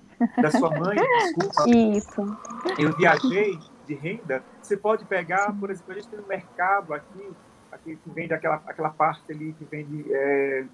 Da 0.40 0.50
sua 0.50 0.70
mãe, 0.70 0.96
desculpa. 0.96 1.68
Isso. 1.68 2.38
Eu 2.78 2.96
viajei 2.96 3.58
de 3.86 3.94
renda. 3.94 4.42
Você 4.62 4.76
pode 4.76 5.04
pegar, 5.04 5.52
por 5.58 5.70
exemplo, 5.70 5.92
a 5.92 5.94
gente 5.96 6.08
tem 6.08 6.20
um 6.20 6.26
mercado 6.26 6.94
aqui, 6.94 7.30
aqui 7.70 7.96
que 7.96 8.10
vende 8.10 8.32
aquela, 8.32 8.62
aquela 8.66 8.90
parte 8.90 9.30
ali 9.30 9.52
que 9.58 9.64
vende 9.64 10.04
é, 10.12 10.64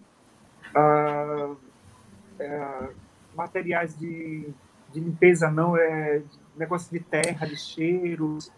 é, 2.39 2.89
materiais 3.35 3.99
de, 3.99 4.49
de 4.93 5.01
limpeza, 5.01 5.51
não, 5.51 5.77
é 5.77 6.23
negócio 6.57 6.91
de 6.91 7.01
terra, 7.01 7.47
de 7.47 7.57
cheiros, 7.57 8.51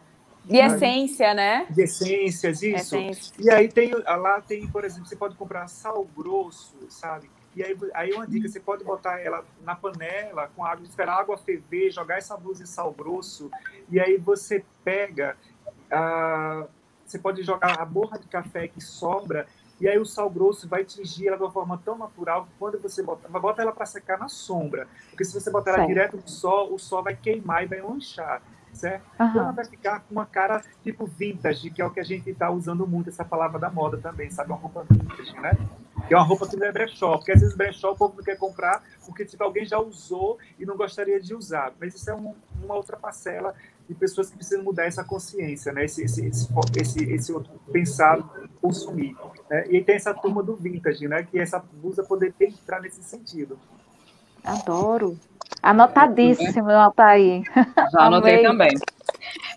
De 0.44 0.56
essência, 0.56 1.34
né? 1.34 1.66
de 1.70 1.82
essências, 1.82 2.62
isso. 2.62 2.96
Essência. 2.96 3.34
E 3.38 3.50
aí 3.50 3.68
tem 3.68 3.92
lá 3.92 4.40
tem, 4.40 4.66
por 4.68 4.84
exemplo, 4.84 5.06
você 5.06 5.16
pode 5.16 5.34
comprar 5.36 5.68
sal 5.68 6.04
grosso, 6.16 6.74
sabe? 6.88 7.30
E 7.54 7.64
aí, 7.64 7.76
aí 7.94 8.12
uma 8.12 8.26
dica, 8.26 8.48
você 8.48 8.60
pode 8.60 8.84
botar 8.84 9.18
ela 9.18 9.44
na 9.62 9.74
panela 9.74 10.50
com 10.54 10.64
água, 10.64 10.86
esperar 10.86 11.14
a 11.14 11.20
água 11.20 11.36
ferver, 11.36 11.90
jogar 11.90 12.18
essa 12.18 12.36
blusa 12.36 12.62
em 12.62 12.66
sal 12.66 12.92
grosso, 12.92 13.50
e 13.90 13.98
aí 13.98 14.16
você 14.16 14.64
pega, 14.84 15.36
ah, 15.90 16.66
você 17.04 17.18
pode 17.18 17.42
jogar 17.42 17.80
a 17.80 17.84
borra 17.84 18.18
de 18.18 18.28
café 18.28 18.68
que 18.68 18.80
sobra, 18.80 19.48
e 19.80 19.88
aí 19.88 19.98
o 19.98 20.04
sal 20.04 20.30
grosso 20.30 20.68
vai 20.68 20.84
tingir 20.84 21.26
ela 21.26 21.36
de 21.36 21.42
uma 21.42 21.50
forma 21.50 21.80
tão 21.84 21.98
natural 21.98 22.44
que 22.44 22.50
quando 22.56 22.78
você 22.78 23.02
bota, 23.02 23.28
bota 23.28 23.62
ela 23.62 23.72
para 23.72 23.86
secar 23.86 24.18
na 24.18 24.28
sombra, 24.28 24.86
porque 25.08 25.24
se 25.24 25.34
você 25.34 25.50
botar 25.50 25.70
ela 25.70 25.78
Certo. 25.78 25.88
direto 25.88 26.16
no 26.18 26.28
sol, 26.28 26.72
o 26.72 26.78
sol 26.78 27.02
vai 27.02 27.16
queimar 27.16 27.64
e 27.64 27.66
vai 27.66 27.80
manchar, 27.80 28.40
certo? 28.81 29.05
Então 29.31 29.43
ela 29.43 29.52
vai 29.52 29.65
ficar 29.65 30.01
com 30.01 30.12
uma 30.12 30.27
cara 30.27 30.62
tipo 30.82 31.07
vintage, 31.07 31.70
que 31.70 31.81
é 31.82 31.86
o 31.86 31.90
que 31.90 32.01
a 32.01 32.05
gente 32.05 32.28
está 32.31 32.51
usando 32.51 32.86
muito, 32.86 33.09
essa 33.11 33.24
palavra 33.24 33.59
da 33.59 33.70
moda 33.70 33.98
também, 33.98 34.31
sabe? 34.31 34.51
Uma 34.51 34.59
roupa 34.59 34.85
vintage, 34.90 35.35
né? 35.40 35.52
Que 36.09 36.15
é 36.15 36.16
uma 36.16 36.24
roupa 36.27 36.48
que 36.48 36.57
não 36.57 36.66
é 36.66 36.73
brechó, 36.73 37.16
porque 37.19 37.32
às 37.32 37.40
vezes 37.40 37.55
brechó 37.57 37.93
o 37.93 37.97
povo 37.97 38.15
não 38.16 38.24
quer 38.24 38.36
comprar 38.36 38.82
porque 39.05 39.24
tipo, 39.24 39.43
alguém 39.44 39.65
já 39.66 39.78
usou 39.78 40.39
e 40.59 40.65
não 40.65 40.77
gostaria 40.77 41.20
de 41.20 41.35
usar. 41.35 41.73
Mas 41.78 41.94
isso 41.94 42.11
é 42.11 42.15
um- 42.15 42.35
uma 42.62 42.74
outra 42.74 42.97
parcela 42.97 43.55
de 43.89 43.94
pessoas 43.94 44.31
que 44.31 44.36
precisam 44.36 44.62
mudar 44.65 44.85
essa 44.85 45.02
consciência, 45.05 45.73
né? 45.73 45.85
Esse, 45.85 46.05
esse, 46.05 46.24
esse, 46.27 46.48
esse, 46.81 47.05
esse 47.12 47.32
outro 47.32 47.52
pensar 47.73 48.19
consumir. 48.62 49.16
Né? 49.51 49.66
E 49.69 49.82
tem 49.82 49.97
essa 49.97 50.15
turma 50.15 50.43
do 50.43 50.55
vintage, 50.57 51.07
né? 51.09 51.23
Que 51.24 51.39
essa 51.39 51.59
blusa 51.59 52.02
poderia 52.05 52.35
entrar 52.48 52.81
nesse 52.81 53.02
sentido. 53.02 53.59
Adoro. 54.44 55.19
Anotadíssimo, 55.62 56.70
Altair. 56.70 57.43
Já 57.93 58.01
anotei 58.06 58.43
também. 58.43 58.70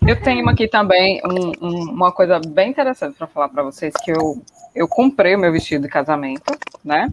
Eu 0.06 0.20
tenho 0.20 0.48
aqui 0.48 0.68
também 0.68 1.20
um, 1.24 1.66
um, 1.66 1.90
uma 1.92 2.12
coisa 2.12 2.40
bem 2.46 2.70
interessante 2.70 3.16
para 3.16 3.26
falar 3.26 3.48
para 3.48 3.62
vocês, 3.62 3.94
que 4.04 4.10
eu, 4.10 4.42
eu 4.74 4.86
comprei 4.86 5.34
o 5.34 5.38
meu 5.38 5.50
vestido 5.50 5.82
de 5.82 5.88
casamento, 5.88 6.56
né? 6.84 7.12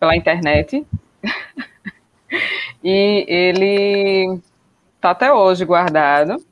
Pela 0.00 0.16
internet. 0.16 0.84
e 2.82 3.24
ele 3.28 4.40
tá 5.00 5.10
até 5.10 5.32
hoje 5.32 5.64
guardado. 5.64 6.42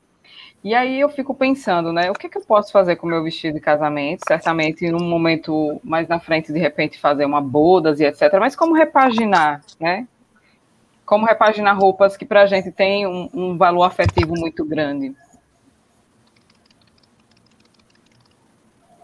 E 0.63 0.75
aí 0.75 0.99
eu 0.99 1.09
fico 1.09 1.33
pensando, 1.33 1.91
né? 1.91 2.11
O 2.11 2.13
que, 2.13 2.29
que 2.29 2.37
eu 2.37 2.43
posso 2.43 2.71
fazer 2.71 2.95
com 2.95 3.07
o 3.07 3.09
meu 3.09 3.23
vestido 3.23 3.55
de 3.55 3.59
casamento? 3.59 4.21
Certamente, 4.27 4.89
num 4.91 5.03
momento 5.03 5.81
mais 5.83 6.07
na 6.07 6.19
frente, 6.19 6.53
de 6.53 6.59
repente, 6.59 6.99
fazer 6.99 7.25
uma 7.25 7.41
bodas 7.41 7.99
e 7.99 8.05
etc. 8.05 8.31
Mas 8.39 8.55
como 8.55 8.75
repaginar, 8.75 9.61
né? 9.79 10.07
Como 11.11 11.25
repaginar 11.25 11.77
roupas 11.77 12.15
que 12.15 12.25
para 12.25 12.43
a 12.43 12.45
gente 12.45 12.71
tem 12.71 13.05
um, 13.05 13.29
um 13.33 13.57
valor 13.57 13.83
afetivo 13.83 14.33
muito 14.33 14.63
grande. 14.63 15.13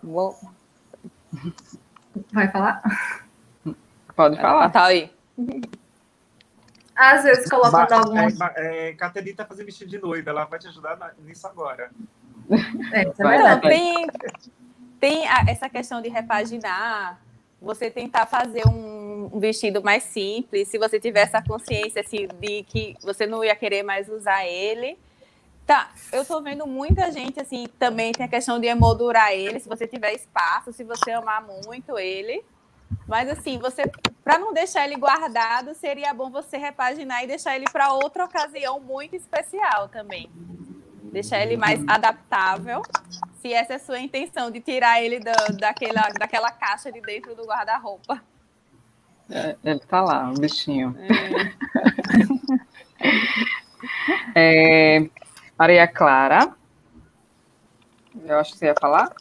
Vou... 0.01 0.33
Vai 2.31 2.47
falar? 2.49 2.81
Pode 4.15 4.37
falar. 4.37 4.69
Tá 4.69 4.85
aí. 4.85 5.11
Às 6.95 7.25
vezes 7.25 7.49
colocando 7.49 7.91
algumas. 7.91 8.39
É, 8.55 8.91
é, 8.91 8.93
Caterina 8.93 9.31
está 9.31 9.45
fazendo 9.45 9.65
vestido 9.65 9.89
de 9.91 9.99
noiva, 9.99 10.29
ela 10.29 10.45
vai 10.45 10.59
te 10.59 10.67
ajudar 10.69 11.13
nisso 11.19 11.45
agora. 11.45 11.91
É, 12.93 13.01
é 13.01 13.11
verdade. 13.11 13.67
tem, 13.67 14.07
tem 14.97 15.27
a, 15.27 15.43
essa 15.49 15.67
questão 15.67 16.01
de 16.01 16.07
repaginar, 16.07 17.19
você 17.61 17.91
tentar 17.91 18.25
fazer 18.25 18.65
um, 18.65 19.06
um 19.31 19.39
vestido 19.39 19.83
mais 19.83 20.03
simples, 20.03 20.67
se 20.67 20.77
você 20.77 20.99
tiver 20.99 21.21
essa 21.21 21.41
consciência 21.41 22.01
assim, 22.01 22.27
de 22.39 22.63
que 22.63 22.95
você 23.01 23.25
não 23.25 23.43
ia 23.43 23.55
querer 23.55 23.83
mais 23.83 24.09
usar 24.09 24.45
ele. 24.45 24.97
Tá, 25.65 25.91
eu 26.13 26.23
tô 26.23 26.41
vendo 26.41 26.65
muita 26.65 27.11
gente 27.11 27.41
assim, 27.41 27.67
também 27.77 28.13
tem 28.13 28.25
a 28.25 28.29
questão 28.29 28.57
de 28.59 28.67
emoldurar 28.67 29.33
ele, 29.33 29.59
se 29.59 29.67
você 29.67 29.85
tiver 29.85 30.13
espaço, 30.13 30.71
se 30.71 30.83
você 30.83 31.11
amar 31.11 31.45
muito 31.65 31.97
ele. 31.97 32.43
Mas 33.05 33.29
assim, 33.29 33.57
você 33.57 33.83
para 34.23 34.37
não 34.37 34.53
deixar 34.53 34.85
ele 34.85 34.95
guardado, 34.95 35.73
seria 35.73 36.13
bom 36.13 36.29
você 36.29 36.57
repaginar 36.57 37.23
e 37.23 37.27
deixar 37.27 37.55
ele 37.55 37.65
para 37.71 37.93
outra 37.93 38.25
ocasião 38.25 38.79
muito 38.79 39.15
especial 39.15 39.87
também. 39.89 40.29
Deixar 41.11 41.41
ele 41.41 41.55
mais 41.55 41.81
adaptável. 41.87 42.81
Se 43.41 43.53
essa 43.53 43.73
é 43.73 43.75
a 43.77 43.79
sua 43.79 43.99
intenção 43.99 44.51
de 44.51 44.59
tirar 44.59 45.01
ele 45.01 45.19
da, 45.19 45.33
daquela, 45.57 46.09
daquela 46.17 46.51
caixa 46.51 46.91
de 46.91 46.99
dentro 47.01 47.35
do 47.35 47.45
guarda-roupa. 47.45 48.21
É, 49.29 49.55
ele 49.63 49.79
tá 49.79 50.01
lá, 50.01 50.31
o 50.31 50.39
bichinho. 50.39 50.95
É. 54.35 54.97
é, 54.99 55.09
Maria 55.57 55.87
Clara. 55.87 56.55
Eu 58.25 58.39
acho 58.39 58.53
que 58.53 58.59
você 58.59 58.65
ia 58.67 58.75
falar. 58.79 59.11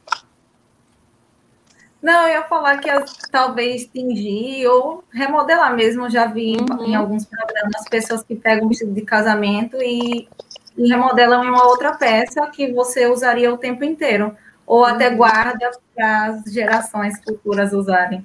Não, 2.01 2.23
eu 2.29 2.35
ia 2.35 2.43
falar 2.45 2.79
que 2.79 2.89
as, 2.89 3.17
talvez 3.33 3.87
tingir 3.87 4.67
ou 4.69 5.03
remodelar 5.11 5.75
mesmo. 5.75 6.07
Eu 6.07 6.11
já 6.11 6.27
vi 6.27 6.57
uhum. 6.57 6.85
em 6.85 6.95
alguns 6.95 7.25
programas 7.25 7.89
pessoas 7.91 8.23
que 8.23 8.37
pegam 8.37 8.67
um 8.67 8.69
vestido 8.69 8.93
de 8.93 9.03
casamento 9.03 9.77
e, 9.81 10.29
e, 10.77 10.89
remodelam 10.89 11.45
em 11.45 11.49
uma 11.49 11.67
outra 11.67 11.97
peça 11.97 12.47
que 12.49 12.73
você 12.73 13.07
usaria 13.07 13.53
o 13.53 13.59
tempo 13.59 13.83
inteiro. 13.83 14.37
Ou 14.65 14.81
uhum. 14.81 14.87
até 14.87 15.11
guarda 15.11 15.71
para 15.95 16.27
as 16.27 16.45
gerações 16.45 17.21
futuras 17.25 17.73
usarem. 17.73 18.25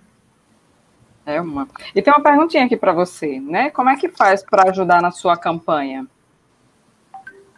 É 1.33 1.41
uma. 1.41 1.67
E 1.95 2.01
tem 2.01 2.13
uma 2.13 2.23
perguntinha 2.23 2.65
aqui 2.65 2.77
para 2.77 2.91
você, 2.91 3.39
né? 3.39 3.69
Como 3.69 3.89
é 3.89 3.95
que 3.95 4.09
faz 4.09 4.43
para 4.43 4.69
ajudar 4.69 5.01
na 5.01 5.11
sua 5.11 5.37
campanha? 5.37 6.05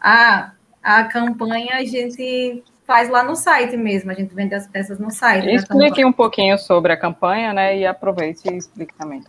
Ah, 0.01 0.51
a 0.81 1.05
campanha 1.05 1.77
a 1.77 1.85
gente 1.85 2.63
faz 2.85 3.09
lá 3.09 3.23
no 3.23 3.35
site 3.35 3.77
mesmo, 3.77 4.11
a 4.11 4.13
gente 4.13 4.33
vende 4.35 4.53
as 4.53 4.67
peças 4.67 4.99
no 4.99 5.09
site. 5.09 5.47
Explique 5.49 6.03
um 6.03 6.11
pouquinho 6.11 6.57
sobre 6.57 6.91
a 6.91 6.97
campanha, 6.97 7.53
né? 7.53 7.77
E 7.77 7.85
aproveite 7.85 8.49
e 8.49 8.57
explique 8.57 8.93
também. 8.95 9.23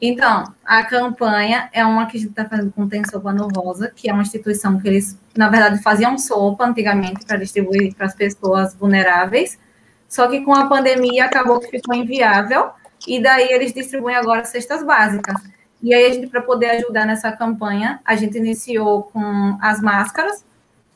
Então, 0.00 0.44
a 0.64 0.82
campanha 0.82 1.70
é 1.72 1.84
uma 1.84 2.06
que 2.06 2.18
a 2.18 2.20
gente 2.20 2.30
está 2.30 2.44
fazendo 2.44 2.70
com 2.70 2.82
o 2.82 2.88
Tem 2.88 3.02
Sopa 3.04 3.32
no 3.32 3.48
Rosa, 3.48 3.90
que 3.94 4.10
é 4.10 4.12
uma 4.12 4.22
instituição 4.22 4.78
que 4.78 4.86
eles, 4.86 5.18
na 5.34 5.48
verdade, 5.48 5.82
faziam 5.82 6.18
sopa 6.18 6.66
antigamente 6.66 7.24
para 7.24 7.38
distribuir 7.38 7.94
para 7.94 8.06
as 8.06 8.14
pessoas 8.14 8.74
vulneráveis, 8.74 9.58
só 10.06 10.28
que 10.28 10.42
com 10.42 10.54
a 10.54 10.66
pandemia 10.66 11.24
acabou 11.24 11.60
que 11.60 11.68
ficou 11.68 11.94
inviável, 11.94 12.70
e 13.06 13.22
daí 13.22 13.48
eles 13.50 13.72
distribuem 13.72 14.16
agora 14.16 14.44
cestas 14.44 14.82
básicas. 14.84 15.34
E 15.82 15.94
aí, 15.94 16.06
a 16.06 16.12
gente, 16.12 16.26
para 16.26 16.42
poder 16.42 16.70
ajudar 16.70 17.06
nessa 17.06 17.30
campanha, 17.30 18.00
a 18.04 18.16
gente 18.16 18.36
iniciou 18.38 19.04
com 19.04 19.58
as 19.60 19.80
máscaras 19.80 20.44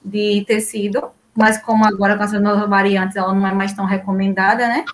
de 0.05 0.45
tecido, 0.47 1.11
mas 1.37 1.59
como 1.59 1.85
agora 1.85 2.17
com 2.17 2.23
as 2.23 2.33
novas 2.33 2.69
variantes 2.69 3.17
ela 3.17 3.35
não 3.35 3.47
é 3.47 3.53
mais 3.53 3.73
tão 3.73 3.85
recomendada, 3.85 4.67
né? 4.67 4.85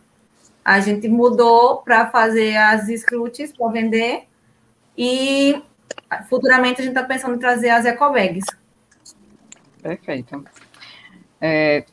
A 0.64 0.80
gente 0.80 1.08
mudou 1.08 1.78
para 1.78 2.10
fazer 2.10 2.56
as 2.56 2.88
scrutes 2.88 3.52
para 3.52 3.70
vender 3.70 4.24
e 4.98 5.62
futuramente 6.28 6.80
a 6.80 6.84
gente 6.84 6.96
está 6.96 7.04
pensando 7.04 7.36
em 7.36 7.38
trazer 7.38 7.70
as 7.70 7.84
ecobags. 7.84 8.44
Perfeito. 9.80 10.44
É, 11.40 11.84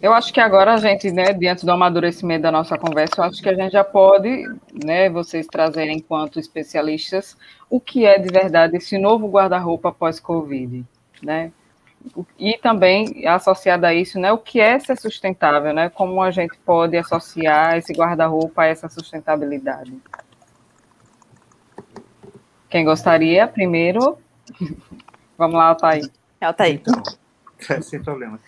eu 0.00 0.12
acho 0.12 0.32
que 0.32 0.40
agora 0.40 0.74
a 0.74 0.76
gente, 0.76 1.10
né, 1.10 1.32
diante 1.32 1.64
do 1.64 1.72
amadurecimento 1.72 2.42
da 2.42 2.52
nossa 2.52 2.76
conversa, 2.76 3.14
eu 3.18 3.24
acho 3.24 3.42
que 3.42 3.48
a 3.48 3.54
gente 3.54 3.72
já 3.72 3.84
pode, 3.84 4.44
né, 4.84 5.08
vocês 5.08 5.46
trazerem 5.46 5.98
enquanto 5.98 6.38
especialistas 6.38 7.36
o 7.70 7.80
que 7.80 8.04
é 8.04 8.18
de 8.18 8.28
verdade 8.28 8.76
esse 8.76 8.98
novo 8.98 9.28
guarda-roupa 9.28 9.92
pós-Covid, 9.92 10.84
né? 11.22 11.50
e 12.38 12.56
também 12.58 13.26
associado 13.26 13.86
a 13.86 13.94
isso, 13.94 14.18
né, 14.18 14.32
o 14.32 14.38
que 14.38 14.60
é 14.60 14.78
ser 14.78 14.96
sustentável, 14.96 15.72
né, 15.72 15.88
como 15.88 16.22
a 16.22 16.30
gente 16.30 16.56
pode 16.58 16.96
associar 16.96 17.76
esse 17.76 17.92
guarda-roupa 17.92 18.62
a 18.62 18.66
essa 18.66 18.88
sustentabilidade. 18.88 19.92
Quem 22.68 22.84
gostaria, 22.84 23.46
primeiro, 23.48 24.18
vamos 25.36 25.56
lá, 25.56 25.68
Altair. 25.68 26.08
Altair. 26.40 26.80
Então, 26.80 27.82
sem 27.82 28.02
problema. 28.02 28.38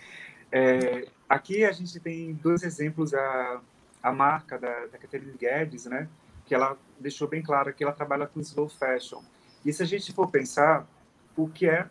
É, 0.51 1.05
aqui 1.29 1.63
a 1.63 1.71
gente 1.71 1.99
tem 1.99 2.33
dois 2.33 2.63
exemplos, 2.63 3.13
a, 3.13 3.61
a 4.03 4.11
marca 4.11 4.57
da, 4.57 4.87
da 4.87 4.97
Catherine 4.97 5.37
Guedes, 5.37 5.85
né, 5.85 6.09
que 6.45 6.55
ela 6.55 6.75
deixou 6.99 7.27
bem 7.27 7.41
claro 7.41 7.71
que 7.73 7.83
ela 7.83 7.93
trabalha 7.93 8.25
com 8.25 8.39
slow 8.39 8.67
fashion. 8.67 9.21
E 9.63 9.71
se 9.71 9.83
a 9.83 9.85
gente 9.85 10.11
for 10.11 10.29
pensar, 10.29 10.87
o 11.37 11.47
que 11.47 11.69
é 11.69 11.87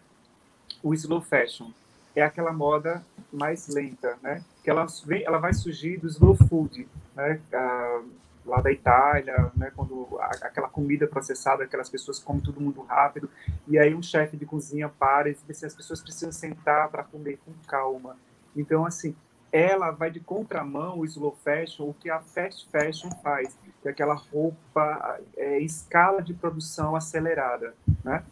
o 0.83 0.93
slow 0.95 1.21
fashion 1.21 1.71
é 2.15 2.23
aquela 2.23 2.53
moda 2.53 3.05
mais 3.33 3.69
lenta, 3.69 4.19
né? 4.23 4.43
Que 4.65 4.71
ela 4.71 4.87
vem, 5.05 5.23
ela 5.25 5.39
vai 5.39 5.55
surgir 5.55 5.99
do 5.99 6.09
slow 6.09 6.35
food, 6.35 6.89
né? 7.15 7.41
Ah, 7.53 8.03
lá 8.45 8.61
da 8.61 8.73
Itália, 8.73 9.53
né? 9.55 9.71
Quando 9.77 10.19
a, 10.19 10.27
aquela 10.47 10.69
comida 10.69 11.07
processada, 11.07 11.65
aquelas 11.65 11.89
pessoas 11.89 12.19
comem 12.19 12.43
tudo 12.43 12.61
muito 12.61 12.81
rápido, 12.83 13.31
e 13.67 13.79
aí 13.79 13.95
um 13.95 14.03
chefe 14.03 14.37
de 14.37 14.47
cozinha 14.47 14.89
para 14.89 15.29
e 15.29 15.35
diz 15.35 15.45
assim, 15.49 15.67
as 15.67 15.75
pessoas 15.75 16.03
precisam 16.03 16.33
sentar 16.33 16.89
para 16.89 17.05
comer 17.05 17.39
com 17.45 17.53
calma. 17.67 18.17
Então, 18.57 18.85
assim, 18.85 19.15
ela 19.53 19.91
vai 19.91 20.11
de 20.11 20.21
contramão 20.21 20.99
o 20.99 21.05
slow 21.05 21.37
fashion, 21.45 21.89
o 21.89 21.95
que 21.95 22.11
a 22.11 22.21
fast 22.21 22.69
fashion 22.71 23.11
faz, 23.23 23.57
que 23.83 23.89
é 23.89 23.91
aquela 23.91 24.15
roupa 24.15 25.21
é, 25.37 25.59
escala 25.61 26.23
de 26.23 26.35
produção 26.35 26.95
acelerada, 26.95 27.75
né? 28.05 28.23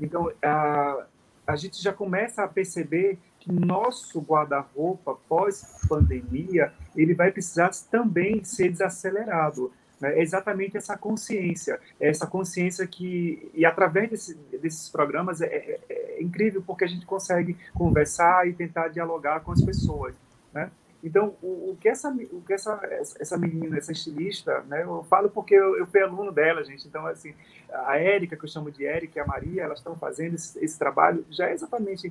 Então, 0.00 0.30
a, 0.42 1.06
a 1.46 1.56
gente 1.56 1.82
já 1.82 1.92
começa 1.92 2.42
a 2.42 2.48
perceber 2.48 3.18
que 3.38 3.52
nosso 3.52 4.20
guarda-roupa 4.20 5.16
pós-pandemia 5.28 6.72
ele 6.96 7.14
vai 7.14 7.30
precisar 7.30 7.70
também 7.90 8.42
ser 8.42 8.70
desacelerado. 8.70 9.72
Né? 10.00 10.18
É 10.18 10.22
exatamente 10.22 10.76
essa 10.76 10.96
consciência, 10.96 11.80
é 12.00 12.08
essa 12.08 12.26
consciência 12.26 12.86
que, 12.86 13.50
e 13.54 13.64
através 13.64 14.10
desse, 14.10 14.34
desses 14.60 14.88
programas, 14.90 15.40
é, 15.40 15.46
é, 15.46 15.80
é, 15.88 16.22
incrível 16.22 16.62
porque 16.66 16.84
a 16.84 16.88
gente 16.88 17.06
consegue 17.06 17.56
conversar 17.72 18.48
e 18.48 18.52
tentar 18.52 18.88
dialogar 18.88 19.40
com 19.40 19.52
as 19.52 19.62
pessoas. 19.62 20.14
Né? 20.56 20.70
Então, 21.04 21.36
o, 21.42 21.72
o, 21.72 21.76
que, 21.78 21.86
essa, 21.86 22.10
o 22.10 22.40
que 22.40 22.54
essa, 22.54 22.80
essa 23.20 23.36
menina, 23.36 23.76
essa 23.76 23.92
estilista, 23.92 24.60
né, 24.62 24.82
eu 24.82 25.04
falo 25.04 25.28
porque 25.28 25.54
eu, 25.54 25.76
eu 25.76 25.86
fui 25.86 26.00
aluno 26.00 26.32
dela, 26.32 26.64
gente. 26.64 26.88
Então, 26.88 27.06
assim, 27.06 27.34
a 27.70 27.98
Érica, 27.98 28.36
que 28.36 28.44
eu 28.44 28.48
chamo 28.48 28.70
de 28.70 28.86
Érica, 28.86 29.18
e 29.18 29.22
a 29.22 29.26
Maria, 29.26 29.64
elas 29.64 29.78
estão 29.78 29.94
fazendo 29.96 30.34
esse, 30.34 30.58
esse, 30.64 30.78
trabalho, 30.78 31.26
já 31.30 31.50
é 31.50 31.52
exatamente 31.52 32.10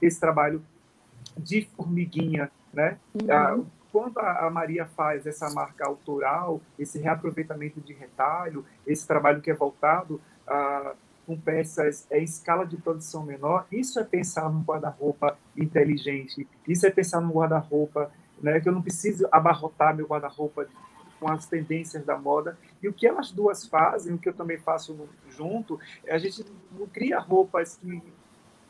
esse 0.00 0.20
trabalho 0.20 0.62
de 1.38 1.66
formiguinha, 1.74 2.50
né? 2.70 2.98
Uhum. 3.14 3.32
Ah, 3.32 3.58
quando 3.90 4.18
a, 4.18 4.46
a, 4.46 4.50
Maria 4.50 4.84
faz 4.84 5.26
essa 5.26 5.48
marca 5.54 5.86
autoral, 5.86 6.60
esse 6.78 6.98
reaproveitamento 6.98 7.80
de 7.80 7.94
retalho, 7.94 8.62
esse 8.86 9.06
trabalho 9.06 9.40
que 9.40 9.50
é 9.50 9.54
voltado 9.54 10.20
a 10.46 10.94
com 11.26 11.36
peças 11.36 12.06
em 12.10 12.22
escala 12.22 12.64
de 12.64 12.76
produção 12.76 13.24
menor, 13.24 13.66
isso 13.70 13.98
é 13.98 14.04
pensar 14.04 14.48
num 14.50 14.62
guarda-roupa 14.62 15.36
inteligente, 15.56 16.46
isso 16.66 16.86
é 16.86 16.90
pensar 16.90 17.20
num 17.20 17.32
guarda-roupa 17.32 18.10
né, 18.40 18.60
que 18.60 18.68
eu 18.68 18.72
não 18.72 18.82
preciso 18.82 19.26
abarrotar 19.32 19.94
meu 19.94 20.06
guarda-roupa 20.06 20.68
com 21.18 21.28
as 21.28 21.46
tendências 21.46 22.04
da 22.04 22.16
moda. 22.16 22.58
E 22.82 22.88
o 22.88 22.92
que 22.92 23.06
elas 23.06 23.30
duas 23.30 23.66
fazem, 23.66 24.14
o 24.14 24.18
que 24.18 24.28
eu 24.28 24.34
também 24.34 24.58
faço 24.58 24.94
no, 24.94 25.08
junto, 25.30 25.80
é 26.04 26.14
a 26.14 26.18
gente 26.18 26.44
não 26.78 26.86
cria 26.86 27.18
roupas 27.18 27.76
que, 27.76 28.02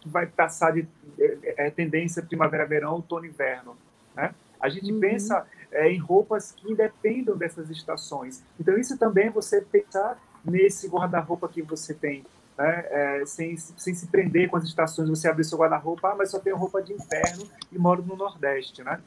que 0.01 0.09
vai 0.09 0.27
passar 0.27 0.73
de 0.73 0.87
é, 1.19 1.66
é, 1.66 1.70
tendência 1.70 2.23
primavera-verão, 2.23 2.95
outono-inverno. 2.95 3.77
Né? 4.15 4.35
A 4.61 4.69
gente 4.69 4.93
uhum. 4.93 5.01
pensa 5.01 5.47
é, 5.70 5.91
em 5.91 5.99
roupas 5.99 6.53
que 6.53 6.70
independam 6.70 7.37
dessas 7.37 7.69
estações. 7.70 8.43
Então, 8.59 8.78
isso 8.78 8.97
também 8.97 9.27
é 9.27 9.31
você 9.31 9.61
pensar 9.61 10.19
nesse 10.45 10.89
guarda-roupa 10.89 11.49
que 11.49 11.61
você 11.61 11.93
tem. 11.93 12.24
Né? 12.57 12.87
É, 12.91 13.23
sem, 13.27 13.57
sem 13.57 13.95
se 13.95 14.07
prender 14.07 14.49
com 14.49 14.57
as 14.57 14.65
estações, 14.65 15.09
você 15.09 15.28
abrir 15.28 15.45
seu 15.45 15.59
guarda-roupa, 15.59 16.12
ah, 16.12 16.15
mas 16.16 16.31
só 16.31 16.39
tenho 16.39 16.57
roupa 16.57 16.83
de 16.83 16.93
inverno 16.93 17.47
e 17.70 17.78
moro 17.78 18.03
no 18.03 18.16
Nordeste, 18.16 18.83
né? 18.83 19.01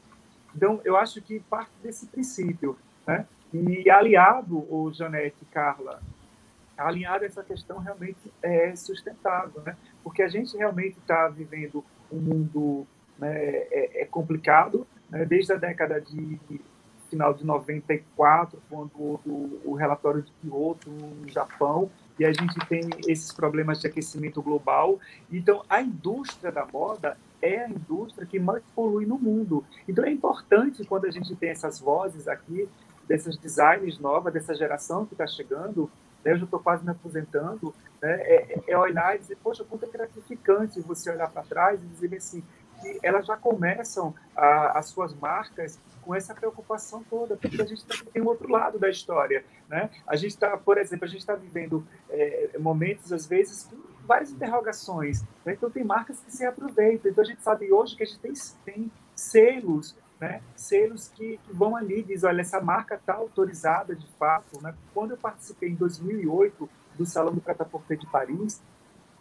Então, 0.54 0.80
eu 0.84 0.96
acho 0.96 1.20
que 1.20 1.40
parte 1.40 1.72
desse 1.82 2.06
princípio, 2.06 2.76
né? 3.06 3.26
E 3.52 3.90
aliado, 3.90 4.58
o 4.72 4.92
Janete 4.92 5.44
Carla, 5.46 6.00
alinhado 6.76 7.24
a 7.24 7.26
essa 7.26 7.42
questão 7.42 7.78
realmente 7.78 8.32
é 8.42 8.74
sustentável, 8.76 9.60
né? 9.62 9.76
Porque 10.02 10.22
a 10.22 10.28
gente 10.28 10.56
realmente 10.56 10.98
está 10.98 11.28
vivendo 11.28 11.84
um 12.10 12.18
mundo 12.18 12.86
né, 13.18 13.32
é, 13.36 14.02
é 14.02 14.06
complicado, 14.06 14.86
né? 15.10 15.24
desde 15.24 15.52
a 15.52 15.56
década 15.56 16.00
de 16.00 16.38
final 17.10 17.34
de 17.34 17.44
94, 17.44 18.62
quando 18.70 18.90
o, 18.96 19.60
o 19.64 19.74
relatório 19.74 20.22
de 20.22 20.32
Kyoto 20.40 20.88
no 20.88 21.28
Japão, 21.28 21.90
e 22.20 22.24
a 22.26 22.32
gente 22.34 22.54
tem 22.68 22.82
esses 23.08 23.32
problemas 23.32 23.80
de 23.80 23.86
aquecimento 23.86 24.42
global. 24.42 25.00
Então, 25.32 25.64
a 25.70 25.80
indústria 25.80 26.52
da 26.52 26.66
moda 26.66 27.16
é 27.40 27.64
a 27.64 27.68
indústria 27.70 28.26
que 28.26 28.38
mais 28.38 28.62
polui 28.74 29.06
no 29.06 29.18
mundo. 29.18 29.64
Então, 29.88 30.04
é 30.04 30.10
importante 30.10 30.84
quando 30.84 31.06
a 31.06 31.10
gente 31.10 31.34
tem 31.34 31.48
essas 31.48 31.80
vozes 31.80 32.28
aqui, 32.28 32.68
dessas 33.08 33.38
designers 33.38 33.98
novas, 33.98 34.34
dessa 34.34 34.54
geração 34.54 35.06
que 35.06 35.14
está 35.14 35.26
chegando, 35.26 35.90
né, 36.22 36.32
eu 36.32 36.38
já 36.38 36.44
estou 36.44 36.60
quase 36.60 36.84
me 36.84 36.90
aposentando, 36.90 37.74
né, 38.02 38.12
é, 38.20 38.60
é, 38.68 38.76
olhar 38.76 39.16
e 39.16 39.20
dizer, 39.20 39.38
poxa, 39.42 39.64
quanto 39.64 39.86
é 39.86 39.88
gratificante 39.88 40.78
você 40.80 41.10
olhar 41.10 41.30
para 41.30 41.42
trás 41.42 41.82
e 41.82 41.86
dizer 41.86 42.14
assim, 42.14 42.44
que 42.80 42.98
elas 43.02 43.26
já 43.26 43.36
começam 43.36 44.14
a, 44.36 44.78
as 44.78 44.86
suas 44.86 45.14
marcas 45.14 45.78
com 46.02 46.14
essa 46.14 46.34
preocupação 46.34 47.04
toda, 47.08 47.36
porque 47.36 47.60
a 47.60 47.64
gente 47.64 47.84
tem 47.86 48.22
um 48.22 48.26
outro 48.26 48.50
lado 48.50 48.78
da 48.78 48.88
história, 48.88 49.44
né? 49.68 49.90
A 50.06 50.16
gente 50.16 50.32
está, 50.32 50.56
por 50.56 50.78
exemplo, 50.78 51.04
a 51.04 51.08
gente 51.08 51.20
está 51.20 51.34
vivendo 51.34 51.86
é, 52.08 52.50
momentos 52.58 53.12
às 53.12 53.26
vezes 53.26 53.64
com 53.64 53.76
várias 54.06 54.30
interrogações, 54.30 55.22
né? 55.44 55.52
então 55.52 55.70
tem 55.70 55.84
marcas 55.84 56.18
que 56.20 56.32
se 56.32 56.44
aproveitam. 56.44 57.10
Então 57.10 57.22
a 57.22 57.26
gente 57.26 57.42
sabe 57.42 57.70
hoje 57.72 57.94
que 57.94 58.02
a 58.02 58.06
gente 58.06 58.18
tem, 58.18 58.32
tem 58.64 58.92
selos, 59.14 59.94
né? 60.18 60.42
Selos 60.56 61.08
que, 61.08 61.38
que 61.38 61.52
vão 61.52 61.76
ali 61.76 62.02
diz, 62.02 62.24
olha, 62.24 62.40
essa 62.40 62.60
marca 62.60 62.96
está 62.96 63.14
autorizada 63.14 63.94
de 63.94 64.06
fato, 64.18 64.60
né? 64.62 64.74
Quando 64.92 65.12
eu 65.12 65.16
participei 65.16 65.70
em 65.70 65.74
2008 65.74 66.68
do 66.96 67.06
Salão 67.06 67.32
do 67.32 67.40
Prata-Porter 67.40 67.96
de 67.96 68.06
Paris, 68.06 68.60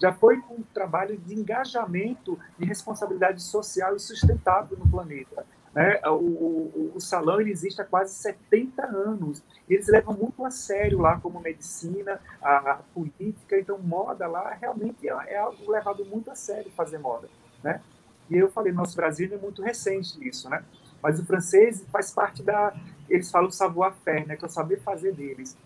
já 0.01 0.13
foi 0.13 0.37
um 0.49 0.63
trabalho 0.73 1.17
de 1.17 1.33
engajamento 1.33 2.39
de 2.57 2.65
responsabilidade 2.65 3.41
social 3.41 3.95
e 3.95 3.99
sustentável 3.99 4.77
no 4.77 4.87
planeta. 4.87 5.45
Né? 5.73 5.99
O, 6.05 6.13
o, 6.13 6.91
o, 6.95 6.99
salão 6.99 7.39
ele 7.39 7.51
existe 7.51 7.81
há 7.81 7.85
quase 7.85 8.13
70 8.15 8.85
anos. 8.85 9.43
Eles 9.69 9.87
levam 9.87 10.15
muito 10.15 10.43
a 10.43 10.51
sério 10.51 10.99
lá 10.99 11.19
como 11.19 11.39
medicina, 11.39 12.19
a, 12.41 12.71
a 12.71 12.75
política. 12.93 13.59
Então, 13.59 13.77
moda 13.77 14.27
lá 14.27 14.57
realmente 14.59 15.07
é, 15.07 15.13
é, 15.27 15.37
algo 15.37 15.69
levado 15.69 16.03
muito 16.05 16.31
a 16.31 16.35
sério 16.35 16.71
fazer 16.71 16.97
moda. 16.97 17.29
Né? 17.63 17.81
E 18.29 18.37
eu 18.37 18.49
falei, 18.49 18.71
nosso 18.71 18.95
Brasil 18.95 19.29
é 19.31 19.37
muito 19.37 19.61
recente 19.61 20.17
isso, 20.27 20.49
né? 20.49 20.63
Mas 21.01 21.19
o 21.19 21.25
francês 21.25 21.85
faz 21.91 22.11
parte 22.11 22.43
da... 22.43 22.73
Eles 23.09 23.31
falam 23.31 23.49
savoir-faire, 23.49 24.27
né? 24.27 24.35
Que 24.35 24.45
é 24.45 24.47
o 24.47 24.51
saber 24.51 24.79
fazer 24.81 25.13
deles. 25.13 25.57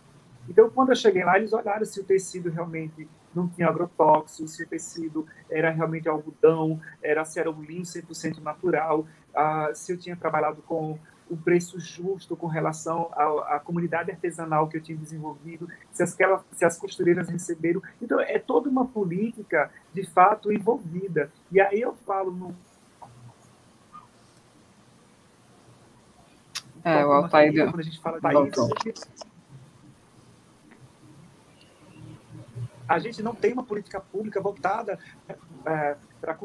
Então, 0.47 0.69
quando 0.69 0.89
eu 0.89 0.95
cheguei 0.95 1.23
lá, 1.23 1.37
eles 1.37 1.53
olharam 1.53 1.85
se 1.85 1.99
o 1.99 2.03
tecido 2.03 2.49
realmente 2.49 3.07
não 3.35 3.47
tinha 3.47 3.67
agrotóxicos, 3.67 4.55
se 4.55 4.63
o 4.63 4.67
tecido 4.67 5.27
era 5.49 5.69
realmente 5.69 6.07
algodão, 6.07 6.79
era, 7.01 7.23
se 7.25 7.39
era 7.39 7.49
um 7.49 7.61
linho 7.61 7.83
100% 7.83 8.39
natural, 8.39 9.05
ah, 9.35 9.71
se 9.73 9.91
eu 9.91 9.97
tinha 9.97 10.15
trabalhado 10.15 10.61
com 10.61 10.97
o 11.29 11.37
preço 11.37 11.79
justo 11.79 12.35
com 12.35 12.47
relação 12.47 13.09
à, 13.13 13.55
à, 13.55 13.59
comunidade 13.59 14.11
artesanal 14.11 14.67
que 14.67 14.77
eu 14.77 14.81
tinha 14.81 14.97
desenvolvido, 14.97 15.67
se 15.91 16.03
as, 16.03 16.15
se 16.51 16.65
as 16.65 16.77
costureiras 16.77 17.27
receberam. 17.29 17.81
Então, 18.01 18.19
é 18.19 18.37
toda 18.37 18.69
uma 18.69 18.85
política, 18.85 19.71
de 19.93 20.03
fato, 20.03 20.51
envolvida. 20.51 21.31
E 21.51 21.59
aí 21.59 21.81
eu 21.81 21.95
falo 22.05 22.31
no. 22.31 22.55
É, 26.83 27.05
o 27.05 27.11
Altair. 27.11 27.53
Quando 27.65 27.79
a 27.79 27.83
gente 27.83 27.99
fala 28.01 28.17
de 28.17 28.21
país, 28.21 28.53
a 32.93 32.99
gente 32.99 33.23
não 33.23 33.33
tem 33.33 33.53
uma 33.53 33.63
política 33.63 33.99
pública 33.99 34.39
voltada 34.39 34.99
é, 35.65 35.95
para 36.21 36.37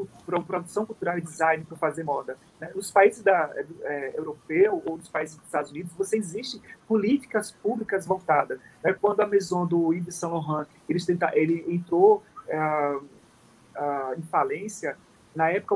produção 0.45 0.85
cultural 0.85 1.17
e 1.17 1.21
design 1.21 1.63
para 1.63 1.77
fazer 1.77 2.03
moda. 2.03 2.37
Né? 2.59 2.71
Nos 2.73 2.89
países 2.89 3.21
da, 3.21 3.53
é, 3.83 4.17
europeu 4.17 4.81
ou 4.85 4.97
nos 4.97 5.07
países 5.07 5.35
dos 5.35 5.45
Estados 5.45 5.71
Unidos, 5.71 5.93
você 5.93 6.17
existe 6.17 6.59
políticas 6.87 7.51
públicas 7.51 8.05
voltadas. 8.05 8.59
Né? 8.83 8.93
Quando 8.93 9.21
a 9.21 9.27
Maison 9.27 9.65
do 9.65 9.93
Yves 9.93 10.15
Saint 10.15 10.33
Laurent 10.33 10.67
ele, 10.87 11.05
tenta, 11.05 11.31
ele 11.33 11.65
entrou 11.67 12.23
é, 12.47 12.99
em 14.17 14.23
falência, 14.23 14.97
na 15.35 15.51
época 15.51 15.75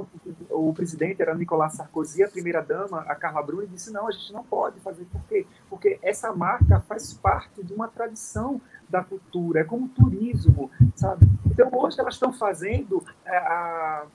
o, 0.49 0.69
o, 0.69 0.73
presidente 0.73 1.21
era 1.21 1.35
Nicolas 1.35 1.73
Sarkozy, 1.73 2.23
a 2.23 2.27
primeira 2.27 2.61
dama, 2.61 3.01
a 3.01 3.15
Carla 3.15 3.41
Bruni, 3.43 3.67
disse 3.67 3.91
não, 3.91 4.07
a 4.07 4.11
gente 4.11 4.33
não 4.33 4.43
pode 4.43 4.79
fazer. 4.79 5.05
Por 5.05 5.21
quê? 5.25 5.45
Porque 5.69 5.99
essa 6.01 6.33
marca 6.33 6.79
faz 6.81 7.13
parte 7.13 7.63
de 7.63 7.73
uma 7.73 7.87
tradição 7.87 8.59
da 8.93 9.03
cultura, 9.03 9.61
é 9.61 9.63
como 9.63 9.89
turismo, 9.89 10.69
sabe? 10.95 11.25
Então, 11.47 11.67
hoje 11.73 11.99
elas 11.99 12.13
estão 12.13 12.31
fazendo 12.31 13.03
é, 13.25 13.35
a, 13.37 14.05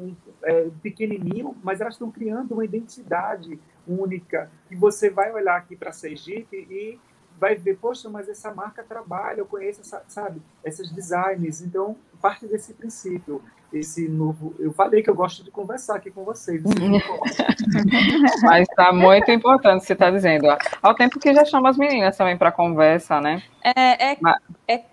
um, 0.00 0.16
é, 0.42 0.70
pequenininho, 0.82 1.54
mas 1.62 1.82
elas 1.82 1.94
estão 1.94 2.10
criando 2.10 2.52
uma 2.52 2.64
identidade 2.64 3.60
única. 3.86 4.50
E 4.70 4.74
você 4.74 5.10
vai 5.10 5.30
olhar 5.30 5.54
aqui 5.54 5.76
para 5.76 5.92
Sergipe 5.92 6.56
e 6.56 6.98
vai 7.40 7.56
ver, 7.56 7.78
poxa, 7.78 8.10
mas 8.10 8.28
essa 8.28 8.54
marca 8.54 8.84
trabalha, 8.84 9.38
eu 9.38 9.46
conheço, 9.46 9.80
essa, 9.80 10.04
sabe, 10.06 10.42
esses 10.62 10.92
designs. 10.92 11.62
Então, 11.62 11.96
parte 12.20 12.46
desse 12.46 12.74
princípio, 12.74 13.42
esse 13.72 14.06
novo. 14.06 14.54
Eu 14.58 14.72
falei 14.72 15.02
que 15.02 15.08
eu 15.08 15.14
gosto 15.14 15.42
de 15.42 15.50
conversar 15.50 15.96
aqui 15.96 16.10
com 16.10 16.22
vocês. 16.22 16.62
mas 18.42 18.68
está 18.68 18.92
muito 18.92 19.30
importante 19.30 19.86
você 19.86 19.94
está 19.94 20.10
dizendo. 20.10 20.46
Ao 20.82 20.94
tempo 20.94 21.18
que 21.18 21.32
já 21.32 21.44
chama 21.46 21.70
as 21.70 21.78
meninas 21.78 22.16
também 22.16 22.36
para 22.36 22.52
conversa, 22.52 23.20
né? 23.20 23.42
É, 23.64 24.12
é, 24.12 24.18
mas... 24.20 24.36
é, 24.68 24.84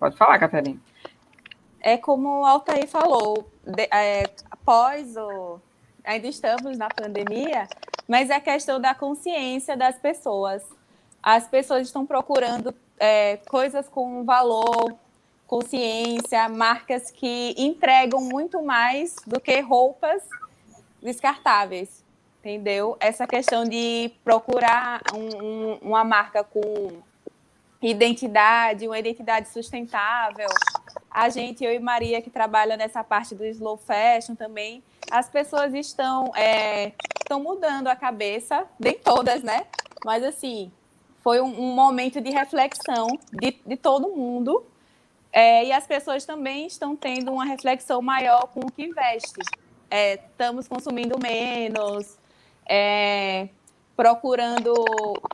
Pode 0.00 0.16
falar, 0.16 0.38
Catarina. 0.38 0.80
É 1.80 1.96
como 1.96 2.40
o 2.40 2.44
Altair 2.44 2.88
falou, 2.88 3.48
de, 3.64 3.82
é, 3.94 4.24
após 4.50 5.16
o. 5.16 5.60
Ainda 6.02 6.26
estamos 6.26 6.76
na 6.76 6.88
pandemia, 6.88 7.68
mas 8.08 8.30
é 8.30 8.40
questão 8.40 8.80
da 8.80 8.94
consciência 8.94 9.76
das 9.76 9.98
pessoas 9.98 10.62
as 11.22 11.46
pessoas 11.46 11.86
estão 11.86 12.06
procurando 12.06 12.74
é, 12.98 13.38
coisas 13.48 13.88
com 13.88 14.24
valor, 14.24 14.94
consciência, 15.46 16.48
marcas 16.48 17.10
que 17.10 17.54
entregam 17.58 18.20
muito 18.20 18.62
mais 18.62 19.16
do 19.26 19.40
que 19.40 19.60
roupas 19.60 20.22
descartáveis, 21.02 22.04
entendeu? 22.38 22.96
Essa 23.00 23.26
questão 23.26 23.64
de 23.64 24.12
procurar 24.22 25.00
um, 25.14 25.44
um, 25.44 25.78
uma 25.82 26.04
marca 26.04 26.44
com 26.44 27.02
identidade, 27.82 28.86
uma 28.86 28.98
identidade 28.98 29.48
sustentável. 29.48 30.48
A 31.10 31.28
gente, 31.28 31.64
eu 31.64 31.72
e 31.72 31.78
Maria, 31.78 32.20
que 32.20 32.30
trabalha 32.30 32.76
nessa 32.76 33.02
parte 33.02 33.34
do 33.34 33.44
slow 33.44 33.76
fashion 33.76 34.34
também, 34.34 34.82
as 35.10 35.28
pessoas 35.28 35.74
estão, 35.74 36.30
é, 36.36 36.92
estão 37.20 37.42
mudando 37.42 37.88
a 37.88 37.96
cabeça, 37.96 38.66
nem 38.78 38.94
todas, 38.94 39.42
né? 39.42 39.66
Mas 40.04 40.22
assim, 40.22 40.70
foi 41.22 41.40
um, 41.40 41.46
um 41.46 41.74
momento 41.74 42.20
de 42.20 42.30
reflexão 42.30 43.06
de, 43.32 43.56
de 43.64 43.76
todo 43.76 44.08
mundo. 44.08 44.64
É, 45.32 45.64
e 45.64 45.72
as 45.72 45.86
pessoas 45.86 46.24
também 46.24 46.66
estão 46.66 46.96
tendo 46.96 47.32
uma 47.32 47.44
reflexão 47.44 48.02
maior 48.02 48.48
com 48.48 48.60
o 48.60 48.72
que 48.72 48.92
veste. 48.92 49.40
É, 49.90 50.14
estamos 50.14 50.66
consumindo 50.66 51.18
menos, 51.18 52.18
é, 52.68 53.48
procurando 53.96 54.74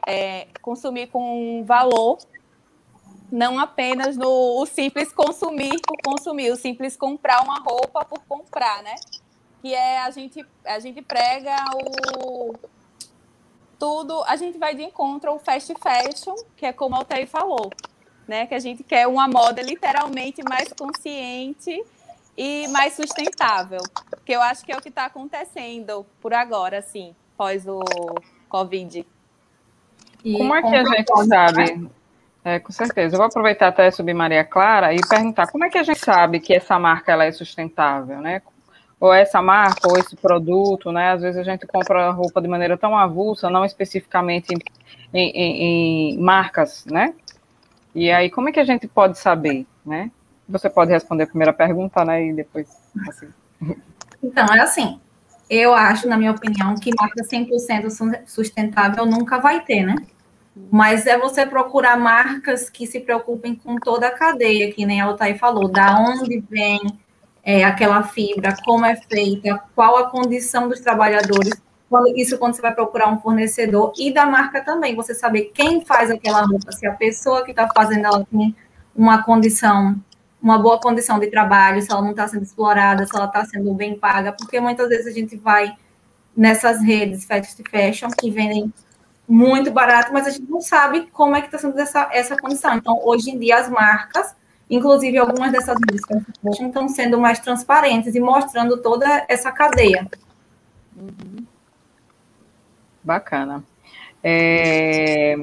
é, 0.06 0.48
consumir 0.60 1.08
com 1.08 1.64
valor, 1.64 2.18
não 3.30 3.58
apenas 3.58 4.16
no 4.16 4.60
o 4.60 4.66
simples 4.66 5.12
consumir 5.12 5.80
por 5.86 5.96
consumir, 6.04 6.50
o 6.50 6.56
simples 6.56 6.96
comprar 6.96 7.42
uma 7.42 7.58
roupa 7.58 8.04
por 8.04 8.20
comprar, 8.26 8.82
né? 8.82 8.94
Que 9.62 9.74
é 9.74 9.98
a 9.98 10.10
gente, 10.10 10.44
a 10.64 10.78
gente 10.78 11.02
prega 11.02 11.56
o, 11.74 12.52
tudo, 13.78 14.23
a 14.24 14.36
gente 14.36 14.59
vai 14.59 14.74
de 14.74 14.82
encontro 14.82 15.31
ao 15.31 15.39
fast 15.39 15.73
fashion, 15.74 16.35
que 16.57 16.66
é 16.66 16.73
como 16.73 16.94
a 16.94 16.98
Altair 16.98 17.27
falou, 17.27 17.70
né? 18.27 18.47
Que 18.47 18.55
a 18.55 18.59
gente 18.59 18.82
quer 18.82 19.07
uma 19.07 19.28
moda 19.28 19.62
literalmente 19.62 20.43
mais 20.48 20.73
consciente 20.73 21.85
e 22.36 22.69
mais 22.69 22.94
sustentável, 22.94 23.81
que 24.24 24.32
eu 24.32 24.43
acho 24.43 24.65
que 24.65 24.73
é 24.73 24.77
o 24.77 24.81
que 24.81 24.89
está 24.89 25.07
acontecendo 25.07 26.05
por 26.20 26.35
agora, 26.35 26.78
assim, 26.78 27.15
pós 27.36 27.66
o 27.66 27.81
Covid. 28.48 29.07
E 30.24 30.36
como 30.36 30.55
é 30.55 30.62
que 30.62 30.74
a 30.74 30.85
gente 30.85 31.27
sabe? 31.28 31.90
É, 32.44 32.61
com 32.61 32.73
certeza. 32.73 33.15
Eu 33.15 33.19
vou 33.19 33.27
aproveitar 33.27 33.69
até 33.69 33.90
subir 33.90 34.15
Maria 34.15 34.44
Clara 34.44 34.94
e 34.94 35.01
perguntar 35.09 35.48
como 35.48 35.65
é 35.65 35.69
que 35.69 35.78
a 35.78 35.82
gente 35.82 35.98
sabe 35.98 36.39
que 36.39 36.55
essa 36.55 36.78
marca 36.78 37.11
ela 37.11 37.24
é 37.24 37.32
sustentável, 37.32 38.20
né? 38.20 38.40
Ou 38.98 39.12
essa 39.12 39.43
marca, 39.43 39.89
ou 39.89 39.98
esse 39.98 40.16
produto, 40.16 40.90
né? 40.90 41.12
Às 41.12 41.20
vezes 41.20 41.39
a 41.39 41.43
gente 41.43 41.66
compra 41.66 42.10
roupa 42.10 42.40
de 42.40 42.48
maneira 42.48 42.78
tão 42.78 42.97
avulsa, 42.97 43.51
não 43.51 43.64
especificamente 43.64 44.55
em, 45.12 45.31
em, 45.31 46.14
em, 46.14 46.18
marcas, 46.18 46.86
né? 46.86 47.14
E 47.94 48.10
aí, 48.10 48.31
como 48.31 48.48
é 48.48 48.52
que 48.52 48.60
a 48.60 48.64
gente 48.64 48.89
pode 48.89 49.18
saber, 49.18 49.66
né? 49.85 50.10
Você 50.48 50.70
pode 50.70 50.93
responder 50.93 51.24
a 51.24 51.27
primeira 51.27 51.52
pergunta, 51.52 52.05
né? 52.05 52.27
E 52.27 52.32
depois, 52.32 52.68
assim. 53.09 53.28
Então, 54.23 54.47
é 54.55 54.60
assim. 54.60 54.98
Eu 55.48 55.74
acho, 55.74 56.09
na 56.09 56.16
minha 56.16 56.32
opinião, 56.32 56.74
que 56.74 56.90
marca 56.98 57.23
100% 57.23 58.24
sustentável 58.27 59.06
nunca 59.06 59.39
vai 59.39 59.62
ter, 59.64 59.85
né? 59.85 59.94
Mas 60.70 61.06
é 61.06 61.18
você 61.18 61.44
procurar 61.44 61.98
marcas 61.98 62.70
que 62.70 62.86
se 62.86 63.01
preocupem 63.01 63.55
com 63.55 63.77
toda 63.77 64.09
a 64.09 64.10
cadeia, 64.10 64.73
que 64.73 64.86
nem 64.86 65.01
a 65.01 65.05
Altair 65.05 65.39
falou, 65.39 65.68
da 65.68 65.98
onde 66.01 66.40
vem 66.48 66.81
é, 67.47 67.62
aquela 67.62 68.02
fibra, 68.02 68.56
como 68.64 68.85
é 68.85 68.97
feita, 68.97 69.62
qual 69.73 69.97
a 69.98 70.10
condição 70.10 70.68
dos 70.68 70.81
trabalhadores. 70.81 71.52
Isso 72.16 72.36
quando 72.36 72.55
você 72.55 72.60
vai 72.60 72.74
procurar 72.74 73.09
um 73.09 73.20
fornecedor 73.20 73.93
e 73.97 74.12
da 74.12 74.27
marca 74.27 74.60
também, 74.64 74.97
você 74.97 75.14
saber 75.14 75.52
quem 75.55 75.85
faz 75.85 76.10
aquela 76.10 76.40
roupa, 76.40 76.73
se 76.73 76.85
a 76.85 76.93
pessoa 76.93 77.44
que 77.44 77.52
está 77.52 77.68
fazendo 77.73 78.05
ela 78.05 78.27
tem 78.28 78.56
uma 78.97 79.23
condição, 79.23 79.94
uma 80.43 80.59
boa 80.59 80.81
condição 80.81 81.20
de 81.20 81.28
trabalho, 81.28 81.81
se 81.81 81.93
ela 81.93 82.02
não 82.02 82.10
está 82.10 82.27
sendo 82.27 82.43
explorada, 82.43 83.06
se 83.06 83.14
ela 83.14 83.27
está 83.27 83.44
sendo 83.44 83.73
bem 83.73 83.97
paga, 83.97 84.32
porque 84.32 84.59
muitas 84.59 84.89
vezes 84.89 85.06
a 85.06 85.12
gente 85.12 85.36
vai 85.36 85.73
nessas 86.36 86.82
redes 86.82 87.24
fast 87.24 87.62
fashion 87.70 88.09
que 88.10 88.28
vendem 88.28 88.74
muito 89.28 89.70
barato, 89.70 90.12
mas 90.12 90.27
a 90.27 90.31
gente 90.31 90.51
não 90.51 90.60
sabe 90.60 91.09
como 91.12 91.36
é 91.36 91.40
que 91.40 91.47
está 91.47 91.59
sendo 91.59 91.78
essa, 91.78 92.09
essa 92.12 92.36
condição. 92.36 92.74
Então, 92.74 93.01
hoje 93.05 93.31
em 93.31 93.39
dia, 93.39 93.59
as 93.59 93.68
marcas, 93.68 94.35
inclusive 94.68 95.18
algumas 95.18 95.52
dessas 95.52 95.76
redes 95.88 96.02
estão 96.60 96.88
sendo 96.88 97.18
mais 97.20 97.38
transparentes 97.38 98.14
e 98.14 98.20
mostrando 98.20 98.76
toda 98.78 99.24
essa 99.28 99.51
cadeia. 99.52 100.06
Bacana. 103.02 103.62
É... 104.22 105.36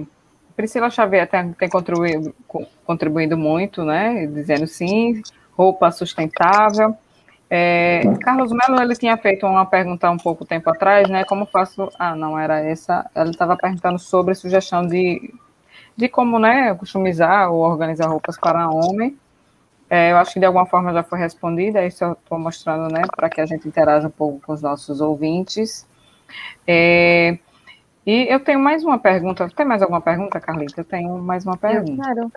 Priscila 0.56 0.90
Xavier 0.90 1.28
tem, 1.28 1.54
tem 1.54 1.70
contribuído, 1.70 2.36
contribuindo 2.86 3.38
muito, 3.38 3.84
né? 3.84 4.28
Dizendo 4.28 4.68
sim, 4.68 5.22
roupa 5.58 5.90
sustentável. 5.92 6.96
É, 7.50 8.02
Carlos 8.22 8.52
Melo, 8.52 8.82
ele 8.82 8.96
tinha 8.96 9.16
feito 9.16 9.46
uma 9.46 9.66
pergunta 9.66 10.10
um 10.10 10.18
pouco 10.18 10.44
tempo 10.44 10.70
atrás, 10.70 11.08
né? 11.08 11.24
Como 11.24 11.46
faço. 11.46 11.88
Ah, 12.00 12.16
não 12.16 12.38
era 12.38 12.60
essa. 12.60 13.10
Ele 13.16 13.30
estava 13.30 13.56
perguntando 13.56 14.00
sobre 14.00 14.34
sugestão 14.34 14.86
de, 14.88 15.34
de 15.96 16.10
como, 16.10 16.40
né, 16.40 16.74
customizar 16.76 17.52
ou 17.52 17.62
organizar 17.62 18.08
roupas 18.08 18.38
para 18.38 18.70
homem. 18.70 19.18
É, 19.90 20.12
eu 20.12 20.18
acho 20.18 20.34
que 20.34 20.40
de 20.40 20.46
alguma 20.46 20.66
forma 20.66 20.92
já 20.92 21.04
foi 21.04 21.20
respondida, 21.20 21.86
isso 21.86 22.04
eu 22.04 22.14
estou 22.14 22.40
mostrando, 22.40 22.92
né, 22.92 23.04
para 23.16 23.30
que 23.30 23.40
a 23.40 23.46
gente 23.46 23.68
interaja 23.68 24.08
um 24.08 24.12
pouco 24.12 24.42
com 24.46 24.54
os 24.54 24.62
nossos 24.62 25.02
ouvintes. 25.02 25.88
É, 26.68 27.38
e 28.06 28.28
eu 28.28 28.40
tenho 28.40 28.60
mais 28.60 28.84
uma 28.84 28.98
pergunta. 28.98 29.48
Tem 29.56 29.66
mais 29.66 29.82
alguma 29.82 30.02
pergunta, 30.02 30.40
Carlita? 30.40 30.82
Eu 30.82 30.86
tenho 30.86 31.18
mais 31.20 31.46
uma 31.46 31.56
pergunta. 31.56 32.02
Claro. 32.02 32.32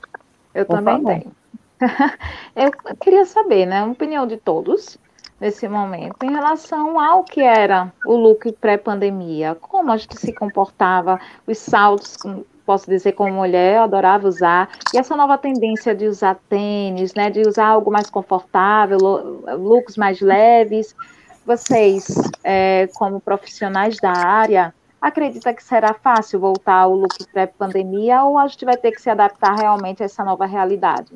Eu 0.55 0.65
Por 0.65 0.77
também 0.77 1.03
favor. 1.03 1.09
tenho. 1.09 1.33
eu 2.57 2.97
queria 2.97 3.25
saber, 3.25 3.67
né, 3.67 3.81
a 3.81 3.87
opinião 3.87 4.27
de 4.27 4.37
todos 4.37 4.99
nesse 5.39 5.69
momento 5.69 6.25
em 6.25 6.31
relação 6.31 6.99
ao 6.99 7.23
que 7.23 7.43
era 7.43 7.93
o 8.07 8.17
look 8.17 8.51
pré-pandemia, 8.53 9.55
como 9.61 9.93
a 9.93 9.97
gente 9.97 10.19
se 10.19 10.33
comportava, 10.33 11.21
os 11.47 11.59
saltos, 11.59 12.17
posso 12.67 12.91
dizer 12.91 13.13
como 13.13 13.33
mulher, 13.33 13.77
eu 13.77 13.83
adorava 13.85 14.27
usar, 14.27 14.69
e 14.93 14.99
essa 14.99 15.17
nova 15.17 15.39
tendência 15.39 15.95
de 15.95 16.07
usar 16.07 16.37
tênis, 16.49 17.15
né, 17.15 17.31
de 17.31 17.41
usar 17.43 17.69
algo 17.69 17.91
mais 17.91 18.11
confortável, 18.11 18.99
looks 19.57 19.97
mais 19.97 20.21
leves. 20.21 20.95
Vocês, 21.47 22.09
é, 22.43 22.89
como 22.97 23.21
profissionais 23.21 23.97
da 23.99 24.11
área, 24.11 24.75
acredita 25.01 25.55
que 25.55 25.63
será 25.63 25.95
fácil 25.95 26.41
voltar 26.41 26.81
ao 26.81 26.95
look 26.95 27.25
pré-pandemia 27.33 28.25
ou 28.25 28.37
a 28.37 28.49
gente 28.49 28.65
vai 28.65 28.77
ter 28.77 28.91
que 28.91 29.01
se 29.01 29.09
adaptar 29.09 29.55
realmente 29.55 30.03
a 30.03 30.07
essa 30.07 30.25
nova 30.25 30.45
realidade? 30.45 31.13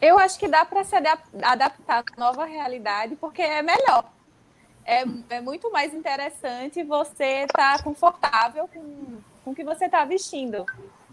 Eu 0.00 0.18
acho 0.18 0.38
que 0.38 0.46
dá 0.46 0.64
para 0.64 0.84
se 0.84 0.94
adaptar 0.94 2.04
à 2.16 2.20
nova 2.20 2.44
realidade, 2.44 3.16
porque 3.16 3.42
é 3.42 3.62
melhor. 3.62 4.04
É, 4.86 5.04
é 5.30 5.40
muito 5.40 5.70
mais 5.72 5.92
interessante 5.92 6.82
você 6.84 7.44
estar 7.44 7.78
tá 7.78 7.82
confortável 7.82 8.68
com, 8.68 9.18
com 9.44 9.50
o 9.50 9.54
que 9.54 9.64
você 9.64 9.86
está 9.86 10.04
vestindo. 10.04 10.64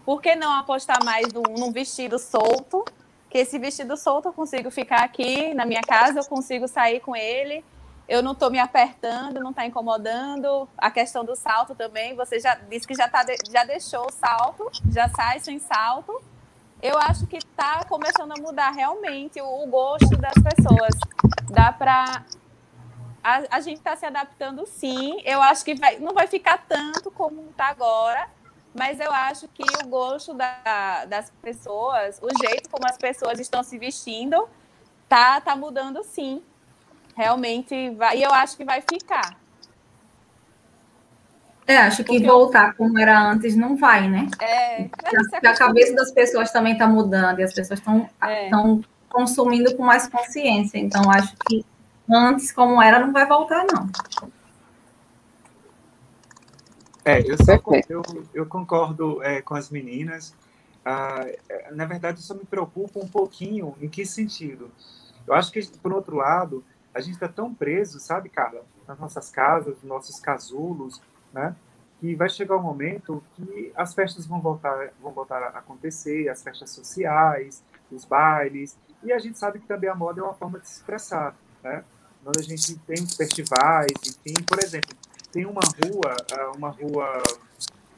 Por 0.06 0.22
que 0.22 0.36
não 0.36 0.52
apostar 0.54 1.04
mais 1.04 1.34
num, 1.34 1.42
num 1.58 1.72
vestido 1.72 2.20
solto? 2.20 2.86
Que 3.30 3.40
esse 3.40 3.58
vestido 3.58 3.98
solto 3.98 4.28
eu 4.28 4.34
consigo 4.34 4.70
ficar 4.70 5.04
aqui 5.04 5.54
na 5.56 5.66
minha 5.66 5.82
casa, 5.82 6.20
eu 6.20 6.26
consigo 6.26 6.68
sair 6.68 7.00
com 7.00 7.16
ele, 7.16 7.66
eu 8.08 8.22
não 8.22 8.34
estou 8.34 8.52
me 8.52 8.60
apertando, 8.60 9.40
não 9.40 9.50
está 9.50 9.66
incomodando. 9.66 10.70
A 10.78 10.92
questão 10.92 11.26
do 11.26 11.36
salto 11.36 11.74
também, 11.74 12.16
você 12.16 12.40
já 12.40 12.54
disse 12.54 12.86
que 12.86 12.94
já, 12.94 13.08
tá, 13.08 13.26
já 13.50 13.64
deixou 13.64 14.06
o 14.06 14.12
salto, 14.12 14.70
já 14.92 15.10
sai 15.10 15.40
sem 15.40 15.58
salto 15.58 16.22
eu 16.84 16.98
acho 16.98 17.26
que 17.28 17.38
está 17.38 17.86
começando 17.86 18.34
a 18.34 18.42
mudar 18.42 18.72
realmente 18.72 19.42
o, 19.42 19.64
o, 19.64 19.68
gosto 19.68 20.18
das 20.18 20.34
pessoas. 20.34 20.94
Dá 21.50 21.72
para 21.72 22.26
a, 23.24 23.44
a, 23.58 23.60
gente 23.62 23.78
está 23.78 23.96
se 23.96 24.06
adaptando 24.06 24.66
sim. 24.66 25.22
Eu 25.24 25.42
acho 25.42 25.64
que 25.64 25.76
vai, 25.76 25.98
não 25.98 26.14
vai 26.14 26.28
ficar 26.28 26.58
tanto 26.68 27.10
como 27.10 27.50
está 27.50 27.68
agora, 27.68 28.28
mas 28.74 29.00
eu 29.00 29.12
acho 29.12 29.48
que 29.48 29.64
o 29.84 29.88
gosto 29.88 30.34
da, 30.34 31.06
das 31.06 31.32
pessoas, 31.42 32.20
o 32.22 32.28
jeito 32.46 32.70
como 32.70 32.88
as 32.88 32.98
pessoas 32.98 33.40
estão 33.40 33.64
se 33.64 33.78
vestindo, 33.78 34.48
tá, 35.08 35.40
tá 35.40 35.56
mudando 35.56 36.04
sim. 36.04 36.44
Realmente 37.16 37.92
vai, 37.92 38.18
e 38.18 38.24
eu 38.24 38.34
acho 38.34 38.58
que 38.58 38.66
vai 38.66 38.82
ficar. 38.82 39.38
É, 41.66 41.78
acho 41.78 42.04
que 42.04 42.14
Porque 42.14 42.28
voltar 42.28 42.74
como 42.74 43.00
era 43.00 43.18
antes 43.22 43.56
não 43.56 43.78
vai, 43.78 44.10
né? 44.10 44.28
É. 44.42 44.84
Porque 44.84 45.48
a 45.48 45.56
cabeça 45.56 45.96
das 45.96 46.12
pessoas 46.12 46.52
também 46.52 46.74
está 46.74 46.88
mudando 46.88 47.40
e 47.40 47.44
as 47.44 47.54
pessoas 47.54 47.80
estão 47.80 48.10
é. 48.22 48.50
consumindo 49.08 49.74
com 49.78 49.84
mais 49.84 50.08
consciência. 50.08 50.78
Então, 50.78 51.10
acho 51.10 51.34
que 51.48 51.64
antes 52.14 52.52
como 52.52 52.82
era 52.82 53.00
não 53.00 53.12
vai 53.12 53.26
voltar, 53.26 53.66
não. 53.72 53.90
É, 57.06 57.20
eu, 57.20 57.38
só, 57.38 57.54
eu, 57.90 58.02
eu 58.34 58.46
concordo 58.46 59.22
é, 59.22 59.42
com 59.42 59.56
as 59.56 59.70
meninas. 59.70 60.34
Ah, 60.86 61.26
é, 61.50 61.72
na 61.72 61.86
verdade, 61.86 62.20
isso 62.20 62.34
me 62.34 62.46
preocupa 62.46 63.00
um 63.00 63.08
pouquinho. 63.08 63.76
Em 63.82 63.90
que 63.90 64.06
sentido? 64.06 64.72
Eu 65.28 65.34
acho 65.34 65.52
que, 65.52 65.66
por 65.80 65.94
outro 65.94 66.16
lado, 66.16 66.64
a 66.94 67.02
gente 67.02 67.16
está 67.16 67.28
tão 67.28 67.54
preso, 67.54 68.00
sabe, 68.00 68.30
Carla, 68.30 68.64
nas 68.88 69.00
nossas 69.00 69.30
casas, 69.30 69.76
nos 69.78 69.84
nossos 69.84 70.20
casulos, 70.20 71.02
né? 71.34 71.56
Que 72.00 72.16
vai 72.16 72.30
chegar 72.30 72.58
um 72.58 72.62
momento 72.62 73.24
que 73.36 73.72
as 73.76 73.94
festas 73.94 74.26
vão 74.26 74.40
voltar, 74.40 74.90
vão 75.02 75.12
voltar 75.12 75.42
a 75.42 75.60
acontecer, 75.60 76.30
as 76.30 76.44
festas 76.44 76.70
sociais, 76.70 77.64
os 77.92 78.06
bailes, 78.06 78.78
e 79.04 79.12
a 79.12 79.20
gente 79.20 79.38
sabe 79.38 79.60
que 79.60 79.68
também 79.68 79.90
a 79.90 79.96
moda 79.96 80.22
é 80.22 80.24
uma 80.24 80.34
forma 80.34 80.60
de 80.60 80.68
se 80.68 80.78
expressar, 80.78 81.36
né? 81.64 81.84
Quando 82.24 82.40
a 82.40 82.44
gente 82.44 82.76
tem 82.80 83.06
festivais, 83.06 83.92
enfim, 84.26 84.44
por 84.48 84.58
exemplo, 84.64 84.96
tem 85.32 85.46
uma 85.46 85.62
rua, 85.62 86.16
ah, 86.32 86.52
uma 86.56 86.70
rua 86.70 87.22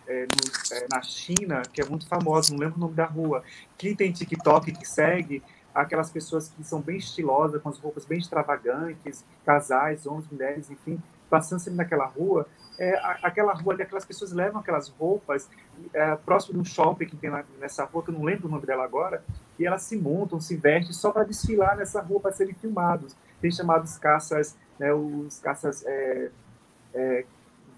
é, 0.08 0.22
no, 0.26 0.78
é, 0.78 0.88
na 0.92 1.02
China, 1.02 1.62
que 1.72 1.82
é 1.82 1.86
muito 1.86 2.08
famosa, 2.08 2.52
não 2.52 2.60
lembro 2.60 2.78
o 2.78 2.80
nome 2.80 2.96
da 2.96 3.06
rua. 3.06 3.44
Quem 3.78 3.96
tem 3.96 4.12
TikTok 4.12 4.72
que 4.72 4.88
segue, 4.88 5.44
aquelas 5.74 6.10
pessoas 6.10 6.50
que 6.50 6.64
são 6.64 6.82
bem 6.82 6.98
estilosas, 6.98 7.62
com 7.62 7.70
as 7.70 7.78
roupas 7.78 8.06
bem 8.06 8.18
extravagantes, 8.18 9.24
casais, 9.46 10.06
homens, 10.06 10.28
mulheres, 10.32 10.72
enfim, 10.72 11.02
passando 11.30 11.60
sempre 11.60 11.78
naquela 11.78 12.06
rua, 12.06 12.48
é, 12.78 12.98
aquela 13.24 13.54
rua 13.54 13.74
ali, 13.74 13.84
aquelas 13.84 14.06
pessoas 14.06 14.32
levam 14.32 14.60
aquelas 14.60 14.90
roupas 14.90 15.50
é, 15.94 16.16
próximo 16.16 16.56
de 16.56 16.60
um 16.60 16.66
shopping 16.66 17.06
que 17.06 17.16
tem 17.16 17.30
lá 17.30 17.44
nessa 17.60 17.86
rua, 17.86 18.04
que 18.04 18.10
eu 18.10 18.14
não 18.14 18.24
lembro 18.24 18.48
o 18.48 18.52
nome 18.52 18.66
dela 18.66 18.84
agora, 18.84 19.24
e 19.58 19.66
elas 19.66 19.84
se 19.84 19.96
montam, 19.98 20.40
se 20.40 20.56
vestem 20.56 20.94
só 20.94 21.12
para 21.12 21.24
desfilar 21.24 21.78
nessa 21.78 22.02
rua 22.02 22.20
para 22.20 22.32
serem 22.32 22.54
filmados. 22.54 23.16
Tem 23.42 23.52
chamados 23.52 23.98
caças, 23.98 24.56
né, 24.80 24.94
os 24.94 25.40
caças 25.40 25.84
é, 25.86 26.32
é, 26.94 27.26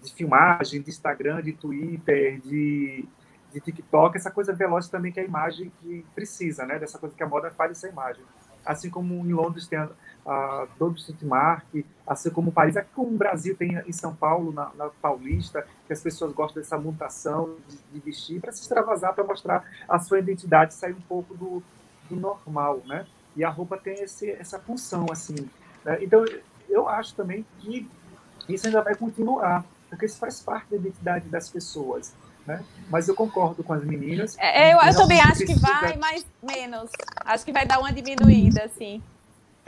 de 0.02 0.12
filmagem, 0.12 0.82
de 0.82 0.90
Instagram, 0.90 1.42
de 1.42 1.52
Twitter, 1.52 2.40
de, 2.40 3.04
de 3.52 3.60
TikTok, 3.60 4.16
essa 4.16 4.30
coisa 4.30 4.52
veloz 4.52 4.88
também 4.88 5.12
que 5.12 5.20
a 5.20 5.24
imagem 5.24 5.72
que 5.80 6.04
precisa, 6.14 6.64
né, 6.64 6.78
dessa 6.78 6.98
coisa 6.98 7.14
que 7.14 7.22
a 7.22 7.28
moda 7.28 7.50
faz 7.50 7.72
essa 7.72 7.88
imagem. 7.88 8.22
Assim 8.64 8.90
como 8.90 9.14
em 9.14 9.32
Londres 9.32 9.66
tem 9.66 9.78
a, 9.78 9.88
a 10.26 10.66
Street 10.96 11.22
Mark, 11.22 11.64
assim 12.06 12.30
como 12.30 12.52
Paris, 12.52 12.76
aqui 12.76 12.90
como 12.94 13.08
o 13.08 13.16
Brasil 13.16 13.56
tem 13.56 13.78
em 13.86 13.92
São 13.92 14.14
Paulo, 14.14 14.52
na, 14.52 14.70
na 14.74 14.90
Paulista, 14.90 15.66
que 15.86 15.92
as 15.92 16.02
pessoas 16.02 16.32
gostam 16.32 16.62
dessa 16.62 16.76
mutação 16.76 17.56
de, 17.66 17.78
de 17.92 18.00
vestir 18.00 18.40
para 18.40 18.52
se 18.52 18.60
extravasar, 18.60 19.14
para 19.14 19.24
mostrar 19.24 19.64
a 19.88 19.98
sua 19.98 20.18
identidade, 20.18 20.74
sair 20.74 20.92
um 20.92 21.00
pouco 21.00 21.34
do, 21.34 21.62
do 22.10 22.16
normal, 22.16 22.82
né? 22.84 23.06
E 23.38 23.44
a 23.44 23.48
roupa 23.48 23.78
tem 23.78 23.94
esse, 24.02 24.32
essa 24.32 24.58
função, 24.58 25.06
assim. 25.12 25.48
Né? 25.84 25.98
Então, 26.02 26.24
eu 26.68 26.88
acho 26.88 27.14
também 27.14 27.46
que 27.60 27.88
isso 28.48 28.66
ainda 28.66 28.82
vai 28.82 28.96
continuar, 28.96 29.64
porque 29.88 30.06
isso 30.06 30.18
faz 30.18 30.40
parte 30.40 30.70
da 30.70 30.76
identidade 30.76 31.28
das 31.28 31.48
pessoas. 31.48 32.12
Né? 32.44 32.64
Mas 32.90 33.06
eu 33.06 33.14
concordo 33.14 33.62
com 33.62 33.72
as 33.72 33.84
meninas. 33.84 34.36
É, 34.40 34.74
eu, 34.74 34.80
eu 34.80 34.96
também 34.96 35.20
acho 35.20 35.46
que 35.46 35.54
vai, 35.54 35.96
mas 35.96 36.26
menos. 36.42 36.90
Acho 37.24 37.44
que 37.44 37.52
vai 37.52 37.64
dar 37.64 37.78
uma 37.78 37.92
diminuída, 37.92 38.64
assim. 38.64 39.00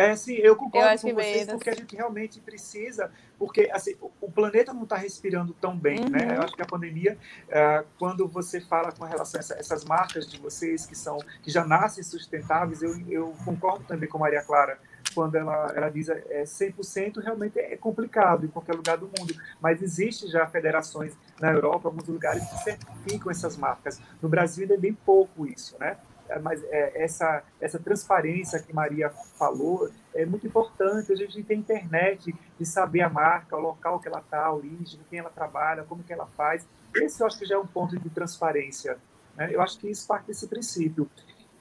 É, 0.01 0.17
sim, 0.17 0.33
eu 0.37 0.57
concordo 0.57 0.95
eu 0.95 1.15
com 1.15 1.21
vocês, 1.21 1.47
porque 1.47 1.69
a 1.69 1.75
gente 1.75 1.95
realmente 1.95 2.41
precisa, 2.41 3.13
porque 3.39 3.69
assim, 3.71 3.95
o 4.19 4.33
planeta 4.33 4.73
não 4.73 4.85
está 4.85 4.97
respirando 4.97 5.53
tão 5.53 5.77
bem, 5.77 6.01
né? 6.01 6.05
uhum. 6.05 6.11
né? 6.11 6.37
Eu 6.39 6.43
acho 6.43 6.55
que 6.55 6.63
a 6.63 6.67
pandemia, 6.67 7.19
uh, 7.49 7.87
quando 7.99 8.27
você 8.27 8.63
fala 8.63 8.93
com 8.93 9.05
relação 9.05 9.39
a 9.39 9.41
essa, 9.41 9.55
essas 9.59 9.85
marcas 9.85 10.27
de 10.27 10.41
vocês 10.41 10.87
que 10.87 10.97
são, 10.97 11.19
que 11.43 11.51
já 11.51 11.67
nascem 11.67 12.03
sustentáveis, 12.03 12.83
eu, 12.83 12.99
eu 13.11 13.35
concordo 13.45 13.85
também 13.85 14.09
com 14.09 14.17
Maria 14.17 14.43
Clara, 14.43 14.79
quando 15.15 15.35
ela, 15.35 15.71
ela 15.77 15.91
diz 15.91 16.09
é 16.09 16.45
100%, 16.45 17.23
realmente 17.23 17.59
é 17.59 17.77
complicado 17.77 18.47
em 18.47 18.49
qualquer 18.49 18.75
lugar 18.75 18.97
do 18.97 19.07
mundo. 19.07 19.35
Mas 19.61 19.83
existe 19.83 20.29
já 20.29 20.47
federações 20.47 21.15
na 21.39 21.53
Europa, 21.53 21.89
alguns 21.89 22.09
lugares 22.09 22.43
que 22.49 22.57
certificam 22.63 23.31
essas 23.31 23.55
marcas. 23.57 24.01
No 24.23 24.31
Brasil 24.31 24.63
ainda 24.63 24.75
é 24.75 24.79
bem 24.79 24.95
pouco 24.95 25.47
isso, 25.47 25.77
né? 25.79 25.99
É, 26.31 26.39
mas 26.39 26.63
é, 26.65 27.03
essa, 27.03 27.43
essa 27.61 27.79
transparência 27.79 28.61
que 28.61 28.73
Maria 28.73 29.11
falou 29.11 29.91
é 30.15 30.25
muito 30.25 30.47
importante. 30.47 31.13
A 31.13 31.17
gente 31.17 31.43
tem 31.43 31.59
internet 31.59 32.35
de 32.59 32.67
saber 32.67 33.03
a 33.03 33.09
marca, 33.09 33.57
o 33.57 33.61
local 33.61 33.99
que 33.99 34.09
ela 34.09 34.21
está, 34.21 34.47
a 34.47 34.55
origem, 34.55 35.01
quem 35.11 35.19
ela 35.19 35.31
trabalha, 35.31 35.85
como 35.85 36.03
que 36.03 36.13
ela 36.13 36.27
faz. 36.37 36.67
Esse 36.95 37.23
eu 37.23 37.27
acho 37.27 37.39
que 37.39 37.47
já 37.47 37.57
é 37.57 37.59
um 37.59 37.67
ponto 37.67 37.99
de 37.99 38.11
transparência. 38.11 38.97
Né? 39.37 39.51
Eu 39.53 39.61
acho 39.61 39.79
que 39.79 39.91
isso 39.91 40.07
parte 40.07 40.27
desse 40.29 40.47
princípio. 40.47 41.11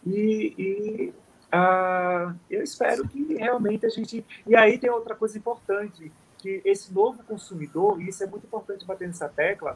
E, 0.06 0.54
e 0.58 1.14
Uh, 1.50 2.38
eu 2.48 2.62
espero 2.62 3.08
que 3.08 3.34
realmente 3.34 3.84
a 3.84 3.90
gente. 3.90 4.24
E 4.46 4.56
aí 4.56 4.78
tem 4.78 4.90
outra 4.90 5.16
coisa 5.16 5.36
importante, 5.36 6.12
que 6.38 6.62
esse 6.64 6.94
novo 6.94 7.24
consumidor, 7.24 8.00
e 8.00 8.10
isso 8.10 8.24
é 8.24 8.28
muito 8.28 8.46
importante 8.46 8.86
bater 8.86 9.08
nessa 9.08 9.28
tecla, 9.28 9.76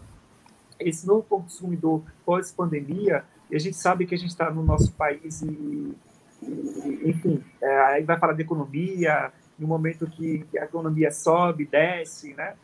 esse 0.80 1.07
novo 1.07 1.24
consumidor 1.24 2.03
pós-pandemia, 2.24 3.26
e 3.54 3.56
a 3.56 3.60
gente 3.60 3.78
sabe 3.78 4.08
que 4.08 4.16
a 4.16 4.18
gente 4.18 4.32
está 4.32 4.50
no 4.50 4.64
nosso 4.64 4.92
país 4.94 5.44
e, 5.44 5.96
e 6.42 7.02
enfim, 7.06 7.44
é, 7.62 7.82
aí 7.82 8.04
vai 8.04 8.18
falar 8.18 8.34
de 8.34 8.42
economia, 8.42 9.32
no 9.60 9.68
momento 9.68 10.08
que, 10.08 10.44
a 10.58 10.64
economia 10.64 11.12
sobe, 11.12 11.68
desce, 11.68 12.34
né? 12.34 12.56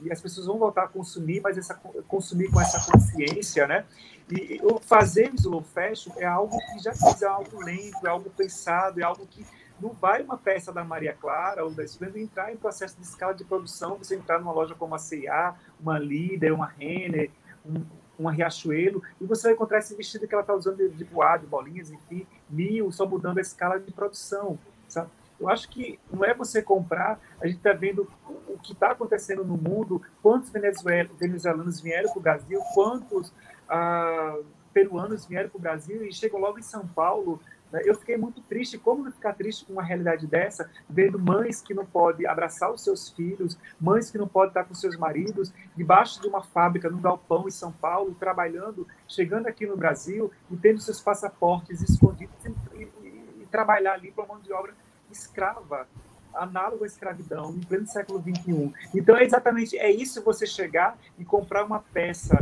E 0.00 0.10
as 0.10 0.18
pessoas 0.18 0.46
vão 0.46 0.56
voltar 0.56 0.84
a 0.84 0.88
consumir, 0.88 1.42
mas 1.42 1.58
essa, 1.58 1.74
consumir 2.08 2.50
com 2.50 2.58
essa 2.58 2.90
consciência, 2.90 3.66
né? 3.66 3.84
E 4.30 4.58
o 4.62 4.80
fazer 4.80 5.30
slow 5.34 5.62
fashion 5.62 6.10
é 6.16 6.24
algo 6.24 6.56
que 6.56 6.78
já 6.78 6.92
é 7.20 7.26
algo 7.26 7.62
lento, 7.62 8.06
é 8.06 8.08
algo 8.08 8.30
pensado, 8.30 8.98
é 8.98 9.02
algo 9.02 9.26
que 9.26 9.44
não 9.78 9.90
vai 9.90 10.22
uma 10.22 10.38
peça 10.38 10.72
da 10.72 10.82
Maria 10.82 11.12
Clara 11.12 11.62
ou 11.66 11.70
da 11.70 11.84
Esplenda 11.84 12.18
entrar 12.18 12.50
em 12.50 12.56
processo 12.56 12.96
de 12.96 13.02
escala 13.02 13.34
de 13.34 13.44
produção, 13.44 13.98
você 13.98 14.16
entrar 14.16 14.38
numa 14.38 14.52
loja 14.52 14.74
como 14.74 14.94
a 14.94 14.98
C&A, 14.98 15.54
uma 15.78 15.98
Líder, 15.98 16.54
uma 16.54 16.66
Renner, 16.66 17.30
um, 17.66 17.84
uma 18.20 18.32
Riachuelo, 18.32 19.02
e 19.20 19.24
você 19.24 19.48
vai 19.48 19.52
encontrar 19.52 19.78
esse 19.78 19.94
vestido 19.94 20.26
que 20.26 20.34
ela 20.34 20.42
está 20.42 20.54
usando 20.54 20.76
de, 20.76 20.88
de 20.90 21.04
boa, 21.04 21.36
de 21.36 21.46
bolinhas, 21.46 21.90
enfim, 21.90 22.26
mil, 22.48 22.92
só 22.92 23.06
mudando 23.06 23.38
a 23.38 23.40
escala 23.40 23.78
de 23.78 23.92
produção, 23.92 24.58
sabe? 24.88 25.10
Eu 25.40 25.48
acho 25.48 25.70
que 25.70 25.98
não 26.12 26.22
é 26.22 26.34
você 26.34 26.62
comprar, 26.62 27.18
a 27.40 27.46
gente 27.46 27.56
está 27.56 27.72
vendo 27.72 28.06
o 28.46 28.58
que 28.58 28.72
está 28.72 28.90
acontecendo 28.90 29.42
no 29.42 29.56
mundo, 29.56 30.02
quantos 30.22 30.50
venezuelanos 30.50 31.80
vieram 31.80 32.10
para 32.10 32.18
o 32.18 32.22
Brasil, 32.22 32.60
quantos 32.74 33.32
ah, 33.66 34.38
peruanos 34.74 35.24
vieram 35.24 35.48
para 35.48 35.58
o 35.58 35.60
Brasil 35.60 36.04
e 36.04 36.12
chegam 36.12 36.38
logo 36.38 36.58
em 36.58 36.62
São 36.62 36.86
Paulo. 36.86 37.40
Né? 37.72 37.82
Eu 37.84 37.94
fiquei 37.94 38.16
muito 38.16 38.40
triste. 38.42 38.78
Como 38.78 39.04
não 39.04 39.12
ficar 39.12 39.34
triste 39.34 39.64
com 39.64 39.74
uma 39.74 39.82
realidade 39.82 40.26
dessa, 40.26 40.70
vendo 40.88 41.18
mães 41.18 41.60
que 41.60 41.74
não 41.74 41.86
podem 41.86 42.26
abraçar 42.26 42.72
os 42.72 42.82
seus 42.82 43.10
filhos, 43.10 43.58
mães 43.80 44.10
que 44.10 44.18
não 44.18 44.28
podem 44.28 44.50
estar 44.50 44.64
com 44.64 44.74
seus 44.74 44.96
maridos, 44.96 45.52
debaixo 45.76 46.20
de 46.20 46.28
uma 46.28 46.42
fábrica, 46.42 46.90
num 46.90 47.00
galpão 47.00 47.46
em 47.46 47.50
São 47.52 47.72
Paulo, 47.72 48.14
trabalhando, 48.18 48.86
chegando 49.08 49.46
aqui 49.46 49.66
no 49.66 49.76
Brasil 49.76 50.30
e 50.50 50.56
tendo 50.56 50.80
seus 50.80 51.00
passaportes 51.00 51.80
escondidos 51.82 52.34
e, 52.44 52.82
e, 52.82 53.42
e 53.42 53.46
trabalhar 53.50 53.94
ali 53.94 54.10
para 54.10 54.26
mão 54.26 54.40
de 54.40 54.52
obra 54.52 54.74
escrava, 55.10 55.88
análogo 56.32 56.84
à 56.84 56.86
escravidão, 56.86 57.50
em 57.50 57.60
pleno 57.60 57.86
século 57.86 58.22
XXI. 58.22 58.72
Então, 58.94 59.16
é 59.16 59.24
exatamente 59.24 59.76
é 59.76 59.90
isso 59.90 60.22
você 60.22 60.46
chegar 60.46 60.96
e 61.18 61.24
comprar 61.24 61.64
uma 61.64 61.80
peça 61.80 62.38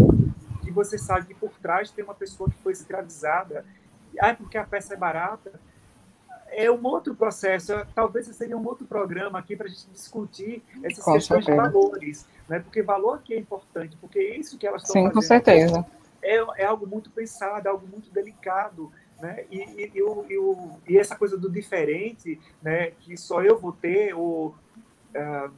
que 0.63 0.71
você 0.71 0.99
sabe 0.99 1.27
que 1.27 1.35
por 1.35 1.51
trás 1.59 1.91
tem 1.91 2.05
uma 2.05 2.15
pessoa 2.15 2.51
que 2.51 2.57
foi 2.59 2.73
escravizada. 2.73 3.65
Ah, 4.21 4.35
porque 4.35 4.59
a 4.59 4.65
peça 4.65 4.95
é 4.95 4.97
barata. 4.97 5.61
É 6.51 6.71
um 6.71 6.85
outro 6.87 7.15
processo. 7.15 7.73
Talvez 7.95 8.27
seria 8.29 8.57
um 8.57 8.67
outro 8.67 8.87
programa 8.87 9.39
aqui 9.39 9.55
para 9.55 9.67
a 9.67 9.69
gente 9.69 9.87
discutir 9.91 10.63
essas 10.83 11.05
com 11.05 11.13
questões 11.13 11.45
certeza. 11.45 11.69
de 11.69 11.73
valores. 11.73 12.27
Né? 12.49 12.61
Porque 12.61 12.83
valor 12.83 13.17
aqui 13.17 13.35
é 13.35 13.39
importante, 13.39 13.97
porque 14.01 14.21
isso 14.21 14.57
que 14.57 14.67
elas 14.67 14.83
estão 14.83 14.95
Sim, 14.95 15.01
fazendo. 15.03 15.15
Com 15.15 15.23
certeza. 15.23 15.87
É, 16.23 16.63
é 16.63 16.65
algo 16.65 16.87
muito 16.87 17.11
pensado, 17.11 17.69
é 17.69 17.71
algo 17.71 17.87
muito 17.87 18.11
delicado. 18.11 18.91
Né? 19.21 19.45
E, 19.51 19.59
e, 19.59 19.93
e, 19.95 20.03
o, 20.03 20.27
e, 20.29 20.39
o, 20.39 20.71
e, 20.89 20.99
essa 20.99 21.17
coisa 21.17 21.37
do 21.37 21.51
diferente, 21.51 22.41
né? 22.63 22.93
que 23.01 23.17
só 23.17 23.43
eu 23.43 23.59
vou 23.59 23.73
ter, 23.73 24.15
ou, 24.15 24.55
uh, 25.15 25.53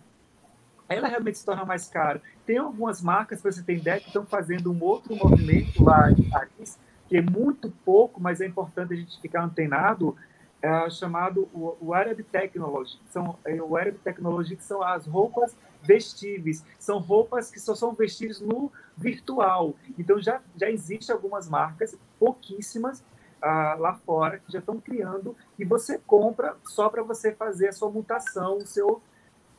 ela 0.89 1.07
realmente 1.07 1.39
se 1.39 1.45
torna 1.45 1.65
mais 1.65 1.87
cara. 1.89 2.21
Tem 2.45 2.59
algumas 2.59 3.01
marcas, 3.01 3.41
para 3.41 3.53
você 3.53 3.63
ter 3.63 3.77
ideia, 3.77 4.01
que 4.01 4.09
estão 4.09 4.27
fazendo 4.27 4.73
um 4.73 4.83
outro 4.83 5.15
movimento 5.15 5.85
lá 5.85 6.11
em 6.11 6.29
Paris, 6.29 6.79
que 7.11 7.17
é 7.17 7.21
muito 7.21 7.73
pouco, 7.85 8.21
mas 8.21 8.41
é 8.41 8.47
importante 8.47 8.95
a 8.95 8.97
gente 8.97 9.21
ficar 9.21 9.43
antenado, 9.43 10.17
é, 10.63 10.89
chamado 10.91 11.49
o, 11.53 11.77
o 11.81 11.93
Arab 11.93 12.23
Technology. 12.23 13.01
São, 13.11 13.37
é, 13.45 13.61
o 13.61 13.77
Arab 13.77 13.97
Technology 13.97 14.55
que 14.55 14.63
são 14.63 14.81
as 14.81 15.07
roupas 15.07 15.57
vestíveis, 15.83 16.65
são 16.79 17.01
roupas 17.01 17.51
que 17.51 17.59
só 17.59 17.75
são 17.75 17.95
vestidas 17.95 18.41
no 18.41 18.71
virtual. 18.97 19.75
Então 19.99 20.21
já, 20.21 20.41
já 20.57 20.71
existem 20.71 21.13
algumas 21.13 21.49
marcas, 21.49 21.99
pouquíssimas, 22.17 23.03
ah, 23.43 23.75
lá 23.77 23.95
fora 23.95 24.39
que 24.39 24.53
já 24.53 24.61
estão 24.61 24.79
criando 24.79 25.35
e 25.59 25.65
você 25.65 25.99
compra 25.99 26.55
só 26.63 26.89
para 26.89 27.03
você 27.03 27.33
fazer 27.33 27.71
a 27.71 27.73
sua 27.73 27.91
mutação, 27.91 28.59
o 28.59 28.67
seu. 28.67 29.03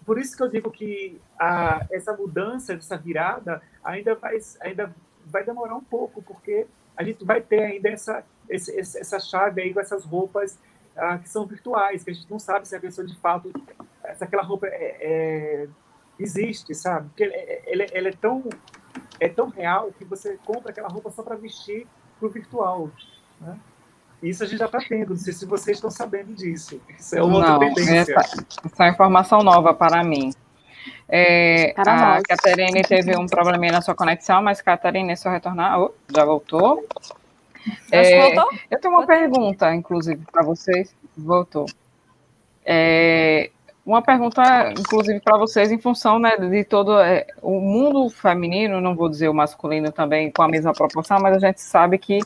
Por 0.06 0.18
isso 0.18 0.38
que 0.38 0.44
eu 0.44 0.48
digo 0.48 0.72
que 0.72 1.20
a, 1.38 1.86
essa 1.92 2.16
mudança, 2.16 2.74
essa 2.74 2.96
virada, 2.96 3.62
ainda 3.84 4.16
vai, 4.16 4.38
ainda 4.62 4.96
vai 5.26 5.44
demorar 5.44 5.76
um 5.76 5.84
pouco, 5.84 6.22
porque 6.22 6.66
a 6.98 7.04
gente 7.04 7.24
vai 7.26 7.42
ter 7.42 7.64
ainda 7.64 7.90
essa, 7.90 8.24
esse, 8.50 8.78
essa 8.80 9.20
chave 9.20 9.62
aí 9.62 9.74
com 9.74 9.80
essas 9.80 10.06
roupas 10.06 10.58
ah, 10.96 11.18
que 11.18 11.30
são 11.30 11.46
virtuais, 11.46 12.04
que 12.04 12.12
a 12.12 12.14
gente 12.14 12.30
não 12.30 12.40
sabe 12.40 12.68
se 12.68 12.76
a 12.76 12.80
pessoa 12.80 13.06
de 13.06 13.16
fato, 13.18 13.52
se 14.16 14.24
aquela 14.24 14.44
roupa 14.44 14.68
é, 14.68 14.98
é, 15.00 15.68
existe, 16.20 16.76
sabe? 16.76 17.10
Porque 17.10 17.24
ela, 17.24 17.86
ela, 17.92 18.10
é, 18.10 18.12
tão, 18.12 18.44
é 19.20 19.30
tão 19.30 19.50
real 19.50 19.92
que 19.98 20.06
você 20.06 20.38
compra 20.46 20.72
aquela 20.72 20.90
roupa 20.90 21.10
só 21.12 21.24
para 21.24 21.36
vestir 21.36 21.88
para 22.20 22.28
o 22.28 22.32
virtual. 22.32 22.90
Né? 23.40 23.58
Isso 24.22 24.44
a 24.44 24.48
gente 24.48 24.60
já 24.60 24.66
está 24.66 24.80
tendo, 24.80 25.10
não 25.10 25.18
sei 25.18 25.34
se 25.34 25.46
vocês 25.46 25.78
estão 25.78 25.90
sabendo 25.90 26.36
disso. 26.36 26.80
Isso 27.00 27.16
é 27.16 27.24
outra 27.24 27.54
não, 27.54 27.60
tendência. 27.60 28.16
Essa, 28.16 28.46
essa 28.66 28.86
é 28.86 28.90
informação 28.90 29.42
nova 29.42 29.74
para 29.74 30.04
mim. 30.04 30.32
É, 31.08 31.74
a 31.78 32.22
Caterine 32.28 32.82
teve 32.84 33.16
um 33.18 33.28
probleminha 33.28 33.74
na 33.74 33.82
sua 33.82 33.96
conexão, 33.96 34.42
mas 34.42 34.62
Caterine, 34.62 35.16
se 35.18 35.28
eu 35.28 35.32
retornar, 35.32 35.80
oh, 35.80 35.94
já 36.14 36.26
voltou. 36.26 36.86
É, 37.92 38.22
voltou? 38.22 38.60
Eu 38.70 38.80
tenho 38.80 38.94
uma 38.94 39.06
pergunta, 39.06 39.74
inclusive, 39.76 40.24
para 40.32 40.44
vocês. 40.44 40.96
Voltou. 41.18 41.66
É, 42.66 43.52
uma 43.86 44.02
pergunta, 44.02 44.72
inclusive, 44.78 45.20
para 45.20 45.38
vocês, 45.38 45.72
em 45.72 45.80
função 45.80 46.20
né, 46.20 46.38
de 46.38 46.64
todo 46.64 47.00
é, 47.00 47.26
o 47.42 47.60
mundo 47.60 48.10
feminino, 48.10 48.80
não 48.80 48.96
vou 48.96 49.10
dizer 49.10 49.28
o 49.28 49.34
masculino 49.34 49.92
também 49.92 50.32
com 50.32 50.44
a 50.44 50.48
mesma 50.48 50.72
proporção, 50.72 51.20
mas 51.20 51.36
a 51.36 51.40
gente 51.40 51.62
sabe 51.62 51.98
que 51.98 52.20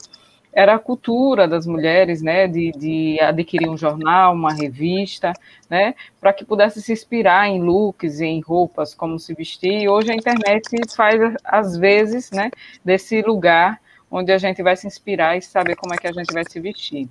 era 0.56 0.76
a 0.76 0.80
cultura 0.80 1.48
das 1.48 1.68
mulheres, 1.68 2.22
né, 2.22 2.48
de, 2.48 2.72
de 2.72 3.20
adquirir 3.20 3.70
um 3.70 3.78
jornal, 3.78 4.34
uma 4.34 4.54
revista, 4.54 5.34
né, 5.70 5.94
para 6.20 6.32
que 6.32 6.46
pudesse 6.46 6.82
se 6.82 6.94
inspirar 6.94 7.50
em 7.50 7.62
looks, 7.62 8.22
em 8.22 8.40
roupas, 8.40 8.96
como 8.96 9.20
se 9.20 9.34
vestir. 9.34 9.82
E 9.82 9.90
hoje 9.90 10.12
a 10.12 10.16
internet 10.16 10.64
faz, 10.96 11.20
às 11.44 11.76
vezes, 11.78 12.32
né, 12.32 12.50
desse 12.84 13.22
lugar 13.22 13.82
onde 14.10 14.32
a 14.32 14.38
gente 14.38 14.64
vai 14.64 14.78
se 14.78 14.88
inspirar 14.88 15.38
e 15.38 15.42
saber 15.42 15.76
como 15.76 15.94
é 15.94 15.98
que 15.98 16.08
a 16.08 16.14
gente 16.14 16.34
vai 16.34 16.44
se 16.50 16.60
vestir. 16.62 17.10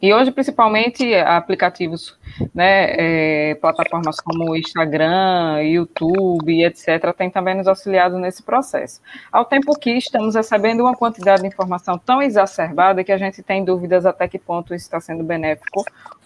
E 0.00 0.12
hoje, 0.12 0.30
principalmente, 0.30 1.14
aplicativos, 1.14 2.18
né, 2.54 3.50
é, 3.50 3.54
plataformas 3.54 4.20
como 4.20 4.54
Instagram, 4.54 5.62
YouTube, 5.62 6.64
etc., 6.64 7.14
têm 7.16 7.30
também 7.30 7.54
nos 7.54 7.66
auxiliado 7.66 8.18
nesse 8.18 8.42
processo. 8.42 9.00
Ao 9.32 9.42
tempo 9.46 9.72
que 9.78 9.92
estamos 9.92 10.34
recebendo 10.34 10.80
uma 10.80 10.94
quantidade 10.94 11.40
de 11.40 11.48
informação 11.48 11.96
tão 11.96 12.20
exacerbada 12.20 13.02
que 13.02 13.10
a 13.10 13.16
gente 13.16 13.42
tem 13.42 13.64
dúvidas 13.64 14.04
até 14.04 14.28
que 14.28 14.38
ponto 14.38 14.74
isso 14.74 14.84
está 14.84 15.00
sendo 15.00 15.24
benéfico 15.24 15.82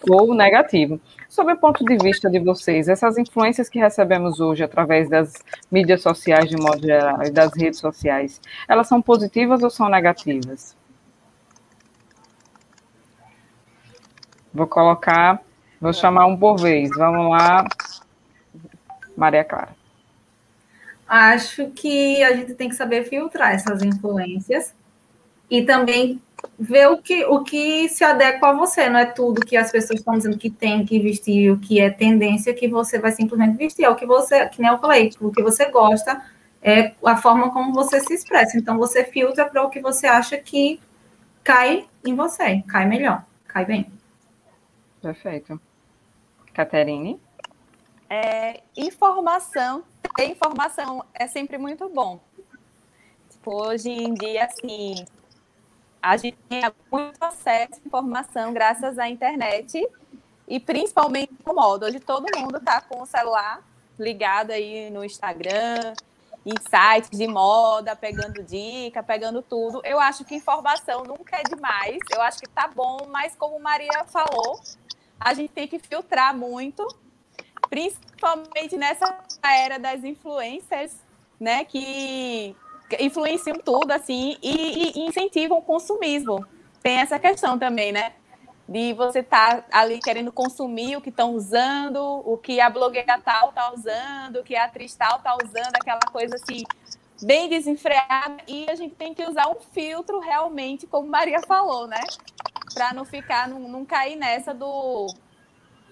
ou 0.09 0.35
negativo. 0.35 0.99
Sob 1.29 1.53
o 1.53 1.57
ponto 1.57 1.85
de 1.85 1.95
vista 1.97 2.29
de 2.29 2.39
vocês, 2.39 2.89
essas 2.89 3.17
influências 3.17 3.69
que 3.69 3.79
recebemos 3.79 4.41
hoje 4.41 4.65
através 4.65 5.09
das 5.09 5.33
mídias 5.71 6.01
sociais, 6.01 6.49
de 6.49 6.57
modo 6.57 6.85
geral, 6.85 7.23
e 7.23 7.29
das 7.31 7.55
redes 7.55 7.79
sociais, 7.79 8.41
elas 8.67 8.87
são 8.87 9.01
positivas 9.01 9.63
ou 9.63 9.69
são 9.69 9.87
negativas? 9.87 10.80
Vou 14.53 14.67
colocar, 14.67 15.41
vou 15.79 15.93
chamar 15.93 16.25
um 16.25 16.37
por 16.37 16.57
vez. 16.57 16.89
Vamos 16.95 17.31
lá, 17.31 17.65
Maria 19.15 19.43
Clara. 19.43 19.75
Acho 21.07 21.69
que 21.71 22.23
a 22.23 22.35
gente 22.35 22.53
tem 22.53 22.69
que 22.69 22.75
saber 22.75 23.03
filtrar 23.03 23.53
essas 23.53 23.83
influências 23.83 24.73
e 25.49 25.61
também 25.63 26.21
ver 26.57 26.87
o 26.87 26.97
que, 26.97 27.25
o 27.25 27.43
que 27.43 27.89
se 27.89 28.03
adequa 28.03 28.49
a 28.49 28.53
você. 28.53 28.89
Não 28.89 28.99
é 28.99 29.05
tudo 29.05 29.45
que 29.45 29.57
as 29.57 29.71
pessoas 29.71 29.99
estão 29.99 30.15
dizendo 30.15 30.37
que 30.37 30.49
tem 30.49 30.85
que 30.85 30.99
vestir, 30.99 31.51
o 31.51 31.59
que 31.59 31.79
é 31.79 31.89
tendência, 31.89 32.53
que 32.53 32.67
você 32.67 32.97
vai 32.97 33.11
simplesmente 33.11 33.57
vestir. 33.57 33.83
É 33.83 33.89
o 33.89 33.95
que 33.95 34.05
você, 34.05 34.47
que 34.47 34.61
nem 34.61 34.71
eu 34.71 34.79
falei, 34.79 35.11
o 35.19 35.31
que 35.31 35.43
você 35.43 35.65
gosta, 35.69 36.21
é 36.61 36.93
a 37.03 37.17
forma 37.17 37.51
como 37.51 37.73
você 37.73 37.99
se 37.99 38.13
expressa. 38.13 38.57
Então, 38.57 38.77
você 38.77 39.03
filtra 39.03 39.45
para 39.45 39.63
o 39.63 39.69
que 39.69 39.81
você 39.81 40.07
acha 40.07 40.37
que 40.37 40.79
cai 41.43 41.85
em 42.05 42.15
você, 42.15 42.63
cai 42.67 42.85
melhor, 42.85 43.23
cai 43.47 43.65
bem. 43.65 43.87
Perfeito. 45.01 45.59
Caterine? 46.53 47.19
É, 48.09 48.61
informação, 48.75 49.83
ter 50.15 50.25
informação 50.25 51.03
é 51.13 51.27
sempre 51.27 51.57
muito 51.57 51.89
bom. 51.89 52.19
Tipo, 53.29 53.67
hoje 53.67 53.89
em 53.89 54.13
dia, 54.13 54.45
assim, 54.45 55.05
a 56.01 56.17
gente 56.17 56.37
tem 56.49 56.61
muito 56.91 57.23
acesso 57.23 57.75
à 57.75 57.87
informação 57.87 58.53
graças 58.53 58.99
à 58.99 59.07
internet 59.09 59.87
e 60.47 60.59
principalmente 60.59 61.33
no 61.45 61.53
modo. 61.53 61.85
Hoje 61.85 61.99
todo 61.99 62.25
mundo 62.37 62.57
está 62.57 62.81
com 62.81 63.01
o 63.01 63.05
celular 63.05 63.65
ligado 63.97 64.51
aí 64.51 64.89
no 64.89 65.05
Instagram, 65.05 65.93
em 66.45 66.53
sites 66.59 67.17
de 67.17 67.27
moda, 67.27 67.95
pegando 67.95 68.43
dica, 68.43 69.03
pegando 69.03 69.41
tudo. 69.41 69.81
Eu 69.85 69.99
acho 69.99 70.25
que 70.25 70.35
informação 70.35 71.03
nunca 71.03 71.37
é 71.37 71.43
demais. 71.43 71.99
Eu 72.11 72.21
acho 72.21 72.39
que 72.39 72.49
tá 72.49 72.67
bom, 72.67 73.07
mas 73.09 73.35
como 73.35 73.59
Maria 73.59 74.03
falou, 74.05 74.59
a 75.23 75.33
gente 75.33 75.51
tem 75.51 75.67
que 75.67 75.79
filtrar 75.79 76.35
muito 76.35 76.85
principalmente 77.71 78.75
nessa 78.75 79.17
era 79.41 79.79
das 79.79 80.03
influências, 80.03 81.01
né, 81.39 81.63
que 81.63 82.53
influenciam 82.99 83.57
tudo, 83.59 83.91
assim, 83.91 84.37
e, 84.43 84.99
e 84.99 85.07
incentivam 85.07 85.59
o 85.59 85.61
consumismo. 85.61 86.45
Tem 86.83 86.97
essa 86.97 87.17
questão 87.17 87.57
também, 87.57 87.93
né? 87.93 88.11
De 88.67 88.93
você 88.93 89.19
estar 89.19 89.61
tá 89.61 89.79
ali 89.79 89.99
querendo 89.99 90.33
consumir 90.33 90.97
o 90.97 91.01
que 91.01 91.09
estão 91.09 91.33
usando, 91.33 91.97
o 92.25 92.37
que 92.37 92.59
a 92.59 92.69
blogueira 92.69 93.19
tal 93.21 93.49
está 93.49 93.73
usando, 93.73 94.37
o 94.37 94.43
que 94.43 94.55
a 94.55 94.65
atriz 94.65 94.93
tal 94.93 95.17
está 95.17 95.35
usando, 95.35 95.75
aquela 95.75 96.01
coisa 96.11 96.35
assim, 96.35 96.63
bem 97.23 97.49
desenfreada. 97.49 98.37
E 98.47 98.69
a 98.69 98.75
gente 98.75 98.95
tem 98.95 99.13
que 99.13 99.23
usar 99.23 99.49
um 99.49 99.59
filtro 99.59 100.19
realmente, 100.19 100.87
como 100.87 101.07
Maria 101.07 101.41
falou, 101.41 101.87
né? 101.87 102.01
Para 102.73 102.93
não 102.93 103.05
ficar, 103.05 103.47
não, 103.47 103.59
não 103.59 103.85
cair 103.85 104.15
nessa 104.15 104.53
do 104.53 105.07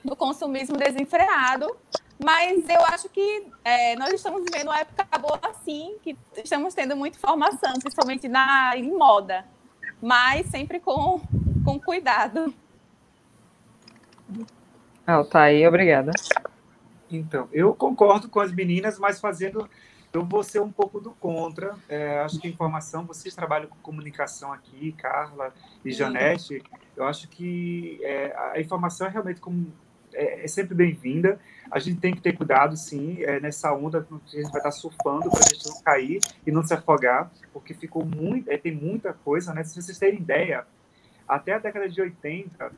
do 0.03 0.15
consumismo 0.15 0.77
desenfreado, 0.77 1.76
mas 2.23 2.68
eu 2.69 2.81
acho 2.85 3.10
que 3.10 3.47
é, 3.64 3.95
nós 3.95 4.14
estamos 4.14 4.43
vivendo 4.43 4.68
uma 4.68 4.80
época 4.80 5.06
boa 5.18 5.39
assim, 5.43 5.97
que 6.01 6.18
estamos 6.43 6.73
tendo 6.73 6.95
muita 6.95 7.18
informação, 7.18 7.73
principalmente 7.80 8.27
na, 8.27 8.76
em 8.76 8.91
moda, 8.91 9.45
mas 10.01 10.47
sempre 10.47 10.80
com, 10.80 11.22
com 11.64 11.80
cuidado. 11.80 12.53
Ah, 15.06 15.23
tá 15.23 15.43
aí, 15.43 15.65
obrigada. 15.68 16.11
Então, 17.10 17.47
eu 17.51 17.73
concordo 17.73 18.30
com 18.30 18.39
as 18.39 18.51
meninas, 18.51 18.99
mas 18.99 19.19
fazendo. 19.19 19.68
Eu 20.11 20.26
vou 20.26 20.44
ser 20.44 20.60
um 20.60 20.72
pouco 20.72 20.99
do 20.99 21.11
contra. 21.11 21.76
É, 21.88 22.19
acho 22.19 22.40
que 22.40 22.48
informação, 22.48 23.06
vocês 23.06 23.36
trabalham 23.36 23.68
com 23.68 23.76
comunicação 23.77 24.52
aqui, 24.52 24.91
Carla 24.94 25.53
e 25.86 25.91
Janete. 25.91 26.64
Eu 26.98 27.06
acho 27.06 27.27
que 27.27 27.99
é, 28.03 28.36
a 28.53 28.60
informação 28.60 29.06
é 29.06 29.10
realmente 29.11 29.40
como 29.40 29.72
é, 30.14 30.45
é 30.45 30.48
sempre 30.48 30.73
bem-vinda. 30.73 31.40
A 31.69 31.77
gente 31.77 31.99
tem 31.99 32.14
que 32.14 32.22
ter 32.22 32.34
cuidado, 32.34 32.76
sim, 32.76 33.22
é, 33.22 33.40
nessa 33.40 33.72
onda 33.72 34.02
que 34.02 34.38
a 34.38 34.41
gente 34.41 34.52
vai 34.52 34.60
estar 34.60 34.72
surfando 34.72 35.30
para 35.30 35.40
a 35.40 35.53
gente 35.53 35.68
não 35.68 35.81
cair 35.81 36.19
e 36.45 36.52
não 36.52 36.64
se 36.64 36.73
afogar, 36.73 37.31
porque 37.53 37.76
ficou 37.76 38.03
muito, 38.03 38.49
é, 38.49 38.57
tem 38.57 38.73
muita 38.73 39.14
coisa, 39.14 39.53
né? 39.53 39.64
Se 39.64 39.80
vocês 39.80 39.99
terem 39.99 40.19
ideia, 40.19 40.65
até 41.27 41.53
a 41.53 41.60
década 41.60 41.88
de 41.88 42.02
80, 42.02 42.72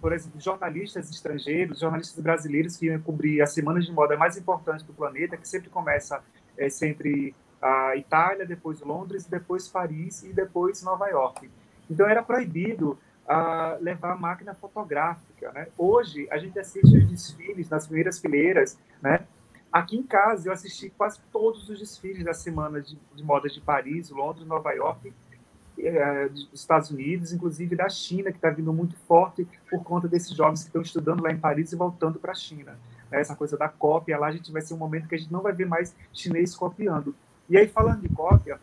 por 0.00 0.12
exemplo, 0.12 0.40
jornalistas 0.40 1.10
estrangeiros, 1.10 1.80
jornalistas 1.80 2.22
brasileiros 2.22 2.76
que 2.76 2.86
iam 2.86 3.00
cobrir 3.00 3.42
as 3.42 3.52
semanas 3.52 3.84
de 3.84 3.92
moda 3.92 4.16
mais 4.16 4.36
importantes 4.36 4.84
do 4.84 4.94
planeta, 4.94 5.36
que 5.36 5.46
sempre 5.46 5.68
começa 5.68 6.22
é, 6.58 6.68
sempre 6.68 7.34
a 7.60 7.96
Itália, 7.96 8.46
depois 8.46 8.80
Londres, 8.80 9.26
depois 9.26 9.68
Paris 9.68 10.22
e 10.22 10.32
depois 10.32 10.82
Nova 10.82 11.08
York. 11.08 11.50
Então 11.90 12.06
era 12.06 12.22
proibido 12.22 12.98
a 13.26 13.76
levar 13.80 14.18
máquina 14.18 14.54
fotográfica. 14.54 15.52
Né? 15.52 15.68
Hoje, 15.76 16.26
a 16.30 16.38
gente 16.38 16.58
assiste 16.58 16.96
os 16.96 17.08
desfiles 17.08 17.68
nas 17.68 17.86
primeiras 17.86 18.18
fileiras. 18.18 18.78
Né? 19.02 19.20
Aqui 19.70 19.96
em 19.96 20.02
casa, 20.02 20.48
eu 20.48 20.52
assisti 20.52 20.90
quase 20.90 21.20
todos 21.30 21.68
os 21.68 21.78
desfiles 21.78 22.24
da 22.24 22.32
semana 22.32 22.80
de, 22.80 22.98
de 23.14 23.22
moda 23.22 23.48
de 23.48 23.60
Paris, 23.60 24.10
Londres, 24.10 24.46
Nova 24.46 24.72
York, 24.72 25.12
é, 25.78 26.28
dos 26.28 26.48
Estados 26.52 26.90
Unidos, 26.90 27.32
inclusive 27.32 27.76
da 27.76 27.88
China, 27.88 28.30
que 28.30 28.38
está 28.38 28.50
vindo 28.50 28.72
muito 28.72 28.96
forte 29.06 29.46
por 29.70 29.82
conta 29.84 30.08
desses 30.08 30.34
jovens 30.34 30.60
que 30.60 30.68
estão 30.68 30.82
estudando 30.82 31.22
lá 31.22 31.30
em 31.30 31.38
Paris 31.38 31.72
e 31.72 31.76
voltando 31.76 32.18
para 32.18 32.32
a 32.32 32.34
China. 32.34 32.78
Né? 33.10 33.20
Essa 33.20 33.34
coisa 33.34 33.56
da 33.56 33.68
cópia, 33.68 34.18
lá 34.18 34.28
a 34.28 34.32
gente 34.32 34.52
vai 34.52 34.62
ser 34.62 34.74
um 34.74 34.78
momento 34.78 35.08
que 35.08 35.14
a 35.14 35.18
gente 35.18 35.32
não 35.32 35.42
vai 35.42 35.52
ver 35.52 35.66
mais 35.66 35.94
chinês 36.12 36.54
copiando. 36.54 37.14
E 37.48 37.56
aí, 37.56 37.66
falando 37.66 38.00
de 38.00 38.08
cópia, 38.08 38.60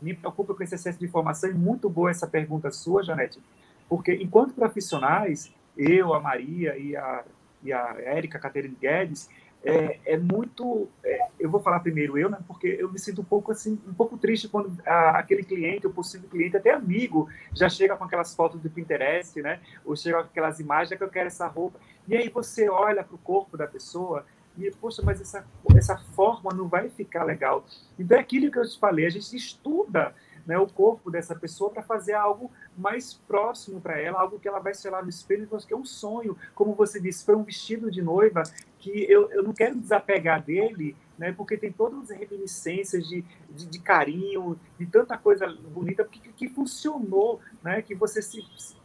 me 0.00 0.14
preocupa 0.14 0.54
com 0.54 0.62
esse 0.62 0.74
excesso 0.74 0.98
de 0.98 1.04
informação, 1.04 1.50
e 1.50 1.54
muito 1.54 1.88
boa 1.88 2.10
essa 2.10 2.26
pergunta 2.26 2.70
sua, 2.70 3.02
Janete, 3.02 3.40
porque, 3.88 4.14
enquanto 4.14 4.54
profissionais, 4.54 5.52
eu, 5.76 6.14
a 6.14 6.20
Maria 6.20 6.76
e 6.76 6.96
a, 6.96 7.24
e 7.62 7.72
a 7.72 7.96
Érica, 7.98 8.38
Caterine 8.38 8.76
Guedes, 8.80 9.28
é, 9.64 10.00
é 10.04 10.16
muito. 10.16 10.88
É, 11.04 11.28
eu 11.38 11.50
vou 11.50 11.60
falar 11.60 11.80
primeiro 11.80 12.16
eu, 12.16 12.30
né? 12.30 12.38
Porque 12.46 12.66
eu 12.66 12.90
me 12.90 12.98
sinto 12.98 13.20
um 13.20 13.24
pouco 13.24 13.52
assim, 13.52 13.78
um 13.86 13.92
pouco 13.92 14.16
triste 14.16 14.48
quando 14.48 14.72
a, 14.86 15.18
aquele 15.18 15.42
cliente, 15.42 15.86
o 15.86 15.90
possível 15.90 16.28
cliente, 16.28 16.56
até 16.56 16.70
amigo, 16.70 17.28
já 17.54 17.68
chega 17.68 17.96
com 17.96 18.04
aquelas 18.04 18.34
fotos 18.34 18.60
do 18.60 18.70
Pinterest, 18.70 19.40
né? 19.42 19.60
Ou 19.84 19.94
chega 19.94 20.22
com 20.22 20.28
aquelas 20.28 20.60
imagens 20.60 20.96
que 20.96 21.04
eu 21.04 21.10
quero 21.10 21.26
essa 21.26 21.46
roupa. 21.46 21.78
E 22.08 22.16
aí 22.16 22.28
você 22.28 22.68
olha 22.68 23.04
para 23.04 23.14
o 23.14 23.18
corpo 23.18 23.56
da 23.56 23.66
pessoa 23.66 24.24
e, 24.56 24.70
poxa, 24.70 25.02
mas 25.02 25.20
essa, 25.20 25.46
essa 25.76 25.96
forma 25.96 26.52
não 26.52 26.66
vai 26.66 26.88
ficar 26.88 27.24
legal. 27.24 27.64
Então 27.98 28.16
é 28.16 28.20
aquilo 28.20 28.50
que 28.50 28.58
eu 28.58 28.68
te 28.68 28.78
falei, 28.78 29.06
a 29.06 29.10
gente 29.10 29.36
estuda 29.36 30.14
né, 30.46 30.58
o 30.58 30.66
corpo 30.66 31.10
dessa 31.10 31.34
pessoa 31.34 31.70
para 31.70 31.82
fazer 31.82 32.14
algo 32.14 32.50
mais 32.76 33.14
próximo 33.14 33.80
para 33.80 33.98
ela, 33.98 34.20
algo 34.20 34.38
que 34.38 34.48
ela 34.48 34.58
vai 34.58 34.74
ser 34.74 34.90
lá 34.90 35.02
no 35.02 35.08
espelho, 35.08 35.48
que 35.66 35.74
é 35.74 35.76
um 35.76 35.84
sonho. 35.84 36.36
Como 36.54 36.74
você 36.74 37.00
disse, 37.00 37.24
foi 37.24 37.34
um 37.36 37.42
vestido 37.42 37.90
de 37.90 38.02
noiva 38.02 38.42
que 38.78 38.90
eu, 39.10 39.30
eu 39.30 39.42
não 39.42 39.52
quero 39.52 39.76
desapegar 39.76 40.42
dele, 40.42 40.96
né, 41.18 41.32
porque 41.32 41.56
tem 41.56 41.70
todas 41.70 42.10
as 42.10 42.16
reminiscências 42.16 43.06
de, 43.06 43.24
de, 43.50 43.66
de 43.66 43.78
carinho, 43.78 44.58
de 44.78 44.86
tanta 44.86 45.18
coisa 45.18 45.46
bonita, 45.46 46.04
que, 46.04 46.20
que 46.32 46.48
funcionou, 46.48 47.40
né, 47.62 47.82
que 47.82 47.94
você 47.94 48.22
se, 48.22 48.42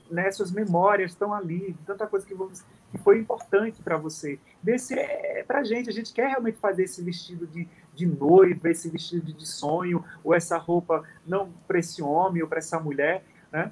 né, 0.09 0.31
suas 0.31 0.51
memórias 0.51 1.11
estão 1.11 1.33
ali, 1.33 1.75
tanta 1.85 2.05
coisa 2.05 2.25
que, 2.25 2.35
que 2.91 2.97
foi 2.97 3.19
importante 3.19 3.81
para 3.81 3.97
você. 3.97 4.39
Desse 4.61 4.93
é, 4.93 5.43
para 5.43 5.63
gente, 5.63 5.89
a 5.89 5.93
gente 5.93 6.13
quer 6.13 6.27
realmente 6.27 6.57
fazer 6.57 6.83
esse 6.83 7.01
vestido 7.01 7.47
de, 7.47 7.67
de 7.95 8.05
noiva, 8.05 8.69
esse 8.69 8.89
vestido 8.89 9.33
de 9.33 9.47
sonho, 9.47 10.03
ou 10.23 10.33
essa 10.33 10.57
roupa 10.57 11.03
não 11.25 11.51
para 11.67 11.79
esse 11.79 12.01
homem 12.01 12.41
ou 12.41 12.47
para 12.47 12.59
essa 12.59 12.79
mulher, 12.79 13.23
né? 13.51 13.71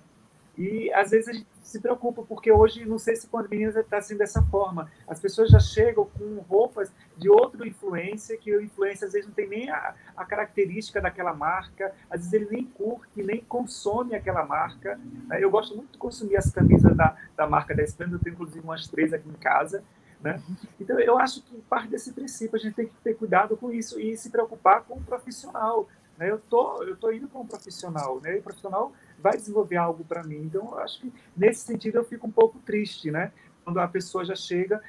E 0.58 0.92
às 0.94 1.10
vezes 1.10 1.28
a 1.30 1.34
gente 1.34 1.48
se 1.64 1.80
preocupa, 1.80 2.22
porque 2.22 2.52
hoje, 2.52 2.86
não 2.86 3.00
sei 3.00 3.16
se 3.16 3.28
com 3.28 3.40
as 3.40 3.48
meninas 3.48 3.76
está 3.76 3.98
assim 3.98 4.16
dessa 4.16 4.44
forma, 4.44 4.92
as 5.08 5.20
pessoas 5.20 5.50
já 5.50 5.60
chegam 5.60 6.06
com 6.06 6.36
roupas 6.48 6.92
de 7.18 7.28
outra 7.30 7.68
influência, 7.68 8.38
que 8.38 8.56
o 8.56 8.62
influência 8.62 9.08
às 9.08 9.14
vezes 9.14 9.28
não 9.28 9.34
tem 9.34 9.50
nem 9.50 9.70
a, 9.72 9.96
a 10.16 10.26
característica 10.26 11.02
daquela 11.02 11.34
marca, 11.34 11.92
às 12.10 12.20
vezes 12.20 12.34
ele 12.34 12.48
nem 12.52 12.66
curte, 12.66 13.24
nem 13.24 13.42
consome 13.42 14.14
aquela 14.14 14.46
marca. 14.46 15.00
Né? 15.28 15.44
Eu 15.44 15.50
gosto 15.50 15.76
muito 15.76 15.94
de 15.94 15.98
consumir 15.98 16.36
as 16.36 16.52
camisas 16.52 16.96
da, 16.96 17.16
da 17.36 17.48
marca 17.48 17.74
da 17.74 17.82
Esplendor, 17.82 18.20
eu 18.20 18.24
tenho 18.24 18.34
inclusive 18.34 18.60
umas 18.60 18.88
três 18.88 19.12
aqui 19.12 19.28
em 19.28 19.34
casa, 19.34 19.84
né? 20.24 20.42
Então, 20.80 20.98
eu 21.00 21.18
acho 21.18 21.44
que 21.44 21.56
parte 21.64 21.90
desse 21.90 22.14
princípio 22.14 22.56
a 22.56 22.60
gente 22.60 22.74
tem 22.74 22.88
que 22.88 22.96
ter 23.04 23.14
cuidado 23.16 23.58
com 23.58 23.72
isso 23.72 24.00
e 24.00 24.16
se 24.16 24.30
preocupar 24.30 24.84
com 24.84 24.96
o 24.96 25.04
profissional. 25.04 25.88
Né? 26.18 26.32
Eu 26.32 26.40
tô, 26.40 26.82
eu 26.84 26.96
tô 26.96 27.12
indo 27.12 27.28
com 27.28 27.42
um 27.42 27.46
profissional, 27.48 28.22
né? 28.22 28.38
E 28.38 28.40
o 28.40 28.42
profissional 28.42 28.94
vai 29.20 29.34
desenvolver 29.34 29.76
algo 29.76 30.06
para 30.06 30.24
mim. 30.24 30.38
Então, 30.38 30.62
eu 30.72 30.80
acho 30.80 31.02
que 31.02 31.14
nesse 31.36 31.66
sentido 31.66 31.98
eu 31.98 32.06
fico 32.06 32.26
um 32.26 32.32
pouco 32.32 32.58
triste, 32.60 33.12
né? 33.12 33.34
Quando 33.66 33.80
a 33.80 33.88
pessoa 33.88 34.24
já 34.24 34.36
chega, 34.36 34.82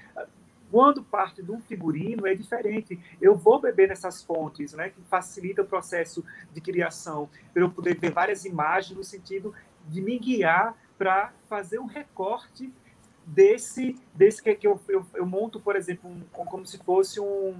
quando 0.70 1.02
parte 1.02 1.42
de 1.42 1.50
um 1.50 1.60
figurino 1.60 2.26
é 2.26 2.34
diferente. 2.34 2.98
Eu 3.20 3.36
vou 3.36 3.60
beber 3.60 3.88
nessas 3.88 4.22
fontes, 4.22 4.72
né? 4.72 4.90
Que 4.90 5.00
facilita 5.02 5.62
o 5.62 5.66
processo 5.66 6.24
de 6.52 6.60
criação, 6.60 7.28
para 7.52 7.62
eu 7.62 7.70
poder 7.70 7.98
ver 7.98 8.10
várias 8.10 8.44
imagens 8.44 8.96
no 8.96 9.04
sentido 9.04 9.54
de 9.88 10.00
me 10.00 10.18
guiar 10.18 10.76
para 10.96 11.32
fazer 11.48 11.78
um 11.78 11.86
recorte 11.86 12.72
desse, 13.26 13.96
desse 14.14 14.42
que, 14.42 14.54
que 14.54 14.66
eu, 14.66 14.80
eu, 14.88 15.06
eu 15.14 15.26
monto, 15.26 15.60
por 15.60 15.76
exemplo, 15.76 16.10
um, 16.10 16.20
como 16.44 16.66
se 16.66 16.78
fosse 16.78 17.20
um, 17.20 17.54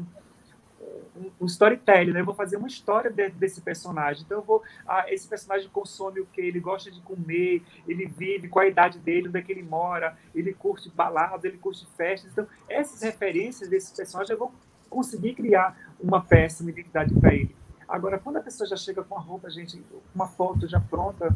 um, 1.17 1.31
um 1.41 1.47
storytelling, 1.47 2.13
né? 2.13 2.21
Eu 2.21 2.25
vou 2.25 2.35
fazer 2.35 2.57
uma 2.57 2.69
história 2.69 3.11
de, 3.11 3.31
desse 3.31 3.61
personagem. 3.61 4.23
Então, 4.25 4.39
eu 4.39 4.45
vou. 4.45 4.63
Ah, 4.87 5.07
esse 5.09 5.27
personagem 5.27 5.69
consome 5.71 6.21
o 6.21 6.27
que? 6.27 6.41
Ele 6.41 6.61
gosta 6.61 6.91
de 6.91 7.01
comer, 7.01 7.63
ele 7.87 8.07
vive, 8.07 8.49
qual 8.49 8.65
a 8.65 8.69
idade 8.69 8.99
dele, 8.99 9.29
onde 9.29 9.39
é 9.39 9.43
que 9.43 9.53
ele 9.53 9.63
mora, 9.63 10.17
ele 10.35 10.53
curte 10.53 10.91
baladas, 10.91 11.45
ele 11.45 11.59
curte 11.59 11.87
festas. 11.97 12.31
Então, 12.33 12.47
essas 12.69 13.03
referências 13.03 13.69
desse 13.69 13.95
personagem 13.95 14.33
eu 14.33 14.39
vou 14.39 14.53
conseguir 14.91 15.35
criar 15.35 15.77
uma 16.01 16.23
peça, 16.23 16.63
uma 16.63 16.71
identidade 16.71 17.15
para 17.15 17.35
ele. 17.35 17.55
Agora, 17.89 18.19
quando 18.19 18.37
a 18.37 18.41
pessoa 18.41 18.67
já 18.67 18.77
chega 18.77 19.03
com 19.03 19.17
a 19.17 19.21
roupa, 19.21 19.51
gente, 19.51 19.83
uma 20.15 20.27
foto 20.27 20.67
já 20.69 20.81
pronta, 20.81 21.35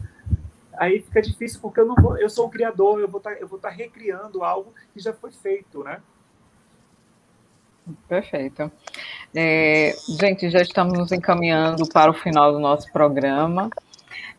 aí 0.79 1.01
fica 1.01 1.21
difícil 1.21 1.61
porque 1.61 1.81
eu 1.81 1.87
não 1.87 1.95
vou, 1.95 2.17
eu 2.17 2.31
sou 2.31 2.47
o 2.47 2.51
criador, 2.51 3.01
eu 3.01 3.09
vou 3.09 3.21
tá, 3.21 3.33
eu 3.33 3.47
vou 3.47 3.57
estar 3.57 3.71
tá 3.71 3.75
recriando 3.75 4.43
algo 4.43 4.73
que 4.93 5.01
já 5.01 5.13
foi 5.13 5.31
feito, 5.31 5.83
né? 5.83 6.01
Perfeito. 8.07 8.71
É, 9.35 9.95
gente, 10.09 10.51
já 10.51 10.61
estamos 10.61 10.99
nos 10.99 11.13
encaminhando 11.13 11.89
para 11.89 12.11
o 12.11 12.15
final 12.15 12.53
do 12.53 12.59
nosso 12.59 12.91
programa. 12.93 13.71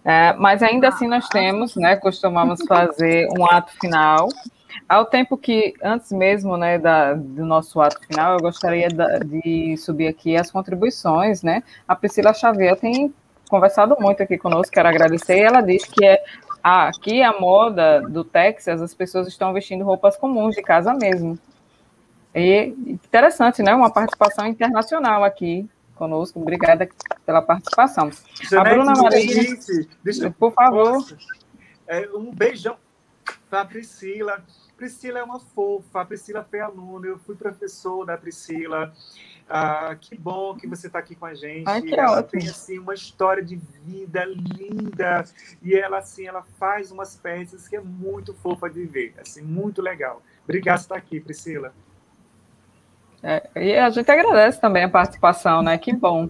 É, 0.03 0.34
mas 0.34 0.64
ainda 0.64 0.88
assim 0.88 1.07
nós 1.07 1.28
temos, 1.28 1.76
né, 1.76 1.95
costumamos 1.95 2.60
fazer 2.68 3.28
um 3.38 3.45
ato 3.45 3.72
final. 3.80 4.30
Ao 4.88 5.06
tempo 5.06 5.38
que, 5.38 5.74
antes 5.84 6.11
mesmo 6.11 6.57
né, 6.57 6.78
da, 6.78 7.14
do 7.14 7.45
nosso 7.45 7.82
ato 7.82 7.99
final, 8.06 8.34
eu 8.34 8.40
gostaria 8.40 8.88
de 8.88 9.76
subir 9.78 10.07
aqui 10.07 10.36
as 10.36 10.49
contribuições. 10.49 11.44
Né? 11.44 11.64
A 11.88 11.95
Priscila 11.95 12.34
Xavier 12.34 12.76
tem 12.80 13.14
conversado 13.49 13.97
muito 13.99 14.23
aqui 14.23 14.38
conosco, 14.38 14.71
quero 14.71 14.88
agradecer, 14.88 15.38
e 15.38 15.41
ela 15.41 15.61
disse 15.61 15.89
que 15.89 16.05
é 16.05 16.23
aqui 16.63 17.21
a 17.21 17.38
moda 17.38 18.01
do 18.01 18.23
Texas, 18.23 18.81
as 18.81 18.93
pessoas 18.93 19.27
estão 19.27 19.51
vestindo 19.51 19.84
roupas 19.84 20.15
comuns 20.15 20.55
de 20.55 20.61
casa 20.61 20.93
mesmo. 20.93 21.38
E 22.34 22.73
interessante, 22.85 23.63
né? 23.63 23.73
Uma 23.73 23.89
participação 23.89 24.45
internacional 24.45 25.23
aqui 25.23 25.67
conosco. 25.95 26.39
Obrigada 26.39 26.88
pela 27.26 27.41
participação. 27.41 28.11
Janete, 28.49 28.55
a 28.55 28.63
Bruna 28.63 28.93
Maria, 28.93 29.57
deixa, 30.03 30.31
por 30.31 30.53
favor. 30.53 31.03
É, 31.88 32.07
um 32.13 32.31
beijão 32.31 32.77
para 33.49 33.61
a 33.61 33.65
Priscila. 33.65 34.43
Priscila 34.77 35.19
é 35.19 35.23
uma 35.23 35.39
fofa. 35.39 36.01
A 36.01 36.05
Priscila 36.05 36.45
foi 36.49 36.59
aluna, 36.59 37.07
eu 37.07 37.17
fui 37.17 37.35
professor 37.35 38.05
da 38.05 38.15
Priscila. 38.15 38.93
Ah, 39.49 39.95
que 39.99 40.15
bom 40.15 40.55
que 40.55 40.67
você 40.67 40.85
está 40.88 40.99
aqui 40.99 41.15
com 41.15 41.26
a 41.26 41.34
gente. 41.34 41.67
Ai, 41.67 41.81
que 41.81 41.95
ela 41.95 42.19
ótimo. 42.19 42.39
tem 42.41 42.49
assim 42.49 42.77
uma 42.77 42.93
história 42.93 43.43
de 43.43 43.55
vida 43.84 44.23
linda 44.26 45.26
e 45.61 45.73
ela 45.73 45.97
assim 45.97 46.27
ela 46.27 46.43
faz 46.59 46.91
umas 46.91 47.15
peças 47.15 47.67
que 47.67 47.76
é 47.76 47.81
muito 47.81 48.34
fofa 48.35 48.69
de 48.69 48.85
ver, 48.85 49.15
assim 49.19 49.41
muito 49.41 49.81
legal. 49.81 50.21
Obrigado 50.43 50.77
por 50.77 50.81
estar 50.81 50.95
aqui, 50.95 51.19
Priscila. 51.19 51.73
É, 53.22 53.50
e 53.56 53.76
a 53.76 53.90
gente 53.90 54.10
agradece 54.10 54.62
também 54.62 54.84
a 54.86 54.90
participação, 54.90 55.62
né? 55.62 55.78
Que 55.78 55.94
bom. 55.94 56.30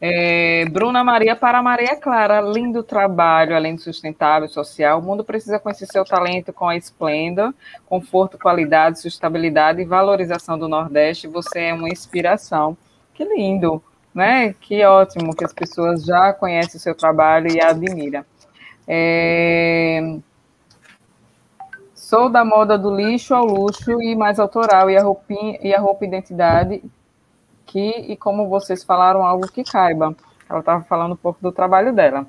É, 0.00 0.64
Bruna 0.66 1.02
Maria 1.02 1.34
para 1.34 1.60
Maria 1.62 1.96
Clara, 1.96 2.40
lindo 2.40 2.82
trabalho, 2.82 3.56
além 3.56 3.74
de 3.74 3.82
sustentável, 3.82 4.48
social. 4.48 5.00
O 5.00 5.02
mundo 5.02 5.24
precisa 5.24 5.58
conhecer 5.58 5.86
seu 5.86 6.04
talento 6.04 6.52
com 6.52 6.68
a 6.68 6.76
Esplendor, 6.76 7.52
conforto, 7.86 8.38
qualidade, 8.38 9.00
sustentabilidade 9.00 9.80
e 9.82 9.84
valorização 9.84 10.56
do 10.56 10.68
Nordeste. 10.68 11.26
Você 11.26 11.60
é 11.60 11.74
uma 11.74 11.88
inspiração. 11.88 12.76
Que 13.12 13.24
lindo, 13.24 13.82
né? 14.14 14.54
Que 14.60 14.84
ótimo 14.84 15.34
que 15.34 15.44
as 15.44 15.52
pessoas 15.52 16.04
já 16.04 16.32
conhecem 16.32 16.76
o 16.76 16.80
seu 16.80 16.94
trabalho 16.94 17.50
e 17.52 17.60
admiram. 17.60 18.24
É, 18.86 20.18
Sou 22.08 22.30
da 22.30 22.42
moda 22.42 22.78
do 22.78 22.90
lixo 22.96 23.34
ao 23.34 23.44
luxo 23.44 24.00
e 24.00 24.16
mais 24.16 24.40
autoral, 24.40 24.88
e 24.88 24.96
a, 24.96 25.02
roupinha, 25.02 25.58
e 25.62 25.74
a 25.74 25.78
roupa 25.78 26.06
identidade, 26.06 26.82
que, 27.66 27.86
e 28.00 28.16
como 28.16 28.48
vocês 28.48 28.82
falaram, 28.82 29.26
algo 29.26 29.46
que 29.52 29.62
caiba. 29.62 30.16
Ela 30.48 30.60
estava 30.60 30.82
falando 30.84 31.12
um 31.12 31.16
pouco 31.16 31.38
do 31.42 31.52
trabalho 31.52 31.92
dela. 31.92 32.26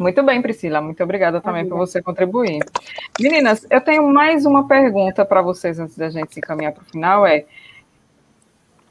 Muito 0.00 0.20
bem, 0.24 0.42
Priscila, 0.42 0.80
muito 0.80 1.00
obrigada 1.00 1.40
também 1.40 1.64
por 1.64 1.78
você 1.78 2.02
contribuir. 2.02 2.58
Meninas, 3.20 3.64
eu 3.70 3.80
tenho 3.80 4.02
mais 4.12 4.44
uma 4.44 4.66
pergunta 4.66 5.24
para 5.24 5.42
vocês 5.42 5.78
antes 5.78 5.96
da 5.96 6.10
gente 6.10 6.34
se 6.34 6.40
encaminhar 6.40 6.72
para 6.72 6.82
o 6.82 6.86
final, 6.86 7.24
é 7.24 7.44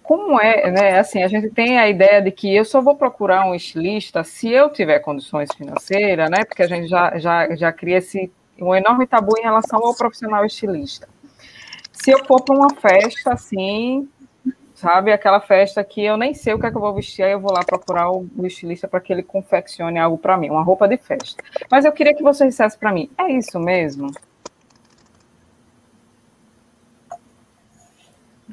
como 0.02 0.40
é, 0.40 0.72
né, 0.72 1.00
assim, 1.00 1.22
a 1.22 1.28
gente 1.28 1.50
tem 1.50 1.78
a 1.78 1.90
ideia 1.90 2.22
de 2.22 2.32
que 2.32 2.56
eu 2.56 2.64
só 2.64 2.80
vou 2.80 2.96
procurar 2.96 3.46
um 3.46 3.54
estilista 3.54 4.24
se 4.24 4.50
eu 4.50 4.70
tiver 4.70 5.00
condições 5.00 5.50
financeiras, 5.54 6.30
né, 6.30 6.46
porque 6.46 6.64
a 6.64 6.68
gente 6.68 6.88
já, 6.88 7.18
já, 7.18 7.54
já 7.58 7.74
cria 7.74 7.98
esse 7.98 8.32
um 8.60 8.76
enorme 8.76 9.08
tabu 9.08 9.38
em 9.38 9.44
relação 9.44 9.80
ao 9.84 9.96
profissional 9.96 10.46
estilista. 10.46 11.08
Se 11.92 12.12
eu 12.12 12.24
for 12.26 12.42
para 12.42 12.56
uma 12.56 12.70
festa 12.76 13.34
assim, 13.34 14.08
sabe, 14.76 15.12
aquela 15.12 15.42
festa 15.42 15.84
que 15.84 16.04
eu 16.04 16.16
nem 16.18 16.34
sei 16.34 16.54
o 16.54 16.60
que 16.60 16.68
é 16.68 16.72
que 16.72 16.78
eu 16.78 16.82
vou 16.82 16.94
vestir, 16.94 17.24
aí 17.24 17.32
eu 17.32 17.40
vou 17.40 17.52
lá 17.52 17.64
procurar 17.64 18.12
o, 18.12 18.28
estilista 18.46 18.88
para 18.88 19.00
que 19.00 19.12
ele 19.12 19.24
confeccione 19.24 19.98
algo 19.98 20.18
para 20.18 20.38
mim, 20.38 20.50
uma 20.50 20.64
roupa 20.64 20.88
de 20.88 20.98
festa. 20.98 21.44
Mas 21.70 21.86
eu 21.86 21.92
queria 21.92 22.14
que 22.14 22.24
você 22.24 22.46
dissesse 22.48 22.78
para 22.78 22.92
mim, 22.92 23.10
é 23.18 23.32
isso 23.32 23.60
mesmo? 23.60 24.12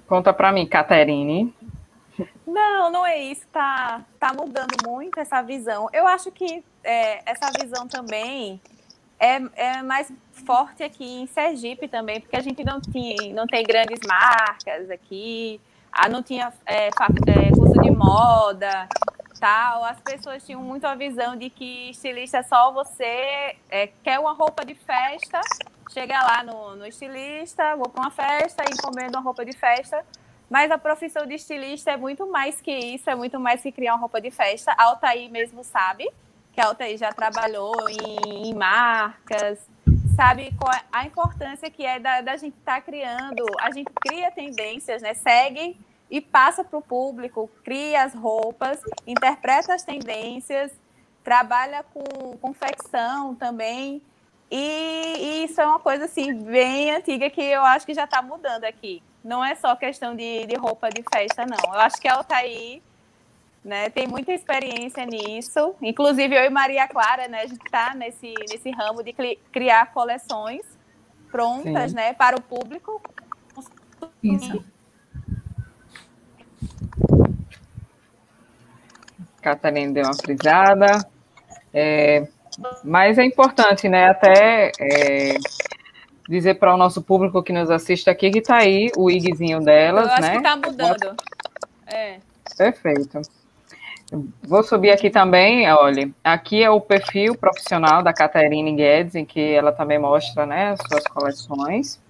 Conta 0.07 0.33
para 0.33 0.53
mim, 0.53 0.67
Caterine. 0.67 1.55
Não, 2.47 2.91
não 2.91 3.07
é 3.07 3.19
isso. 3.19 3.47
Tá, 3.53 4.05
tá 4.19 4.33
mudando 4.33 4.77
muito 4.87 5.19
essa 5.19 5.43
visão. 5.43 5.89
Eu 5.93 6.07
acho 6.07 6.31
que 6.31 6.63
é, 6.83 7.31
essa 7.31 7.51
visão 7.59 7.89
também 7.89 8.61
é, 9.25 9.41
é 9.57 9.83
mais 9.83 10.13
forte 10.45 10.83
aqui 10.83 11.23
em 11.23 11.27
Sergipe 11.27 11.89
também, 11.89 12.21
porque 12.21 12.37
a 12.37 12.41
gente 12.41 12.63
não, 12.63 12.79
tinha, 12.81 13.17
não 13.33 13.47
tem 13.47 13.65
grandes 13.65 14.01
marcas 14.07 14.91
aqui, 14.91 15.59
não 16.11 16.23
tinha 16.23 16.53
é, 16.67 16.89
é, 16.89 17.51
curso 17.57 17.81
de 17.81 17.91
moda, 17.91 18.87
tal. 19.41 19.85
As 19.85 19.99
pessoas 20.01 20.45
tinham 20.45 20.61
muito 20.63 20.87
a 20.87 20.95
visão 20.95 21.37
de 21.37 21.49
que 21.49 21.91
estilista 21.91 22.39
é 22.39 22.43
só 22.43 22.71
você 22.71 23.57
é, 23.71 23.87
quer 24.03 24.19
uma 24.19 24.35
roupa 24.35 24.65
de 24.65 24.75
festa, 24.75 25.41
chega 25.91 26.21
lá 26.21 26.43
no, 26.43 26.77
no 26.77 26.87
estilista, 26.87 27.77
vou 27.77 27.89
para 27.89 28.03
uma 28.03 28.11
festa, 28.11 28.63
encomendo 28.71 29.17
uma 29.17 29.23
roupa 29.23 29.45
de 29.45 29.57
festa. 29.57 30.05
Mas 30.51 30.71
a 30.71 30.77
profissão 30.77 31.27
de 31.27 31.35
estilista 31.35 31.91
é 31.91 31.97
muito 31.97 32.27
mais 32.27 32.61
que 32.61 32.71
isso, 32.71 33.09
é 33.09 33.15
muito 33.15 33.41
mais 33.41 33.63
que 33.63 33.73
criar 33.73 33.95
uma 33.95 34.01
roupa 34.01 34.21
de 34.21 34.31
festa. 34.31 34.73
A 34.73 34.85
Altair 34.85 35.31
mesmo 35.31 35.65
sabe 35.65 36.11
que 36.55 36.61
a 36.61 36.71
UTI 36.71 36.97
já 36.97 37.13
trabalhou 37.13 37.75
em, 37.89 38.49
em 38.49 38.55
marcas, 38.55 39.59
sabe 40.15 40.49
é 40.49 40.81
a 40.93 41.05
importância 41.05 41.69
que 41.69 41.85
é 41.85 41.99
da, 41.99 42.21
da 42.21 42.37
gente 42.37 42.57
estar 42.57 42.77
tá 42.77 42.81
criando. 42.81 43.45
A 43.61 43.71
gente 43.73 43.91
cria 44.01 44.31
tendências, 44.31 45.03
né? 45.03 45.15
Segue 45.15 45.77
e 46.11 46.21
passa 46.21 46.63
para 46.63 46.79
o 46.79 46.83
público, 46.83 47.51
cria 47.65 48.05
as 48.05 48.15
roupas, 48.15 48.81
interpreta 49.07 49.75
as 49.75 49.83
tendências, 49.83 50.71
trabalha 51.25 51.85
com 51.93 52.37
confecção 52.39 53.35
também. 53.35 54.01
E, 54.51 55.15
e, 55.19 55.45
isso 55.45 55.61
é 55.61 55.67
uma 55.67 55.81
coisa 55.81 56.05
assim 56.05 56.33
bem 56.35 56.93
antiga 56.93 57.29
que 57.31 57.43
eu 57.43 57.63
acho 57.63 57.85
que 57.85 57.95
já 57.95 58.05
está 58.05 58.23
mudando 58.23 58.65
aqui. 58.65 59.03
Não 59.25 59.45
é 59.45 59.55
só 59.55 59.75
questão 59.75 60.15
de, 60.15 60.47
de 60.47 60.55
roupa 60.55 60.91
de 60.91 61.03
festa, 61.13 61.45
não. 61.47 61.75
Eu 61.75 61.81
acho 61.81 61.97
que 61.97 62.07
a 62.07 62.15
Altair 62.15 62.81
né? 63.65 63.89
Tem 63.89 64.07
muita 64.07 64.33
experiência 64.33 65.07
nisso. 65.07 65.75
Inclusive, 65.81 66.37
eu 66.37 66.45
e 66.45 66.51
Maria 66.51 66.87
Clara, 66.87 67.27
né? 67.29 67.41
A 67.41 67.47
gente 67.47 67.65
está 67.65 67.95
nesse, 67.95 68.35
nesse 68.51 68.71
ramo 68.71 69.03
de 69.03 69.15
criar 69.51 69.93
coleções 69.93 70.63
prontas, 71.31 71.91
Sim. 71.91 71.97
né? 71.97 72.13
Para 72.13 72.37
o 72.37 72.43
público. 72.43 73.01
Isso. 74.23 74.63
Catarina 79.41 79.93
deu 79.93 80.05
uma 80.05 80.15
frisada. 80.15 81.07
É, 81.73 82.29
mas 82.85 83.19
é 83.19 83.25
importante, 83.25 83.89
né? 83.89 84.11
Até 84.11 84.73
é, 84.79 85.35
dizer 86.29 86.55
para 86.55 86.75
o 86.75 86.77
nosso 86.77 87.03
público 87.03 87.43
que 87.43 87.53
nos 87.53 87.71
assiste 87.71 88.09
aqui 88.09 88.31
que 88.31 88.39
está 88.39 88.59
aí 88.59 88.91
o 88.97 89.11
igzinho 89.11 89.61
delas, 89.61 90.07
Eu 90.07 90.13
acho 90.13 90.23
né? 90.23 90.31
que 90.31 90.37
está 90.37 90.57
mudando. 90.57 91.17
É. 91.87 92.19
Perfeito. 92.57 93.21
Vou 94.43 94.63
subir 94.63 94.91
aqui 94.91 95.11
também, 95.11 95.71
olha, 95.73 96.11
aqui 96.23 96.63
é 96.63 96.71
o 96.71 96.81
perfil 96.81 97.35
profissional 97.37 98.03
da 98.03 98.13
Caterine 98.13 98.75
Guedes, 98.75 99.15
em 99.15 99.25
que 99.25 99.53
ela 99.53 99.73
também 99.73 99.99
mostra, 99.99 100.47
né, 100.47 100.73
as 100.73 100.81
suas 100.89 101.05
coleções. 101.05 102.01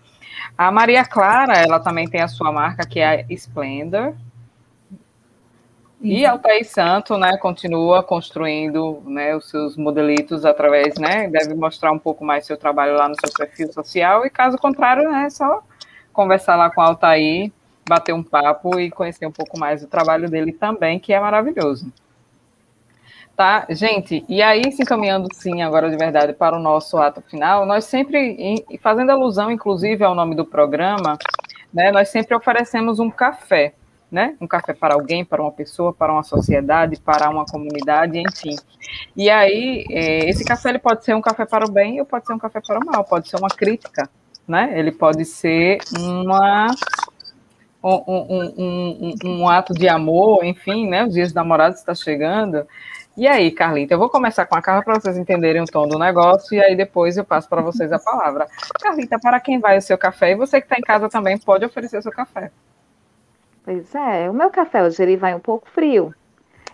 A 0.59 0.70
Maria 0.70 1.05
Clara, 1.05 1.55
ela 1.55 1.81
também 1.81 2.09
tem 2.09 2.20
a 2.20 2.28
sua 2.28 2.52
marca, 2.52 2.86
que 2.86 3.01
é 3.01 3.20
a 3.20 3.32
Splendor. 3.32 4.14
E 6.01 6.26
Altair 6.26 6.68
Santo, 6.68 7.16
né, 7.16 7.39
continua 7.39 8.02
construindo, 8.02 9.02
né, 9.06 9.35
os 9.35 9.48
seus 9.48 9.74
modelitos 9.74 10.44
através, 10.44 10.98
né, 10.98 11.28
deve 11.28 11.55
mostrar 11.55 11.93
um 11.93 11.98
pouco 11.98 12.24
mais 12.24 12.44
seu 12.44 12.59
trabalho 12.59 12.94
lá 12.94 13.09
no 13.09 13.14
seu 13.14 13.32
perfil 13.32 13.72
social, 13.72 14.26
e 14.26 14.31
caso 14.31 14.59
contrário, 14.59 15.10
né, 15.10 15.24
é 15.26 15.31
só 15.31 15.62
conversar 16.12 16.56
lá 16.56 16.70
com 16.70 16.82
a 16.82 16.89
Altair, 16.89 17.51
bater 17.89 18.12
um 18.12 18.23
papo 18.23 18.78
e 18.78 18.90
conhecer 18.90 19.27
um 19.27 19.32
pouco 19.32 19.59
mais 19.59 19.82
do 19.82 19.86
trabalho 19.86 20.28
dele 20.28 20.52
também, 20.52 20.98
que 20.98 21.12
é 21.12 21.20
maravilhoso. 21.20 21.93
Tá, 23.36 23.66
gente, 23.69 24.24
e 24.28 24.40
aí 24.40 24.70
se 24.70 24.82
encaminhando 24.82 25.28
sim 25.35 25.62
agora 25.62 25.90
de 25.90 25.97
verdade 25.97 26.32
para 26.32 26.56
o 26.56 26.61
nosso 26.61 26.97
ato 26.98 27.20
final, 27.23 27.66
nós 27.66 27.85
sempre, 27.85 28.65
fazendo 28.81 29.11
alusão 29.11 29.51
inclusive 29.51 30.05
ao 30.05 30.15
nome 30.15 30.36
do 30.36 30.44
programa, 30.44 31.19
né, 31.73 31.90
nós 31.90 32.11
sempre 32.11 32.36
oferecemos 32.36 33.01
um 33.01 33.11
café 33.11 33.74
né? 34.15 34.36
Um 34.40 34.47
café 34.47 34.73
para 34.73 34.94
alguém, 34.94 35.24
para 35.24 35.43
uma 35.43 35.51
pessoa, 35.51 35.93
para 35.93 36.12
uma 36.12 36.23
sociedade, 36.23 37.01
para 37.01 37.28
uma 37.28 37.44
comunidade, 37.44 38.16
enfim. 38.16 38.55
E 39.16 39.28
aí, 39.28 39.85
é, 39.90 40.31
esse 40.31 40.44
café 40.44 40.69
ele 40.69 40.78
pode 40.78 41.05
ser 41.05 41.16
um 41.16 41.20
café 41.20 41.44
para 41.44 41.66
o 41.66 41.70
bem 41.70 41.98
ou 41.98 42.06
pode 42.06 42.24
ser 42.24 42.32
um 42.32 42.39
café 42.39 42.61
para 42.65 42.78
o 42.78 42.86
mal, 42.86 43.02
pode 43.02 43.28
ser 43.28 43.36
uma 43.36 43.48
crítica, 43.48 44.09
né? 44.47 44.73
Ele 44.78 44.93
pode 44.93 45.24
ser 45.24 45.78
uma 45.98 46.69
um, 47.85 48.55
um, 48.56 49.15
um, 49.24 49.48
ato 49.48 49.74
de 49.74 49.89
amor, 49.89 50.44
enfim, 50.44 50.89
né? 50.89 51.05
Os 51.05 51.12
dias 51.12 51.32
namorados 51.32 51.78
está 51.78 51.94
chegando. 51.94 52.66
E 53.16 53.28
aí, 53.28 53.51
Carlita, 53.51 53.94
eu 53.94 53.98
vou 53.98 54.09
começar 54.09 54.47
com 54.47 54.56
a 54.56 54.62
Carla 54.62 54.82
para 54.82 54.94
vocês 54.94 55.16
entenderem 55.16 55.62
o 55.62 55.66
tom 55.66 55.86
do 55.86 55.98
negócio 55.98 56.56
e 56.56 56.61
aí 56.61 56.74
depois 56.74 57.16
eu 57.16 57.24
passo 57.24 57.48
para 57.48 57.62
vocês 57.62 57.93
a 57.93 57.98
palavra. 57.98 58.47
Carlita, 58.81 59.19
para 59.20 59.39
quem 59.39 59.61
vai 59.61 59.78
o 59.78 59.82
seu 59.82 59.97
café? 59.97 60.32
E 60.32 60.35
você 60.35 60.61
que 60.61 60.66
está 60.66 60.77
em 60.77 60.82
casa 60.82 61.09
também 61.09 61.39
pode 61.39 61.65
oferecer 61.65 61.98
o 61.98 62.02
seu 62.02 62.11
café. 62.11 62.51
Pois 63.65 63.94
é, 63.94 64.28
o 64.28 64.35
meu 64.35 64.51
café 64.51 64.82
hoje 64.82 65.02
ele 65.02 65.16
vai 65.16 65.35
um 65.35 65.40
pouco 65.40 65.69
frio. 65.70 66.12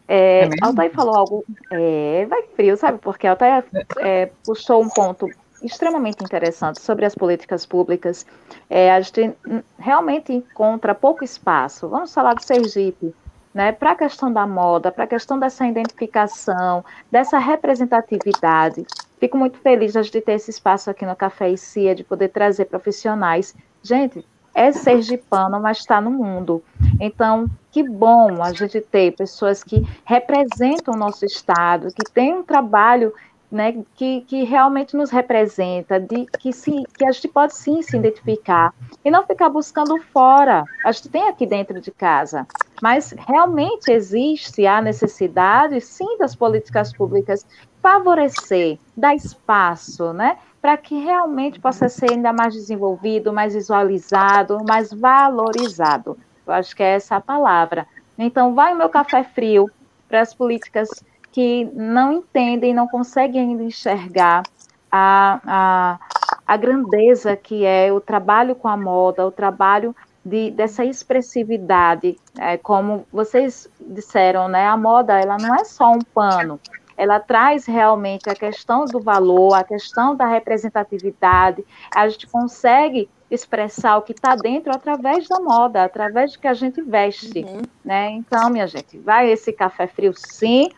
É, 0.08 0.44
é 0.44 0.48
Altair 0.62 0.90
falou 0.92 1.14
algo, 1.14 1.44
é, 1.70 2.26
vai 2.26 2.42
frio, 2.56 2.76
sabe? 2.76 2.98
Porque 2.98 3.26
Altair 3.26 3.64
é, 3.98 4.30
puxou 4.44 4.82
um 4.82 4.88
ponto 4.88 5.28
extremamente 5.62 6.24
interessante 6.24 6.80
sobre 6.80 7.04
as 7.04 7.14
políticas 7.14 7.66
públicas. 7.66 8.26
É, 8.68 8.92
a 8.92 9.00
gente 9.00 9.32
realmente 9.78 10.32
encontra 10.32 10.94
pouco 10.94 11.24
espaço. 11.24 11.88
Vamos 11.88 12.12
falar 12.12 12.34
do 12.34 12.42
Sergipe, 12.42 13.14
né? 13.54 13.72
Para 13.72 13.92
a 13.92 13.96
questão 13.96 14.32
da 14.32 14.46
moda, 14.46 14.90
para 14.90 15.04
a 15.04 15.08
questão 15.08 15.38
dessa 15.38 15.66
identificação, 15.66 16.84
dessa 17.10 17.38
representatividade. 17.38 18.86
Fico 19.18 19.36
muito 19.36 19.58
feliz 19.58 19.92
de 19.92 20.20
ter 20.20 20.32
esse 20.32 20.50
espaço 20.50 20.90
aqui 20.90 21.04
no 21.04 21.14
Café 21.14 21.50
e 21.50 21.58
Cia, 21.58 21.94
de 21.94 22.02
poder 22.02 22.28
trazer 22.28 22.64
profissionais. 22.64 23.54
Gente, 23.82 24.24
é 24.54 24.72
sergipano, 24.72 25.60
mas 25.60 25.78
está 25.78 26.00
no 26.00 26.10
mundo. 26.10 26.62
Então, 26.98 27.48
que 27.70 27.82
bom 27.82 28.42
a 28.42 28.52
gente 28.52 28.80
ter 28.80 29.12
pessoas 29.12 29.62
que 29.62 29.86
representam 30.04 30.94
o 30.94 30.96
nosso 30.96 31.24
estado, 31.24 31.88
que 31.94 32.10
têm 32.12 32.34
um 32.34 32.42
trabalho 32.42 33.12
né, 33.50 33.82
que, 33.96 34.20
que 34.22 34.44
realmente 34.44 34.96
nos 34.96 35.10
representa, 35.10 35.98
de 35.98 36.26
que, 36.38 36.52
sim, 36.52 36.84
que 36.96 37.04
a 37.04 37.10
gente 37.10 37.28
pode 37.28 37.54
sim 37.54 37.82
se 37.82 37.96
identificar 37.96 38.72
e 39.04 39.10
não 39.10 39.26
ficar 39.26 39.48
buscando 39.48 39.98
fora. 40.12 40.64
A 40.84 40.92
gente 40.92 41.08
tem 41.08 41.28
aqui 41.28 41.46
dentro 41.46 41.80
de 41.80 41.90
casa, 41.90 42.46
mas 42.80 43.12
realmente 43.26 43.90
existe 43.90 44.66
a 44.66 44.80
necessidade, 44.80 45.80
sim, 45.80 46.16
das 46.18 46.36
políticas 46.36 46.92
públicas 46.92 47.44
favorecer, 47.82 48.78
dar 48.96 49.14
espaço, 49.14 50.12
né, 50.12 50.38
para 50.60 50.76
que 50.76 50.94
realmente 50.98 51.58
possa 51.58 51.88
ser 51.88 52.12
ainda 52.12 52.32
mais 52.32 52.54
desenvolvido, 52.54 53.32
mais 53.32 53.54
visualizado, 53.54 54.62
mais 54.62 54.92
valorizado. 54.92 56.16
Eu 56.46 56.52
acho 56.52 56.76
que 56.76 56.82
é 56.82 56.94
essa 56.94 57.16
a 57.16 57.20
palavra. 57.20 57.86
Então, 58.18 58.54
vai 58.54 58.74
o 58.74 58.76
meu 58.76 58.90
café 58.90 59.24
frio 59.24 59.70
para 60.08 60.20
as 60.20 60.34
políticas 60.34 61.02
que 61.32 61.64
não 61.74 62.12
entendem, 62.12 62.74
não 62.74 62.88
conseguem 62.88 63.40
ainda 63.40 63.62
enxergar 63.62 64.42
a, 64.90 65.40
a, 65.46 65.98
a 66.46 66.56
grandeza 66.56 67.36
que 67.36 67.64
é 67.64 67.92
o 67.92 68.00
trabalho 68.00 68.54
com 68.54 68.68
a 68.68 68.76
moda, 68.76 69.26
o 69.26 69.30
trabalho 69.30 69.94
de, 70.24 70.50
dessa 70.50 70.84
expressividade, 70.84 72.18
é, 72.38 72.56
como 72.56 73.06
vocês 73.12 73.68
disseram, 73.80 74.48
né? 74.48 74.66
A 74.66 74.76
moda 74.76 75.18
ela 75.18 75.36
não 75.38 75.54
é 75.54 75.64
só 75.64 75.92
um 75.92 76.00
pano, 76.00 76.60
ela 76.96 77.18
traz 77.18 77.64
realmente 77.64 78.28
a 78.28 78.34
questão 78.34 78.84
do 78.84 79.00
valor, 79.00 79.54
a 79.54 79.64
questão 79.64 80.14
da 80.14 80.26
representatividade. 80.26 81.64
A 81.94 82.06
gente 82.08 82.26
consegue 82.26 83.08
expressar 83.30 83.96
o 83.96 84.02
que 84.02 84.12
está 84.12 84.34
dentro 84.34 84.70
através 84.70 85.26
da 85.26 85.40
moda, 85.40 85.84
através 85.84 86.32
do 86.32 86.40
que 86.40 86.48
a 86.48 86.52
gente 86.52 86.82
veste, 86.82 87.38
uhum. 87.38 87.62
né? 87.82 88.10
Então, 88.10 88.50
minha 88.50 88.66
gente, 88.66 88.98
vai 88.98 89.30
esse 89.30 89.52
café 89.52 89.86
frio, 89.86 90.12
sim, 90.14 90.68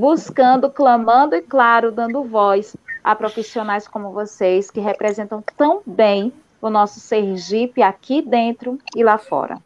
buscando, 0.00 0.70
clamando 0.70 1.36
e, 1.36 1.42
claro, 1.42 1.92
dando 1.92 2.24
voz 2.24 2.74
a 3.04 3.14
profissionais 3.14 3.86
como 3.86 4.12
vocês 4.12 4.70
que 4.70 4.80
representam 4.80 5.44
tão 5.58 5.82
bem 5.84 6.32
o 6.60 6.70
nosso 6.70 6.98
Sergipe 6.98 7.82
aqui 7.82 8.22
dentro 8.22 8.78
e 8.96 9.04
lá 9.04 9.18
fora. 9.18 9.58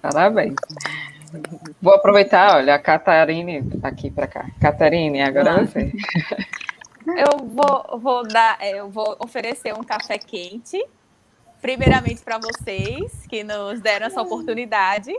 Parabéns. 0.00 0.56
Vou 1.80 1.94
aproveitar, 1.94 2.56
olha, 2.56 2.74
a 2.74 2.78
Catarine 2.80 3.62
tá 3.80 3.88
aqui 3.88 4.10
para 4.10 4.26
cá. 4.26 4.50
Catarine, 4.60 5.22
agora 5.22 5.52
ah. 5.52 5.64
você. 5.64 5.92
Eu 7.04 7.46
vou, 7.48 7.98
vou 7.98 8.22
dar, 8.22 8.56
é, 8.60 8.78
eu 8.78 8.88
vou 8.88 9.16
oferecer 9.18 9.74
um 9.74 9.82
café 9.82 10.18
quente, 10.18 10.80
primeiramente 11.60 12.22
para 12.22 12.38
vocês 12.38 13.26
que 13.26 13.42
nos 13.42 13.80
deram 13.80 14.06
essa 14.06 14.22
oportunidade 14.22 15.12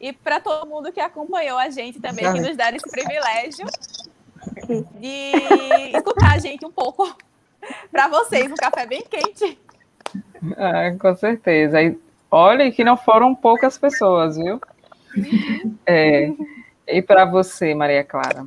e 0.00 0.12
para 0.12 0.40
todo 0.40 0.68
mundo 0.68 0.90
que 0.90 1.00
acompanhou 1.00 1.58
a 1.58 1.68
gente 1.68 2.00
também, 2.00 2.32
que 2.32 2.40
nos 2.40 2.56
deram 2.56 2.76
esse 2.76 2.90
privilégio 2.90 3.66
de 4.98 5.96
escutar 5.96 6.34
a 6.34 6.38
gente 6.38 6.64
um 6.64 6.72
pouco 6.72 7.14
para 7.92 8.08
vocês, 8.08 8.50
um 8.50 8.54
café 8.54 8.86
bem 8.86 9.02
quente. 9.02 9.58
Ah, 10.56 10.96
com 10.98 11.14
certeza. 11.14 11.82
E 11.82 11.98
olha 12.30 12.72
que 12.72 12.82
não 12.82 12.96
foram 12.96 13.34
poucas 13.34 13.76
pessoas, 13.76 14.36
viu? 14.36 14.60
É, 15.84 16.32
e 16.86 17.02
para 17.02 17.24
você, 17.24 17.74
Maria 17.74 18.02
Clara? 18.02 18.46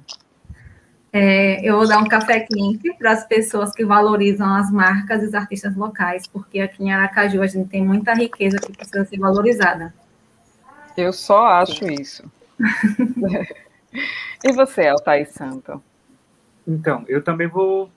É, 1.12 1.62
eu 1.64 1.78
vou 1.78 1.88
dar 1.88 2.00
um 2.00 2.08
café 2.08 2.40
quente 2.40 2.92
para 2.98 3.12
as 3.12 3.28
pessoas 3.28 3.72
que 3.72 3.86
valorizam 3.86 4.56
as 4.56 4.72
marcas 4.72 5.22
e 5.22 5.28
os 5.28 5.36
artistas 5.36 5.76
locais, 5.76 6.26
porque 6.26 6.60
aqui 6.60 6.84
em 6.84 6.92
Aracaju 6.92 7.44
a 7.44 7.48
gente 7.48 7.70
tem 7.70 7.86
muita 7.86 8.16
riqueza 8.16 8.58
que 8.58 8.72
precisa 8.76 9.06
ser 9.06 9.20
valorizada. 9.20 9.94
Eu 10.95 11.11
só 11.11 11.45
acho 11.45 11.86
isso. 11.86 12.24
e 14.44 14.52
você, 14.53 14.88
Altair 14.88 15.32
Santo? 15.32 15.82
Então, 16.68 17.03
eu 17.07 17.22
também 17.22 17.48
vou 17.48 17.90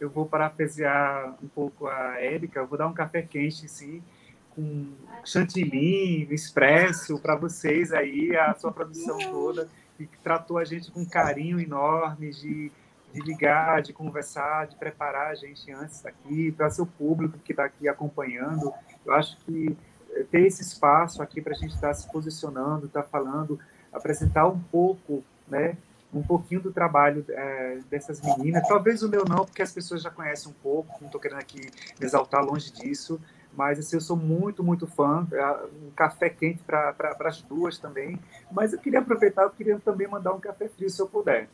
eu 0.00 0.10
vou 0.10 0.26
parafrasear 0.26 1.34
um 1.42 1.48
pouco 1.48 1.86
a 1.86 2.20
Érica, 2.20 2.60
eu 2.60 2.66
vou 2.66 2.78
dar 2.78 2.86
um 2.86 2.92
café 2.92 3.22
quente, 3.22 3.68
sim, 3.68 4.02
com 4.50 4.92
chantilly, 5.24 6.28
expresso 6.32 7.18
para 7.18 7.34
vocês 7.34 7.92
aí, 7.92 8.36
a 8.36 8.54
sua 8.54 8.72
produção 8.72 9.16
toda, 9.18 9.68
e 9.98 10.06
que 10.06 10.18
tratou 10.18 10.58
a 10.58 10.64
gente 10.64 10.90
com 10.90 11.04
carinho 11.06 11.58
enorme 11.58 12.30
de, 12.30 12.70
de 13.12 13.20
ligar, 13.20 13.80
de 13.80 13.92
conversar, 13.92 14.66
de 14.66 14.76
preparar 14.76 15.28
a 15.28 15.34
gente 15.34 15.70
antes 15.72 16.02
daqui, 16.02 16.52
para 16.52 16.70
seu 16.70 16.86
público 16.86 17.38
que 17.38 17.52
está 17.52 17.64
aqui 17.64 17.88
acompanhando. 17.88 18.72
Eu 19.04 19.14
acho 19.14 19.36
que 19.38 19.76
ter 20.24 20.42
esse 20.46 20.62
espaço 20.62 21.22
aqui 21.22 21.40
para 21.40 21.52
a 21.52 21.56
gente 21.56 21.74
estar 21.74 21.88
tá 21.88 21.94
se 21.94 22.10
posicionando, 22.10 22.86
estar 22.86 23.02
tá 23.02 23.08
falando, 23.08 23.58
apresentar 23.92 24.46
um 24.46 24.58
pouco, 24.58 25.22
né, 25.48 25.76
um 26.12 26.22
pouquinho 26.22 26.60
do 26.60 26.72
trabalho 26.72 27.24
é, 27.28 27.78
dessas 27.90 28.20
meninas. 28.20 28.66
Talvez 28.66 29.02
o 29.02 29.08
meu 29.08 29.24
não, 29.24 29.44
porque 29.44 29.62
as 29.62 29.72
pessoas 29.72 30.02
já 30.02 30.10
conhecem 30.10 30.50
um 30.50 30.54
pouco, 30.62 30.96
não 31.00 31.06
estou 31.06 31.20
querendo 31.20 31.40
aqui 31.40 31.70
exaltar 32.00 32.44
longe 32.44 32.72
disso, 32.72 33.20
mas 33.56 33.78
assim, 33.78 33.96
eu 33.96 34.00
sou 34.00 34.16
muito, 34.16 34.62
muito 34.62 34.86
fã. 34.86 35.26
É, 35.32 35.44
um 35.86 35.90
café 35.96 36.28
quente 36.28 36.62
para 36.62 36.94
as 37.20 37.40
duas 37.42 37.78
também. 37.78 38.20
Mas 38.52 38.72
eu 38.72 38.78
queria 38.78 39.00
aproveitar, 39.00 39.42
eu 39.42 39.50
queria 39.50 39.78
também 39.80 40.06
mandar 40.06 40.32
um 40.34 40.40
café 40.40 40.68
frio, 40.68 40.90
se 40.90 41.00
eu 41.00 41.08
puder. 41.08 41.48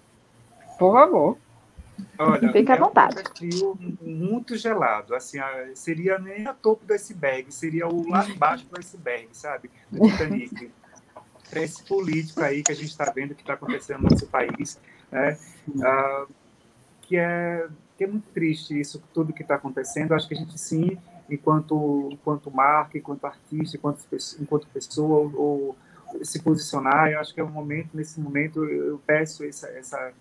Por 0.78 0.92
favor. 0.92 1.38
Olha, 2.18 2.52
Fica 2.52 2.74
à 2.74 2.76
vontade. 2.76 3.16
Um 3.20 3.36
frio 3.36 3.78
muito 4.00 4.56
gelado. 4.56 5.14
Assim, 5.14 5.38
seria 5.74 6.18
nem 6.18 6.46
a 6.46 6.54
topo 6.54 6.84
do 6.84 6.92
iceberg, 6.92 7.52
seria 7.52 7.86
o 7.88 8.08
lá 8.08 8.28
embaixo 8.28 8.66
do 8.66 8.78
iceberg, 8.78 9.28
sabe? 9.32 9.70
Do 9.90 10.08
Titanic. 10.08 10.70
para 11.50 11.62
esse 11.62 11.82
político 11.82 12.42
aí 12.42 12.62
que 12.62 12.72
a 12.72 12.74
gente 12.74 12.90
está 12.90 13.10
vendo 13.10 13.34
que 13.34 13.42
está 13.42 13.54
acontecendo 13.54 14.02
no 14.02 14.10
nosso 14.10 14.26
país, 14.26 14.80
né? 15.10 15.38
Ah, 15.82 16.26
que, 17.02 17.16
é, 17.16 17.68
que 17.96 18.04
é 18.04 18.06
muito 18.06 18.28
triste 18.32 18.78
isso, 18.78 19.02
tudo 19.12 19.32
que 19.32 19.42
está 19.42 19.56
acontecendo. 19.56 20.14
Acho 20.14 20.26
que 20.26 20.34
a 20.34 20.38
gente 20.38 20.58
sim 20.58 20.98
enquanto, 21.28 22.08
enquanto 22.12 22.50
marca, 22.50 22.98
enquanto 22.98 23.24
artista, 23.24 23.76
enquanto, 23.76 24.04
enquanto 24.40 24.66
pessoa, 24.68 25.18
ou, 25.18 25.36
ou 25.36 25.76
se 26.22 26.40
posicionar. 26.40 27.10
Eu 27.10 27.20
acho 27.20 27.34
que 27.34 27.40
é 27.40 27.44
um 27.44 27.50
momento, 27.50 27.90
nesse 27.94 28.20
momento, 28.20 28.64
eu 28.64 29.00
peço 29.06 29.44
essa, 29.44 29.68
essa, 29.68 30.12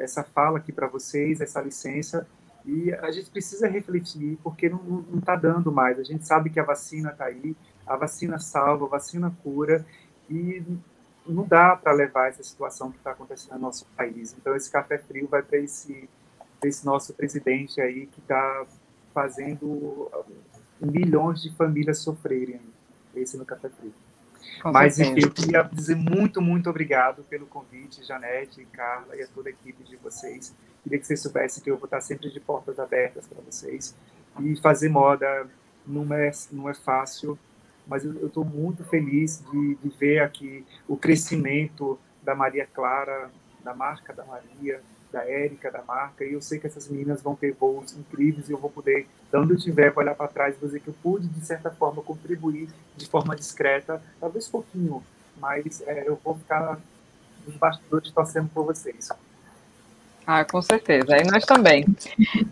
essa 0.00 0.24
fala 0.24 0.58
aqui 0.58 0.72
para 0.72 0.86
vocês, 0.86 1.40
essa 1.40 1.60
licença, 1.60 2.26
e 2.64 2.92
a 2.92 3.10
gente 3.10 3.30
precisa 3.30 3.68
refletir, 3.68 4.38
porque 4.42 4.68
não 4.68 5.04
está 5.18 5.36
dando 5.36 5.72
mais. 5.72 5.98
A 5.98 6.02
gente 6.02 6.26
sabe 6.26 6.50
que 6.50 6.60
a 6.60 6.64
vacina 6.64 7.10
está 7.10 7.26
aí, 7.26 7.56
a 7.86 7.96
vacina 7.96 8.38
salva, 8.38 8.86
a 8.86 8.88
vacina 8.88 9.34
cura, 9.42 9.84
e 10.28 10.62
não 11.26 11.44
dá 11.44 11.76
para 11.76 11.92
levar 11.92 12.28
essa 12.28 12.42
situação 12.42 12.90
que 12.90 12.98
está 12.98 13.12
acontecendo 13.12 13.54
no 13.54 13.60
nosso 13.60 13.86
país. 13.96 14.34
Então, 14.38 14.54
esse 14.54 14.70
café 14.70 14.98
frio 14.98 15.28
vai 15.28 15.42
para 15.42 15.58
esse, 15.58 16.08
esse 16.64 16.84
nosso 16.84 17.14
presidente 17.14 17.80
aí 17.80 18.06
que 18.06 18.20
está 18.20 18.66
fazendo 19.12 20.10
milhões 20.80 21.42
de 21.42 21.54
famílias 21.54 21.98
sofrerem 21.98 22.60
esse 23.14 23.36
no 23.36 23.44
Café 23.44 23.68
Frio. 23.68 23.92
Com 24.62 24.72
Mas, 24.72 24.98
enfim, 24.98 25.20
eu 25.22 25.30
queria 25.30 25.62
dizer 25.62 25.96
muito, 25.96 26.40
muito 26.40 26.68
obrigado 26.68 27.22
pelo 27.24 27.46
convite, 27.46 28.04
Janete, 28.04 28.64
Carla 28.72 29.16
e 29.16 29.22
a 29.22 29.26
toda 29.26 29.48
a 29.48 29.52
equipe 29.52 29.82
de 29.84 29.96
vocês. 29.96 30.54
Queria 30.82 30.98
que 30.98 31.06
vocês 31.06 31.20
soubessem 31.20 31.62
que 31.62 31.70
eu 31.70 31.76
vou 31.76 31.84
estar 31.84 32.00
sempre 32.00 32.30
de 32.30 32.40
portas 32.40 32.78
abertas 32.78 33.26
para 33.26 33.40
vocês. 33.42 33.94
E 34.40 34.56
fazer 34.60 34.88
moda 34.88 35.46
não 35.86 36.12
é, 36.14 36.30
não 36.52 36.68
é 36.68 36.74
fácil, 36.74 37.38
mas 37.86 38.04
eu 38.04 38.26
estou 38.26 38.44
muito 38.44 38.84
feliz 38.84 39.42
de, 39.50 39.74
de 39.76 39.88
ver 39.98 40.20
aqui 40.20 40.64
o 40.86 40.96
crescimento 40.96 41.98
da 42.22 42.34
Maria 42.34 42.66
Clara, 42.66 43.30
da 43.64 43.74
marca 43.74 44.12
da 44.12 44.24
Maria, 44.24 44.80
da 45.12 45.24
Érica, 45.28 45.70
da 45.70 45.82
marca, 45.82 46.24
e 46.24 46.32
eu 46.32 46.42
sei 46.42 46.58
que 46.58 46.66
essas 46.66 46.88
meninas 46.88 47.22
vão 47.22 47.34
ter 47.34 47.52
voos 47.52 47.92
incríveis 47.92 48.48
e 48.48 48.52
eu 48.52 48.58
vou 48.58 48.70
poder, 48.70 49.06
de 49.30 49.38
onde 49.38 49.52
eu 49.52 49.56
estiver, 49.56 49.92
olhar 49.96 50.14
para 50.14 50.28
trás 50.28 50.56
e 50.56 50.64
dizer 50.64 50.80
que 50.80 50.88
eu 50.88 50.94
pude, 51.02 51.26
de 51.26 51.44
certa 51.44 51.70
forma, 51.70 52.02
contribuir 52.02 52.68
de 52.96 53.06
forma 53.06 53.34
discreta, 53.34 54.02
talvez 54.20 54.48
pouquinho, 54.48 55.02
mas 55.36 55.82
é, 55.86 56.04
eu 56.06 56.18
vou 56.22 56.36
ficar 56.36 56.78
nos 57.46 57.56
bastidores 57.56 58.10
torcendo 58.10 58.48
por 58.52 58.64
vocês. 58.64 59.10
Ah, 60.26 60.44
com 60.44 60.62
certeza. 60.62 61.16
E 61.16 61.24
nós 61.24 61.44
também. 61.44 61.84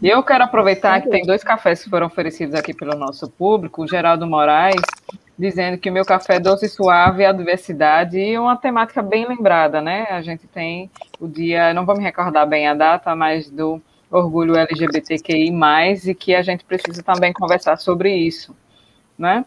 E 0.02 0.08
eu 0.08 0.22
quero 0.22 0.44
aproveitar 0.44 1.00
que 1.00 1.10
tem 1.10 1.24
dois 1.24 1.44
cafés 1.44 1.82
que 1.82 1.90
foram 1.90 2.06
oferecidos 2.06 2.54
aqui 2.54 2.74
pelo 2.74 2.98
nosso 2.98 3.28
público, 3.30 3.82
o 3.82 3.86
Geraldo 3.86 4.26
Moraes, 4.26 4.80
dizendo 5.38 5.78
que 5.78 5.88
o 5.88 5.92
meu 5.92 6.04
café 6.04 6.36
é 6.36 6.40
doce 6.40 6.66
e 6.66 6.68
suave, 6.68 7.24
a 7.24 7.32
diversidade 7.32 8.18
e 8.18 8.36
uma 8.36 8.56
temática 8.56 9.00
bem 9.00 9.26
lembrada, 9.26 9.80
né? 9.80 10.06
A 10.10 10.20
gente 10.20 10.46
tem 10.48 10.90
o 11.20 11.28
dia, 11.28 11.72
não 11.72 11.86
vou 11.86 11.96
me 11.96 12.02
recordar 12.02 12.46
bem 12.46 12.66
a 12.66 12.74
data, 12.74 13.14
mas 13.14 13.48
do 13.48 13.80
orgulho 14.10 14.56
LGBTQI+, 14.56 15.52
e 16.06 16.14
que 16.14 16.34
a 16.34 16.42
gente 16.42 16.64
precisa 16.64 17.02
também 17.02 17.32
conversar 17.32 17.76
sobre 17.76 18.12
isso, 18.12 18.56
né? 19.16 19.44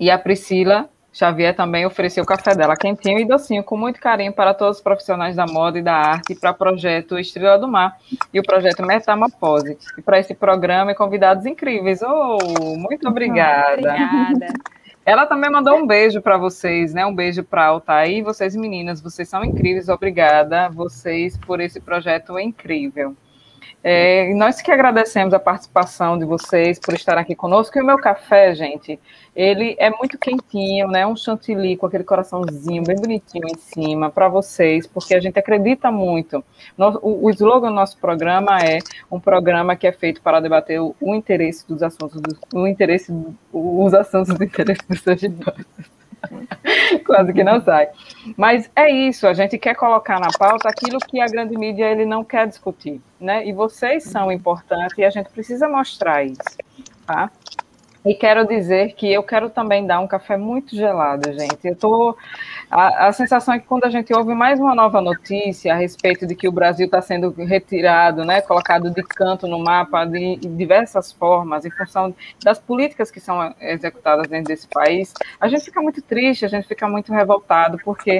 E 0.00 0.10
a 0.10 0.18
Priscila 0.18 0.88
Xavier 1.12 1.54
também 1.54 1.84
ofereceu 1.84 2.22
o 2.22 2.26
café 2.26 2.54
dela 2.54 2.76
quentinho 2.76 3.18
e 3.18 3.24
docinho, 3.24 3.64
com 3.64 3.76
muito 3.76 4.00
carinho 4.00 4.32
para 4.32 4.54
todos 4.54 4.76
os 4.76 4.82
profissionais 4.82 5.34
da 5.34 5.46
moda 5.46 5.78
e 5.78 5.82
da 5.82 5.94
arte, 5.94 6.34
para 6.36 6.52
o 6.52 6.54
projeto 6.54 7.18
Estrela 7.18 7.58
do 7.58 7.66
Mar 7.66 7.98
e 8.32 8.38
o 8.38 8.42
projeto 8.42 8.86
Metamorfose. 8.86 9.76
E 9.98 10.02
para 10.02 10.20
esse 10.20 10.34
programa 10.34 10.92
e 10.92 10.94
convidados 10.94 11.44
incríveis. 11.44 12.00
Oh, 12.02 12.76
muito 12.76 13.08
obrigada. 13.08 13.72
Obrigada. 13.74 14.77
Ela 15.08 15.24
também 15.24 15.50
mandou 15.50 15.74
um 15.74 15.86
beijo 15.86 16.20
para 16.20 16.36
vocês, 16.36 16.92
né? 16.92 17.06
Um 17.06 17.14
beijo 17.14 17.42
para 17.42 17.64
Altair. 17.64 18.22
Vocês, 18.22 18.54
meninas, 18.54 19.00
vocês 19.00 19.26
são 19.26 19.42
incríveis. 19.42 19.88
Obrigada, 19.88 20.68
vocês, 20.68 21.34
por 21.34 21.60
esse 21.60 21.80
projeto 21.80 22.38
incrível. 22.38 23.16
É, 23.82 24.34
nós 24.34 24.60
que 24.60 24.72
agradecemos 24.72 25.32
a 25.32 25.38
participação 25.38 26.18
de 26.18 26.24
vocês 26.24 26.78
por 26.78 26.94
estar 26.94 27.16
aqui 27.16 27.34
conosco. 27.34 27.78
E 27.78 27.82
o 27.82 27.86
meu 27.86 27.96
café, 27.96 28.54
gente, 28.54 28.98
ele 29.34 29.76
é 29.78 29.88
muito 29.88 30.18
quentinho, 30.18 30.88
né? 30.88 31.06
Um 31.06 31.14
chantilly 31.14 31.76
com 31.76 31.86
aquele 31.86 32.02
coraçãozinho 32.02 32.82
bem 32.82 32.96
bonitinho 32.96 33.46
em 33.46 33.56
cima 33.56 34.10
para 34.10 34.28
vocês, 34.28 34.86
porque 34.86 35.14
a 35.14 35.20
gente 35.20 35.38
acredita 35.38 35.92
muito. 35.92 36.44
o, 36.76 37.26
o, 37.26 37.30
slogan 37.30 37.68
do 37.68 37.74
nosso 37.74 37.98
programa 37.98 38.58
é 38.58 38.78
um 39.10 39.20
programa 39.20 39.76
que 39.76 39.86
é 39.86 39.92
feito 39.92 40.20
para 40.22 40.40
debater 40.40 40.80
o, 40.80 40.94
o 41.00 41.14
interesse 41.14 41.66
dos 41.66 41.82
assuntos, 41.82 42.20
do, 42.20 42.36
o 42.54 42.66
interesse, 42.66 43.14
os 43.52 43.94
assuntos 43.94 44.36
do 44.36 44.42
interesse 44.42 44.82
dos 44.88 45.00
sergipanos. 45.00 45.66
Quase 47.04 47.32
que 47.32 47.44
não 47.44 47.60
sai. 47.60 47.88
Mas 48.36 48.70
é 48.74 48.90
isso, 48.90 49.26
a 49.26 49.32
gente 49.32 49.58
quer 49.58 49.74
colocar 49.74 50.20
na 50.20 50.28
pauta 50.38 50.68
aquilo 50.68 50.98
que 50.98 51.20
a 51.20 51.26
grande 51.26 51.56
mídia 51.56 51.90
ele 51.90 52.04
não 52.04 52.24
quer 52.24 52.46
discutir, 52.46 53.00
né? 53.20 53.46
E 53.46 53.52
vocês 53.52 54.04
são 54.04 54.30
importantes 54.30 54.96
e 54.98 55.04
a 55.04 55.10
gente 55.10 55.30
precisa 55.30 55.68
mostrar 55.68 56.24
isso, 56.24 56.56
tá? 57.06 57.30
E 58.04 58.14
quero 58.14 58.46
dizer 58.46 58.94
que 58.94 59.12
eu 59.12 59.22
quero 59.22 59.50
também 59.50 59.86
dar 59.86 60.00
um 60.00 60.06
café 60.06 60.36
muito 60.36 60.74
gelado, 60.74 61.32
gente. 61.32 61.58
Eu 61.64 61.76
tô 61.76 62.16
a, 62.70 63.08
a, 63.08 63.12
sensação 63.12 63.54
é 63.54 63.58
que 63.58 63.66
quando 63.66 63.84
a 63.84 63.90
gente 63.90 64.12
ouve 64.12 64.34
mais 64.34 64.60
uma 64.60 64.74
nova 64.74 65.00
notícia 65.00 65.72
a 65.72 65.76
respeito 65.76 66.26
de 66.26 66.34
que 66.34 66.46
o 66.46 66.52
Brasil 66.52 66.86
está 66.86 67.00
sendo 67.00 67.30
retirado, 67.30 68.24
né, 68.24 68.40
colocado 68.40 68.90
de 68.90 69.02
canto 69.02 69.46
no 69.46 69.58
mapa 69.58 70.04
de, 70.04 70.36
de, 70.36 70.48
diversas 70.48 71.10
formas, 71.12 71.64
em 71.64 71.70
função 71.70 72.14
das 72.42 72.58
políticas 72.58 73.10
que 73.10 73.20
são 73.20 73.54
executadas 73.60 74.28
dentro 74.28 74.48
desse 74.48 74.68
país, 74.68 75.14
a 75.40 75.48
gente 75.48 75.64
fica 75.64 75.80
muito 75.80 76.02
triste, 76.02 76.44
a 76.44 76.48
gente 76.48 76.68
fica 76.68 76.86
muito 76.88 77.12
revoltado, 77.12 77.78
porque 77.84 78.18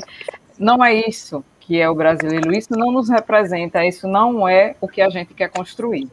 não 0.59 0.85
é 0.85 0.95
isso 0.95 1.45
que 1.61 1.79
é 1.79 1.89
o 1.89 1.95
brasileiro, 1.95 2.51
isso 2.51 2.73
não 2.73 2.91
nos 2.91 3.11
representa, 3.11 3.85
isso 3.85 4.09
não 4.09 4.49
é 4.49 4.75
o 4.81 4.89
que 4.89 5.03
a 5.03 5.11
gente 5.11 5.35
quer 5.35 5.51
construir. 5.51 6.09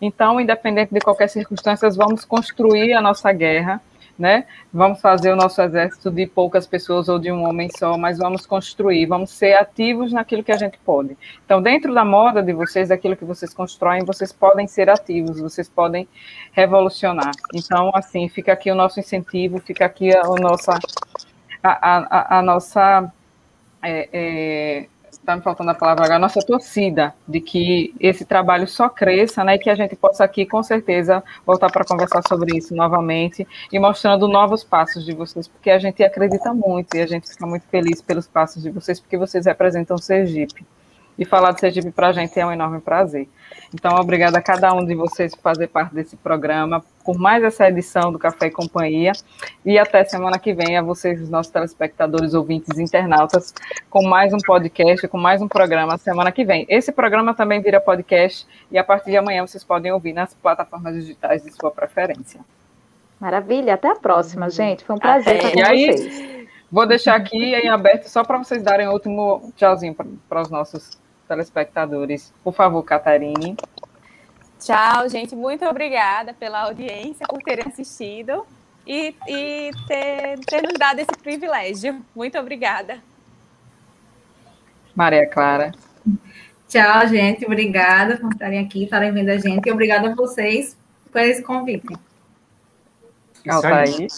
Então, 0.00 0.40
independente 0.40 0.94
de 0.94 1.00
qualquer 1.00 1.28
circunstância, 1.28 1.90
vamos 1.90 2.24
construir 2.24 2.92
a 2.92 3.00
nossa 3.00 3.32
guerra, 3.32 3.82
né? 4.20 4.44
Vamos 4.72 5.00
fazer 5.00 5.32
o 5.32 5.36
nosso 5.36 5.60
exército 5.62 6.10
de 6.10 6.26
poucas 6.26 6.66
pessoas 6.66 7.08
ou 7.08 7.18
de 7.18 7.32
um 7.32 7.48
homem 7.48 7.70
só, 7.76 7.96
mas 7.96 8.18
vamos 8.18 8.44
construir, 8.44 9.06
vamos 9.06 9.30
ser 9.30 9.54
ativos 9.54 10.12
naquilo 10.12 10.44
que 10.44 10.52
a 10.52 10.58
gente 10.58 10.78
pode. 10.84 11.16
Então, 11.44 11.62
dentro 11.62 11.94
da 11.94 12.04
moda 12.04 12.42
de 12.42 12.52
vocês, 12.52 12.90
daquilo 12.90 13.16
que 13.16 13.24
vocês 13.24 13.54
constroem, 13.54 14.04
vocês 14.04 14.30
podem 14.30 14.66
ser 14.66 14.90
ativos, 14.90 15.40
vocês 15.40 15.68
podem 15.68 16.06
revolucionar. 16.52 17.32
Então, 17.54 17.90
assim, 17.94 18.28
fica 18.28 18.52
aqui 18.52 18.70
o 18.70 18.74
nosso 18.74 19.00
incentivo, 19.00 19.58
fica 19.58 19.86
aqui 19.86 20.14
a, 20.14 20.20
a 20.20 20.34
nossa, 20.38 20.78
a, 21.62 22.36
a, 22.36 22.38
a 22.38 22.42
nossa 22.42 23.10
é, 23.82 24.08
é, 24.12 24.88
está 25.30 25.36
me 25.36 25.42
faltando 25.42 25.70
a 25.70 25.74
palavra 25.74 26.04
agora, 26.04 26.16
a 26.16 26.18
nossa 26.18 26.40
torcida 26.40 27.14
de 27.26 27.40
que 27.40 27.94
esse 28.00 28.24
trabalho 28.24 28.66
só 28.66 28.88
cresça, 28.88 29.44
né, 29.44 29.54
e 29.54 29.58
que 29.58 29.70
a 29.70 29.74
gente 29.74 29.94
possa 29.94 30.24
aqui, 30.24 30.44
com 30.44 30.62
certeza, 30.62 31.22
voltar 31.46 31.70
para 31.70 31.84
conversar 31.84 32.22
sobre 32.28 32.56
isso 32.56 32.74
novamente 32.74 33.46
e 33.72 33.78
mostrando 33.78 34.26
novos 34.26 34.64
passos 34.64 35.04
de 35.04 35.12
vocês, 35.12 35.46
porque 35.46 35.70
a 35.70 35.78
gente 35.78 36.02
acredita 36.02 36.52
muito 36.52 36.96
e 36.96 37.00
a 37.00 37.06
gente 37.06 37.28
fica 37.28 37.46
muito 37.46 37.66
feliz 37.68 38.02
pelos 38.02 38.26
passos 38.26 38.62
de 38.62 38.70
vocês, 38.70 38.98
porque 38.98 39.16
vocês 39.16 39.46
representam 39.46 39.96
Sergipe. 39.96 40.64
E 41.20 41.24
falar 41.26 41.52
de 41.52 41.60
Sergipe 41.60 41.90
para 41.90 42.08
a 42.08 42.12
gente 42.12 42.40
é 42.40 42.46
um 42.46 42.50
enorme 42.50 42.80
prazer. 42.80 43.28
Então, 43.74 43.94
obrigada 43.96 44.38
a 44.38 44.42
cada 44.42 44.72
um 44.72 44.82
de 44.86 44.94
vocês 44.94 45.34
por 45.34 45.42
fazer 45.42 45.66
parte 45.68 45.94
desse 45.94 46.16
programa, 46.16 46.82
por 47.04 47.18
mais 47.18 47.44
essa 47.44 47.68
edição 47.68 48.10
do 48.10 48.18
Café 48.18 48.46
e 48.46 48.50
Companhia. 48.50 49.12
E 49.62 49.78
até 49.78 50.02
semana 50.02 50.38
que 50.38 50.54
vem 50.54 50.78
a 50.78 50.82
vocês, 50.82 51.20
os 51.20 51.28
nossos 51.28 51.52
telespectadores, 51.52 52.32
ouvintes, 52.32 52.78
internautas, 52.78 53.52
com 53.90 54.02
mais 54.02 54.32
um 54.32 54.38
podcast, 54.38 55.06
com 55.08 55.18
mais 55.18 55.42
um 55.42 55.46
programa 55.46 55.98
semana 55.98 56.32
que 56.32 56.42
vem. 56.42 56.64
Esse 56.70 56.90
programa 56.90 57.34
também 57.34 57.60
vira 57.60 57.82
podcast 57.82 58.46
e 58.70 58.78
a 58.78 58.82
partir 58.82 59.10
de 59.10 59.18
amanhã 59.18 59.46
vocês 59.46 59.62
podem 59.62 59.92
ouvir 59.92 60.14
nas 60.14 60.32
plataformas 60.32 60.94
digitais 60.94 61.42
de 61.42 61.52
sua 61.52 61.70
preferência. 61.70 62.40
Maravilha, 63.20 63.74
até 63.74 63.90
a 63.90 63.96
próxima, 63.96 64.48
gente. 64.48 64.84
Foi 64.84 64.96
um 64.96 64.98
prazer 64.98 65.36
estar 65.36 65.50
com 65.50 65.58
e 65.58 65.62
aí, 65.62 65.92
vocês. 65.92 66.48
Vou 66.72 66.86
deixar 66.86 67.16
aqui 67.16 67.36
em 67.36 67.68
aberto 67.68 68.04
só 68.04 68.24
para 68.24 68.38
vocês 68.38 68.62
darem 68.62 68.88
o 68.88 68.92
último 68.92 69.52
tchauzinho 69.54 69.94
para 70.26 70.40
os 70.40 70.48
nossos 70.48 70.99
telespectadores. 71.30 72.32
Por 72.42 72.52
favor, 72.52 72.82
Catarine. 72.82 73.56
Tchau, 74.58 75.08
gente. 75.08 75.36
Muito 75.36 75.64
obrigada 75.64 76.34
pela 76.34 76.62
audiência, 76.62 77.24
por 77.28 77.38
terem 77.38 77.64
assistido 77.68 78.44
e, 78.84 79.14
e 79.28 79.70
ter, 79.86 80.40
ter 80.40 80.62
nos 80.62 80.74
dado 80.76 80.98
esse 80.98 81.16
privilégio. 81.22 82.04
Muito 82.16 82.36
obrigada. 82.36 82.98
Maria 84.94 85.24
Clara. 85.28 85.72
Tchau, 86.68 87.06
gente. 87.06 87.46
Obrigada 87.46 88.16
por 88.16 88.32
estarem 88.32 88.58
aqui, 88.58 88.84
estarem 88.84 89.12
vendo 89.12 89.28
a 89.28 89.38
gente. 89.38 89.68
E 89.68 89.72
obrigada 89.72 90.10
a 90.10 90.14
vocês 90.14 90.76
por 91.12 91.20
esse 91.20 91.42
convite. 91.42 91.96
Altair. 93.48 94.08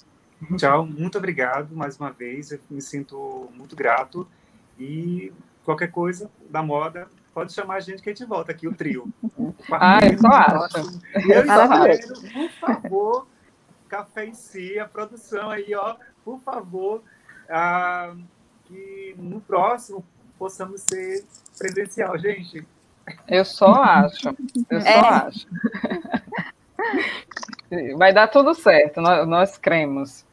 Tchau, 0.57 0.87
muito 0.87 1.19
obrigado 1.19 1.77
mais 1.77 1.99
uma 1.99 2.11
vez. 2.11 2.51
Eu 2.51 2.59
me 2.71 2.81
sinto 2.81 3.51
muito 3.55 3.77
grato. 3.77 4.27
E 4.79 5.31
qualquer 5.65 5.91
coisa 5.91 6.31
da 6.49 6.63
moda, 6.63 7.09
pode 7.33 7.53
chamar 7.53 7.77
a 7.77 7.81
gente 7.81 8.03
que 8.03 8.11
a 8.11 8.15
gente 8.15 8.27
volta 8.27 8.53
aqui, 8.53 8.67
o 8.69 8.75
trio. 8.75 9.13
Ah, 9.71 10.01
eu 10.05 10.19
só 10.19 10.29
acho. 10.29 11.01
Eu 11.15 11.41
espero, 11.41 12.33
por 12.33 12.51
favor, 12.61 13.27
Café 13.89 14.27
em 14.27 14.35
Si, 14.35 14.79
a 14.79 14.87
produção 14.87 15.51
aí, 15.51 15.75
ó, 15.75 15.97
por 16.25 16.41
favor, 16.41 17.03
ah, 17.49 18.15
que 18.65 19.15
no 19.19 19.41
próximo 19.41 20.05
possamos 20.39 20.83
ser 20.83 21.25
presencial, 21.59 22.19
gente. 22.19 22.67
Eu 23.29 23.45
só 23.45 23.73
acho, 23.75 24.29
eu 24.71 24.81
só 24.81 24.89
é. 24.89 24.99
acho. 24.99 25.47
Vai 27.97 28.13
dar 28.13 28.29
tudo 28.29 28.55
certo, 28.55 29.01
nós, 29.01 29.27
nós 29.29 29.57
cremos. 29.57 30.25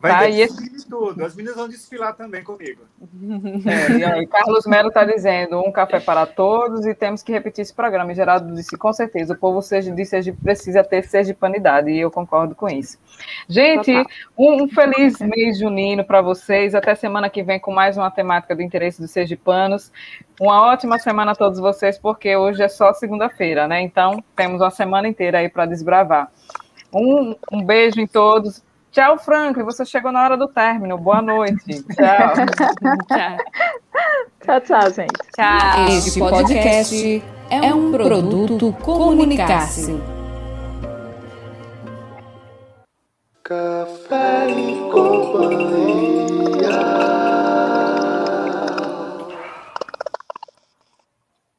Vai 0.00 0.12
tá, 0.12 0.18
ter 0.20 0.38
esse... 0.38 0.88
tudo. 0.88 1.24
As 1.24 1.34
meninas 1.34 1.56
vão 1.56 1.68
desfilar 1.68 2.14
também 2.14 2.42
comigo. 2.42 2.82
É, 3.68 3.98
e 3.98 4.04
aí, 4.04 4.26
Carlos 4.26 4.66
Melo 4.66 4.88
está 4.88 5.04
dizendo 5.04 5.60
um 5.60 5.70
café 5.70 6.00
para 6.00 6.24
todos 6.24 6.86
e 6.86 6.94
temos 6.94 7.22
que 7.22 7.32
repetir 7.32 7.62
esse 7.62 7.74
programa. 7.74 8.14
Geraldo 8.14 8.54
disse, 8.54 8.76
com 8.76 8.92
certeza, 8.92 9.34
o 9.34 9.36
povo 9.36 9.60
de 9.60 10.04
Sergipe 10.06 10.38
precisa 10.40 10.82
ter 10.82 11.04
sergipanidade 11.04 11.90
e 11.90 11.98
eu 11.98 12.10
concordo 12.10 12.54
com 12.54 12.68
isso. 12.68 12.98
Gente, 13.48 13.92
um, 14.36 14.62
um 14.62 14.68
feliz 14.68 15.18
mês 15.20 15.58
junino 15.58 16.04
para 16.04 16.22
vocês. 16.22 16.74
Até 16.74 16.94
semana 16.94 17.28
que 17.28 17.42
vem 17.42 17.58
com 17.58 17.72
mais 17.72 17.96
uma 17.96 18.10
temática 18.10 18.54
do 18.54 18.62
interesse 18.62 19.00
dos 19.00 19.10
sergipanos. 19.10 19.92
Uma 20.40 20.62
ótima 20.62 20.98
semana 20.98 21.32
a 21.32 21.36
todos 21.36 21.58
vocês, 21.58 21.98
porque 21.98 22.36
hoje 22.36 22.62
é 22.62 22.68
só 22.68 22.92
segunda-feira, 22.92 23.66
né? 23.66 23.80
Então, 23.82 24.22
temos 24.36 24.60
uma 24.60 24.70
semana 24.70 25.08
inteira 25.08 25.38
aí 25.38 25.48
para 25.48 25.66
desbravar. 25.66 26.30
Um, 26.92 27.34
um 27.52 27.62
beijo 27.62 28.00
em 28.00 28.06
todos. 28.06 28.62
Tchau, 28.98 29.16
Franklin. 29.16 29.62
Você 29.62 29.84
chegou 29.84 30.10
na 30.10 30.24
hora 30.24 30.36
do 30.36 30.48
término. 30.48 30.98
Boa 30.98 31.22
noite. 31.22 31.84
Tchau. 31.94 32.34
tchau, 34.44 34.60
tchau, 34.60 34.90
gente. 34.90 35.22
Tchau. 35.36 35.86
Este 35.88 36.18
podcast 36.18 37.22
é 37.48 37.72
um 37.72 37.92
produto 37.92 38.72
Comunicasse. 38.82 40.02
Café 43.44 44.50
e 44.50 44.90
companhia. 44.90 46.58